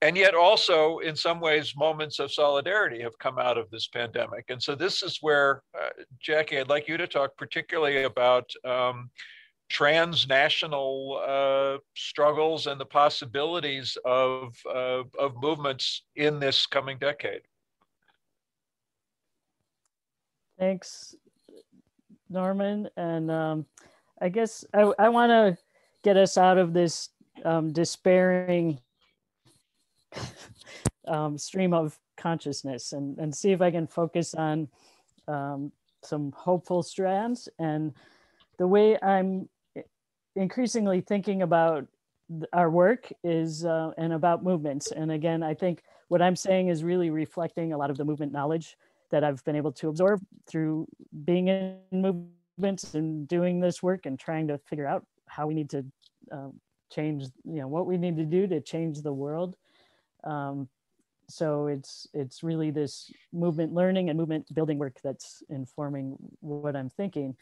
And 0.00 0.16
yet 0.16 0.34
also 0.34 0.98
in 0.98 1.14
some 1.14 1.40
ways 1.40 1.74
moments 1.76 2.18
of 2.18 2.32
solidarity 2.32 3.00
have 3.02 3.18
come 3.18 3.38
out 3.38 3.56
of 3.56 3.70
this 3.70 3.86
pandemic. 3.86 4.46
And 4.48 4.60
so 4.60 4.74
this 4.74 5.02
is 5.02 5.18
where 5.20 5.62
uh, 5.78 5.90
jackie 6.20 6.58
i'd 6.58 6.68
like 6.68 6.88
you 6.88 6.96
to 6.96 7.06
talk 7.06 7.36
particularly 7.36 8.02
about 8.02 8.50
um, 8.64 9.10
transnational 9.68 11.22
uh, 11.26 11.78
struggles 11.96 12.66
and 12.66 12.80
the 12.80 12.84
possibilities 12.84 13.96
of, 14.04 14.54
uh, 14.68 15.02
of 15.18 15.32
movements 15.40 16.02
in 16.16 16.38
this 16.38 16.66
coming 16.66 16.98
decade 16.98 17.40
thanks 20.58 21.14
norman 22.28 22.88
and 22.96 23.30
um, 23.30 23.66
i 24.20 24.28
guess 24.28 24.64
i, 24.74 24.92
I 24.98 25.08
want 25.08 25.30
to 25.30 25.56
get 26.02 26.16
us 26.16 26.36
out 26.36 26.58
of 26.58 26.72
this 26.72 27.10
um, 27.44 27.72
despairing 27.72 28.78
um, 31.08 31.38
stream 31.38 31.72
of 31.72 31.98
consciousness 32.16 32.92
and, 32.92 33.18
and 33.18 33.34
see 33.34 33.52
if 33.52 33.60
I 33.60 33.70
can 33.70 33.86
focus 33.86 34.34
on 34.34 34.68
um, 35.28 35.72
some 36.02 36.32
hopeful 36.36 36.82
strands. 36.82 37.48
And 37.58 37.92
the 38.58 38.66
way 38.66 38.98
I'm 39.02 39.48
increasingly 40.36 41.00
thinking 41.00 41.42
about 41.42 41.86
our 42.52 42.70
work 42.70 43.12
is 43.24 43.64
uh, 43.64 43.90
and 43.98 44.12
about 44.12 44.42
movements. 44.42 44.90
And 44.92 45.10
again, 45.10 45.42
I 45.42 45.54
think 45.54 45.82
what 46.08 46.22
I'm 46.22 46.36
saying 46.36 46.68
is 46.68 46.84
really 46.84 47.10
reflecting 47.10 47.72
a 47.72 47.78
lot 47.78 47.90
of 47.90 47.96
the 47.96 48.04
movement 48.04 48.32
knowledge 48.32 48.76
that 49.12 49.22
I've 49.22 49.44
been 49.44 49.56
able 49.56 49.72
to 49.72 49.88
absorb 49.88 50.20
through 50.48 50.88
being 51.24 51.48
in 51.48 51.78
movements 51.92 52.94
and 52.94 53.28
doing 53.28 53.60
this 53.60 53.82
work 53.82 54.06
and 54.06 54.18
trying 54.18 54.48
to 54.48 54.58
figure 54.58 54.86
out 54.86 55.06
how 55.26 55.46
we 55.46 55.54
need 55.54 55.70
to 55.70 55.84
uh, 56.32 56.48
change, 56.90 57.24
you 57.44 57.60
know, 57.60 57.68
what 57.68 57.86
we 57.86 57.96
need 57.96 58.16
to 58.16 58.24
do 58.24 58.46
to 58.48 58.60
change 58.60 59.00
the 59.00 59.12
world. 59.12 59.56
Um, 60.24 60.68
so 61.28 61.66
it's 61.68 62.06
it's 62.12 62.42
really 62.42 62.70
this 62.70 63.10
movement 63.32 63.72
learning 63.72 64.10
and 64.10 64.18
movement 64.18 64.52
building 64.54 64.78
work 64.78 64.98
that's 65.02 65.42
informing 65.48 66.16
what 66.40 66.76
I'm 66.76 66.90
thinking. 66.90 67.36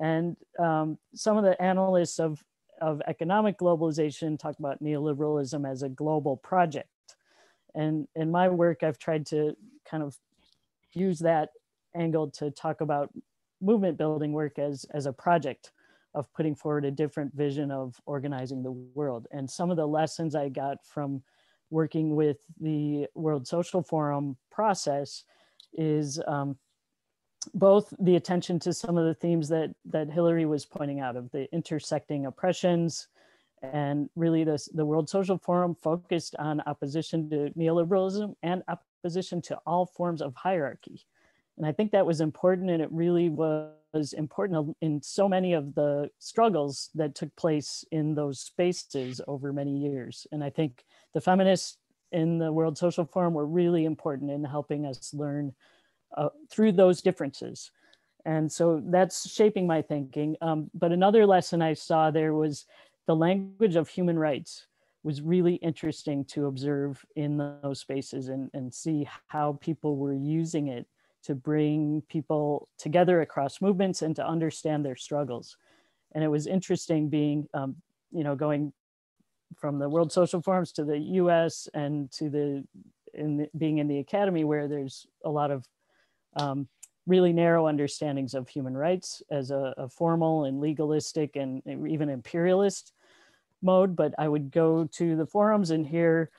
And 0.00 0.36
um, 0.58 0.98
some 1.14 1.36
of 1.36 1.44
the 1.44 1.60
analysts 1.62 2.18
of, 2.18 2.42
of 2.80 3.00
economic 3.06 3.58
globalization 3.58 4.38
talk 4.38 4.58
about 4.58 4.82
neoliberalism 4.82 5.70
as 5.70 5.82
a 5.82 5.88
global 5.88 6.36
project. 6.36 6.88
And 7.74 8.08
in 8.14 8.30
my 8.30 8.48
work, 8.48 8.82
I've 8.82 8.98
tried 8.98 9.26
to 9.26 9.56
kind 9.88 10.02
of 10.02 10.16
use 10.96 11.18
that 11.20 11.50
angle 11.94 12.30
to 12.30 12.50
talk 12.50 12.80
about 12.80 13.12
movement 13.60 13.98
building 13.98 14.32
work 14.32 14.58
as, 14.58 14.84
as 14.92 15.06
a 15.06 15.12
project 15.12 15.72
of 16.14 16.32
putting 16.32 16.54
forward 16.54 16.84
a 16.84 16.90
different 16.90 17.34
vision 17.34 17.70
of 17.70 18.00
organizing 18.06 18.62
the 18.62 18.72
world. 18.72 19.26
And 19.30 19.48
some 19.48 19.70
of 19.70 19.76
the 19.76 19.86
lessons 19.86 20.34
I 20.34 20.48
got 20.48 20.78
from 20.84 21.22
working 21.70 22.16
with 22.16 22.38
the 22.60 23.06
World 23.14 23.46
Social 23.46 23.82
Forum 23.82 24.36
process 24.50 25.24
is 25.74 26.20
um, 26.26 26.56
both 27.54 27.92
the 27.98 28.16
attention 28.16 28.58
to 28.60 28.72
some 28.72 28.96
of 28.96 29.04
the 29.04 29.14
themes 29.14 29.48
that, 29.50 29.74
that 29.84 30.10
Hillary 30.10 30.46
was 30.46 30.64
pointing 30.64 31.00
out 31.00 31.16
of 31.16 31.30
the 31.32 31.52
intersecting 31.52 32.26
oppressions 32.26 33.08
and 33.62 34.08
really 34.16 34.44
this, 34.44 34.68
the 34.72 34.84
World 34.84 35.08
Social 35.08 35.38
Forum 35.38 35.74
focused 35.74 36.36
on 36.38 36.60
opposition 36.66 37.28
to 37.30 37.50
neoliberalism 37.58 38.34
and 38.42 38.62
opposition 39.06 39.40
to 39.40 39.56
all 39.64 39.86
forms 39.86 40.20
of 40.20 40.34
hierarchy. 40.34 41.06
And 41.56 41.64
I 41.64 41.70
think 41.70 41.92
that 41.92 42.04
was 42.04 42.20
important 42.20 42.70
and 42.70 42.82
it 42.82 42.90
really 42.90 43.28
was 43.28 44.12
important 44.12 44.76
in 44.80 45.00
so 45.00 45.28
many 45.28 45.52
of 45.52 45.76
the 45.76 46.10
struggles 46.18 46.90
that 46.96 47.14
took 47.14 47.34
place 47.36 47.84
in 47.92 48.16
those 48.16 48.40
spaces 48.40 49.20
over 49.28 49.52
many 49.52 49.78
years. 49.78 50.26
And 50.32 50.42
I 50.42 50.50
think 50.50 50.84
the 51.14 51.20
feminists 51.20 51.78
in 52.10 52.38
the 52.38 52.52
World 52.52 52.76
Social 52.76 53.04
Forum 53.04 53.32
were 53.32 53.46
really 53.46 53.84
important 53.84 54.32
in 54.32 54.42
helping 54.42 54.84
us 54.84 55.14
learn 55.14 55.54
uh, 56.16 56.30
through 56.50 56.72
those 56.72 57.00
differences. 57.00 57.70
And 58.24 58.50
so 58.50 58.82
that's 58.86 59.30
shaping 59.30 59.68
my 59.68 59.82
thinking. 59.82 60.36
Um, 60.40 60.68
but 60.74 60.90
another 60.90 61.26
lesson 61.26 61.62
I 61.62 61.74
saw 61.74 62.10
there 62.10 62.34
was 62.34 62.66
the 63.06 63.14
language 63.14 63.76
of 63.76 63.88
human 63.88 64.18
rights 64.18 64.66
was 65.06 65.22
really 65.22 65.54
interesting 65.54 66.24
to 66.24 66.46
observe 66.46 67.06
in 67.14 67.36
those 67.62 67.78
spaces 67.78 68.28
and, 68.28 68.50
and 68.54 68.74
see 68.74 69.08
how 69.28 69.52
people 69.60 69.96
were 69.96 70.12
using 70.12 70.66
it 70.66 70.84
to 71.22 71.32
bring 71.36 72.02
people 72.08 72.68
together 72.76 73.20
across 73.20 73.60
movements 73.60 74.02
and 74.02 74.16
to 74.16 74.26
understand 74.26 74.84
their 74.84 74.96
struggles. 74.96 75.56
And 76.12 76.24
it 76.24 76.28
was 76.28 76.48
interesting 76.48 77.08
being, 77.08 77.46
um, 77.54 77.76
you 78.10 78.24
know, 78.24 78.34
going 78.34 78.72
from 79.54 79.78
the 79.78 79.88
World 79.88 80.10
Social 80.10 80.42
Forums 80.42 80.72
to 80.72 80.84
the 80.84 80.98
U.S. 80.98 81.68
and 81.72 82.10
to 82.10 82.28
the 82.28 82.64
in 83.14 83.36
the, 83.36 83.48
being 83.56 83.78
in 83.78 83.86
the 83.86 84.00
academy 84.00 84.42
where 84.42 84.66
there's 84.66 85.06
a 85.24 85.30
lot 85.30 85.52
of 85.52 85.64
um, 86.34 86.68
really 87.06 87.32
narrow 87.32 87.68
understandings 87.68 88.34
of 88.34 88.48
human 88.48 88.76
rights 88.76 89.22
as 89.30 89.52
a, 89.52 89.72
a, 89.78 89.88
formal 89.88 90.44
and 90.44 90.60
legalistic 90.60 91.36
and 91.36 91.62
even 91.88 92.08
imperialist 92.08 92.92
mode. 93.62 93.96
But 93.96 94.14
I 94.18 94.28
would 94.28 94.50
go 94.50 94.88
to 94.92 95.16
the 95.16 95.26
forums 95.26 95.70
and 95.70 95.86
hear, 95.86 96.30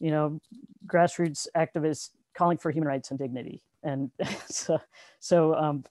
you 0.00 0.10
know, 0.10 0.40
grassroots 0.86 1.46
activists 1.56 2.10
calling 2.34 2.58
for 2.58 2.70
human 2.70 2.88
rights 2.88 3.10
and 3.10 3.18
dignity. 3.18 3.62
And 3.82 4.10
so, 4.46 4.80
so, 5.20 5.54
um, 5.54 5.84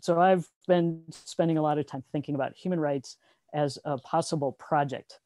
so 0.00 0.20
I've 0.20 0.48
been 0.66 1.02
spending 1.10 1.58
a 1.58 1.62
lot 1.62 1.78
of 1.78 1.86
time 1.86 2.04
thinking 2.12 2.34
about 2.34 2.56
human 2.56 2.80
rights 2.80 3.16
as 3.52 3.78
a 3.84 3.98
possible 3.98 4.52
project 4.52 5.20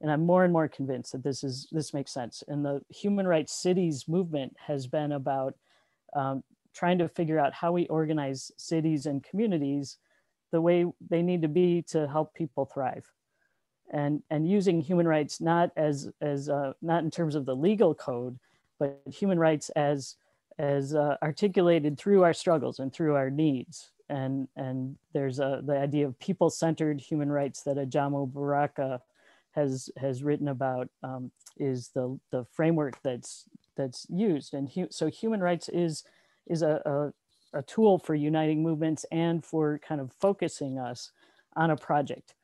and 0.00 0.10
i'm 0.10 0.24
more 0.24 0.44
and 0.44 0.52
more 0.52 0.68
convinced 0.68 1.12
that 1.12 1.22
this 1.22 1.42
is 1.42 1.66
this 1.72 1.94
makes 1.94 2.12
sense 2.12 2.42
and 2.48 2.64
the 2.64 2.80
human 2.88 3.26
rights 3.26 3.52
cities 3.52 4.06
movement 4.06 4.54
has 4.58 4.86
been 4.86 5.12
about 5.12 5.54
um, 6.14 6.42
trying 6.74 6.98
to 6.98 7.08
figure 7.08 7.38
out 7.38 7.52
how 7.52 7.72
we 7.72 7.86
organize 7.86 8.52
cities 8.56 9.06
and 9.06 9.24
communities 9.24 9.98
the 10.52 10.60
way 10.60 10.86
they 11.10 11.22
need 11.22 11.42
to 11.42 11.48
be 11.48 11.82
to 11.82 12.06
help 12.06 12.34
people 12.34 12.64
thrive 12.64 13.10
and 13.90 14.22
and 14.30 14.48
using 14.48 14.80
human 14.80 15.06
rights 15.06 15.40
not 15.40 15.70
as 15.76 16.10
as 16.20 16.48
uh, 16.48 16.72
not 16.82 17.04
in 17.04 17.10
terms 17.10 17.34
of 17.34 17.44
the 17.44 17.54
legal 17.54 17.94
code 17.94 18.38
but 18.78 19.00
human 19.06 19.38
rights 19.38 19.70
as 19.70 20.16
as 20.58 20.94
uh, 20.94 21.16
articulated 21.22 21.98
through 21.98 22.22
our 22.22 22.32
struggles 22.32 22.78
and 22.78 22.92
through 22.92 23.14
our 23.16 23.30
needs. 23.30 23.90
And 24.08 24.48
and 24.56 24.96
there's 25.12 25.38
a 25.38 25.62
the 25.64 25.78
idea 25.78 26.06
of 26.06 26.18
people-centered 26.18 27.00
human 27.00 27.30
rights 27.32 27.62
that 27.62 27.76
Ajamu 27.76 28.32
Baraka 28.32 29.00
has 29.52 29.90
has 29.96 30.22
written 30.22 30.48
about 30.48 30.88
um, 31.02 31.30
is 31.56 31.88
the 31.88 32.18
the 32.30 32.44
framework 32.52 33.00
that's 33.02 33.44
that's 33.76 34.06
used. 34.10 34.54
And 34.54 34.68
hu 34.68 34.86
so 34.90 35.08
human 35.08 35.40
rights 35.40 35.68
is 35.70 36.04
is 36.46 36.62
a, 36.62 36.82
a, 36.84 37.58
a 37.58 37.62
tool 37.62 37.98
for 37.98 38.14
uniting 38.14 38.62
movements 38.62 39.06
and 39.10 39.42
for 39.42 39.78
kind 39.78 40.00
of 40.00 40.12
focusing 40.12 40.78
us 40.78 41.10
on 41.56 41.70
a 41.70 41.76
project 41.76 42.34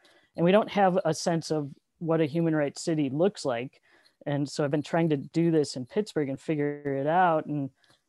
and 0.40 0.44
we 0.46 0.52
don't 0.52 0.70
have 0.70 0.98
a 1.04 1.12
sense 1.12 1.50
of 1.50 1.70
what 1.98 2.22
a 2.22 2.24
human 2.24 2.56
rights 2.56 2.82
city 2.82 3.10
looks 3.10 3.44
like. 3.44 3.78
And 4.24 4.48
so 4.48 4.64
i've 4.64 4.70
been 4.70 4.82
trying 4.82 5.10
to 5.10 5.18
do 5.18 5.50
this 5.50 5.76
in 5.76 5.84
pittsburgh 5.84 6.30
and 6.30 6.40
figure 6.40 6.96
it 6.96 7.06
out. 7.06 7.44
And 7.44 7.64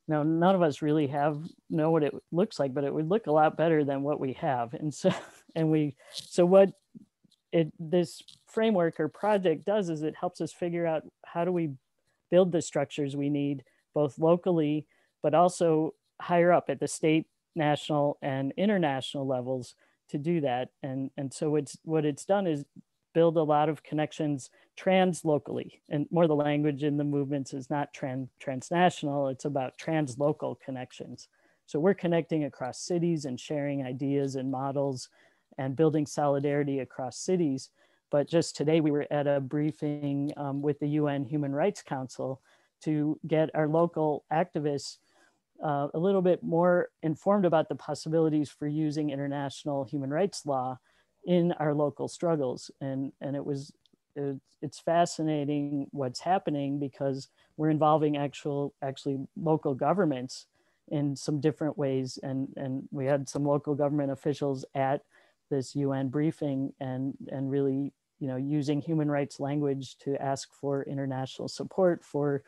you 0.08 0.14
know 0.14 0.24
none 0.24 0.56
of 0.56 0.62
us 0.62 0.82
really 0.82 1.08
have 1.08 1.44
know 1.70 1.91
what 1.91 2.03
it 2.03 2.14
looks 2.32 2.58
like 2.58 2.74
but 2.74 2.86
it 2.86 2.94
would 2.94 3.10
look 3.10 3.28
a 3.28 3.34
lot 3.34 3.58
better 3.58 3.84
than 3.84 4.02
what 4.02 4.22
we 4.22 4.32
have. 4.34 4.74
And 4.80 4.94
so 4.94 5.14
and 5.58 5.70
we 5.70 5.98
so 6.14 6.45
what 6.45 6.72
it 7.52 7.74
this 7.78 8.22
framework 8.48 9.02
or 9.02 9.10
project 9.10 9.66
does 9.66 9.90
is 9.90 10.02
it 10.02 10.16
helps 10.18 10.40
us 10.40 10.53
figure 10.53 10.88
out 10.88 11.03
how 11.26 11.44
do 11.44 11.52
we 11.52 11.72
build 12.30 12.53
the 12.53 12.62
structures 12.62 13.14
we 13.14 13.30
need 13.30 13.66
both 13.94 14.18
locally, 14.18 14.88
but 15.22 15.34
also 15.34 15.95
higher 16.22 16.53
up 16.53 16.70
at 16.70 16.80
the 16.80 16.88
state, 16.88 17.26
national, 17.58 18.18
and 18.22 18.53
international 18.56 19.28
levels 19.28 19.76
to 20.12 20.18
do 20.18 20.42
that. 20.42 20.70
And, 20.84 21.10
and 21.18 21.34
so 21.34 21.56
it's, 21.56 21.78
what 21.84 22.06
it's 22.06 22.26
done 22.26 22.48
is 22.48 22.66
build 23.14 23.38
a 23.38 23.44
lot 23.44 23.70
of 23.70 23.84
connections 23.84 24.50
trans 24.78 25.26
locally 25.26 25.82
and 25.90 26.08
more 26.12 26.28
the 26.28 26.36
language 26.36 26.84
in 26.84 26.98
the 26.98 27.04
movements 27.04 27.54
is 27.54 27.70
not 27.70 27.94
trans 27.94 28.30
transnational 28.40 29.28
it's 29.28 29.46
about 29.46 29.78
translocal 29.78 30.60
connections. 30.60 31.28
So 31.66 31.80
we're 31.80 31.94
connecting 31.94 32.46
across 32.46 32.80
cities 32.80 33.26
and 33.26 33.40
sharing 33.40 33.86
ideas 33.86 34.36
and 34.36 34.52
models 34.52 35.10
and 35.58 35.76
building 35.76 36.06
solidarity 36.06 36.80
across 36.80 37.18
cities. 37.18 37.70
But 38.10 38.28
just 38.28 38.56
today 38.56 38.82
we 38.82 38.92
were 38.92 39.08
at 39.12 39.28
a 39.28 39.40
briefing 39.40 40.32
um, 40.38 40.62
with 40.62 40.80
the 40.80 40.88
un 40.88 41.24
human 41.24 41.54
rights 41.54 41.82
council 41.82 42.42
to 42.84 43.20
get 43.28 43.50
our 43.54 43.68
local 43.68 44.26
activists 44.34 44.98
uh, 45.64 45.88
a 45.94 46.00
little 46.00 46.22
bit 46.22 46.44
more 46.44 46.90
informed 47.04 47.46
about 47.46 47.70
the 47.70 47.76
possibilities 47.76 48.50
for 48.50 48.68
using 48.68 49.10
international 49.10 49.84
human 49.84 50.10
rights 50.10 50.46
law 50.46 50.78
in 51.26 51.52
our 51.54 51.74
local 51.74 52.08
struggles. 52.08 52.72
And, 52.82 53.12
and 53.22 53.36
it 53.36 53.46
was, 53.46 53.72
it, 54.16 54.40
it's 54.62 54.80
fascinating 54.80 55.88
what's 55.92 56.20
happening 56.20 56.80
because 56.80 57.30
we're 57.58 57.70
involving 57.70 58.18
actual, 58.18 58.74
actually 58.82 59.20
local 59.36 59.74
governments 59.76 60.48
in 60.90 61.16
some 61.16 61.40
different 61.40 61.78
ways. 61.78 62.18
And, 62.24 62.50
and 62.58 62.84
we 62.92 63.06
had 63.06 63.30
some 63.30 63.46
local 63.46 63.76
government 63.76 64.12
officials 64.12 64.66
at 64.76 65.02
this 65.50 65.76
UN 65.76 66.10
briefing 66.10 66.74
and, 66.80 67.14
and 67.32 67.52
really, 67.52 67.94
you 68.20 68.28
know, 68.28 68.38
using 68.38 68.82
human 68.82 69.12
rights 69.12 69.40
language 69.40 69.98
to 70.00 70.20
ask 70.22 70.54
for 70.54 70.84
international 70.84 71.48
support 71.48 72.04
for 72.04 72.44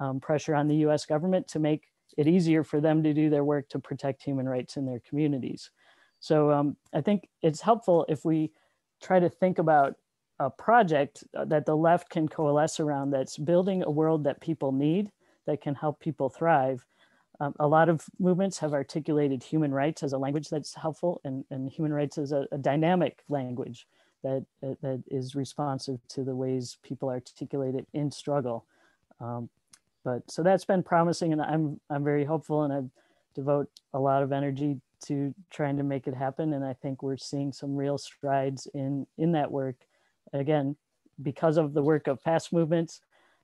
um, 0.00 0.20
pressure 0.20 0.54
on 0.54 0.68
the 0.68 0.76
US 0.76 1.06
government 1.06 1.48
to 1.48 1.58
make 1.58 1.88
it 2.16 2.26
easier 2.28 2.64
for 2.64 2.80
them 2.80 3.02
to 3.02 3.12
do 3.12 3.30
their 3.30 3.44
work 3.44 3.68
to 3.70 3.78
protect 3.78 4.22
human 4.22 4.48
rights 4.48 4.76
in 4.76 4.86
their 4.86 5.00
communities. 5.08 5.70
So 6.20 6.50
um, 6.50 6.76
I 6.94 7.00
think 7.00 7.28
it's 7.42 7.60
helpful 7.60 8.06
if 8.08 8.24
we 8.24 8.52
try 9.02 9.20
to 9.20 9.28
think 9.28 9.58
about 9.58 9.96
a 10.38 10.50
project 10.50 11.24
uh, 11.36 11.44
that 11.46 11.66
the 11.66 11.76
left 11.76 12.10
can 12.10 12.28
coalesce 12.28 12.80
around 12.80 13.10
that's 13.10 13.38
building 13.38 13.82
a 13.82 13.90
world 13.90 14.24
that 14.24 14.40
people 14.40 14.72
need, 14.72 15.10
that 15.46 15.60
can 15.62 15.74
help 15.74 16.00
people 16.00 16.28
thrive. 16.28 16.84
Um, 17.40 17.54
a 17.60 17.66
lot 17.66 17.88
of 17.88 18.04
movements 18.18 18.58
have 18.58 18.72
articulated 18.72 19.42
human 19.42 19.72
rights 19.72 20.02
as 20.02 20.12
a 20.12 20.18
language 20.18 20.48
that's 20.48 20.74
helpful 20.74 21.20
and, 21.24 21.44
and 21.50 21.70
human 21.70 21.92
rights 21.92 22.18
as 22.18 22.32
a, 22.32 22.46
a 22.50 22.58
dynamic 22.58 23.22
language 23.28 23.86
that, 24.22 24.44
that 24.62 25.02
is 25.08 25.34
responsive 25.34 26.00
to 26.08 26.24
the 26.24 26.34
ways 26.34 26.78
people 26.82 27.08
articulate 27.08 27.74
it 27.74 27.86
in 27.92 28.10
struggle. 28.10 28.66
Um, 29.20 29.48
but 30.06 30.30
so 30.30 30.44
that's 30.44 30.64
been 30.64 30.84
promising 30.84 31.32
and 31.32 31.42
I'm, 31.42 31.80
I'm 31.90 32.04
very 32.04 32.24
hopeful 32.24 32.62
and 32.62 32.72
I 32.72 32.80
devote 33.34 33.68
a 33.92 33.98
lot 33.98 34.22
of 34.22 34.30
energy 34.30 34.80
to 35.06 35.34
trying 35.50 35.76
to 35.78 35.82
make 35.82 36.06
it 36.06 36.14
happen. 36.14 36.52
And 36.52 36.64
I 36.64 36.74
think 36.74 37.02
we're 37.02 37.16
seeing 37.16 37.52
some 37.52 37.74
real 37.74 37.98
strides 37.98 38.68
in, 38.72 39.08
in 39.18 39.32
that 39.32 39.50
work. 39.50 39.74
Again, 40.32 40.76
because 41.20 41.56
of 41.56 41.74
the 41.74 41.82
work 41.82 42.06
of 42.06 42.22
past 42.22 42.52
movements 42.52 43.00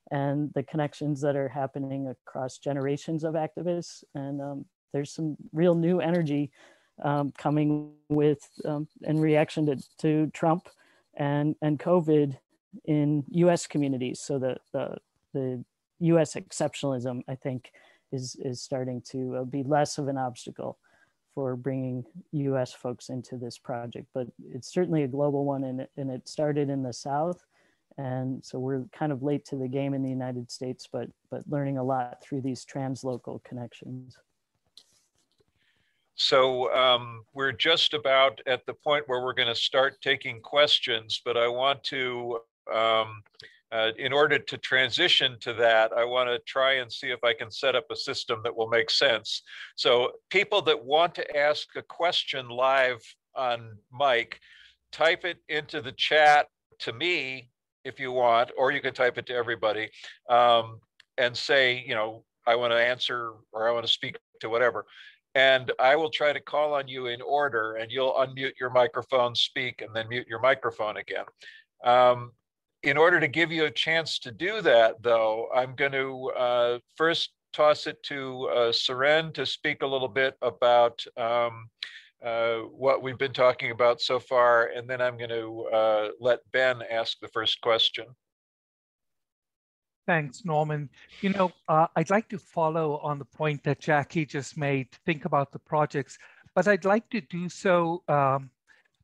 and 0.09 0.53
the 0.53 0.63
connections 0.63 1.19
that 1.19 1.35
are 1.35 1.49
happening 1.49 2.07
across 2.07 2.59
generations 2.59 3.25
of 3.25 3.33
activists. 3.33 4.05
And 4.15 4.41
um, 4.41 4.65
there's 4.93 5.11
some 5.11 5.35
real 5.51 5.75
new 5.75 5.99
energy 5.99 6.49
um, 7.03 7.33
coming 7.37 7.91
with 8.07 8.47
um, 8.63 8.87
in 9.01 9.19
reaction 9.19 9.65
to, 9.65 9.83
to 9.97 10.31
Trump 10.33 10.69
and, 11.13 11.57
and 11.61 11.77
COVID 11.77 12.37
in 12.85 13.25
US 13.31 13.67
communities. 13.67 14.21
So 14.21 14.39
the, 14.39 14.55
the, 14.71 14.95
the 15.33 15.65
US 15.99 16.35
exceptionalism, 16.35 17.21
I 17.27 17.35
think, 17.35 17.71
is, 18.11 18.35
is 18.39 18.61
starting 18.61 19.01
to 19.11 19.37
uh, 19.37 19.43
be 19.43 19.63
less 19.63 19.97
of 19.97 20.07
an 20.07 20.17
obstacle 20.17 20.77
for 21.33 21.55
bringing 21.55 22.05
US 22.31 22.73
folks 22.73 23.09
into 23.09 23.37
this 23.37 23.57
project, 23.57 24.07
but 24.13 24.27
it's 24.51 24.71
certainly 24.71 25.03
a 25.03 25.07
global 25.07 25.45
one 25.45 25.63
and 25.63 25.81
it, 25.81 25.91
and 25.97 26.11
it 26.11 26.27
started 26.27 26.69
in 26.69 26.83
the 26.83 26.93
South. 26.93 27.43
And 27.97 28.43
so 28.43 28.59
we're 28.59 28.85
kind 28.91 29.11
of 29.11 29.23
late 29.23 29.45
to 29.45 29.55
the 29.55 29.67
game 29.67 29.93
in 29.93 30.03
the 30.03 30.09
United 30.09 30.51
States, 30.51 30.87
but, 30.91 31.09
but 31.29 31.43
learning 31.47 31.77
a 31.77 31.83
lot 31.83 32.23
through 32.23 32.41
these 32.41 32.65
translocal 32.65 33.43
connections. 33.43 34.17
So 36.15 36.73
um, 36.73 37.23
we're 37.33 37.51
just 37.51 37.93
about 37.93 38.39
at 38.45 38.65
the 38.65 38.73
point 38.73 39.07
where 39.07 39.23
we're 39.23 39.33
going 39.33 39.47
to 39.47 39.55
start 39.55 40.01
taking 40.01 40.39
questions, 40.41 41.21
but 41.23 41.37
I 41.37 41.47
want 41.47 41.83
to 41.85 42.39
um, 42.73 43.23
uh, 43.73 43.91
in 43.97 44.13
order 44.13 44.37
to 44.37 44.57
transition 44.57 45.35
to 45.39 45.51
that, 45.53 45.91
I 45.93 46.05
want 46.05 46.29
to 46.29 46.37
try 46.45 46.73
and 46.73 46.91
see 46.91 47.07
if 47.07 47.23
I 47.23 47.33
can 47.33 47.49
set 47.49 47.75
up 47.75 47.85
a 47.91 47.95
system 47.95 48.41
that 48.43 48.55
will 48.55 48.69
make 48.69 48.91
sense. 48.91 49.41
So 49.75 50.11
people 50.29 50.61
that 50.63 50.85
want 50.85 51.15
to 51.15 51.37
ask 51.37 51.67
a 51.75 51.81
question 51.81 52.49
live 52.49 53.01
on 53.35 53.71
mic, 53.91 54.39
type 54.91 55.25
it 55.25 55.37
into 55.49 55.81
the 55.81 55.91
chat 55.93 56.47
to 56.79 56.93
me 56.93 57.49
if 57.83 57.99
you 57.99 58.11
want, 58.11 58.51
or 58.57 58.71
you 58.71 58.79
can 58.79 58.93
type 58.93 59.17
it 59.17 59.25
to 59.25 59.33
everybody 59.33 59.89
um, 60.29 60.79
and 61.17 61.35
say, 61.35 61.83
you 61.87 61.95
know, 61.95 62.23
I 62.45 62.55
want 62.55 62.73
to 62.73 62.77
answer 62.77 63.33
or 63.51 63.67
I 63.67 63.71
want 63.71 63.87
to 63.87 63.91
speak 63.91 64.17
to 64.41 64.49
whatever. 64.49 64.85
And 65.33 65.71
I 65.79 65.95
will 65.95 66.11
try 66.11 66.31
to 66.31 66.39
call 66.39 66.75
on 66.75 66.87
you 66.87 67.07
in 67.07 67.21
order 67.23 67.77
and 67.77 67.91
you'll 67.91 68.13
unmute 68.13 68.59
your 68.59 68.69
microphone, 68.69 69.33
speak, 69.33 69.81
and 69.81 69.95
then 69.95 70.07
mute 70.09 70.27
your 70.29 70.39
microphone 70.39 70.97
again. 70.97 71.25
Um, 71.83 72.33
in 72.83 72.97
order 72.97 73.19
to 73.19 73.27
give 73.27 73.51
you 73.51 73.65
a 73.65 73.71
chance 73.71 74.19
to 74.19 74.31
do 74.31 74.61
that, 74.61 75.01
though, 75.01 75.47
I'm 75.55 75.73
going 75.75 75.93
to 75.93 76.31
uh, 76.37 76.79
first 76.95 77.31
toss 77.53 77.87
it 77.87 78.01
to 78.03 78.49
uh, 78.49 78.71
Suren 78.71 79.33
to 79.35 79.45
speak 79.45 79.83
a 79.83 79.87
little 79.87 80.07
bit 80.07 80.35
about 80.41 81.03
um, 81.17 81.69
uh, 82.23 82.57
what 82.57 83.01
we've 83.01 83.17
been 83.17 83.33
talking 83.33 83.71
about 83.71 84.01
so 84.01 84.19
far, 84.19 84.67
and 84.75 84.89
then 84.89 85.01
I'm 85.01 85.17
going 85.17 85.29
to 85.29 85.69
uh, 85.73 86.07
let 86.19 86.39
Ben 86.51 86.81
ask 86.89 87.19
the 87.19 87.27
first 87.29 87.61
question. 87.61 88.05
Thanks, 90.05 90.43
Norman. 90.43 90.89
You 91.21 91.29
know, 91.29 91.51
uh, 91.69 91.87
I'd 91.95 92.09
like 92.09 92.27
to 92.29 92.37
follow 92.37 92.97
on 92.97 93.19
the 93.19 93.25
point 93.25 93.63
that 93.63 93.79
Jackie 93.79 94.25
just 94.25 94.57
made, 94.57 94.89
think 95.05 95.23
about 95.23 95.53
the 95.53 95.59
projects, 95.59 96.17
but 96.55 96.67
I'd 96.67 96.83
like 96.83 97.09
to 97.11 97.21
do 97.21 97.47
so 97.47 98.03
um, 98.09 98.49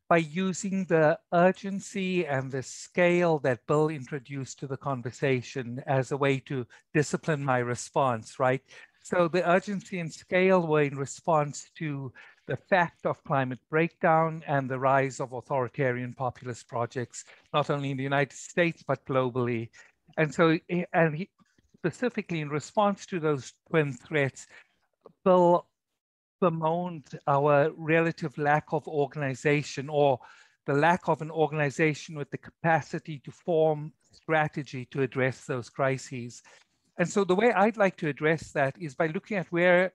by 0.10 0.18
using 0.18 0.86
the 0.86 1.18
urgency 1.32 2.26
and 2.26 2.52
the 2.52 2.64
scale 2.64 3.38
that 3.40 3.66
Bill 3.68 3.90
introduced 3.90 4.60
to 4.60 4.68
the 4.68 4.76
conversation 4.76 5.84
as 5.86 6.12
a 6.12 6.18
way 6.18 6.40
to 6.48 6.66
discipline 6.96 7.46
my 7.46 7.60
response, 7.60 8.40
right? 8.40 8.62
So 9.04 9.28
the 9.28 9.48
urgency 9.48 10.00
and 10.00 10.12
scale 10.12 10.66
were 10.66 10.82
in 10.82 10.98
response 10.98 11.70
to 11.78 12.12
the 12.48 12.58
fact 12.58 13.06
of 13.06 13.24
climate 13.24 13.60
breakdown 13.70 14.44
and 14.48 14.68
the 14.68 14.80
rise 14.80 15.20
of 15.20 15.34
authoritarian 15.34 16.16
populist 16.16 16.68
projects, 16.68 17.24
not 17.54 17.70
only 17.70 17.92
in 17.92 17.98
the 17.98 18.04
United 18.04 18.36
States, 18.36 18.84
but 18.86 19.06
globally. 19.06 19.70
And 20.18 20.34
so, 20.34 20.58
eh, 20.70 20.86
and 20.92 21.16
he, 21.16 21.30
specifically 21.78 22.42
in 22.42 22.50
response 22.50 23.06
to 23.06 23.20
those 23.20 23.54
twin 23.70 23.94
threats, 23.94 24.48
Bill 25.24 25.69
bemoaned 26.40 27.08
our 27.28 27.72
relative 27.78 28.38
lack 28.38 28.66
of 28.72 28.88
organization 28.88 29.90
or 29.90 30.20
the 30.66 30.74
lack 30.74 31.08
of 31.08 31.22
an 31.22 31.32
organization 31.32 32.16
with 32.16 32.30
the 32.32 32.38
capacity 32.38 33.20
to 33.26 33.32
form 33.32 33.92
strategy 34.12 34.86
to 34.92 35.02
address 35.02 35.46
those 35.46 35.70
crises. 35.70 36.44
And 36.98 37.10
so 37.10 37.24
the 37.24 37.36
way 37.36 37.52
I'd 37.54 37.78
like 37.78 37.98
to 37.98 38.10
address 38.10 38.52
that 38.52 38.76
is 38.80 38.94
by 38.94 39.08
looking 39.08 39.38
at 39.38 39.52
where 39.52 39.94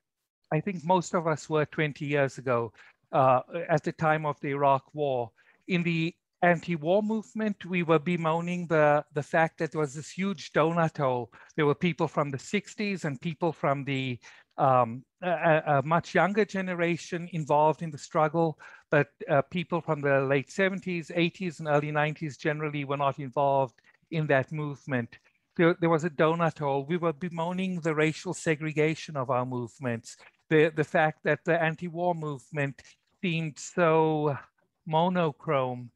I 0.53 0.61
think 0.61 0.85
most 0.85 1.15
of 1.15 1.27
us 1.27 1.49
were 1.49 1.67
20 1.67 2.05
years 2.05 2.39
ago 2.39 2.73
uh, 3.13 3.41
at 3.69 3.85
the 3.85 3.93
time 3.93 4.27
of 4.27 4.41
the 4.41 4.51
Iraq 4.51 4.85
war. 4.95 5.31
In 5.69 5.83
the 5.83 6.15
anti-war 6.43 7.03
movement, 7.03 7.65
we 7.65 7.83
were 7.83 7.99
bemoaning 7.99 8.67
the, 8.67 9.05
the 9.15 9.23
fact 9.23 9.59
that 9.59 9.73
there 9.73 9.81
was 9.81 9.95
this 9.95 10.11
huge 10.11 10.53
donut 10.53 10.99
hole. 10.99 11.33
There 11.57 11.67
were 11.67 11.75
people 11.75 12.09
from 12.09 12.31
the 12.31 12.39
60s 12.39 13.05
and 13.05 13.21
people 13.21 13.53
from 13.53 13.85
the 13.85 14.19
um, 14.57 15.05
a, 15.23 15.63
a, 15.67 15.83
much 15.83 16.15
younger 16.15 16.45
generation 16.45 17.29
involved 17.33 17.83
in 17.83 17.91
the 17.91 17.99
struggle, 17.99 18.59
but 18.91 19.09
uh, 19.29 19.43
people 19.43 19.81
from 19.81 20.01
the 20.01 20.21
late 20.21 20.49
70s, 20.49 21.11
80s, 21.11 21.59
and 21.59 21.69
early 21.69 21.91
90s 21.91 22.39
generally 22.39 22.85
were 22.85 22.97
not 22.97 23.19
involved 23.19 23.81
in 24.11 24.27
that 24.29 24.53
movement. 24.53 25.19
There, 25.57 25.77
there 25.81 25.91
was 25.91 26.05
a 26.05 26.11
donut 26.11 26.59
hole. 26.59 26.85
We 26.85 26.97
were 26.97 27.13
bemoaning 27.13 27.81
the 27.81 27.95
racial 27.95 28.35
segregation 28.35 29.17
of 29.17 29.31
our 29.31 29.47
movements, 29.47 30.17
the, 30.51 30.73
the 30.75 30.85
fact 30.85 31.21
that 31.25 31.41
the 31.45 31.61
anti-war 31.61 32.15
movement 32.15 32.83
seemed 33.23 33.59
so 33.59 34.37
monochrome. 34.87 35.91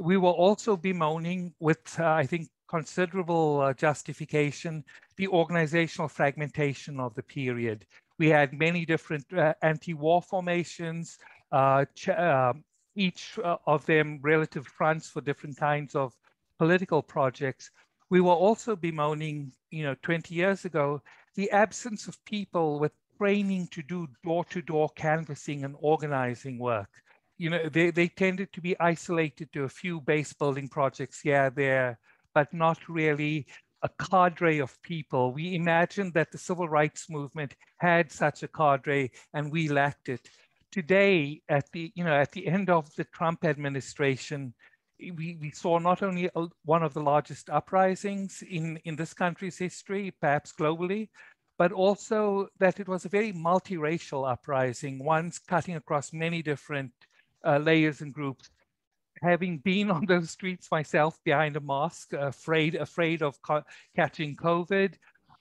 We 0.00 0.16
were 0.16 0.30
also 0.30 0.76
bemoaning 0.76 1.54
with, 1.60 1.98
uh, 1.98 2.10
I 2.10 2.26
think, 2.26 2.48
considerable 2.68 3.60
uh, 3.60 3.72
justification, 3.74 4.84
the 5.16 5.28
organizational 5.28 6.08
fragmentation 6.08 6.98
of 6.98 7.14
the 7.14 7.22
period. 7.22 7.86
We 8.18 8.28
had 8.28 8.52
many 8.52 8.84
different 8.84 9.32
uh, 9.32 9.54
anti-war 9.62 10.22
formations, 10.22 11.18
uh, 11.52 11.84
uh, 12.08 12.52
each 12.94 13.38
uh, 13.42 13.56
of 13.66 13.84
them 13.86 14.20
relative 14.22 14.66
fronts 14.66 15.08
for 15.08 15.20
different 15.20 15.56
kinds 15.56 15.94
of 15.94 16.14
political 16.58 17.02
projects. 17.02 17.70
We 18.10 18.20
were 18.20 18.32
also 18.32 18.76
bemoaning, 18.76 19.52
you 19.70 19.82
know, 19.82 19.96
20 20.02 20.34
years 20.34 20.64
ago, 20.64 21.02
the 21.34 21.50
absence 21.50 22.06
of 22.06 22.24
people 22.24 22.78
with 22.78 22.92
training 23.18 23.68
to 23.68 23.82
do 23.82 24.08
door-to-door 24.24 24.90
canvassing 24.96 25.64
and 25.64 25.74
organizing 25.80 26.58
work. 26.58 26.90
You 27.38 27.50
know, 27.50 27.68
they, 27.68 27.90
they 27.90 28.08
tended 28.08 28.52
to 28.52 28.60
be 28.60 28.78
isolated 28.78 29.52
to 29.52 29.64
a 29.64 29.68
few 29.68 30.00
base 30.00 30.32
building 30.32 30.68
projects 30.68 31.20
here, 31.20 31.50
there, 31.50 31.98
but 32.34 32.52
not 32.52 32.88
really 32.88 33.46
a 33.84 33.88
cadre 34.02 34.60
of 34.60 34.82
people. 34.82 35.32
We 35.32 35.54
imagined 35.54 36.14
that 36.14 36.32
the 36.32 36.38
civil 36.38 36.68
rights 36.68 37.10
movement 37.10 37.54
had 37.76 38.10
such 38.10 38.42
a 38.42 38.48
cadre 38.48 39.10
and 39.34 39.52
we 39.52 39.68
lacked 39.68 40.08
it. 40.08 40.28
Today, 40.72 41.42
at 41.48 41.70
the, 41.72 41.92
you 41.94 42.02
know, 42.02 42.14
at 42.14 42.32
the 42.32 42.48
end 42.48 42.70
of 42.70 42.92
the 42.96 43.04
Trump 43.04 43.44
administration, 43.44 44.54
we, 44.98 45.36
we 45.40 45.50
saw 45.50 45.78
not 45.78 46.02
only 46.02 46.30
one 46.64 46.82
of 46.82 46.94
the 46.94 47.02
largest 47.02 47.50
uprisings 47.50 48.42
in, 48.48 48.78
in 48.84 48.96
this 48.96 49.12
country's 49.12 49.58
history, 49.58 50.12
perhaps 50.18 50.52
globally, 50.58 51.10
but 51.58 51.70
also 51.70 52.48
that 52.58 52.80
it 52.80 52.88
was 52.88 53.04
a 53.04 53.10
very 53.10 53.32
multiracial 53.32 54.28
uprising, 54.28 55.04
ones 55.04 55.38
cutting 55.38 55.76
across 55.76 56.12
many 56.12 56.42
different 56.42 56.90
uh, 57.46 57.58
layers 57.58 58.00
and 58.00 58.14
groups. 58.14 58.50
Having 59.22 59.58
been 59.58 59.90
on 59.90 60.06
those 60.06 60.30
streets 60.30 60.70
myself 60.70 61.18
behind 61.24 61.56
a 61.56 61.60
mask, 61.60 62.12
afraid, 62.12 62.74
afraid 62.74 63.22
of 63.22 63.38
catching 63.96 64.36
COVID, 64.36 64.94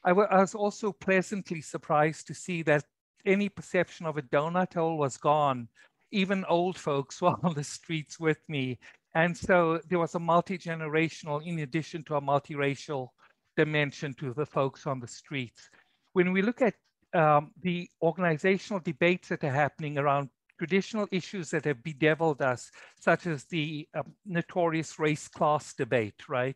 I, 0.04 0.12
was 0.12 0.54
also 0.56 0.92
pleasantly 0.92 1.62
surprised 1.62 2.28
to 2.28 2.34
see 2.34 2.62
that 2.64 2.86
any 3.26 3.50
perception 3.50 4.06
of 4.06 4.18
a 4.18 4.22
donut 4.22 4.74
hole 4.74 4.98
was 4.98 5.18
gone. 5.18 5.68
Even 6.12 6.46
old 6.46 6.78
folks 6.78 7.22
were 7.22 7.36
on 7.44 7.54
the 7.54 7.64
streets 7.64 8.20
with 8.20 8.40
me. 8.48 8.80
And 9.16 9.36
so 9.36 9.80
there 9.90 10.00
was 10.00 10.16
a 10.16 10.20
multi-generational, 10.20 11.46
in 11.46 11.60
addition 11.60 12.04
to 12.06 12.16
a 12.16 12.22
multiracial 12.22 13.10
dimension 13.56 14.14
to 14.16 14.34
the 14.34 14.46
folks 14.46 14.88
on 14.88 15.00
the 15.00 15.08
streets 15.08 15.70
when 16.14 16.32
we 16.32 16.42
look 16.42 16.62
at 16.62 16.76
um, 17.14 17.52
the 17.62 17.90
organizational 18.02 18.80
debates 18.80 19.30
that 19.30 19.44
are 19.44 19.52
happening 19.52 19.98
around 19.98 20.30
traditional 20.64 21.10
issues 21.12 21.50
that 21.50 21.66
have 21.66 21.84
bedeviled 21.84 22.42
us, 22.42 22.72
such 22.98 23.28
as 23.28 23.44
the 23.44 23.86
um, 23.96 24.14
notorious 24.26 24.98
race 24.98 25.28
class 25.28 25.74
debate, 25.74 26.30
right? 26.30 26.56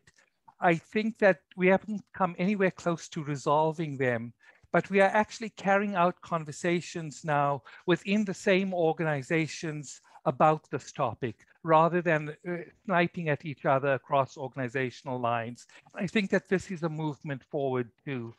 I 0.60 0.76
think 0.76 1.18
that 1.18 1.40
we 1.58 1.66
haven't 1.66 2.02
come 2.14 2.34
anywhere 2.38 2.70
close 2.70 3.06
to 3.10 3.22
resolving 3.22 3.98
them, 3.98 4.32
but 4.72 4.88
we 4.88 5.02
are 5.02 5.10
actually 5.12 5.50
carrying 5.50 5.94
out 5.94 6.22
conversations 6.22 7.20
now 7.22 7.62
within 7.86 8.24
the 8.24 8.32
same 8.32 8.72
organizations 8.72 10.00
about 10.24 10.62
this 10.70 10.90
topic 10.90 11.36
rather 11.62 12.00
than 12.00 12.34
uh, 12.48 12.56
sniping 12.86 13.28
at 13.28 13.44
each 13.44 13.66
other 13.66 13.92
across 13.92 14.38
organizational 14.38 15.20
lines. 15.20 15.66
I 15.94 16.06
think 16.06 16.30
that 16.30 16.48
this 16.48 16.70
is 16.70 16.82
a 16.82 16.88
movement 16.88 17.42
forward 17.50 17.90
too. 18.06 18.34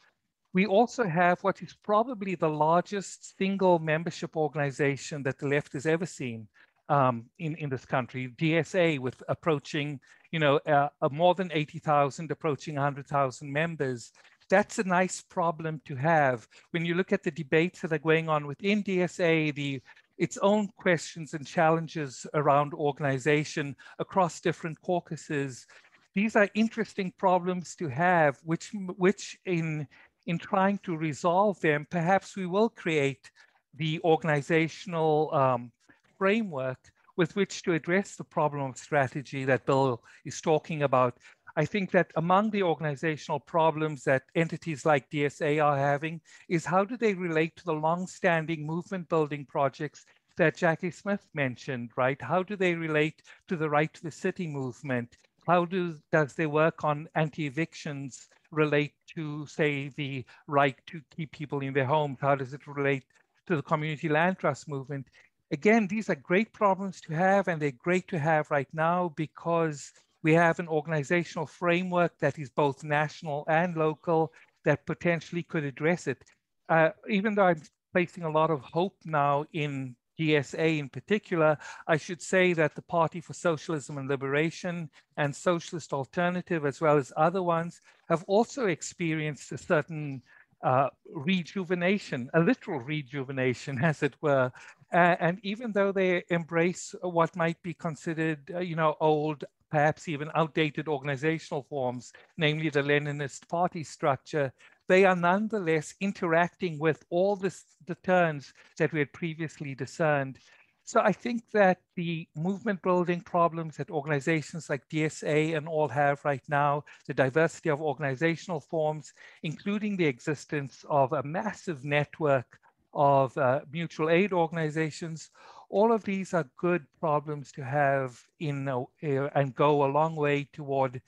We 0.54 0.66
also 0.66 1.04
have 1.04 1.44
what 1.44 1.62
is 1.62 1.76
probably 1.84 2.36
the 2.36 2.50
largest 2.50 3.38
single 3.38 3.78
membership 3.80 4.36
organization 4.36 5.24
that 5.24 5.38
the 5.38 5.48
left 5.48 5.74
has 5.74 5.86
ever 5.86 6.06
seen 6.06 6.48
um, 6.90 7.26
in, 7.38 7.56
in 7.56 7.70
this 7.70 7.86
country, 7.86 8.34
DSA, 8.38 9.00
with 9.00 9.22
approaching, 9.30 10.00
you 10.32 10.40
know, 10.40 10.60
uh, 10.66 10.90
uh, 11.02 11.10
more 11.12 11.36
than 11.36 11.52
80,000, 11.54 12.32
approaching 12.32 12.76
100,000 12.76 13.52
members. 13.52 14.12
That's 14.50 14.80
a 14.80 14.84
nice 14.84 15.22
problem 15.22 15.82
to 15.86 15.96
have. 15.96 16.48
When 16.72 16.84
you 16.84 16.96
look 16.96 17.14
at 17.14 17.22
the 17.22 17.32
debates 17.32 17.82
that 17.82 17.94
are 17.94 18.00
going 18.00 18.28
on 18.28 18.48
within 18.48 18.84
DSA, 18.84 19.54
the 19.54 19.82
its 20.18 20.38
own 20.40 20.68
questions 20.76 21.34
and 21.34 21.48
challenges 21.48 22.28
around 22.34 22.74
organization 22.74 23.74
across 24.00 24.42
different 24.42 24.82
caucuses, 24.82 25.66
these 26.14 26.36
are 26.36 26.50
interesting 26.56 27.14
problems 27.18 27.76
to 27.76 27.88
have, 27.88 28.38
which, 28.44 28.72
which 28.98 29.38
in 29.46 29.88
in 30.26 30.38
trying 30.38 30.78
to 30.80 30.98
resolve 30.98 31.60
them, 31.62 31.88
perhaps 31.90 32.36
we 32.36 32.46
will 32.46 32.70
create 32.70 33.32
the 33.76 34.00
organizational 34.04 35.34
um, 35.34 35.72
framework 36.18 36.80
with 37.18 37.36
which 37.36 37.64
to 37.64 37.74
address 37.74 38.16
the 38.16 38.24
problem 38.24 38.70
of 38.70 38.78
strategy 38.78 39.44
that 39.46 39.66
Bill 39.66 40.02
is 40.26 40.40
talking 40.40 40.84
about. 40.84 41.18
I 41.56 41.66
think 41.66 41.92
that 41.92 42.12
among 42.16 42.52
the 42.52 42.64
organizational 42.64 43.40
problems 43.40 44.04
that 44.06 44.24
entities 44.36 44.86
like 44.86 45.10
DSA 45.10 45.64
are 45.64 45.78
having 45.78 46.22
is 46.48 46.66
how 46.66 46.86
do 46.86 46.96
they 46.96 47.14
relate 47.14 47.56
to 47.58 47.66
the 47.66 47.74
long-standing 47.74 48.66
movement 48.66 49.10
building 49.10 49.46
projects 49.46 50.06
that 50.38 50.56
Jackie 50.56 50.92
Smith 50.92 51.28
mentioned, 51.34 51.92
right? 51.98 52.22
How 52.22 52.44
do 52.44 52.56
they 52.56 52.74
relate 52.74 53.22
to 53.50 53.58
the 53.58 53.70
right 53.70 53.94
to 53.94 54.04
the 54.04 54.12
city 54.12 54.48
movement? 54.48 55.18
How 55.50 55.66
do, 55.66 55.96
does 56.12 56.36
their 56.36 56.48
work 56.48 56.84
on 56.84 57.10
anti-evictions 57.16 58.30
relate 58.52 58.94
to, 59.16 59.48
say, 59.48 59.90
the 59.96 60.24
right 60.46 60.76
to 60.86 61.02
keep 61.10 61.32
people 61.32 61.62
in 61.62 61.74
their 61.74 61.86
homes? 61.86 62.20
How 62.22 62.36
does 62.36 62.54
it 62.54 62.68
relate 62.68 63.06
to 63.48 63.56
the 63.56 63.64
community 63.64 64.10
land 64.10 64.38
trust 64.38 64.70
movement? 64.70 65.08
Again, 65.52 65.88
these 65.88 66.08
are 66.12 66.16
great 66.16 66.54
problems 66.54 67.02
to 67.02 67.14
have, 67.14 67.48
and 67.48 67.60
they're 67.60 67.72
great 67.72 68.08
to 68.10 68.20
have 68.20 68.52
right 68.52 68.68
now 68.74 69.12
because 69.16 69.92
we 70.22 70.34
have 70.36 70.60
an 70.60 70.68
organizational 70.68 71.48
framework 71.48 72.16
that 72.20 72.38
is 72.38 72.52
both 72.52 72.84
national 72.84 73.44
and 73.48 73.76
local 73.76 74.32
that 74.66 74.86
potentially 74.86 75.42
could 75.42 75.64
address 75.64 76.06
it. 76.06 76.24
Uh, 76.70 76.90
even 77.08 77.34
though 77.34 77.46
I'm 77.46 77.62
placing 77.92 78.24
a 78.24 78.30
lot 78.30 78.52
of 78.52 78.62
hope 78.62 78.98
now 79.04 79.46
in 79.54 79.96
DSA 80.20 80.80
in 80.80 80.90
particular, 80.90 81.58
I 81.88 81.98
should 81.98 82.22
say 82.22 82.54
that 82.54 82.76
the 82.76 82.82
Party 82.82 83.22
for 83.22 83.34
Socialism 83.34 83.98
and 83.98 84.10
Liberation 84.10 84.90
and 85.18 85.34
Socialist 85.34 85.94
Alternative, 85.94 86.66
as 86.66 86.82
well 86.82 86.98
as 86.98 87.14
other 87.16 87.42
ones, 87.42 87.82
have 88.10 88.24
also 88.28 88.66
experienced 88.68 89.52
a 89.52 89.58
certain 89.58 90.22
uh, 90.62 90.90
rejuvenation, 91.14 92.30
a 92.34 92.40
literal 92.40 92.80
rejuvenation, 92.80 93.80
as 93.84 94.04
it 94.04 94.16
were. 94.22 94.52
Uh, 94.92 95.16
and 95.20 95.40
even 95.44 95.72
though 95.72 95.92
they 95.92 96.24
embrace 96.30 96.94
what 97.02 97.36
might 97.36 97.62
be 97.62 97.74
considered, 97.74 98.40
uh, 98.54 98.60
you 98.60 98.76
know, 98.76 98.96
old, 99.00 99.46
perhaps 99.72 100.08
even 100.08 100.30
outdated 100.36 100.88
organizational 100.88 101.64
forms, 101.70 102.12
namely 102.38 102.70
the 102.70 102.82
Leninist 102.82 103.48
party 103.48 103.84
structure, 103.84 104.52
they 104.90 105.06
are 105.06 105.16
nonetheless 105.16 105.94
interacting 106.02 106.80
with 106.80 107.06
all 107.12 107.36
this, 107.36 107.64
the 107.86 107.96
turns 107.96 108.54
that 108.80 108.92
we 108.92 109.00
had 109.00 109.14
previously 109.14 109.76
discerned. 109.76 110.40
So 110.84 111.00
I 111.02 111.12
think 111.12 111.44
that 111.54 111.78
the 111.96 112.28
movement 112.36 112.82
building 112.82 113.22
problems 113.22 113.78
that 113.78 113.92
organizations 113.92 114.68
like 114.68 114.90
DSA 114.90 115.56
and 115.56 115.68
all 115.68 115.88
have 115.90 116.26
right 116.26 116.42
now, 116.50 116.84
the 117.06 117.14
diversity 117.14 117.70
of 117.70 117.80
organizational 117.80 118.60
forms, 118.60 119.14
including 119.44 119.96
the 119.96 120.08
existence 120.08 120.84
of 120.90 121.14
a 121.14 121.22
massive 121.22 121.86
network 121.86 122.60
of 122.96 123.38
uh, 123.38 123.60
mutual 123.72 124.10
aid 124.10 124.34
organizations, 124.34 125.30
all 125.70 125.92
of 125.92 126.04
these 126.04 126.34
are 126.34 126.50
good 126.58 126.84
problems 127.00 127.52
to 127.52 127.64
have 127.64 128.20
in 128.40 128.68
uh, 128.68 128.86
and 129.04 129.54
go 129.54 129.86
a 129.86 129.94
long 129.94 130.16
way 130.16 130.50
toward 130.52 131.00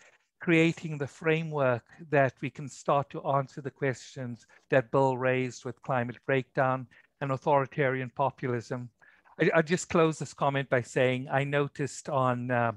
creating 0.41 0.97
the 0.97 1.07
framework 1.07 1.83
that 2.09 2.33
we 2.41 2.49
can 2.49 2.67
start 2.67 3.09
to 3.11 3.25
answer 3.27 3.61
the 3.61 3.69
questions 3.69 4.47
that 4.69 4.91
Bill 4.91 5.15
raised 5.15 5.63
with 5.63 5.81
climate 5.83 6.17
breakdown 6.25 6.87
and 7.21 7.31
authoritarian 7.31 8.11
populism. 8.15 8.89
I, 9.39 9.51
will 9.55 9.63
just 9.63 9.89
close 9.89 10.17
this 10.17 10.33
comment 10.33 10.67
by 10.69 10.81
saying 10.81 11.27
I 11.31 11.43
noticed 11.43 12.09
on 12.09 12.49
uh, 12.49 12.71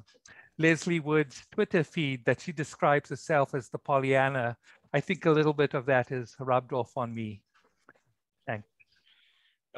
Lesley 0.58 1.00
Wood's 1.00 1.42
Twitter 1.50 1.82
feed 1.82 2.24
that 2.26 2.40
she 2.42 2.52
describes 2.52 3.08
herself 3.08 3.54
as 3.54 3.70
the 3.70 3.78
Pollyanna. 3.78 4.56
I 4.92 5.00
think 5.00 5.24
a 5.24 5.30
little 5.30 5.54
bit 5.54 5.72
of 5.72 5.86
that 5.86 6.12
is 6.12 6.36
rubbed 6.38 6.74
off 6.74 6.96
on 6.96 7.14
me. 7.14 7.40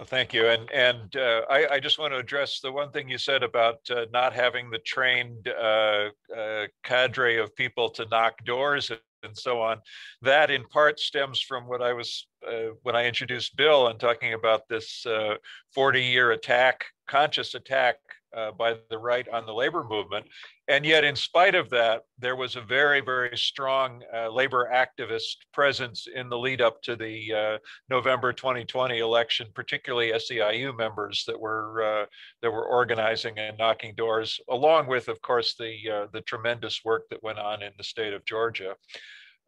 Thank 0.05 0.35
you. 0.35 0.49
And 0.49 0.71
and 0.73 1.17
uh, 1.17 1.43
I, 1.49 1.67
I, 1.73 1.81
just 1.81 1.99
want 1.99 2.13
to 2.13 2.19
address 2.19 2.61
the 2.61 2.71
one 2.71 2.91
thing 2.91 3.09
you 3.09 3.17
said 3.17 3.43
about 3.43 3.79
uh, 3.91 4.05
not 4.13 4.35
having 4.35 4.69
the 4.69 4.79
trained 4.81 5.49
uh, 5.49 6.11
uh 6.37 6.67
cadre 6.83 7.39
of 7.39 7.57
people 7.57 7.89
to 7.91 8.07
knock 8.11 8.45
doors 8.45 8.91
and 9.23 9.37
so 9.37 9.63
on. 9.63 9.81
That 10.21 10.51
in 10.51 10.65
part 10.65 11.01
stems 11.01 11.41
from 11.41 11.67
what 11.67 11.81
I 11.81 11.95
was 11.95 12.27
uh, 12.47 12.75
when 12.83 12.97
I 12.97 13.07
introduced 13.07 13.57
Bill 13.57 13.89
and 13.89 13.99
talking 13.99 14.35
about 14.35 14.69
this 14.69 15.05
uh, 15.07 15.35
40 15.75 16.03
year 16.03 16.33
attack, 16.33 16.85
conscious 17.09 17.55
attack 17.55 17.97
uh, 18.37 18.51
by 18.53 18.75
the 18.91 18.99
right 18.99 19.27
on 19.29 19.47
the 19.47 19.53
labor 19.53 19.85
movement. 19.85 20.27
And 20.69 20.85
yet, 20.85 21.05
in 21.05 21.17
spite 21.17 21.55
of 21.55 21.71
that, 21.71 22.03
there 22.19 22.37
was 22.37 22.57
a 22.57 22.61
very, 22.61 23.01
very 23.01 23.37
strong 23.37 24.03
labor 24.31 24.69
activist 24.75 25.37
presence 25.53 26.07
in 26.13 26.29
the 26.29 26.37
lead 26.37 26.61
up 26.61 26.83
to 26.83 26.97
the 26.97 27.61
November 27.89 28.33
2020 28.33 28.99
election, 28.99 29.47
particularly 29.55 30.11
SEIU 30.11 30.77
members 30.77 31.25
that 31.27 31.39
were 31.39 32.09
that 32.43 32.51
were 32.51 32.67
organizing 32.67 33.39
and 33.39 33.57
knocking 33.57 33.95
doors, 33.95 34.41
along 34.51 34.89
with, 34.89 35.09
of 35.09 35.23
course, 35.23 35.55
the 35.55 36.09
the 36.13 36.21
tremendous 36.23 36.85
work 36.85 37.05
that 37.11 37.23
went 37.23 37.39
on 37.39 37.63
in 37.63 37.73
the 37.79 37.85
state 37.85 38.13
of 38.13 38.25
Georgia. 38.25 38.75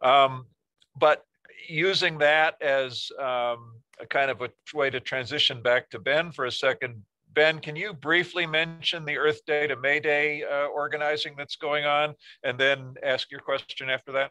Um, 0.00 0.46
but 0.96 1.24
using 1.68 2.18
that 2.18 2.60
as 2.62 3.10
um, 3.18 3.72
a 4.00 4.06
kind 4.08 4.30
of 4.30 4.42
a 4.42 4.50
way 4.74 4.90
to 4.90 5.00
transition 5.00 5.62
back 5.62 5.90
to 5.90 5.98
Ben 5.98 6.30
for 6.32 6.44
a 6.44 6.52
second, 6.52 7.02
Ben, 7.34 7.60
can 7.60 7.76
you 7.76 7.92
briefly 7.92 8.46
mention 8.46 9.04
the 9.04 9.16
Earth 9.16 9.44
Day 9.46 9.66
to 9.66 9.76
May 9.76 10.00
Day 10.00 10.42
uh, 10.44 10.66
organizing 10.66 11.34
that's 11.36 11.56
going 11.56 11.84
on 11.84 12.14
and 12.42 12.58
then 12.58 12.94
ask 13.02 13.30
your 13.30 13.40
question 13.40 13.90
after 13.90 14.12
that? 14.12 14.30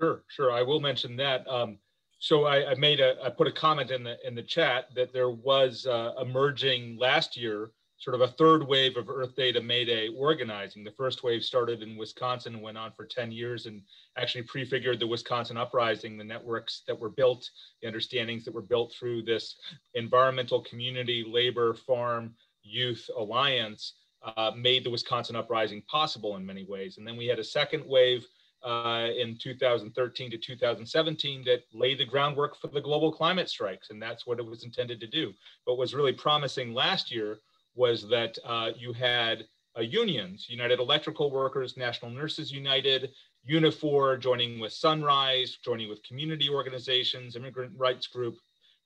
Sure, 0.00 0.22
sure. 0.28 0.52
I 0.52 0.62
will 0.62 0.80
mention 0.80 1.16
that. 1.16 1.46
Um, 1.48 1.78
so 2.18 2.44
I, 2.44 2.70
I, 2.70 2.74
made 2.74 3.00
a, 3.00 3.14
I 3.24 3.30
put 3.30 3.46
a 3.46 3.52
comment 3.52 3.90
in 3.90 4.04
the 4.04 4.16
in 4.24 4.34
the 4.34 4.42
chat 4.42 4.86
that 4.94 5.12
there 5.12 5.30
was 5.30 5.86
uh, 5.86 6.12
emerging 6.20 6.96
last 6.98 7.36
year 7.36 7.70
sort 8.02 8.16
of 8.16 8.20
a 8.20 8.28
third 8.28 8.66
wave 8.66 8.96
of 8.96 9.08
Earth 9.08 9.36
Day 9.36 9.52
to 9.52 9.62
May 9.62 9.84
Day 9.84 10.08
organizing. 10.08 10.82
The 10.82 10.90
first 10.90 11.22
wave 11.22 11.44
started 11.44 11.82
in 11.82 11.96
Wisconsin 11.96 12.54
and 12.54 12.62
went 12.62 12.76
on 12.76 12.90
for 12.96 13.06
10 13.06 13.30
years 13.30 13.66
and 13.66 13.80
actually 14.18 14.42
prefigured 14.42 14.98
the 14.98 15.06
Wisconsin 15.06 15.56
Uprising, 15.56 16.18
the 16.18 16.24
networks 16.24 16.82
that 16.88 16.98
were 16.98 17.10
built, 17.10 17.48
the 17.80 17.86
understandings 17.86 18.44
that 18.44 18.54
were 18.54 18.60
built 18.60 18.92
through 18.92 19.22
this 19.22 19.54
environmental 19.94 20.62
community, 20.64 21.24
labor, 21.24 21.74
farm, 21.74 22.34
youth 22.64 23.08
alliance 23.16 23.94
uh, 24.36 24.50
made 24.56 24.82
the 24.82 24.90
Wisconsin 24.90 25.36
Uprising 25.36 25.80
possible 25.88 26.34
in 26.34 26.44
many 26.44 26.64
ways. 26.64 26.98
And 26.98 27.06
then 27.06 27.16
we 27.16 27.26
had 27.26 27.38
a 27.38 27.44
second 27.44 27.84
wave 27.86 28.26
uh, 28.64 29.10
in 29.16 29.38
2013 29.38 30.30
to 30.32 30.38
2017 30.38 31.44
that 31.44 31.62
laid 31.72 31.98
the 31.98 32.04
groundwork 32.04 32.56
for 32.60 32.66
the 32.66 32.80
global 32.80 33.12
climate 33.12 33.48
strikes. 33.48 33.90
And 33.90 34.02
that's 34.02 34.26
what 34.26 34.40
it 34.40 34.46
was 34.46 34.64
intended 34.64 34.98
to 34.98 35.06
do. 35.06 35.32
But 35.64 35.78
was 35.78 35.94
really 35.94 36.12
promising 36.12 36.74
last 36.74 37.12
year 37.12 37.38
was 37.74 38.08
that 38.08 38.38
uh, 38.44 38.70
you 38.76 38.92
had 38.92 39.44
uh, 39.76 39.80
unions, 39.80 40.46
United 40.48 40.78
Electrical 40.78 41.30
Workers, 41.30 41.76
National 41.76 42.10
Nurses 42.10 42.52
United, 42.52 43.10
Unifor 43.50 44.20
joining 44.20 44.60
with 44.60 44.72
Sunrise, 44.72 45.58
joining 45.64 45.88
with 45.88 46.02
community 46.02 46.48
organizations, 46.48 47.36
immigrant 47.36 47.72
rights 47.76 48.06
group 48.06 48.36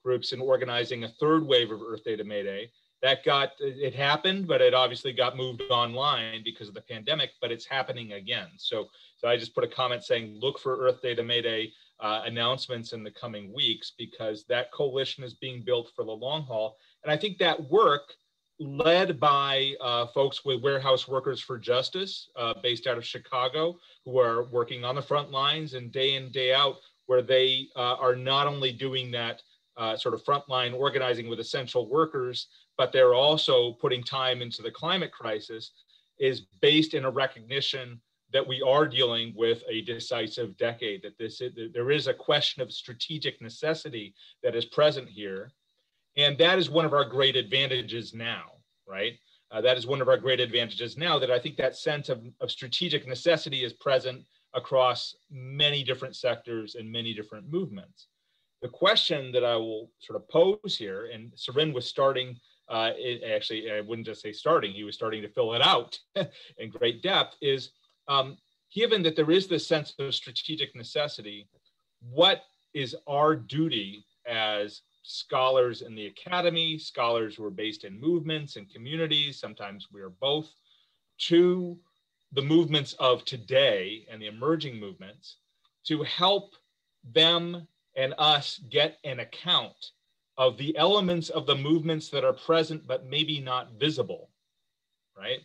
groups, 0.05 0.33
and 0.33 0.41
organizing 0.41 1.05
a 1.05 1.09
third 1.09 1.45
wave 1.45 1.71
of 1.71 1.83
Earth 1.83 2.05
Day 2.05 2.17
to 2.17 2.25
May 2.25 2.43
Day. 2.43 2.71
That 3.03 3.25
got 3.25 3.51
it 3.61 3.95
happened, 3.95 4.49
but 4.49 4.63
it 4.63 4.73
obviously 4.73 5.13
got 5.13 5.37
moved 5.37 5.63
online 5.71 6.43
because 6.45 6.69
of 6.69 6.75
the 6.75 6.81
pandemic. 6.81 7.31
But 7.43 7.53
it's 7.53 7.67
happening 7.67 8.13
again. 8.13 8.49
So, 8.57 8.87
so 9.19 9.29
I 9.29 9.37
just 9.37 9.55
put 9.55 9.65
a 9.65 9.69
comment 9.69 10.03
saying, 10.03 10.39
look 10.41 10.59
for 10.59 10.79
Earth 10.79 11.03
Day 11.03 11.15
to 11.15 11.23
May 11.23 11.43
Day 11.43 11.73
uh, 12.01 12.23
announcements 12.25 12.93
in 12.93 13.03
the 13.05 13.11
coming 13.11 13.53
weeks 13.53 13.93
because 13.99 14.45
that 14.45 14.73
coalition 14.73 15.25
is 15.25 15.35
being 15.35 15.63
built 15.63 15.91
for 15.95 16.05
the 16.05 16.11
long 16.11 16.43
haul. 16.43 16.77
And 17.03 17.13
I 17.13 17.17
think 17.17 17.37
that 17.39 17.71
work 17.71 18.15
led 18.59 19.21
by 19.21 19.75
uh, 19.81 20.07
folks 20.07 20.45
with 20.45 20.63
Warehouse 20.63 21.07
Workers 21.07 21.41
for 21.41 21.59
Justice, 21.59 22.31
uh, 22.37 22.55
based 22.63 22.87
out 22.87 22.97
of 22.97 23.05
Chicago, 23.05 23.79
who 24.05 24.19
are 24.19 24.45
working 24.45 24.85
on 24.85 24.95
the 24.95 25.03
front 25.03 25.31
lines 25.31 25.75
and 25.75 25.93
day 25.93 26.15
in, 26.15 26.31
day 26.31 26.55
out, 26.55 26.77
where 27.07 27.23
they 27.23 27.69
uh, 27.77 27.97
are 27.97 28.17
not 28.17 28.47
only 28.47 28.73
doing 28.73 29.11
that 29.11 29.43
uh, 29.77 29.97
sort 29.97 30.15
of 30.15 30.25
frontline 30.25 30.75
organizing 30.75 31.29
with 31.29 31.39
essential 31.39 31.89
workers, 31.89 32.49
but 32.79 32.93
they're 32.93 33.15
also 33.15 33.73
putting 33.73 34.03
time 34.03 34.41
into 34.41 34.63
the 34.63 34.71
climate 34.71 35.13
crisis, 35.13 35.73
is 36.19 36.43
based 36.63 36.95
in 36.95 37.05
a 37.05 37.11
recognition 37.11 38.01
that 38.33 38.47
we 38.47 38.63
are 38.63 38.89
dealing 38.89 39.35
with 39.37 39.63
a 39.69 39.83
decisive 39.83 40.57
decade, 40.57 41.03
that 41.03 41.17
this 41.19 41.41
is, 41.41 41.53
there 41.73 41.91
is 41.91 42.07
a 42.07 42.15
question 42.15 42.63
of 42.63 42.73
strategic 42.73 43.41
necessity 43.41 44.15
that 44.43 44.57
is 44.57 44.65
present 44.65 45.09
here 45.09 45.53
and 46.17 46.39
that 46.39 46.59
is 46.59 46.71
one 46.71 46.85
of 46.85 46.93
our 46.93 47.05
great 47.05 47.37
advantages 47.37 48.15
now, 48.15 48.53
right? 48.87 49.15
Uh, 49.51 49.61
that 49.61 49.77
is 49.77 49.87
one 49.87 50.01
of 50.01 50.09
our 50.09 50.17
great 50.17 50.41
advantages 50.41 50.97
now 50.97 51.19
that 51.19 51.31
I 51.31 51.39
think 51.39 51.57
that 51.57 51.77
sense 51.77 52.09
of, 52.09 52.23
of 52.41 52.51
strategic 52.51 53.07
necessity 53.07 53.65
is 53.65 53.73
present 53.73 54.25
across 54.55 55.15
many 55.31 55.85
different 55.85 56.17
sectors 56.17 56.75
and 56.75 56.91
many 56.91 57.15
different 57.15 57.51
movements. 57.51 58.09
The 58.63 58.69
question 58.69 59.31
that 59.33 59.45
I 59.45 59.55
will 59.57 59.91
sort 60.01 60.21
of 60.21 60.29
pose 60.29 60.77
here, 60.79 61.11
and 61.13 61.31
Suren 61.33 61.73
was 61.73 61.87
starting, 61.87 62.37
uh, 62.69 62.93
it, 62.97 63.23
actually, 63.31 63.71
I 63.71 63.83
wouldn't 63.83 64.07
just 64.07 64.23
say 64.23 64.33
starting, 64.33 64.73
he 64.73 64.83
was 64.83 64.95
starting 64.95 65.23
to 65.23 65.29
fill 65.29 65.55
it 65.55 65.63
out 65.63 65.99
in 66.59 66.71
great 66.71 67.03
depth, 67.03 67.37
is 67.41 67.71
um, 68.09 68.39
given 68.75 69.03
that 69.03 69.15
there 69.15 69.31
is 69.31 69.47
this 69.47 69.67
sense 69.67 69.95
of 69.99 70.15
strategic 70.15 70.75
necessity, 70.75 71.49
what 72.01 72.43
is 72.75 72.97
our 73.07 73.37
duty 73.37 74.05
as 74.27 74.81
scholars 75.07 75.83
in 75.83 75.95
the 75.95 76.07
academy, 76.07 76.79
scholars 76.79 77.37
who 77.37 77.45
are 77.45 77.51
based 77.51 77.85
in 77.85 78.01
movements 78.01 78.57
and 78.57 78.73
communities, 78.73 79.39
sometimes 79.39 79.87
we 79.93 80.01
are 80.01 80.11
both, 80.11 80.53
to 81.19 81.79
the 82.33 82.43
movements 82.43 82.93
of 82.95 83.25
today 83.25 84.05
and 84.11 84.21
the 84.21 84.27
emerging 84.27 84.79
movements 84.81 85.37
to 85.87 86.03
help 86.03 86.55
them 87.15 87.67
and 87.97 88.15
us 88.19 88.61
get 88.69 88.99
an 89.05 89.21
account 89.21 89.93
of 90.37 90.59
the 90.59 90.77
elements 90.77 91.31
of 91.31 91.47
the 91.47 91.55
movements 91.55 92.11
that 92.11 92.25
are 92.25 92.33
present 92.33 92.87
but 92.87 93.07
maybe 93.07 93.41
not 93.41 93.73
visible, 93.79 94.31
right? 95.17 95.39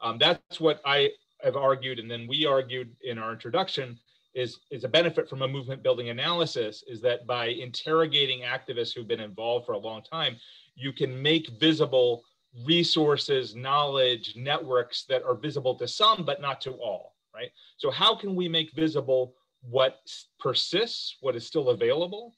Um, 0.00 0.16
that's 0.18 0.60
what 0.60 0.80
I 0.84 1.10
have 1.42 1.56
argued, 1.56 1.98
and 1.98 2.10
then 2.10 2.26
we 2.28 2.46
argued 2.46 2.94
in 3.02 3.18
our 3.18 3.32
introduction 3.32 3.98
is, 4.38 4.60
is 4.70 4.84
a 4.84 4.88
benefit 4.88 5.28
from 5.28 5.42
a 5.42 5.48
movement 5.48 5.82
building 5.82 6.10
analysis 6.10 6.84
is 6.86 7.00
that 7.00 7.26
by 7.26 7.46
interrogating 7.46 8.42
activists 8.42 8.94
who've 8.94 9.08
been 9.08 9.20
involved 9.20 9.66
for 9.66 9.72
a 9.72 9.78
long 9.78 10.00
time, 10.02 10.36
you 10.76 10.92
can 10.92 11.20
make 11.20 11.48
visible 11.58 12.22
resources, 12.64 13.56
knowledge, 13.56 14.34
networks 14.36 15.04
that 15.06 15.24
are 15.24 15.34
visible 15.34 15.74
to 15.74 15.88
some, 15.88 16.24
but 16.24 16.40
not 16.40 16.60
to 16.60 16.70
all, 16.74 17.16
right? 17.34 17.50
So 17.78 17.90
how 17.90 18.14
can 18.14 18.36
we 18.36 18.48
make 18.48 18.72
visible 18.72 19.34
what 19.68 19.98
persists, 20.38 21.16
what 21.20 21.34
is 21.34 21.44
still 21.44 21.70
available? 21.70 22.32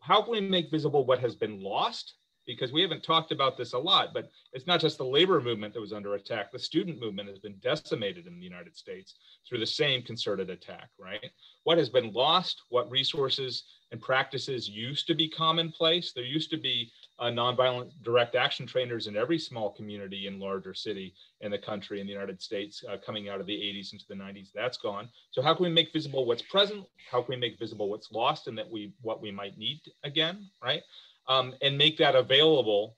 How 0.00 0.22
can 0.22 0.32
we 0.32 0.40
make 0.40 0.70
visible 0.70 1.06
what 1.06 1.20
has 1.20 1.36
been 1.36 1.62
lost? 1.62 2.14
Because 2.46 2.72
we 2.72 2.82
haven't 2.82 3.02
talked 3.02 3.32
about 3.32 3.56
this 3.56 3.72
a 3.72 3.78
lot, 3.78 4.14
but 4.14 4.30
it's 4.52 4.66
not 4.66 4.80
just 4.80 4.98
the 4.98 5.04
labor 5.04 5.40
movement 5.40 5.74
that 5.74 5.80
was 5.80 5.92
under 5.92 6.14
attack. 6.14 6.52
The 6.52 6.58
student 6.58 7.00
movement 7.00 7.28
has 7.28 7.38
been 7.38 7.56
decimated 7.62 8.26
in 8.26 8.38
the 8.38 8.44
United 8.44 8.76
States 8.76 9.14
through 9.48 9.58
the 9.58 9.66
same 9.66 10.02
concerted 10.02 10.50
attack, 10.50 10.90
right? 10.98 11.30
What 11.64 11.78
has 11.78 11.88
been 11.88 12.12
lost, 12.12 12.62
what 12.68 12.90
resources 12.90 13.64
and 13.92 14.00
practices 14.00 14.68
used 14.68 15.06
to 15.06 15.14
be 15.14 15.28
commonplace. 15.28 16.12
There 16.12 16.24
used 16.24 16.50
to 16.50 16.56
be 16.56 16.90
uh, 17.18 17.26
nonviolent 17.26 17.90
direct 18.02 18.34
action 18.34 18.66
trainers 18.66 19.06
in 19.06 19.16
every 19.16 19.38
small 19.38 19.70
community 19.70 20.26
and 20.26 20.40
larger 20.40 20.74
city 20.74 21.14
in 21.40 21.50
the 21.50 21.58
country 21.58 22.00
in 22.00 22.06
the 22.06 22.12
United 22.12 22.42
States 22.42 22.84
uh, 22.90 22.96
coming 23.04 23.28
out 23.28 23.40
of 23.40 23.46
the 23.46 23.54
80s 23.54 23.92
into 23.92 24.04
the 24.08 24.14
90s. 24.14 24.48
That's 24.54 24.76
gone. 24.76 25.08
So 25.30 25.40
how 25.40 25.54
can 25.54 25.64
we 25.64 25.70
make 25.70 25.92
visible 25.92 26.26
what's 26.26 26.42
present? 26.42 26.84
How 27.10 27.22
can 27.22 27.34
we 27.34 27.40
make 27.40 27.58
visible 27.58 27.88
what's 27.88 28.10
lost 28.10 28.48
and 28.48 28.58
that 28.58 28.70
we 28.70 28.92
what 29.02 29.22
we 29.22 29.30
might 29.30 29.56
need 29.56 29.80
again, 30.04 30.50
right? 30.62 30.82
Um, 31.28 31.54
and 31.62 31.76
make 31.76 31.96
that 31.98 32.14
available 32.14 32.96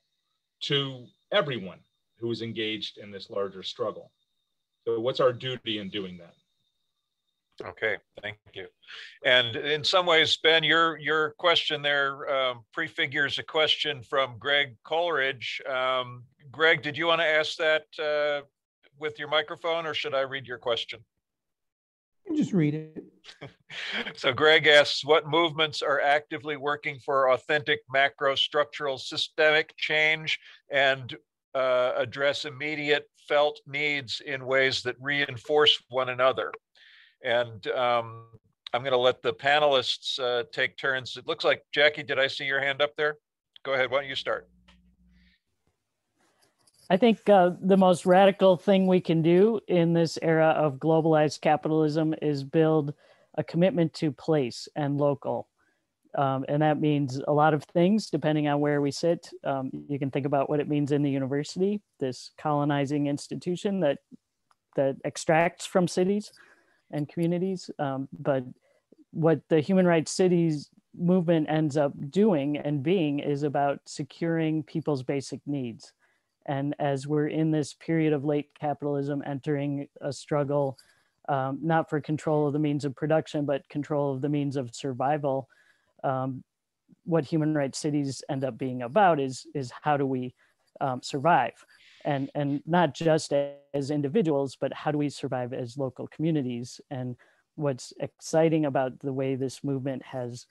to 0.61 1.05
everyone 1.31 1.79
who 2.19 2.31
is 2.31 2.41
engaged 2.41 2.97
in 2.97 3.11
this 3.11 3.29
larger 3.29 3.63
struggle. 3.63 4.11
So 4.85 4.99
what's 4.99 5.19
our 5.19 5.33
duty 5.33 5.79
in 5.79 5.89
doing 5.89 6.17
that? 6.17 6.33
Okay, 7.65 7.97
thank 8.21 8.37
you. 8.53 8.67
And 9.25 9.55
in 9.55 9.83
some 9.83 10.05
ways, 10.05 10.37
Ben, 10.41 10.63
your 10.63 10.97
your 10.97 11.31
question 11.31 11.81
there 11.81 12.29
um, 12.33 12.61
prefigures 12.73 13.37
a 13.37 13.43
question 13.43 14.01
from 14.01 14.37
Greg 14.39 14.77
Coleridge. 14.85 15.61
Um, 15.69 16.23
Greg, 16.51 16.81
did 16.81 16.97
you 16.97 17.07
want 17.07 17.19
to 17.19 17.27
ask 17.27 17.57
that 17.57 17.83
uh, 18.01 18.45
with 18.97 19.19
your 19.19 19.27
microphone, 19.27 19.85
or 19.85 19.93
should 19.93 20.15
I 20.15 20.21
read 20.21 20.47
your 20.47 20.57
question? 20.57 21.03
just 22.35 22.53
read 22.53 22.75
it. 22.75 23.03
So 24.15 24.33
Greg 24.33 24.67
asks, 24.67 25.05
what 25.05 25.27
movements 25.27 25.81
are 25.81 26.01
actively 26.01 26.57
working 26.57 26.99
for 26.99 27.31
authentic 27.31 27.79
macro 27.91 28.35
structural 28.35 28.97
systemic 28.97 29.75
change 29.77 30.39
and 30.71 31.15
uh, 31.55 31.93
address 31.97 32.45
immediate 32.45 33.09
felt 33.27 33.59
needs 33.67 34.21
in 34.25 34.45
ways 34.45 34.81
that 34.83 34.95
reinforce 34.99 35.81
one 35.89 36.09
another? 36.09 36.51
And 37.23 37.65
um, 37.67 38.25
I'm 38.73 38.81
going 38.81 38.91
to 38.91 38.97
let 38.97 39.21
the 39.21 39.33
panelists 39.33 40.19
uh, 40.19 40.43
take 40.51 40.77
turns. 40.77 41.17
It 41.17 41.27
looks 41.27 41.43
like, 41.43 41.63
Jackie, 41.73 42.03
did 42.03 42.19
I 42.19 42.27
see 42.27 42.45
your 42.45 42.61
hand 42.61 42.81
up 42.81 42.95
there? 42.97 43.17
Go 43.63 43.73
ahead, 43.73 43.91
why 43.91 44.01
don't 44.01 44.09
you 44.09 44.15
start? 44.15 44.47
I 46.91 46.97
think 46.97 47.29
uh, 47.29 47.51
the 47.61 47.77
most 47.77 48.05
radical 48.05 48.57
thing 48.57 48.87
we 48.87 48.99
can 48.99 49.21
do 49.21 49.59
in 49.67 49.93
this 49.93 50.17
era 50.21 50.47
of 50.49 50.77
globalized 50.77 51.41
capitalism 51.41 52.15
is 52.19 52.43
build 52.43 52.95
a 53.39 53.43
commitment 53.43 53.93
to 53.95 54.11
place 54.11 54.67
and 54.75 54.97
local. 54.97 55.47
Um, 56.17 56.43
and 56.49 56.61
that 56.61 56.81
means 56.81 57.21
a 57.27 57.33
lot 57.33 57.53
of 57.53 57.63
things 57.63 58.09
depending 58.09 58.47
on 58.47 58.59
where 58.59 58.81
we 58.81 58.91
sit. 58.91 59.29
Um, 59.43 59.71
you 59.87 59.97
can 59.97 60.11
think 60.11 60.25
about 60.25 60.49
what 60.49 60.59
it 60.59 60.67
means 60.67 60.91
in 60.91 61.03
the 61.03 61.09
university, 61.09 61.81
this 61.99 62.31
colonizing 62.37 63.07
institution 63.07 63.79
that 63.79 63.99
that 64.75 64.97
extracts 65.03 65.65
from 65.65 65.87
cities 65.87 66.31
and 66.91 67.07
communities. 67.07 67.71
Um, 67.79 68.07
but 68.11 68.43
what 69.11 69.41
the 69.49 69.61
human 69.61 69.85
rights 69.85 70.11
cities 70.11 70.69
movement 70.97 71.47
ends 71.49 71.77
up 71.77 71.93
doing 72.11 72.57
and 72.57 72.83
being 72.83 73.19
is 73.19 73.43
about 73.43 73.79
securing 73.85 74.63
people's 74.63 75.03
basic 75.03 75.39
needs. 75.45 75.93
And 76.45 76.75
as 76.79 77.07
we're 77.07 77.27
in 77.27 77.51
this 77.51 77.73
period 77.73 78.11
of 78.13 78.25
late 78.25 78.49
capitalism, 78.59 79.23
entering 79.25 79.87
a 80.01 80.11
struggle, 80.11 80.77
um, 81.29 81.59
not 81.61 81.89
for 81.89 82.01
control 82.01 82.47
of 82.47 82.53
the 82.53 82.59
means 82.59 82.83
of 82.83 82.95
production, 82.95 83.45
but 83.45 83.67
control 83.69 84.13
of 84.13 84.21
the 84.21 84.29
means 84.29 84.57
of 84.57 84.73
survival, 84.73 85.47
um, 86.03 86.43
what 87.05 87.23
human 87.23 87.53
rights 87.53 87.77
cities 87.77 88.23
end 88.29 88.43
up 88.43 88.57
being 88.57 88.81
about 88.81 89.19
is, 89.19 89.45
is 89.53 89.71
how 89.81 89.95
do 89.95 90.05
we 90.05 90.33
um, 90.81 91.01
survive? 91.03 91.53
And, 92.03 92.31
and 92.33 92.61
not 92.65 92.95
just 92.95 93.31
as 93.73 93.91
individuals, 93.91 94.57
but 94.59 94.73
how 94.73 94.91
do 94.91 94.97
we 94.97 95.09
survive 95.09 95.53
as 95.53 95.77
local 95.77 96.07
communities? 96.07 96.81
And 96.89 97.15
what's 97.55 97.93
exciting 97.99 98.65
about 98.65 98.99
the 98.99 99.13
way 99.13 99.35
this 99.35 99.63
movement 99.63 100.01
has 100.03 100.47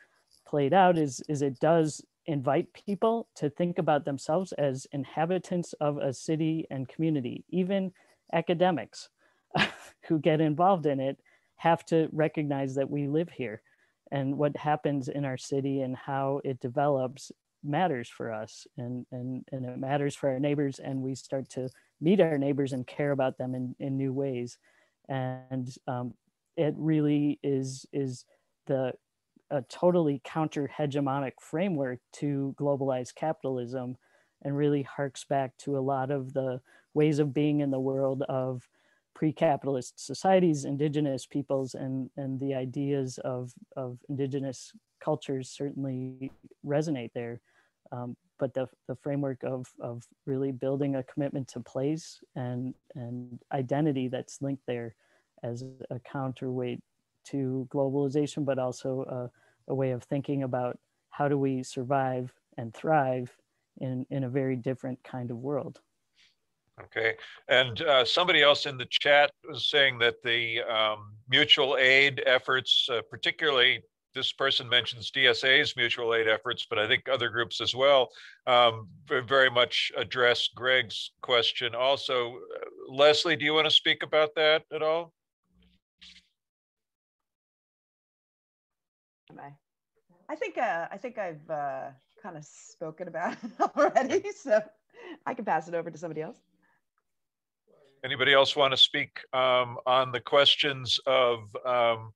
played 0.47 0.73
out 0.73 0.97
is, 0.97 1.21
is 1.29 1.43
it 1.43 1.59
does 1.59 2.05
invite 2.27 2.73
people 2.73 3.27
to 3.35 3.51
think 3.51 3.79
about 3.79 4.05
themselves 4.05 4.53
as 4.53 4.87
inhabitants 4.93 5.73
of 5.81 5.97
a 5.97 6.13
city 6.13 6.67
and 6.71 6.89
community. 6.89 7.45
Even 7.49 7.91
academics 8.33 9.09
who 10.09 10.19
get 10.19 10.41
involved 10.41 10.87
in 10.87 11.01
it 11.01 11.19
have 11.57 11.85
to 11.85 12.09
recognize 12.13 12.75
that 12.75 12.91
we 12.91 13.07
live 13.07 13.29
here 13.29 13.63
and 14.11 14.39
what 14.39 14.57
happens 14.57 15.09
in 15.09 15.25
our 15.25 15.37
city 15.37 15.81
and 15.81 15.97
how 15.97 16.41
it 16.45 16.61
develops 16.61 17.33
matters 17.65 18.09
for 18.09 18.33
us 18.33 18.67
and, 18.77 19.05
and, 19.11 19.45
and 19.53 19.67
it 19.67 19.79
matters 19.79 20.15
for 20.15 20.31
our 20.31 20.39
neighbors 20.39 20.79
and 20.79 21.03
we 21.03 21.15
start 21.15 21.49
to 21.49 21.69
meet 22.01 22.21
our 22.21 22.39
neighbors 22.39 22.73
and 22.73 22.87
care 22.87 23.11
about 23.11 23.37
them 23.37 23.55
in, 23.55 23.75
in 23.81 23.97
new 23.97 24.13
ways. 24.13 24.59
And 25.09 25.69
um, 25.87 26.15
it 26.57 26.75
really 26.77 27.39
is, 27.43 27.87
is 27.93 28.25
the 28.67 28.93
a 29.51 29.63
totally 29.63 30.21
counter 30.25 30.71
hegemonic 30.79 31.33
framework 31.41 32.01
to 32.13 32.55
globalized 32.59 33.15
capitalism 33.15 33.97
and 34.43 34.57
really 34.57 34.83
harks 34.83 35.25
back 35.25 35.57
to 35.57 35.79
a 35.79 35.81
lot 35.81 36.11
of 36.11 36.33
the 36.35 36.61
ways 36.95 37.19
of 37.19 37.33
being 37.33 37.61
in 37.61 37.71
the 37.71 37.81
world 37.81 38.23
of 38.29 38.69
pre-capitalist 39.19 39.99
societies, 39.99 40.65
indigenous 40.65 41.27
peoples, 41.27 41.75
and, 41.75 42.09
and 42.17 42.39
the 42.39 42.55
ideas 42.55 43.19
of, 43.25 43.53
of 43.77 43.99
indigenous 44.09 44.73
cultures 45.03 45.51
certainly 45.51 46.31
resonate 46.65 47.11
there. 47.15 47.41
Um, 47.91 48.17
but 48.39 48.55
the, 48.55 48.69
the 48.87 48.95
framework 48.95 49.43
of, 49.43 49.67
of 49.81 50.05
really 50.25 50.53
building 50.53 50.95
a 50.95 51.03
commitment 51.03 51.49
to 51.49 51.59
place 51.59 52.21
and, 52.37 52.75
and 52.95 53.41
identity 53.51 54.07
that's 54.07 54.41
linked 54.41 54.63
there 54.69 54.95
as 55.43 55.65
a 55.91 55.99
counterweight 55.99 56.81
to 57.25 57.67
globalization, 57.75 58.45
but 58.45 58.61
also 58.61 59.03
a, 59.69 59.73
a 59.73 59.75
way 59.75 59.91
of 59.91 60.05
thinking 60.05 60.45
about 60.45 60.79
how 61.11 61.27
do 61.27 61.37
we 61.37 61.65
survive 61.65 62.33
and 62.57 62.73
thrive 62.73 63.37
in, 63.81 64.07
in 64.11 64.23
a 64.23 64.29
very 64.29 64.55
different 64.55 65.03
kind 65.03 65.33
of 65.33 65.39
world. 65.39 65.81
Okay, 66.85 67.15
and 67.49 67.81
uh, 67.83 68.05
somebody 68.05 68.43
else 68.43 68.67
in 68.67 68.79
the 68.79 68.87
chat 68.89 69.31
was 69.49 69.69
saying 69.69 69.99
that 69.99 70.23
the 70.23 70.61
um, 70.63 71.13
mutual 71.29 71.77
aid 71.77 72.23
efforts, 72.25 72.89
uh, 72.93 73.01
particularly 73.11 73.81
this 74.15 74.33
person 74.33 74.69
mentions 74.69 75.11
DSA's 75.11 75.77
mutual 75.77 76.15
aid 76.15 76.29
efforts, 76.29 76.67
but 76.69 76.79
I 76.79 76.87
think 76.87 77.09
other 77.09 77.29
groups 77.29 77.61
as 77.61 77.75
well, 77.75 78.09
um, 78.47 78.89
very 79.07 79.51
much 79.51 79.93
address 79.97 80.49
Greg's 80.55 81.13
question. 81.21 81.75
Also, 81.75 82.37
uh, 82.37 82.65
Lesley, 82.89 83.37
do 83.37 83.45
you 83.45 83.55
want 83.55 83.67
to 83.67 83.71
speak 83.71 84.03
about 84.03 84.31
that 84.37 84.63
at 84.73 84.83
all? 84.83 85.13
I 90.29 90.35
think 90.35 90.59
uh, 90.59 90.87
I 90.91 90.97
think 90.99 91.17
I've 91.17 91.51
uh, 91.51 91.87
kind 92.23 92.37
of 92.37 92.45
spoken 92.45 93.09
about 93.09 93.37
it 93.43 93.61
already, 93.77 94.23
so 94.33 94.61
I 95.25 95.35
can 95.35 95.45
pass 95.45 95.69
it 95.69 95.75
over 95.75 95.91
to 95.91 95.97
somebody 95.97 96.21
else. 96.21 96.39
Anybody 98.05 98.33
else 98.33 98.55
want 98.55 98.73
to 98.73 98.77
speak 98.77 99.19
um, 99.33 99.77
on 99.87 100.13
the 100.13 100.21
questions 100.21 101.01
of 101.07 101.41
um, 101.67 102.13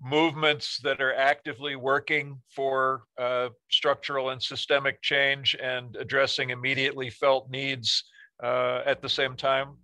movements 0.00 0.78
that 0.82 1.00
are 1.00 1.14
actively 1.14 1.76
working 1.76 2.40
for 2.54 3.02
uh, 3.18 3.48
structural 3.70 4.30
and 4.30 4.42
systemic 4.42 5.02
change 5.02 5.54
and 5.62 5.96
addressing 5.96 6.50
immediately 6.50 7.10
felt 7.10 7.50
needs 7.50 8.04
uh, 8.42 8.82
at 8.86 9.02
the 9.02 9.08
same 9.08 9.36
time? 9.36 9.76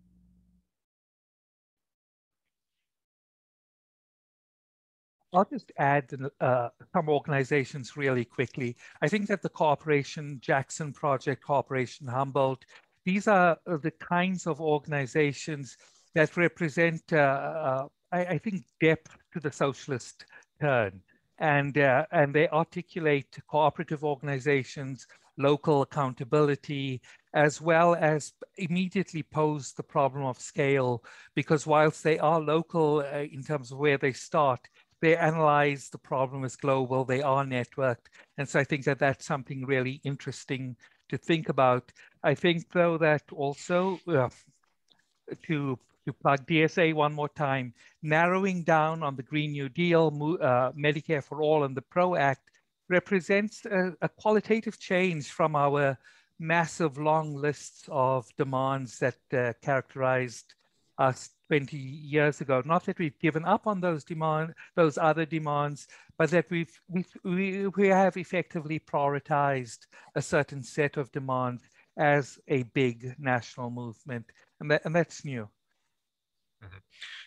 I'll 5.35 5.45
just 5.45 5.73
add 5.79 6.15
uh, 6.41 6.69
some 6.93 7.09
organizations 7.09 7.97
really 7.97 8.25
quickly. 8.25 8.77
I 9.03 9.09
think 9.09 9.27
that 9.27 9.43
the 9.43 9.49
Cooperation 9.49 10.39
Jackson 10.41 10.93
Project, 10.93 11.43
Cooperation 11.45 12.07
Humboldt, 12.07 12.65
these 13.05 13.29
are 13.29 13.59
the 13.67 13.93
kinds 14.01 14.47
of 14.47 14.61
organizations 14.61 15.77
that 16.15 16.37
represent, 16.37 17.03
uh, 17.13 17.17
uh, 17.17 17.89
I, 18.13 18.25
I, 18.25 18.39
think, 18.39 18.63
depth 18.81 19.17
to 19.33 19.41
the 19.41 19.53
socialist 19.53 20.25
turn. 20.61 21.01
And, 21.39 21.77
uh, 21.77 22.07
and 22.13 22.33
they 22.33 22.49
articulate 22.49 23.37
cooperative 23.49 24.05
organizations, 24.05 25.07
local 25.37 25.83
accountability, 25.83 27.03
as 27.35 27.61
well 27.61 27.97
as 27.97 28.33
immediately 28.57 29.25
pose 29.25 29.73
the 29.73 29.83
problem 29.83 30.25
of 30.25 30.41
scale, 30.41 31.03
because 31.35 31.67
whilst 31.67 32.05
they 32.05 32.19
are 32.21 32.41
local 32.41 33.01
uh, 33.01 33.19
in 33.19 33.43
terms 33.43 33.73
of 33.73 33.79
where 33.79 33.99
they 33.99 34.13
start, 34.13 34.61
they 35.03 35.17
analyze 35.17 35.91
the 35.91 35.99
problem 35.99 36.45
as 36.45 36.57
global, 36.57 37.05
they 37.05 37.21
are 37.21 37.45
networked. 37.45 38.07
And 38.39 38.49
so 38.49 38.61
I 38.61 38.65
think 38.65 38.85
that 38.85 39.01
that's 39.01 39.27
something 39.27 39.67
really 39.67 40.01
interesting 40.05 40.77
to 41.09 41.19
think 41.19 41.49
about. 41.49 41.93
I 42.25 42.35
think 42.35 42.73
though 42.73 42.97
that 42.99 43.23
also 43.33 44.01
uh, 44.09 44.31
to 45.47 45.79
to 46.07 46.13
plug 46.13 46.47
DSA 46.47 46.95
one 46.95 47.15
more 47.15 47.31
time, 47.31 47.73
narrowing 48.03 48.63
down 48.63 49.03
on 49.03 49.17
the 49.17 49.23
Green 49.23 49.53
New 49.53 49.69
Deal, 49.71 50.09
uh, 50.41 50.71
Medicare 50.73 51.25
for 51.25 51.41
All, 51.41 51.65
and 51.65 51.75
the 51.75 51.83
PRO 51.83 52.15
Act 52.15 52.43
represents 52.91 53.65
a, 53.65 53.95
a, 54.03 54.09
qualitative 54.11 54.79
change 54.79 55.31
from 55.31 55.57
our 55.57 55.97
massive 56.39 56.99
long 56.99 57.35
lists 57.35 57.87
of 57.91 58.29
demands 58.37 58.99
that 58.99 59.17
uh, 59.33 59.55
characterized 59.63 60.53
us 60.99 61.31
20 61.49 61.77
years 61.79 62.43
ago. 62.43 62.63
Not 62.67 62.85
that 62.85 62.99
we've 62.99 63.19
given 63.19 63.47
up 63.47 63.67
on 63.67 63.81
those 63.81 64.05
demand, 64.05 64.55
those 64.75 64.99
other 64.99 65.25
demands, 65.25 65.89
but 66.19 66.31
that 66.33 66.51
we've, 66.51 66.79
we've 66.89 67.17
we, 67.25 67.67
we 67.69 67.89
have 67.89 68.19
effectively 68.19 68.79
prioritized 68.79 69.87
a 70.15 70.21
certain 70.21 70.63
set 70.63 70.99
of 70.99 71.11
demands 71.13 71.63
as 71.97 72.39
a 72.49 72.63
big 72.75 73.15
national 73.19 73.71
movement, 73.71 74.27
and 74.61 74.71
that 74.71 74.83
and 74.85 74.95
that's 74.95 75.25
new. 75.25 75.49
Mm-hmm. 76.63 76.79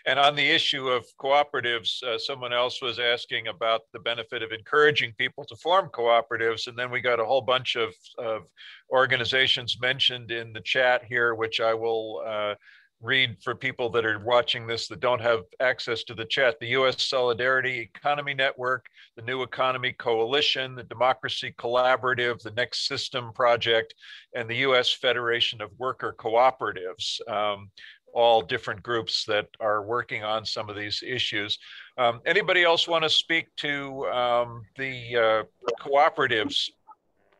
And 0.08 0.20
on 0.20 0.36
the 0.36 0.50
issue 0.50 0.88
of 0.88 1.06
cooperatives, 1.20 2.02
uh, 2.02 2.18
someone 2.18 2.54
else 2.54 2.82
was 2.82 2.98
asking 2.98 3.48
about 3.48 3.82
the 3.92 4.00
benefit 4.00 4.42
of 4.42 4.52
encouraging 4.52 5.14
people 5.18 5.44
to 5.46 5.56
form 5.58 5.90
cooperatives. 5.90 6.68
And 6.68 6.78
then 6.78 6.90
we 6.90 7.02
got 7.02 7.20
a 7.20 7.26
whole 7.26 7.42
bunch 7.42 7.76
of, 7.76 7.94
of 8.18 8.44
organizations 8.90 9.78
mentioned 9.82 10.32
in 10.32 10.54
the 10.54 10.62
chat 10.62 11.04
here, 11.04 11.36
which 11.36 11.60
I 11.60 11.74
will 11.74 12.24
uh, 12.26 12.56
read 13.02 13.38
for 13.44 13.54
people 13.54 13.90
that 13.92 14.06
are 14.06 14.20
watching 14.20 14.66
this 14.66 14.88
that 14.88 15.00
don't 15.00 15.22
have 15.22 15.42
access 15.60 16.04
to 16.04 16.16
the 16.16 16.26
chat 16.26 16.60
the 16.60 16.70
US 16.70 17.04
Solidarity 17.04 17.80
Economy 17.96 18.34
Network, 18.34 18.88
the 19.16 19.22
New 19.22 19.44
Economy 19.44 19.94
Coalition, 19.94 20.76
the 20.76 20.84
Democracy 20.84 21.54
Collaborative, 21.58 22.42
the 22.42 22.52
Next 22.52 22.88
System 22.88 23.32
Project, 23.34 23.94
and 24.34 24.50
the 24.50 24.58
US 24.58 24.92
Federation 24.92 25.62
of 25.62 25.70
Worker 25.78 26.16
Cooperatives. 26.18 27.20
Um, 27.30 27.70
all 28.14 28.42
different 28.42 28.82
groups 28.82 29.26
that 29.26 29.48
are 29.60 29.84
working 29.84 30.24
on 30.24 30.44
some 30.44 30.70
of 30.70 30.76
these 30.76 31.04
issues. 31.06 31.60
Um, 32.00 32.20
anybody 32.26 32.64
else 32.64 32.88
want 32.88 33.04
to 33.04 33.10
speak 33.10 33.48
to 33.58 34.08
um, 34.08 34.64
the 34.76 35.16
uh, 35.16 35.44
cooperatives 35.80 36.72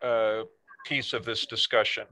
uh, 0.04 0.44
piece 0.86 1.14
of 1.14 1.26
this 1.26 1.48
discussion? 1.48 2.06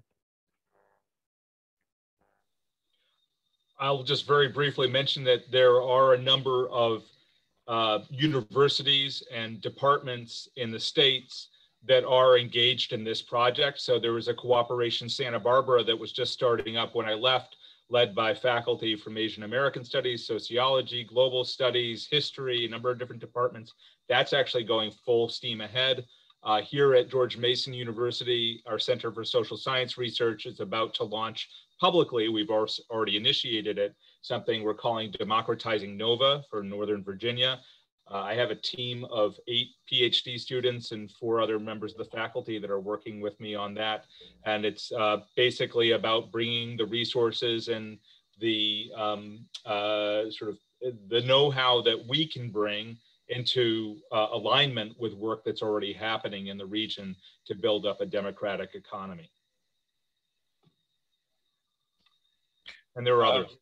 I'll 3.80 4.04
just 4.04 4.26
very 4.26 4.48
briefly 4.48 4.90
mention 4.90 5.24
that 5.26 5.52
there 5.52 5.82
are 5.82 6.14
a 6.14 6.22
number 6.22 6.70
of 6.70 7.04
uh, 7.68 8.00
universities 8.10 9.24
and 9.34 9.60
departments 9.62 10.48
in 10.56 10.72
the 10.72 10.80
states 10.80 11.50
that 11.88 12.06
are 12.06 12.38
engaged 12.38 12.94
in 12.94 13.04
this 13.04 13.22
project. 13.22 13.80
So 13.80 14.00
there 14.00 14.14
was 14.14 14.28
a 14.28 14.34
cooperation 14.34 15.10
Santa 15.10 15.40
Barbara 15.40 15.84
that 15.84 15.98
was 15.98 16.12
just 16.12 16.34
starting 16.34 16.78
up 16.78 16.96
when 16.96 17.06
I 17.06 17.14
left, 17.14 17.58
led 17.90 18.16
by 18.16 18.34
faculty 18.34 18.96
from 18.96 19.18
Asian 19.18 19.44
American 19.44 19.84
Studies, 19.84 20.26
Sociology, 20.26 21.04
Global 21.04 21.44
Studies, 21.44 22.08
History, 22.10 22.66
a 22.66 22.70
number 22.70 22.90
of 22.90 22.98
different 22.98 23.22
departments. 23.22 23.74
That's 24.10 24.34
actually 24.34 24.64
going 24.64 24.92
full 24.92 25.30
steam 25.30 25.62
ahead. 25.62 26.06
Uh, 26.44 26.62
here 26.62 26.94
at 26.94 27.10
George 27.10 27.38
Mason 27.38 27.74
University, 27.74 28.62
our 28.68 28.78
Center 28.78 29.12
for 29.12 29.24
Social 29.24 29.58
Science 29.58 29.98
Research 29.98 30.46
is 30.46 30.60
about 30.60 30.94
to 30.96 31.04
launch 31.04 31.50
publicly, 31.80 32.30
we've 32.30 32.50
already 32.50 33.18
initiated 33.18 33.78
it, 33.78 33.96
something 34.22 34.64
we're 34.64 34.74
calling 34.74 35.12
Democratizing 35.12 35.98
NOVA 35.98 36.44
for 36.50 36.64
Northern 36.64 37.04
Virginia. 37.04 37.60
Uh, 38.10 38.18
I 38.18 38.36
have 38.36 38.52
a 38.52 38.56
team 38.56 39.04
of 39.06 39.36
eight 39.48 39.70
PhD 39.92 40.40
students 40.40 40.92
and 40.92 41.10
four 41.12 41.42
other 41.42 41.60
members 41.60 41.94
of 41.94 41.98
the 41.98 42.18
faculty 42.18 42.60
that 42.60 42.70
are 42.70 42.80
working 42.80 43.20
with 43.20 43.40
me 43.40 43.56
on 43.56 43.74
that. 43.76 44.06
And 44.46 44.64
it's 44.64 44.92
uh, 44.92 45.18
basically 45.36 45.92
about 45.92 46.32
bringing 46.32 46.78
the 46.78 46.86
resources 46.86 47.68
and 47.68 47.98
the 48.40 48.92
um, 48.96 49.46
uh, 49.66 50.30
sort 50.30 50.52
of 50.52 50.58
the 51.10 51.22
know-how 51.22 51.82
that 51.82 51.98
we 52.08 52.28
can 52.28 52.52
bring 52.52 52.98
into 53.30 53.98
uh, 54.12 54.28
alignment 54.32 54.94
with 55.00 55.14
work 55.14 55.44
that's 55.44 55.64
already 55.64 55.92
happening 55.92 56.48
in 56.48 56.58
the 56.58 56.66
region 56.66 57.16
to 57.48 57.56
build 57.56 57.88
up 57.88 58.02
a 58.02 58.06
democratic 58.06 58.76
economy. 58.76 59.32
And 62.96 63.06
there 63.06 63.18
are 63.18 63.26
others. 63.26 63.58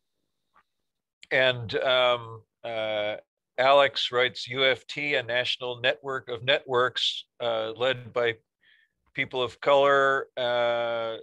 and 1.30 1.74
um, 1.76 2.42
uh, 2.64 3.16
Alex 3.58 4.10
writes 4.10 4.48
UFT, 4.48 5.18
a 5.18 5.22
national 5.22 5.80
network 5.80 6.28
of 6.28 6.42
networks 6.42 7.26
uh, 7.40 7.72
led 7.76 8.12
by 8.12 8.34
people 9.14 9.40
of 9.42 9.60
color. 9.60 10.26
Uh, 10.36 11.16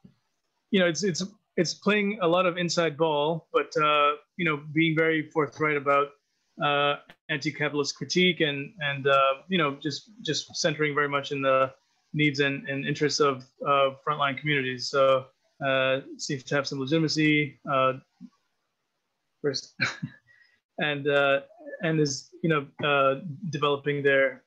you 0.71 0.79
know, 0.81 0.87
it's 0.87 1.05
it's 1.05 1.23
it's 1.55 1.73
playing 1.73 2.19
a 2.21 2.27
lot 2.27 2.45
of 2.45 2.57
inside 2.57 2.97
ball, 2.97 3.47
but 3.53 3.71
uh, 3.81 4.15
you 4.35 4.43
know, 4.43 4.59
being 4.73 4.93
very 4.93 5.29
forthright 5.29 5.77
about 5.77 6.09
uh, 6.61 6.95
anti-capitalist 7.29 7.95
critique 7.95 8.41
and 8.41 8.73
and 8.81 9.07
you 9.47 9.57
know, 9.57 9.77
just 9.81 10.11
just 10.21 10.53
centering 10.53 10.93
very 10.93 11.07
much 11.07 11.31
in 11.31 11.41
the 11.41 11.71
needs 12.13 12.41
and, 12.41 12.67
and 12.67 12.85
interests 12.85 13.21
of 13.21 13.45
frontline 14.05 14.37
communities. 14.37 14.89
So 14.89 15.27
seems 16.17 16.43
to 16.43 16.55
have 16.55 16.67
some 16.67 16.77
legitimacy. 16.81 17.57
First, 19.41 19.73
and 20.79 21.07
uh, 21.07 21.41
and 21.81 21.99
is 21.99 22.29
you 22.43 22.49
know 22.49 22.67
uh, 22.87 23.21
developing 23.49 24.03
their 24.03 24.43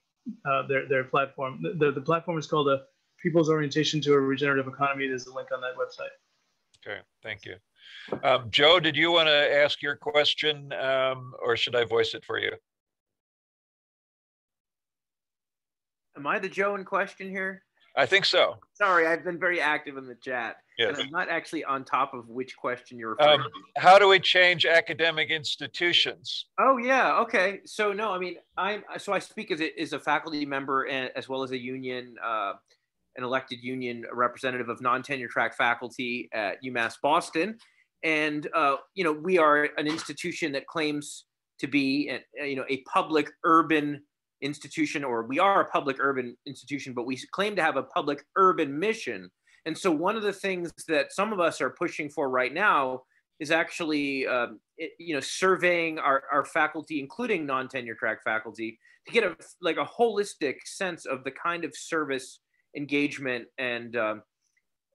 uh, 0.46 0.66
their 0.66 0.88
their 0.88 1.04
platform. 1.04 1.60
The, 1.62 1.86
the, 1.86 1.92
the 1.92 2.00
platform 2.00 2.38
is 2.38 2.46
called 2.46 2.68
a 2.68 2.82
People's 3.22 3.48
Orientation 3.48 4.00
to 4.02 4.14
a 4.14 4.20
Regenerative 4.20 4.68
Economy. 4.68 5.08
There's 5.08 5.26
a 5.26 5.34
link 5.34 5.48
on 5.52 5.60
that 5.60 5.74
website. 5.76 6.12
Okay, 6.86 7.00
thank 7.22 7.44
you. 7.44 7.56
Um, 8.22 8.50
Joe, 8.50 8.78
did 8.78 8.96
you 8.96 9.10
want 9.10 9.28
to 9.28 9.32
ask 9.32 9.82
your 9.82 9.96
question, 9.96 10.72
um, 10.74 11.32
or 11.42 11.56
should 11.56 11.74
I 11.74 11.84
voice 11.84 12.14
it 12.14 12.24
for 12.24 12.38
you? 12.38 12.52
Am 16.16 16.26
I 16.26 16.38
the 16.38 16.48
Joe 16.48 16.74
in 16.76 16.84
question 16.84 17.28
here? 17.28 17.62
I 17.96 18.06
think 18.06 18.24
so. 18.24 18.56
Sorry, 18.74 19.06
I've 19.06 19.24
been 19.24 19.38
very 19.38 19.60
active 19.60 19.96
in 19.96 20.06
the 20.06 20.16
chat. 20.16 20.56
Yes. 20.78 20.98
And 20.98 21.06
I'm 21.06 21.10
not 21.10 21.28
actually 21.28 21.64
on 21.64 21.84
top 21.84 22.14
of 22.14 22.28
which 22.28 22.56
question 22.56 22.98
you're 22.98 23.10
referring 23.10 23.40
Um, 23.40 23.46
to. 23.76 23.80
how 23.80 23.98
do 23.98 24.08
we 24.08 24.18
change 24.18 24.66
academic 24.66 25.30
institutions? 25.30 26.46
Oh 26.58 26.78
yeah, 26.78 27.18
okay. 27.20 27.60
So 27.64 27.92
no, 27.92 28.12
I 28.12 28.18
mean, 28.18 28.36
I'm 28.56 28.82
so 28.98 29.12
I 29.12 29.18
speak 29.20 29.50
as 29.50 29.60
a, 29.60 29.80
as 29.80 29.92
a 29.92 30.00
faculty 30.00 30.44
member 30.44 30.84
and 30.88 31.10
as 31.14 31.28
well 31.28 31.42
as 31.42 31.52
a 31.52 31.58
union, 31.58 32.16
uh, 32.24 32.54
an 33.16 33.22
elected 33.22 33.62
union 33.62 34.04
representative 34.12 34.68
of 34.68 34.80
non-tenure 34.80 35.28
track 35.28 35.56
faculty 35.56 36.28
at 36.32 36.62
UMass 36.64 36.94
Boston, 37.00 37.56
and 38.02 38.48
uh, 38.54 38.76
you 38.94 39.04
know 39.04 39.12
we 39.12 39.38
are 39.38 39.68
an 39.76 39.86
institution 39.86 40.50
that 40.52 40.66
claims 40.66 41.26
to 41.60 41.68
be, 41.68 42.10
uh, 42.10 42.44
you 42.44 42.56
know, 42.56 42.64
a 42.68 42.78
public 42.92 43.30
urban 43.44 44.02
institution, 44.42 45.04
or 45.04 45.22
we 45.24 45.38
are 45.38 45.60
a 45.60 45.70
public 45.70 45.98
urban 46.00 46.36
institution, 46.46 46.92
but 46.92 47.06
we 47.06 47.16
claim 47.30 47.54
to 47.54 47.62
have 47.62 47.76
a 47.76 47.82
public 47.84 48.24
urban 48.34 48.76
mission. 48.76 49.30
And 49.66 49.76
so 49.76 49.90
one 49.90 50.16
of 50.16 50.22
the 50.22 50.32
things 50.32 50.72
that 50.88 51.12
some 51.12 51.32
of 51.32 51.40
us 51.40 51.60
are 51.60 51.70
pushing 51.70 52.08
for 52.08 52.28
right 52.28 52.52
now 52.52 53.02
is 53.40 53.50
actually, 53.50 54.26
um, 54.26 54.60
it, 54.76 54.92
you 54.98 55.14
know, 55.14 55.20
surveying 55.20 55.98
our, 55.98 56.24
our 56.32 56.44
faculty, 56.44 57.00
including 57.00 57.46
non-tenure 57.46 57.94
track 57.94 58.22
faculty, 58.22 58.78
to 59.06 59.12
get 59.12 59.24
a 59.24 59.36
like 59.60 59.76
a 59.76 59.84
holistic 59.84 60.56
sense 60.64 61.04
of 61.06 61.24
the 61.24 61.30
kind 61.30 61.64
of 61.64 61.74
service 61.74 62.40
engagement 62.76 63.46
and 63.58 63.96
um, 63.96 64.22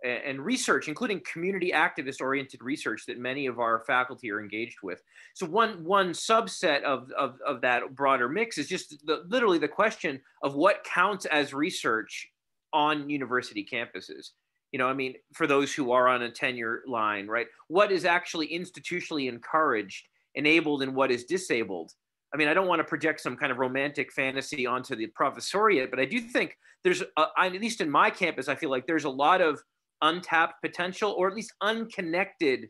and 0.04 0.40
research, 0.40 0.88
including 0.88 1.22
community 1.32 1.72
activist 1.74 2.22
oriented 2.22 2.64
research 2.64 3.04
that 3.06 3.20
many 3.20 3.48
of 3.48 3.60
our 3.60 3.82
faculty 3.86 4.32
are 4.32 4.40
engaged 4.40 4.78
with. 4.82 5.02
So 5.34 5.46
one 5.46 5.84
one 5.84 6.12
subset 6.12 6.84
of, 6.84 7.12
of, 7.18 7.38
of 7.46 7.62
that 7.62 7.96
broader 7.96 8.30
mix 8.30 8.58
is 8.58 8.68
just 8.68 9.06
the, 9.06 9.26
literally 9.28 9.58
the 9.58 9.68
question 9.68 10.22
of 10.42 10.56
what 10.56 10.86
counts 10.86 11.26
as 11.26 11.54
research 11.54 12.30
on 12.72 13.10
university 13.10 13.68
campuses. 13.70 14.30
You 14.72 14.80
know, 14.80 14.88
I 14.88 14.94
mean, 14.94 15.16
for 15.34 15.48
those 15.48 15.74
who 15.74 15.92
are 15.92 16.08
on 16.08 16.22
a 16.22 16.32
tenure 16.32 16.84
line, 16.88 17.28
right? 17.28 17.48
What 17.68 17.92
is 17.92 18.06
actually 18.06 18.50
institutionally 18.50 19.28
encouraged, 19.28 20.08
enabled, 20.36 20.84
and 20.84 20.96
what 20.96 21.12
is 21.12 21.24
disabled? 21.26 21.92
I 22.34 22.38
mean, 22.38 22.48
I 22.48 22.54
don't 22.54 22.68
want 22.68 22.80
to 22.80 22.84
project 22.84 23.22
some 23.22 23.36
kind 23.36 23.52
of 23.52 23.58
romantic 23.58 24.14
fantasy 24.14 24.68
onto 24.68 24.96
the 24.96 25.08
professoriate, 25.20 25.90
but 25.90 26.00
I 26.00 26.06
do 26.06 26.20
think 26.20 26.56
there's, 26.84 27.02
a, 27.18 27.26
at 27.38 27.54
least 27.54 27.82
in 27.82 27.90
my 27.90 28.12
campus, 28.12 28.48
I 28.48 28.56
feel 28.56 28.70
like 28.70 28.86
there's 28.86 29.06
a 29.06 29.10
lot 29.10 29.42
of 29.42 29.60
untapped 30.02 30.62
potential 30.64 31.16
or 31.18 31.28
at 31.28 31.36
least 31.36 31.52
unconnected 31.62 32.70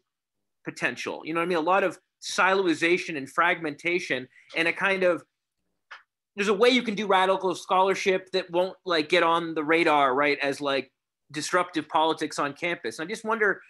potential. 0.64 1.22
You 1.26 1.34
know 1.34 1.42
what 1.42 1.46
I 1.46 1.50
mean? 1.50 1.58
A 1.58 1.62
lot 1.62 1.84
of 1.84 2.00
siloization 2.22 3.18
and 3.18 3.30
fragmentation 3.30 4.28
and 4.56 4.68
a 4.68 4.74
kind 4.74 5.04
of 5.04 5.24
there's 6.36 6.48
a 6.48 6.54
way 6.54 6.70
you 6.70 6.84
can 6.84 6.96
do 6.96 7.08
radical 7.08 7.54
scholarship 7.54 8.30
that 8.32 8.50
won't 8.52 8.76
like 8.86 9.10
get 9.10 9.24
on 9.24 9.54
the 9.56 9.64
radar, 9.64 10.16
right? 10.16 10.38
As 10.42 10.62
like 10.62 10.90
disruptive 11.32 11.88
politics 11.88 12.40
on 12.40 12.54
campus. 12.54 13.00
And 13.00 13.08
I 13.08 13.10
just 13.10 13.26
wonder, 13.26 13.62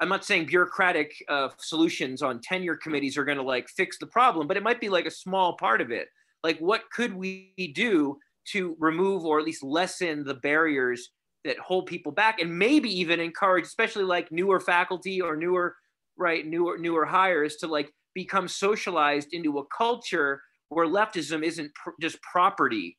I'm 0.00 0.08
not 0.08 0.24
saying 0.24 0.46
bureaucratic 0.46 1.12
uh, 1.28 1.48
solutions 1.58 2.22
on 2.22 2.40
tenure 2.40 2.76
committees 2.76 3.16
are 3.16 3.24
going 3.24 3.38
to 3.38 3.44
like 3.44 3.68
fix 3.68 3.98
the 3.98 4.06
problem, 4.06 4.46
but 4.46 4.56
it 4.56 4.62
might 4.62 4.80
be 4.80 4.88
like 4.88 5.06
a 5.06 5.10
small 5.10 5.56
part 5.56 5.80
of 5.80 5.90
it. 5.90 6.08
Like, 6.42 6.58
what 6.58 6.82
could 6.90 7.14
we 7.14 7.72
do 7.74 8.18
to 8.52 8.76
remove 8.78 9.24
or 9.24 9.38
at 9.38 9.44
least 9.44 9.62
lessen 9.62 10.24
the 10.24 10.34
barriers 10.34 11.10
that 11.44 11.58
hold 11.58 11.86
people 11.86 12.12
back 12.12 12.40
and 12.40 12.58
maybe 12.58 12.88
even 12.88 13.20
encourage 13.20 13.64
especially 13.64 14.04
like 14.04 14.30
newer 14.32 14.60
faculty 14.60 15.20
or 15.20 15.36
newer 15.36 15.76
right 16.16 16.46
newer 16.46 16.76
newer 16.78 17.04
hires 17.04 17.56
to 17.56 17.66
like 17.66 17.92
become 18.14 18.48
socialized 18.48 19.28
into 19.32 19.58
a 19.58 19.64
culture 19.66 20.40
where 20.68 20.86
leftism 20.86 21.44
isn't 21.44 21.72
pr- 21.74 21.90
just 22.00 22.20
property 22.22 22.96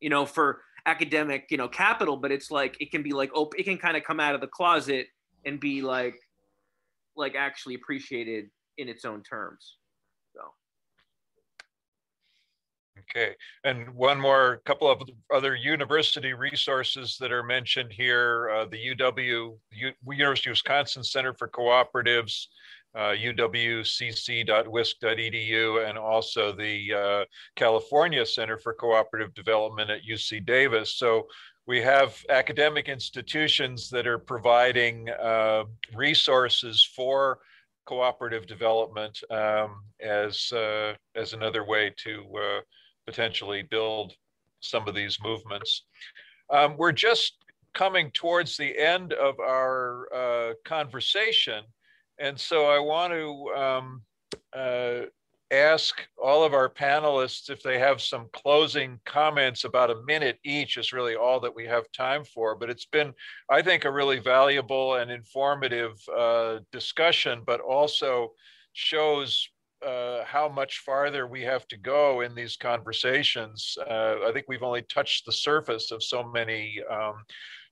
you 0.00 0.08
know 0.08 0.24
for 0.24 0.62
academic 0.86 1.46
you 1.50 1.56
know 1.56 1.68
capital 1.68 2.16
but 2.16 2.32
it's 2.32 2.50
like 2.50 2.76
it 2.80 2.90
can 2.90 3.02
be 3.02 3.12
like 3.12 3.30
op- 3.34 3.58
it 3.58 3.64
can 3.64 3.78
kind 3.78 3.96
of 3.96 4.02
come 4.04 4.20
out 4.20 4.34
of 4.34 4.40
the 4.40 4.46
closet 4.46 5.06
and 5.44 5.60
be 5.60 5.82
like 5.82 6.16
like 7.16 7.34
actually 7.34 7.74
appreciated 7.74 8.50
in 8.78 8.88
its 8.88 9.04
own 9.04 9.22
terms 9.22 9.76
so. 10.34 10.40
Okay, 12.98 13.34
and 13.64 13.88
one 13.94 14.20
more 14.20 14.60
couple 14.64 14.90
of 14.90 15.02
other 15.34 15.54
university 15.54 16.32
resources 16.32 17.16
that 17.18 17.32
are 17.32 17.42
mentioned 17.42 17.92
here, 17.92 18.50
uh, 18.50 18.66
the 18.66 18.94
UW, 18.94 19.56
U, 19.72 19.92
University 20.06 20.50
of 20.50 20.52
Wisconsin 20.52 21.02
Center 21.02 21.34
for 21.34 21.48
Cooperatives, 21.48 22.46
uh, 22.94 23.12
uwcc.wisc.edu, 23.12 25.88
and 25.88 25.98
also 25.98 26.52
the 26.52 26.94
uh, 26.94 27.24
California 27.56 28.26
Center 28.26 28.58
for 28.58 28.74
Cooperative 28.74 29.32
Development 29.34 29.90
at 29.90 30.04
UC 30.08 30.44
Davis. 30.44 30.96
So 30.96 31.26
we 31.66 31.80
have 31.82 32.16
academic 32.30 32.88
institutions 32.88 33.90
that 33.90 34.06
are 34.06 34.18
providing 34.18 35.10
uh, 35.10 35.64
resources 35.94 36.88
for 36.96 37.38
cooperative 37.86 38.46
development 38.46 39.18
um, 39.30 39.82
as 40.00 40.52
uh, 40.52 40.94
as 41.14 41.32
another 41.32 41.64
way 41.64 41.92
to 42.04 42.24
uh, 42.36 42.60
potentially 43.06 43.62
build 43.62 44.14
some 44.60 44.86
of 44.88 44.94
these 44.94 45.18
movements. 45.22 45.84
Um, 46.50 46.76
we're 46.76 46.92
just 46.92 47.36
coming 47.74 48.10
towards 48.12 48.56
the 48.56 48.76
end 48.78 49.12
of 49.12 49.38
our 49.38 50.08
uh, 50.14 50.54
conversation, 50.64 51.64
and 52.20 52.38
so 52.38 52.66
I 52.66 52.78
want 52.78 53.12
to 53.12 53.60
um, 53.60 54.02
uh, 54.52 55.06
ask 55.50 56.06
all 56.22 56.44
of 56.44 56.54
our 56.54 56.68
panelists 56.68 57.50
if 57.50 57.62
they 57.62 57.78
have 57.78 58.00
some 58.00 58.28
closing 58.32 59.00
comments 59.04 59.64
about 59.64 59.90
a 59.90 60.02
minute 60.06 60.38
each 60.44 60.76
is 60.76 60.92
really 60.92 61.16
all 61.16 61.40
that 61.40 61.54
we 61.54 61.66
have 61.66 61.90
time 61.90 62.22
for 62.24 62.54
but 62.54 62.70
it's 62.70 62.84
been 62.84 63.12
i 63.50 63.60
think 63.60 63.84
a 63.84 63.90
really 63.90 64.20
valuable 64.20 64.94
and 64.96 65.10
informative 65.10 65.92
uh, 66.16 66.58
discussion 66.70 67.42
but 67.44 67.60
also 67.60 68.30
shows 68.74 69.48
uh, 69.84 70.22
how 70.24 70.48
much 70.48 70.78
farther 70.78 71.26
we 71.26 71.40
have 71.40 71.66
to 71.66 71.78
go 71.78 72.20
in 72.20 72.34
these 72.34 72.56
conversations. 72.56 73.76
Uh, 73.88 74.16
i 74.26 74.30
think 74.32 74.46
we've 74.46 74.62
only 74.62 74.82
touched 74.82 75.26
the 75.26 75.32
surface 75.32 75.90
of 75.90 76.02
so 76.02 76.22
many 76.22 76.80
um, 76.88 77.24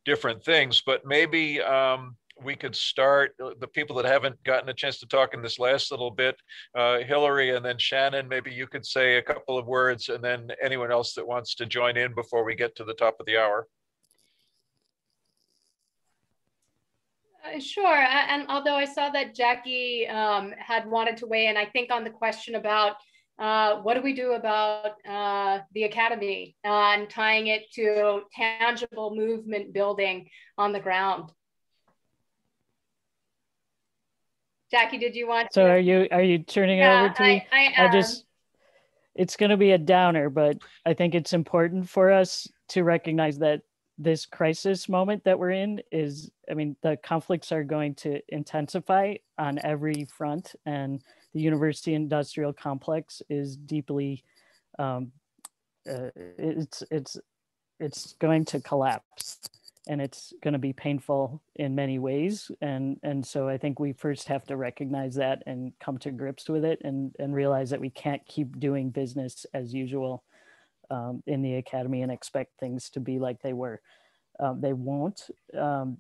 different 0.04 0.42
things 0.42 0.82
but 0.84 1.06
maybe 1.06 1.60
um, 1.60 2.16
we 2.42 2.54
could 2.54 2.74
start 2.74 3.34
uh, 3.42 3.50
the 3.60 3.66
people 3.66 3.96
that 3.96 4.04
haven't 4.04 4.42
gotten 4.44 4.68
a 4.68 4.74
chance 4.74 4.98
to 4.98 5.06
talk 5.06 5.34
in 5.34 5.42
this 5.42 5.58
last 5.58 5.90
little 5.90 6.10
bit 6.10 6.36
uh, 6.74 6.98
hillary 6.98 7.54
and 7.54 7.64
then 7.64 7.78
shannon 7.78 8.28
maybe 8.28 8.50
you 8.50 8.66
could 8.66 8.86
say 8.86 9.16
a 9.16 9.22
couple 9.22 9.58
of 9.58 9.66
words 9.66 10.08
and 10.08 10.22
then 10.22 10.48
anyone 10.62 10.92
else 10.92 11.14
that 11.14 11.26
wants 11.26 11.54
to 11.54 11.66
join 11.66 11.96
in 11.96 12.14
before 12.14 12.44
we 12.44 12.54
get 12.54 12.74
to 12.76 12.84
the 12.84 12.94
top 12.94 13.16
of 13.20 13.26
the 13.26 13.36
hour 13.36 13.66
Uh, 17.44 17.60
Sure. 17.60 17.86
And 17.86 18.46
although 18.48 18.74
I 18.74 18.84
saw 18.84 19.10
that 19.10 19.34
Jackie 19.34 20.06
um, 20.08 20.52
had 20.58 20.86
wanted 20.86 21.16
to 21.18 21.26
weigh 21.26 21.46
in, 21.46 21.56
I 21.56 21.66
think 21.66 21.90
on 21.90 22.04
the 22.04 22.10
question 22.10 22.56
about 22.56 22.96
uh, 23.38 23.76
what 23.76 23.94
do 23.94 24.02
we 24.02 24.14
do 24.14 24.32
about 24.32 24.92
uh, 25.08 25.60
the 25.72 25.84
academy 25.84 26.56
and 26.64 27.08
tying 27.08 27.46
it 27.46 27.70
to 27.72 28.22
tangible 28.32 29.14
movement 29.14 29.72
building 29.72 30.28
on 30.56 30.72
the 30.72 30.80
ground? 30.80 31.30
Jackie, 34.70 34.98
did 34.98 35.16
you 35.16 35.26
want? 35.26 35.48
To? 35.50 35.54
So 35.54 35.64
to? 35.64 35.70
are 35.70 35.78
you 35.78 36.08
are 36.10 36.22
you 36.22 36.38
turning 36.38 36.78
yeah, 36.78 37.02
it 37.02 37.04
over 37.04 37.14
to 37.14 37.22
me? 37.22 37.46
I, 37.52 37.74
I, 37.76 37.86
I 37.86 37.92
just 37.92 38.24
it's 39.14 39.36
going 39.36 39.50
to 39.50 39.56
be 39.56 39.72
a 39.72 39.78
downer, 39.78 40.30
but 40.30 40.58
I 40.86 40.94
think 40.94 41.14
it's 41.14 41.32
important 41.32 41.88
for 41.88 42.12
us 42.12 42.46
to 42.68 42.84
recognize 42.84 43.38
that 43.38 43.62
this 43.98 44.24
crisis 44.26 44.88
moment 44.88 45.24
that 45.24 45.38
we're 45.38 45.50
in 45.50 45.82
is, 45.90 46.30
I 46.48 46.54
mean, 46.54 46.76
the 46.82 46.96
conflicts 47.02 47.50
are 47.50 47.64
going 47.64 47.96
to 47.96 48.20
intensify 48.28 49.14
on 49.36 49.58
every 49.64 50.06
front, 50.16 50.54
and 50.66 51.02
the 51.34 51.40
university 51.40 51.94
industrial 51.94 52.52
complex 52.52 53.20
is 53.28 53.56
deeply, 53.56 54.22
um, 54.78 55.10
uh, 55.90 56.10
it's 56.38 56.84
it's 56.90 57.18
it's 57.80 58.12
going 58.20 58.44
to 58.44 58.60
collapse 58.60 59.38
and 59.88 60.00
it's 60.00 60.32
going 60.42 60.52
to 60.52 60.58
be 60.58 60.72
painful 60.72 61.42
in 61.56 61.74
many 61.74 61.98
ways 61.98 62.50
and 62.60 62.98
and 63.02 63.26
so 63.26 63.48
i 63.48 63.58
think 63.58 63.80
we 63.80 63.92
first 63.92 64.28
have 64.28 64.44
to 64.44 64.56
recognize 64.56 65.14
that 65.14 65.42
and 65.46 65.72
come 65.80 65.98
to 65.98 66.10
grips 66.10 66.48
with 66.48 66.64
it 66.64 66.80
and 66.84 67.14
and 67.18 67.34
realize 67.34 67.70
that 67.70 67.80
we 67.80 67.90
can't 67.90 68.24
keep 68.26 68.60
doing 68.60 68.90
business 68.90 69.46
as 69.54 69.74
usual 69.74 70.22
um, 70.90 71.22
in 71.26 71.42
the 71.42 71.56
academy 71.56 72.02
and 72.02 72.12
expect 72.12 72.58
things 72.58 72.90
to 72.90 73.00
be 73.00 73.18
like 73.18 73.42
they 73.42 73.52
were. 73.52 73.80
Um, 74.40 74.60
they 74.60 74.72
won't 74.72 75.22
um, 75.58 75.98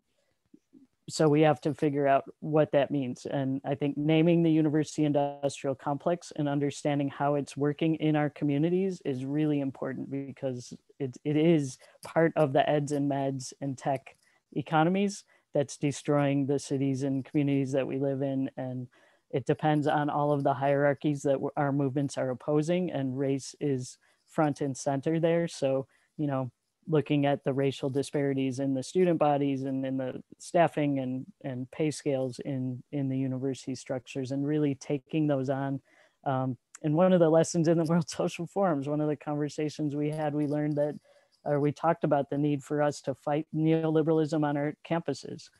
so 1.08 1.28
we 1.28 1.40
have 1.40 1.60
to 1.62 1.74
figure 1.74 2.06
out 2.06 2.24
what 2.40 2.70
that 2.72 2.90
means. 2.90 3.26
And 3.26 3.60
i 3.64 3.74
think 3.74 3.96
naming 3.96 4.42
the 4.42 4.50
university 4.50 5.04
industrial 5.04 5.74
complex 5.74 6.32
and 6.36 6.48
understanding 6.48 7.08
how 7.08 7.34
it's 7.34 7.56
working 7.56 7.96
in 7.96 8.16
our 8.16 8.30
communities 8.30 9.00
is 9.04 9.24
really 9.24 9.60
important 9.60 10.10
because 10.10 10.72
it, 10.98 11.16
it 11.24 11.36
is 11.36 11.78
part 12.04 12.32
of 12.36 12.52
the 12.52 12.68
eds 12.68 12.92
and 12.92 13.10
meds 13.10 13.52
and 13.60 13.76
tech 13.76 14.16
economies 14.52 15.24
that's 15.54 15.76
destroying 15.76 16.46
the 16.46 16.58
cities 16.58 17.02
and 17.02 17.24
communities 17.24 17.72
that 17.72 17.86
we 17.86 17.98
live 17.98 18.22
in. 18.22 18.50
And 18.56 18.86
it 19.30 19.46
depends 19.46 19.86
on 19.86 20.10
all 20.10 20.32
of 20.32 20.44
the 20.44 20.54
hierarchies 20.54 21.22
that 21.22 21.38
our 21.56 21.72
movements 21.72 22.18
are 22.18 22.30
opposing 22.30 22.90
and 22.90 23.18
race 23.18 23.54
is 23.60 23.98
front 24.26 24.60
and 24.60 24.76
center 24.76 25.18
there. 25.18 25.48
So 25.48 25.86
you 26.18 26.26
know 26.26 26.50
looking 26.88 27.26
at 27.26 27.44
the 27.44 27.52
racial 27.52 27.90
disparities 27.90 28.58
in 28.58 28.74
the 28.74 28.82
student 28.82 29.18
bodies 29.18 29.64
and 29.64 29.84
in 29.84 29.98
the 29.98 30.22
staffing 30.38 30.98
and, 31.00 31.26
and 31.44 31.70
pay 31.70 31.90
scales 31.90 32.40
in, 32.44 32.82
in 32.92 33.08
the 33.08 33.18
university 33.18 33.74
structures 33.74 34.30
and 34.30 34.46
really 34.46 34.74
taking 34.74 35.26
those 35.26 35.50
on. 35.50 35.80
Um, 36.24 36.56
and 36.82 36.94
one 36.94 37.12
of 37.12 37.20
the 37.20 37.28
lessons 37.28 37.68
in 37.68 37.76
the 37.76 37.84
World 37.88 38.08
Social 38.08 38.46
Forums, 38.46 38.88
one 38.88 39.00
of 39.00 39.08
the 39.08 39.16
conversations 39.16 39.94
we 39.94 40.10
had, 40.10 40.34
we 40.34 40.46
learned 40.46 40.76
that, 40.76 40.98
or 41.44 41.60
we 41.60 41.72
talked 41.72 42.04
about 42.04 42.30
the 42.30 42.38
need 42.38 42.64
for 42.64 42.82
us 42.82 43.00
to 43.02 43.14
fight 43.14 43.46
neoliberalism 43.54 44.44
on 44.44 44.56
our 44.56 44.74
campuses. 44.88 45.50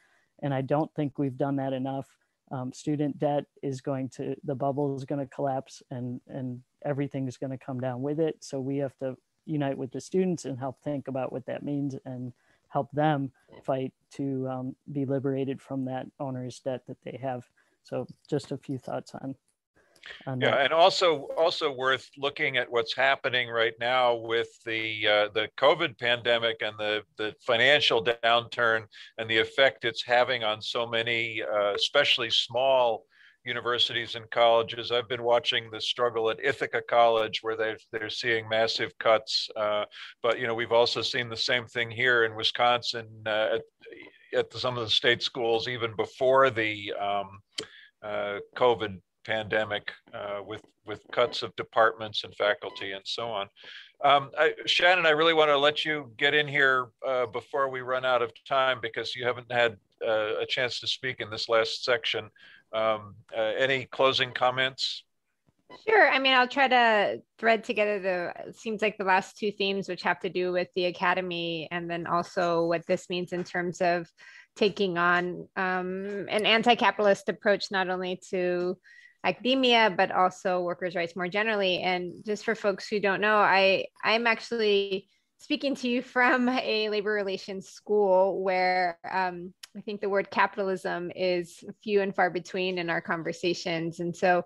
And 0.42 0.55
I 0.55 0.62
don't 0.62 0.92
think 0.94 1.18
we've 1.18 1.36
done 1.36 1.56
that 1.56 1.72
enough. 1.72 2.06
Um, 2.50 2.72
student 2.72 3.18
debt 3.18 3.44
is 3.62 3.82
going 3.82 4.09
to, 4.10 4.34
the 4.44 4.55
bubble 4.55 4.96
is 4.96 5.05
going 5.05 5.20
to 5.20 5.34
collapse 5.34 5.82
and, 5.90 6.20
and 6.28 6.60
everything 6.84 7.28
is 7.28 7.36
going 7.36 7.50
to 7.50 7.59
come 7.59 7.80
down 7.80 8.00
with 8.00 8.18
it. 8.18 8.36
So 8.40 8.60
we 8.60 8.78
have 8.78 8.96
to 8.98 9.16
unite 9.48 9.78
with 9.78 9.90
the 9.92 10.00
students 10.00 10.44
and 10.44 10.58
help 10.58 10.80
think 10.82 11.08
about 11.08 11.32
what 11.32 11.46
that 11.46 11.62
means 11.62 11.96
and 12.04 12.32
help 12.68 12.90
them 12.92 13.32
fight 13.64 13.92
to 14.12 14.46
um, 14.48 14.76
be 14.92 15.04
liberated 15.04 15.60
from 15.60 15.84
that 15.86 16.06
onerous 16.20 16.60
debt 16.60 16.82
that 16.86 16.98
they 17.04 17.18
have. 17.20 17.44
So 17.84 18.06
just 18.28 18.52
a 18.52 18.58
few 18.58 18.78
thoughts 18.78 19.14
on. 19.14 19.34
on 20.26 20.40
yeah, 20.40 20.50
that. 20.50 20.64
and 20.66 20.72
also 20.72 21.28
also 21.36 21.72
worth 21.72 22.08
looking 22.18 22.58
at 22.58 22.70
what's 22.70 22.94
happening 22.94 23.48
right 23.48 23.72
now 23.80 24.14
with 24.14 24.48
the 24.66 25.06
uh, 25.06 25.28
the 25.32 25.48
COVID 25.56 25.98
pandemic 25.98 26.60
and 26.60 26.76
the 26.78 27.02
the 27.16 27.34
financial 27.40 28.04
downturn 28.04 28.84
and 29.16 29.30
the 29.30 29.38
effect 29.38 29.86
it's 29.86 30.04
having 30.04 30.44
on 30.44 30.60
so 30.60 30.86
many, 30.86 31.42
uh, 31.42 31.72
especially 31.74 32.30
small 32.30 33.04
universities 33.48 34.14
and 34.14 34.30
colleges. 34.30 34.92
I've 34.92 35.08
been 35.08 35.22
watching 35.22 35.70
the 35.70 35.80
struggle 35.80 36.30
at 36.30 36.44
Ithaca 36.44 36.82
College, 36.88 37.42
where 37.42 37.56
they 37.56 37.74
they're 37.90 38.10
seeing 38.10 38.48
massive 38.48 38.92
cuts. 38.98 39.48
Uh, 39.56 39.84
but 40.22 40.38
you 40.38 40.46
know, 40.46 40.54
we've 40.54 40.72
also 40.72 41.02
seen 41.02 41.28
the 41.28 41.36
same 41.36 41.66
thing 41.66 41.90
here 41.90 42.24
in 42.24 42.36
Wisconsin 42.36 43.08
uh, 43.26 43.56
at, 43.56 43.62
at 44.38 44.52
some 44.52 44.76
of 44.76 44.84
the 44.84 44.90
state 44.90 45.22
schools, 45.22 45.66
even 45.66 45.96
before 45.96 46.50
the 46.50 46.92
um, 47.00 47.40
uh, 48.02 48.38
COVID 48.56 49.00
pandemic, 49.24 49.90
uh, 50.14 50.40
with 50.46 50.62
with 50.86 51.00
cuts 51.12 51.42
of 51.42 51.56
departments 51.56 52.24
and 52.24 52.34
faculty 52.36 52.92
and 52.92 53.02
so 53.04 53.28
on. 53.28 53.48
Um, 54.04 54.30
I, 54.38 54.52
Shannon, 54.66 55.06
I 55.06 55.10
really 55.10 55.34
want 55.34 55.50
to 55.50 55.58
let 55.58 55.84
you 55.84 56.12
get 56.16 56.32
in 56.34 56.46
here 56.46 56.88
uh, 57.06 57.26
before 57.26 57.68
we 57.68 57.80
run 57.80 58.04
out 58.04 58.22
of 58.22 58.32
time 58.44 58.78
because 58.80 59.16
you 59.16 59.26
haven't 59.26 59.50
had 59.50 59.76
uh, 60.06 60.38
a 60.40 60.46
chance 60.46 60.78
to 60.80 60.86
speak 60.86 61.20
in 61.20 61.30
this 61.30 61.48
last 61.48 61.84
section. 61.84 62.30
Um, 62.73 63.15
uh, 63.36 63.40
any 63.40 63.86
closing 63.86 64.32
comments? 64.32 65.05
Sure. 65.86 66.09
I 66.11 66.19
mean, 66.19 66.32
I'll 66.32 66.49
try 66.49 66.69
to 66.69 67.23
thread 67.39 67.65
together 67.65 67.99
the 67.99 68.53
seems 68.55 68.81
like 68.81 68.97
the 68.97 69.05
last 69.05 69.36
two 69.39 69.53
themes, 69.53 69.89
which 69.89 70.03
have 70.03 70.20
to 70.20 70.31
do 70.31 70.53
with 70.53 70.69
the 70.74 70.86
academy, 70.86 71.69
and 71.70 71.90
then 71.90 72.07
also 72.07 72.65
what 72.65 72.86
this 72.86 73.11
means 73.11 73.32
in 73.32 73.45
terms 73.45 73.81
of 73.81 74.11
taking 74.57 74.99
on 74.99 75.47
um, 75.57 76.27
an 76.28 76.47
anti-capitalist 76.47 77.28
approach, 77.28 77.70
not 77.70 77.90
only 77.90 78.20
to 78.31 78.77
academia 79.24 79.93
but 79.95 80.11
also 80.11 80.61
workers' 80.61 80.95
rights 80.95 81.16
more 81.16 81.28
generally. 81.28 81.81
And 81.81 82.24
just 82.24 82.45
for 82.45 82.55
folks 82.55 82.89
who 82.89 83.01
don't 83.01 83.20
know, 83.20 83.36
I 83.36 83.86
I'm 84.03 84.27
actually 84.27 85.09
speaking 85.39 85.74
to 85.77 85.89
you 85.89 86.02
from 86.02 86.48
a 86.48 86.89
labor 86.89 87.12
relations 87.12 87.69
school 87.69 88.43
where 88.43 88.98
um, 89.10 89.55
I 89.77 89.81
think 89.81 90.01
the 90.01 90.09
word 90.09 90.31
capitalism 90.31 91.12
is 91.15 91.62
few 91.82 92.02
and 92.02 92.15
far 92.15 92.28
between 92.28 92.78
in 92.78 92.90
our 92.90 93.01
conversations. 93.01 94.01
And 94.01 94.15
so 94.15 94.43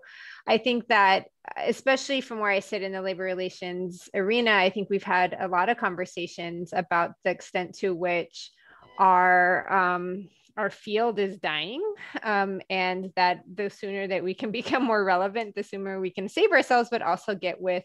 I 0.47 0.59
think 0.59 0.89
that, 0.89 1.27
especially 1.57 2.21
from 2.21 2.39
where 2.39 2.51
I 2.51 2.61
sit 2.61 2.83
in 2.83 2.93
the 2.93 3.01
labor 3.01 3.25
relations 3.25 4.09
arena, 4.15 4.53
I 4.53 4.69
think 4.69 4.91
we've 4.91 5.03
had 5.03 5.35
a 5.39 5.49
lot 5.49 5.71
of 5.71 5.79
conversations 5.79 6.73
about 6.75 7.13
the 7.25 7.31
extent 7.31 7.75
to 7.79 7.95
which 7.95 8.51
our 8.99 9.73
um, 9.73 10.29
our 10.59 10.69
field 10.69 11.19
is 11.19 11.39
dying 11.39 11.83
um, 12.23 12.61
and 12.69 13.11
that 13.17 13.41
the 13.53 13.71
sooner 13.71 14.07
that 14.07 14.23
we 14.23 14.35
can 14.35 14.51
become 14.61 14.85
more 14.85 15.03
relevant 15.03 15.55
the 15.55 15.63
sooner 15.63 15.99
we 15.99 16.11
can 16.11 16.29
save 16.29 16.53
ourselves 16.53 16.91
but 16.91 17.01
also 17.01 17.35
get 17.35 17.59
with 17.59 17.85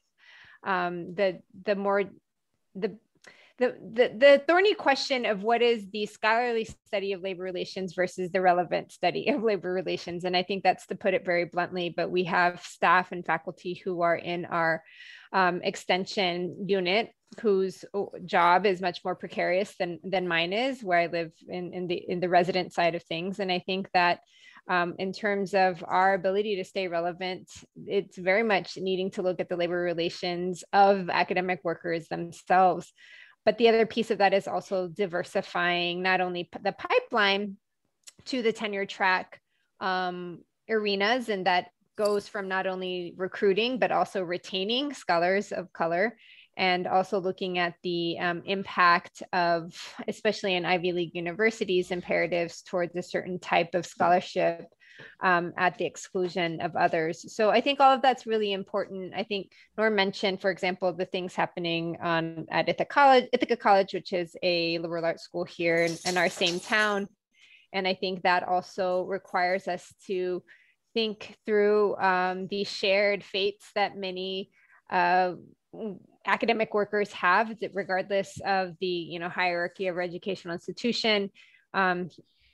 um, 0.65 1.15
the 1.15 1.39
the 1.65 1.75
more 1.75 2.03
the 2.79 2.97
the, 3.57 3.75
the, 3.93 4.11
the 4.15 4.43
thorny 4.47 4.75
question 4.75 5.25
of 5.25 5.41
what 5.41 5.63
is 5.63 5.89
the 5.89 6.05
scholarly 6.05 6.67
study 6.85 7.13
of 7.13 7.23
labor 7.23 7.41
relations 7.41 7.93
versus 7.95 8.29
the 8.31 8.41
relevant 8.41 8.91
study 8.91 9.29
of 9.29 9.41
labor 9.41 9.73
relations. 9.73 10.25
And 10.25 10.37
I 10.37 10.43
think 10.43 10.63
that's 10.63 10.85
to 10.87 10.95
put 10.95 11.15
it 11.15 11.25
very 11.25 11.45
bluntly, 11.45 11.91
but 11.95 12.11
we 12.11 12.25
have 12.25 12.61
staff 12.61 13.11
and 13.11 13.25
faculty 13.25 13.81
who 13.83 14.01
are 14.01 14.15
in 14.15 14.45
our 14.45 14.83
um, 15.33 15.61
extension 15.63 16.67
unit 16.67 17.11
whose 17.41 17.83
job 18.25 18.65
is 18.65 18.79
much 18.79 19.03
more 19.03 19.15
precarious 19.15 19.75
than, 19.77 19.99
than 20.03 20.27
mine 20.27 20.53
is, 20.53 20.83
where 20.83 20.99
I 20.99 21.07
live 21.07 21.31
in, 21.49 21.73
in, 21.73 21.87
the, 21.87 21.95
in 21.95 22.19
the 22.19 22.29
resident 22.29 22.73
side 22.73 22.95
of 22.95 23.03
things. 23.03 23.39
And 23.39 23.51
I 23.51 23.59
think 23.59 23.89
that 23.93 24.19
um, 24.67 24.95
in 24.99 25.13
terms 25.13 25.53
of 25.53 25.83
our 25.87 26.13
ability 26.13 26.57
to 26.57 26.63
stay 26.65 26.87
relevant, 26.87 27.49
it's 27.85 28.17
very 28.17 28.43
much 28.43 28.77
needing 28.77 29.11
to 29.11 29.21
look 29.21 29.39
at 29.39 29.49
the 29.49 29.55
labor 29.55 29.79
relations 29.79 30.63
of 30.73 31.09
academic 31.09 31.61
workers 31.63 32.07
themselves. 32.07 32.91
But 33.45 33.57
the 33.57 33.69
other 33.69 33.85
piece 33.85 34.11
of 34.11 34.17
that 34.17 34.33
is 34.33 34.47
also 34.47 34.89
diversifying 34.89 36.01
not 36.01 36.19
only 36.19 36.49
the 36.61 36.73
pipeline 36.73 37.55
to 38.25 38.41
the 38.41 38.51
tenure 38.51 38.85
track 38.85 39.39
um, 39.79 40.39
arenas, 40.69 41.29
and 41.29 41.45
that 41.45 41.69
goes 41.97 42.27
from 42.27 42.47
not 42.47 42.67
only 42.67 43.13
recruiting, 43.15 43.79
but 43.79 43.91
also 43.91 44.21
retaining 44.21 44.93
scholars 44.93 45.51
of 45.51 45.71
color 45.71 46.17
and 46.57 46.87
also 46.87 47.19
looking 47.19 47.59
at 47.59 47.75
the 47.83 48.17
um, 48.19 48.41
impact 48.45 49.21
of, 49.31 49.73
especially 50.07 50.55
in 50.55 50.65
Ivy 50.65 50.91
League 50.91 51.15
universities, 51.15 51.91
imperatives 51.91 52.63
towards 52.63 52.95
a 52.95 53.03
certain 53.03 53.39
type 53.39 53.75
of 53.75 53.85
scholarship 53.85 54.65
um, 55.21 55.53
at 55.55 55.77
the 55.77 55.85
exclusion 55.85 56.59
of 56.61 56.75
others. 56.75 57.31
So 57.35 57.51
I 57.51 57.61
think 57.61 57.79
all 57.79 57.93
of 57.93 58.01
that's 58.01 58.25
really 58.25 58.53
important. 58.53 59.13
I 59.15 59.23
think 59.23 59.51
Norm 59.77 59.93
mentioned, 59.95 60.41
for 60.41 60.49
example, 60.49 60.91
the 60.91 61.05
things 61.05 61.35
happening 61.35 61.95
at 62.01 62.67
Ithaca 62.67 62.85
College, 62.85 63.25
Ithaca 63.31 63.55
College, 63.55 63.93
which 63.93 64.11
is 64.11 64.35
a 64.41 64.79
liberal 64.79 65.05
arts 65.05 65.23
school 65.23 65.45
here 65.45 65.83
in, 65.83 65.95
in 66.07 66.17
our 66.17 66.29
same 66.29 66.59
town. 66.59 67.07
And 67.71 67.87
I 67.87 67.93
think 67.93 68.23
that 68.23 68.47
also 68.47 69.03
requires 69.03 69.67
us 69.67 69.93
to 70.07 70.41
think 70.95 71.37
through 71.45 71.95
um, 71.97 72.47
the 72.47 72.63
shared 72.63 73.23
fates 73.23 73.69
that 73.75 73.95
many 73.95 74.49
uh, 74.89 75.33
academic 76.27 76.73
workers 76.73 77.11
have, 77.13 77.55
regardless 77.73 78.39
of 78.45 78.75
the 78.79 78.87
you 78.87 79.19
know 79.19 79.29
hierarchy 79.29 79.87
of 79.87 79.97
educational 79.97 80.53
institution. 80.53 81.31
Um, 81.73 82.09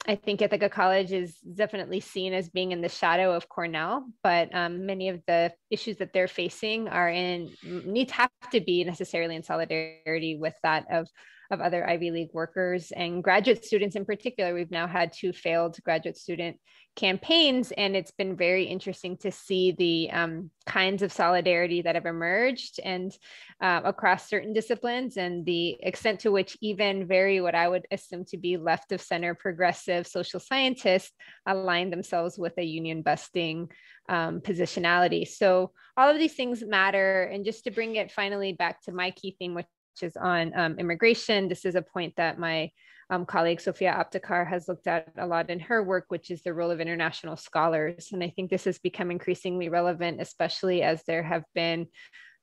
I 0.06 0.16
think 0.16 0.42
Ithaca 0.42 0.68
College 0.68 1.14
is 1.14 1.38
definitely 1.38 2.02
seen 2.02 2.34
as 2.34 2.50
being 2.50 2.74
in 2.74 2.82
the 2.82 2.90
shadow 2.90 3.34
of 3.34 3.48
Cornell, 3.48 4.06
but 4.22 4.54
um, 4.54 4.86
many 4.86 5.08
of 5.08 5.22
the 5.28 5.54
issues 5.70 5.98
that 5.98 6.12
they're 6.12 6.28
facing 6.28 6.90
are 6.90 7.10
in 7.10 7.50
need 7.64 8.12
have 8.12 8.30
to 8.52 8.60
be 8.60 8.84
necessarily 8.84 9.36
in 9.36 9.44
solidarity 9.44 10.36
with 10.36 10.56
that 10.64 10.86
of 10.92 11.08
of 11.52 11.62
other 11.62 11.88
Ivy 11.88 12.12
League 12.12 12.34
workers 12.34 12.92
and 12.96 13.24
graduate 13.24 13.64
students 13.64 13.96
in 13.96 14.06
particular. 14.06 14.54
We've 14.54 14.72
now 14.72 14.88
had 14.88 15.14
two 15.14 15.32
failed 15.32 15.78
graduate 15.84 16.18
student 16.18 16.58
campaigns, 16.96 17.72
and 17.72 17.96
it's 17.96 18.12
been 18.12 18.36
very 18.36 18.66
interesting 18.66 19.18
to 19.18 19.32
see 19.32 19.72
the 19.72 20.12
um, 20.12 20.52
kinds 20.66 21.02
of 21.02 21.12
solidarity 21.12 21.82
that 21.82 21.96
have 21.96 22.06
emerged 22.06 22.80
and 22.84 23.18
uh, 23.62 23.82
across 23.84 24.30
certain 24.30 24.54
disciplines, 24.54 25.18
and 25.18 25.46
the 25.46 25.78
extent 25.82 26.20
to 26.22 26.32
which 26.32 26.58
even 26.62 27.08
very 27.08 27.42
what 27.42 27.56
I 27.56 27.68
would 27.68 27.86
assume 27.92 28.26
to 28.26 28.38
be 28.38 28.58
left 28.58 28.92
of 28.92 29.02
center 29.02 29.34
progressive 29.34 30.08
social 30.08 30.40
scientists 30.40 31.12
align 31.46 31.90
themselves 31.90 32.38
with 32.38 32.54
a 32.58 32.64
union 32.64 33.02
busting 33.02 33.70
um, 34.10 34.42
positionality. 34.42 35.28
So 35.28 35.72
all 35.98 36.10
of 36.10 36.20
these 36.20 36.36
things 36.36 36.64
matter. 36.64 37.24
And 37.24 37.46
just 37.46 37.64
to 37.64 37.72
bring 37.72 37.96
it 37.96 38.12
finally 38.12 38.54
back 38.54 38.82
to 38.84 38.92
my 38.92 39.12
key 39.12 39.36
theme, 39.40 39.54
which 39.54 39.66
is 40.02 40.18
on 40.18 40.58
um, 40.58 40.80
immigration. 40.80 41.48
This 41.48 41.66
is 41.66 41.76
a 41.76 41.82
point 41.82 42.16
that 42.18 42.40
my 42.40 42.72
um, 43.10 43.26
colleague 43.26 43.60
Sofya 43.60 43.94
Aptekar 43.94 44.48
has 44.48 44.68
looked 44.68 44.88
at 44.88 45.12
a 45.18 45.28
lot 45.28 45.50
in 45.50 45.60
her 45.60 45.84
work, 45.84 46.06
which 46.10 46.32
is 46.32 46.42
the 46.42 46.54
role 46.54 46.72
of 46.72 46.80
international 46.80 47.38
scholars. 47.38 48.10
And 48.12 48.24
I 48.24 48.30
think 48.30 48.50
this 48.50 48.66
has 48.66 48.80
become 48.80 49.12
increasingly 49.12 49.70
relevant, 49.70 50.22
especially 50.22 50.82
as 50.82 51.04
there 51.04 51.24
have 51.24 51.44
been 51.54 51.88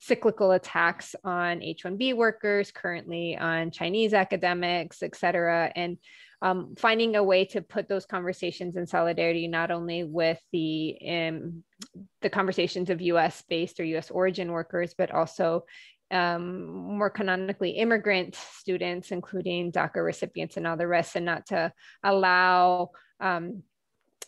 cyclical 0.00 0.52
attacks 0.52 1.14
on 1.24 1.62
H-1B 1.62 2.16
workers, 2.16 2.72
currently 2.72 3.36
on 3.36 3.70
Chinese 3.70 4.14
academics, 4.14 5.02
et 5.02 5.14
cetera. 5.14 5.70
And 5.76 5.98
um, 6.42 6.74
finding 6.78 7.16
a 7.16 7.22
way 7.22 7.44
to 7.46 7.60
put 7.60 7.86
those 7.86 8.06
conversations 8.06 8.76
in 8.76 8.86
solidarity, 8.86 9.46
not 9.46 9.70
only 9.70 10.04
with 10.04 10.40
the 10.52 10.96
um, 11.06 11.64
the 12.22 12.30
conversations 12.30 12.88
of 12.88 13.02
U.S. 13.02 13.42
based 13.48 13.78
or 13.78 13.84
U.S. 13.84 14.10
origin 14.10 14.50
workers, 14.52 14.94
but 14.96 15.10
also 15.10 15.64
um, 16.10 16.66
more 16.66 17.10
canonically 17.10 17.70
immigrant 17.70 18.34
students, 18.34 19.10
including 19.10 19.72
DACA 19.72 20.04
recipients 20.04 20.56
and 20.56 20.66
all 20.66 20.76
the 20.76 20.86
rest, 20.86 21.16
and 21.16 21.24
not 21.26 21.46
to 21.46 21.72
allow 22.02 22.90
um, 23.20 23.62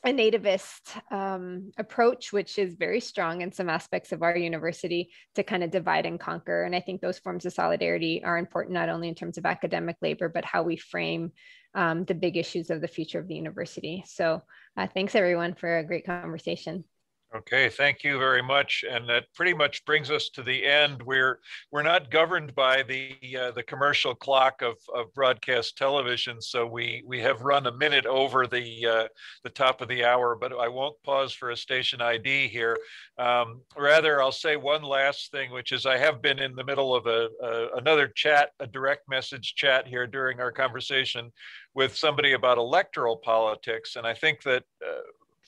a 0.05 0.13
nativist 0.13 1.01
um, 1.13 1.71
approach, 1.79 2.33
which 2.33 2.59
is 2.59 2.75
very 2.75 2.99
strong 2.99 3.41
in 3.41 3.53
some 3.53 3.71
aspects 3.71 4.11
of 4.11 4.23
our 4.23 4.37
university, 4.37 5.11
to 5.35 5.45
kind 5.45 5.63
of 5.63 5.71
divide 5.71 6.07
and 6.07 6.19
conquer. 6.19 6.65
And 6.65 6.75
I 6.75 6.81
think 6.81 7.01
those 7.01 7.21
forms 7.21 7.47
of 7.47 7.53
solidarity 7.53 8.23
are 8.25 8.39
important, 8.39 8.75
not 8.75 8.89
only 8.89 9.09
in 9.09 9.15
terms 9.15 9.39
of 9.39 9.47
academic 9.47 9.97
labor, 10.03 10.29
but 10.29 10.45
how 10.45 10.65
we 10.65 10.77
frame 10.77 11.33
um, 11.75 12.05
the 12.05 12.15
big 12.15 12.37
issues 12.37 12.71
of 12.71 12.81
the 12.81 12.89
future 12.89 13.21
of 13.21 13.29
the 13.29 13.37
university. 13.37 14.03
So 14.07 14.43
uh, 14.77 14.89
thanks 14.93 15.15
everyone 15.15 15.55
for 15.55 15.79
a 15.79 15.85
great 15.85 16.05
conversation. 16.05 16.85
Okay, 17.35 17.71
thank 17.71 18.05
you 18.05 18.19
very 18.19 18.43
much. 18.43 18.85
And 18.89 19.09
that 19.09 19.25
pretty 19.35 19.55
much 19.55 19.87
brings 19.87 20.11
us 20.11 20.29
to 20.31 20.43
the 20.43 20.67
end. 20.67 21.03
We're 21.03 21.39
we're 21.71 21.83
not 21.83 22.11
governed 22.11 22.55
by 22.55 22.83
the 22.83 23.17
uh, 23.41 23.51
the 23.53 23.63
commercial 23.63 24.15
clock 24.15 24.61
of, 24.61 24.77
of 24.95 25.15
broadcast 25.15 25.79
television, 25.79 26.43
so 26.43 26.67
we 26.67 27.03
we 27.07 27.21
have 27.21 27.41
run 27.41 27.67
a 27.67 27.73
minute 27.73 28.05
over 28.05 28.47
the 28.47 28.87
uh, 28.87 29.09
the 29.45 29.51
top 29.51 29.81
of 29.81 29.89
the 29.89 30.05
hour. 30.05 30.37
But 30.39 30.53
I 30.53 30.69
won't 30.69 31.03
pause 31.05 31.33
for 31.33 31.51
a 31.51 31.57
station 31.57 32.03
ID 32.03 32.49
here. 32.49 32.77
Um, 33.17 33.63
rather, 33.79 34.21
I'll 34.21 34.31
say 34.31 34.57
one 34.57 34.83
last 34.83 35.31
thing, 35.31 35.53
which 35.53 35.73
is 35.73 35.87
I 35.87 35.97
have 35.97 36.21
been 36.21 36.39
in 36.39 36.55
the 36.55 36.65
middle 36.65 36.95
of 36.95 37.07
a, 37.07 37.31
a 37.43 37.79
another 37.79 38.09
chat, 38.09 38.51
a 38.61 38.67
direct 38.67 39.09
message 39.09 39.55
chat 39.55 39.89
here 39.89 40.07
during 40.07 40.39
our 40.39 40.53
conversation 40.53 41.33
with 41.73 41.97
somebody 41.97 42.33
about 42.33 42.59
electoral 42.59 43.17
politics, 43.17 43.97
and 43.97 44.07
I 44.07 44.13
think 44.13 44.43
that. 44.43 44.65
Uh, 44.87 45.01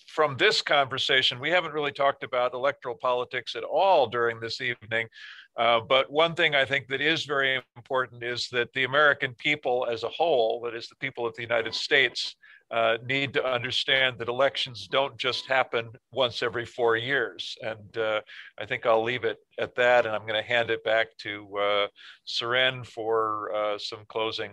from 0.06 0.36
this 0.36 0.62
conversation, 0.62 1.40
we 1.40 1.50
haven't 1.50 1.72
really 1.72 1.92
talked 1.92 2.24
about 2.24 2.54
electoral 2.54 2.94
politics 2.94 3.56
at 3.56 3.64
all 3.64 4.06
during 4.06 4.40
this 4.40 4.60
evening. 4.60 5.08
Uh, 5.56 5.80
but 5.80 6.10
one 6.10 6.34
thing 6.34 6.54
I 6.54 6.64
think 6.64 6.88
that 6.88 7.00
is 7.00 7.24
very 7.24 7.60
important 7.76 8.22
is 8.24 8.48
that 8.48 8.72
the 8.72 8.84
American 8.84 9.34
people 9.34 9.86
as 9.90 10.02
a 10.02 10.08
whole, 10.08 10.60
that 10.62 10.74
is 10.74 10.88
the 10.88 10.96
people 10.96 11.26
of 11.26 11.34
the 11.36 11.42
United 11.42 11.74
States, 11.74 12.36
uh, 12.70 12.96
need 13.06 13.32
to 13.32 13.44
understand 13.44 14.18
that 14.18 14.28
elections 14.28 14.88
don't 14.88 15.16
just 15.16 15.46
happen 15.46 15.90
once 16.12 16.42
every 16.42 16.64
four 16.64 16.96
years. 16.96 17.56
And 17.62 17.96
uh, 17.96 18.20
I 18.58 18.66
think 18.66 18.86
I'll 18.86 19.02
leave 19.02 19.24
it 19.24 19.38
at 19.58 19.74
that. 19.76 20.06
And 20.06 20.14
I'm 20.14 20.26
going 20.26 20.42
to 20.42 20.48
hand 20.48 20.70
it 20.70 20.82
back 20.82 21.08
to 21.18 21.58
uh, 21.58 21.86
Suren 22.26 22.84
for 22.84 23.54
uh, 23.54 23.78
some 23.78 24.04
closing 24.08 24.52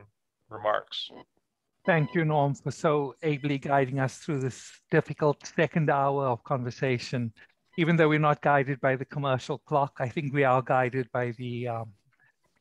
remarks. 0.50 1.10
Thank 1.84 2.14
you, 2.14 2.26
Norm, 2.26 2.54
for 2.54 2.70
so 2.70 3.16
ably 3.24 3.58
guiding 3.58 4.00
us 4.00 4.20
through 4.20 4.42
this 4.42 4.72
difficult 4.92 5.48
second 5.48 5.90
hour 5.90 6.28
of 6.28 6.44
conversation. 6.44 7.34
Even 7.76 7.96
though 7.96 8.10
we're 8.10 8.20
not 8.20 8.42
guided 8.42 8.80
by 8.82 8.96
the 8.96 9.06
commercial 9.06 9.58
clock, 9.58 9.94
I 10.00 10.08
think 10.08 10.32
we 10.32 10.44
are 10.44 10.62
guided 10.62 11.12
by 11.12 11.32
the 11.32 11.70
um, 11.70 11.94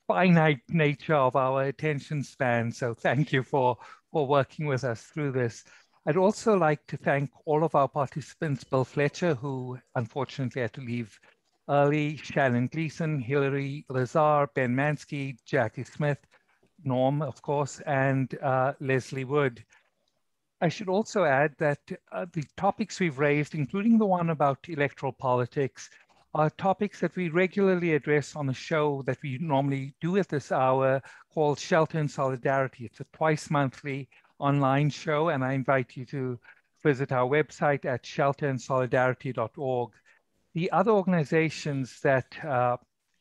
finite 0.09 0.63
nature 0.71 1.17
of 1.17 1.37
our 1.37 1.65
attention 1.65 2.23
span. 2.23 2.73
So 2.73 2.95
thank 2.95 3.31
you 3.31 3.43
for, 3.43 3.77
for 4.11 4.27
working 4.27 4.65
with 4.65 4.85
us 4.85 5.03
through 5.03 5.33
this. 5.33 5.65
I'd 6.07 6.17
also 6.17 6.57
like 6.57 6.87
to 6.87 6.97
thank 6.97 7.29
all 7.45 7.63
of 7.63 7.75
our 7.75 7.89
participants, 7.89 8.65
Bill 8.65 8.87
Fletcher, 8.87 9.35
who 9.35 9.79
unfortunately 9.97 10.63
had 10.63 10.73
to 10.73 10.81
leave 10.81 11.21
early, 11.69 12.17
Shannon 12.17 12.69
Gleeson, 12.69 13.21
Hillary 13.21 13.85
Lazar, 13.91 14.49
Ben 14.55 14.75
Manski, 14.75 15.37
Jackie 15.45 15.85
Smith, 15.85 16.19
Norm, 16.85 17.23
of 17.23 17.41
course, 17.43 17.81
and 17.81 18.35
uh, 18.43 18.75
Lesley 18.81 19.25
Wood. 19.25 19.65
I 20.61 20.69
should 20.69 20.89
also 20.89 21.25
add 21.25 21.55
that 21.59 21.81
uh, 22.13 22.27
the 22.33 22.45
topics 22.57 23.01
we've 23.01 23.19
raised, 23.19 23.55
including 23.55 23.99
the 23.99 24.07
one 24.07 24.31
about 24.31 24.69
electoral 24.69 25.13
politics, 25.13 25.89
are 26.35 26.51
topics 26.51 27.01
that 27.01 27.17
we 27.17 27.29
regularly 27.29 27.95
address 27.95 28.37
on 28.37 28.47
the 28.47 28.55
show 28.55 29.03
that 29.07 29.19
we 29.23 29.39
normally 29.39 29.95
do 30.01 30.17
at 30.17 30.29
this 30.29 30.53
hour 30.53 31.03
called 31.33 31.59
Shelter 31.59 31.99
and 31.99 32.11
Solidarity. 32.11 32.85
It's 32.85 33.01
a 33.01 33.07
twice 33.13 33.51
monthly 33.51 34.09
online 34.39 34.91
show, 34.91 35.31
and 35.31 35.45
I 35.45 35.55
invite 35.55 35.97
you 35.97 36.05
to 36.07 36.39
visit 36.83 37.11
our 37.13 37.29
website 37.29 37.85
at 37.85 38.05
shelterinsolidarity.org. 38.05 39.91
The 40.55 40.71
other 40.71 40.91
organizations 40.91 42.01
that 42.03 42.45
uh, 42.45 42.77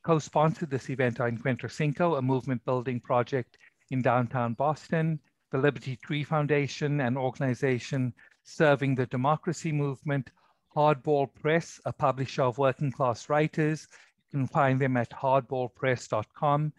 co-sponsored 0.09 0.71
this 0.71 0.89
event 0.89 1.19
are 1.19 1.29
Encuentro 1.29 1.69
Cinco, 1.69 2.15
a 2.15 2.21
movement 2.23 2.65
building 2.65 2.99
project 2.99 3.59
in 3.91 4.01
downtown 4.01 4.55
Boston, 4.55 5.19
the 5.51 5.57
Liberty 5.59 5.95
Tree 5.97 6.23
Foundation, 6.23 6.99
an 6.99 7.15
organization 7.15 8.11
serving 8.41 8.95
the 8.95 9.05
democracy 9.05 9.71
movement, 9.71 10.31
Hardball 10.75 11.31
Press, 11.35 11.79
a 11.85 11.93
publisher 11.93 12.41
of 12.41 12.57
working 12.57 12.91
class 12.91 13.29
writers. 13.29 13.87
You 14.31 14.39
can 14.39 14.47
find 14.47 14.81
them 14.81 14.97
at 14.97 15.11
hardballpress.com. 15.11 16.73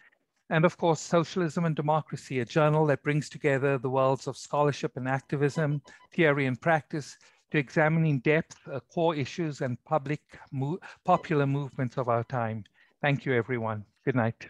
And 0.48 0.64
of 0.64 0.76
course, 0.76 1.00
Socialism 1.00 1.64
and 1.66 1.76
Democracy, 1.76 2.40
a 2.40 2.44
journal 2.44 2.84
that 2.86 3.04
brings 3.04 3.28
together 3.28 3.78
the 3.78 3.90
worlds 3.90 4.26
of 4.26 4.36
scholarship 4.36 4.96
and 4.96 5.06
activism, 5.06 5.82
theory 6.12 6.46
and 6.46 6.60
practice 6.60 7.16
to 7.52 7.58
examine 7.58 8.06
in 8.06 8.18
depth 8.18 8.56
uh, 8.66 8.80
core 8.92 9.14
issues 9.14 9.60
and 9.60 9.80
public 9.84 10.20
mo 10.50 10.80
popular 11.04 11.46
movements 11.46 11.96
of 11.96 12.08
our 12.08 12.24
time. 12.24 12.64
Thank 13.02 13.26
you, 13.26 13.34
everyone. 13.34 13.84
Good 14.04 14.14
night. 14.14 14.48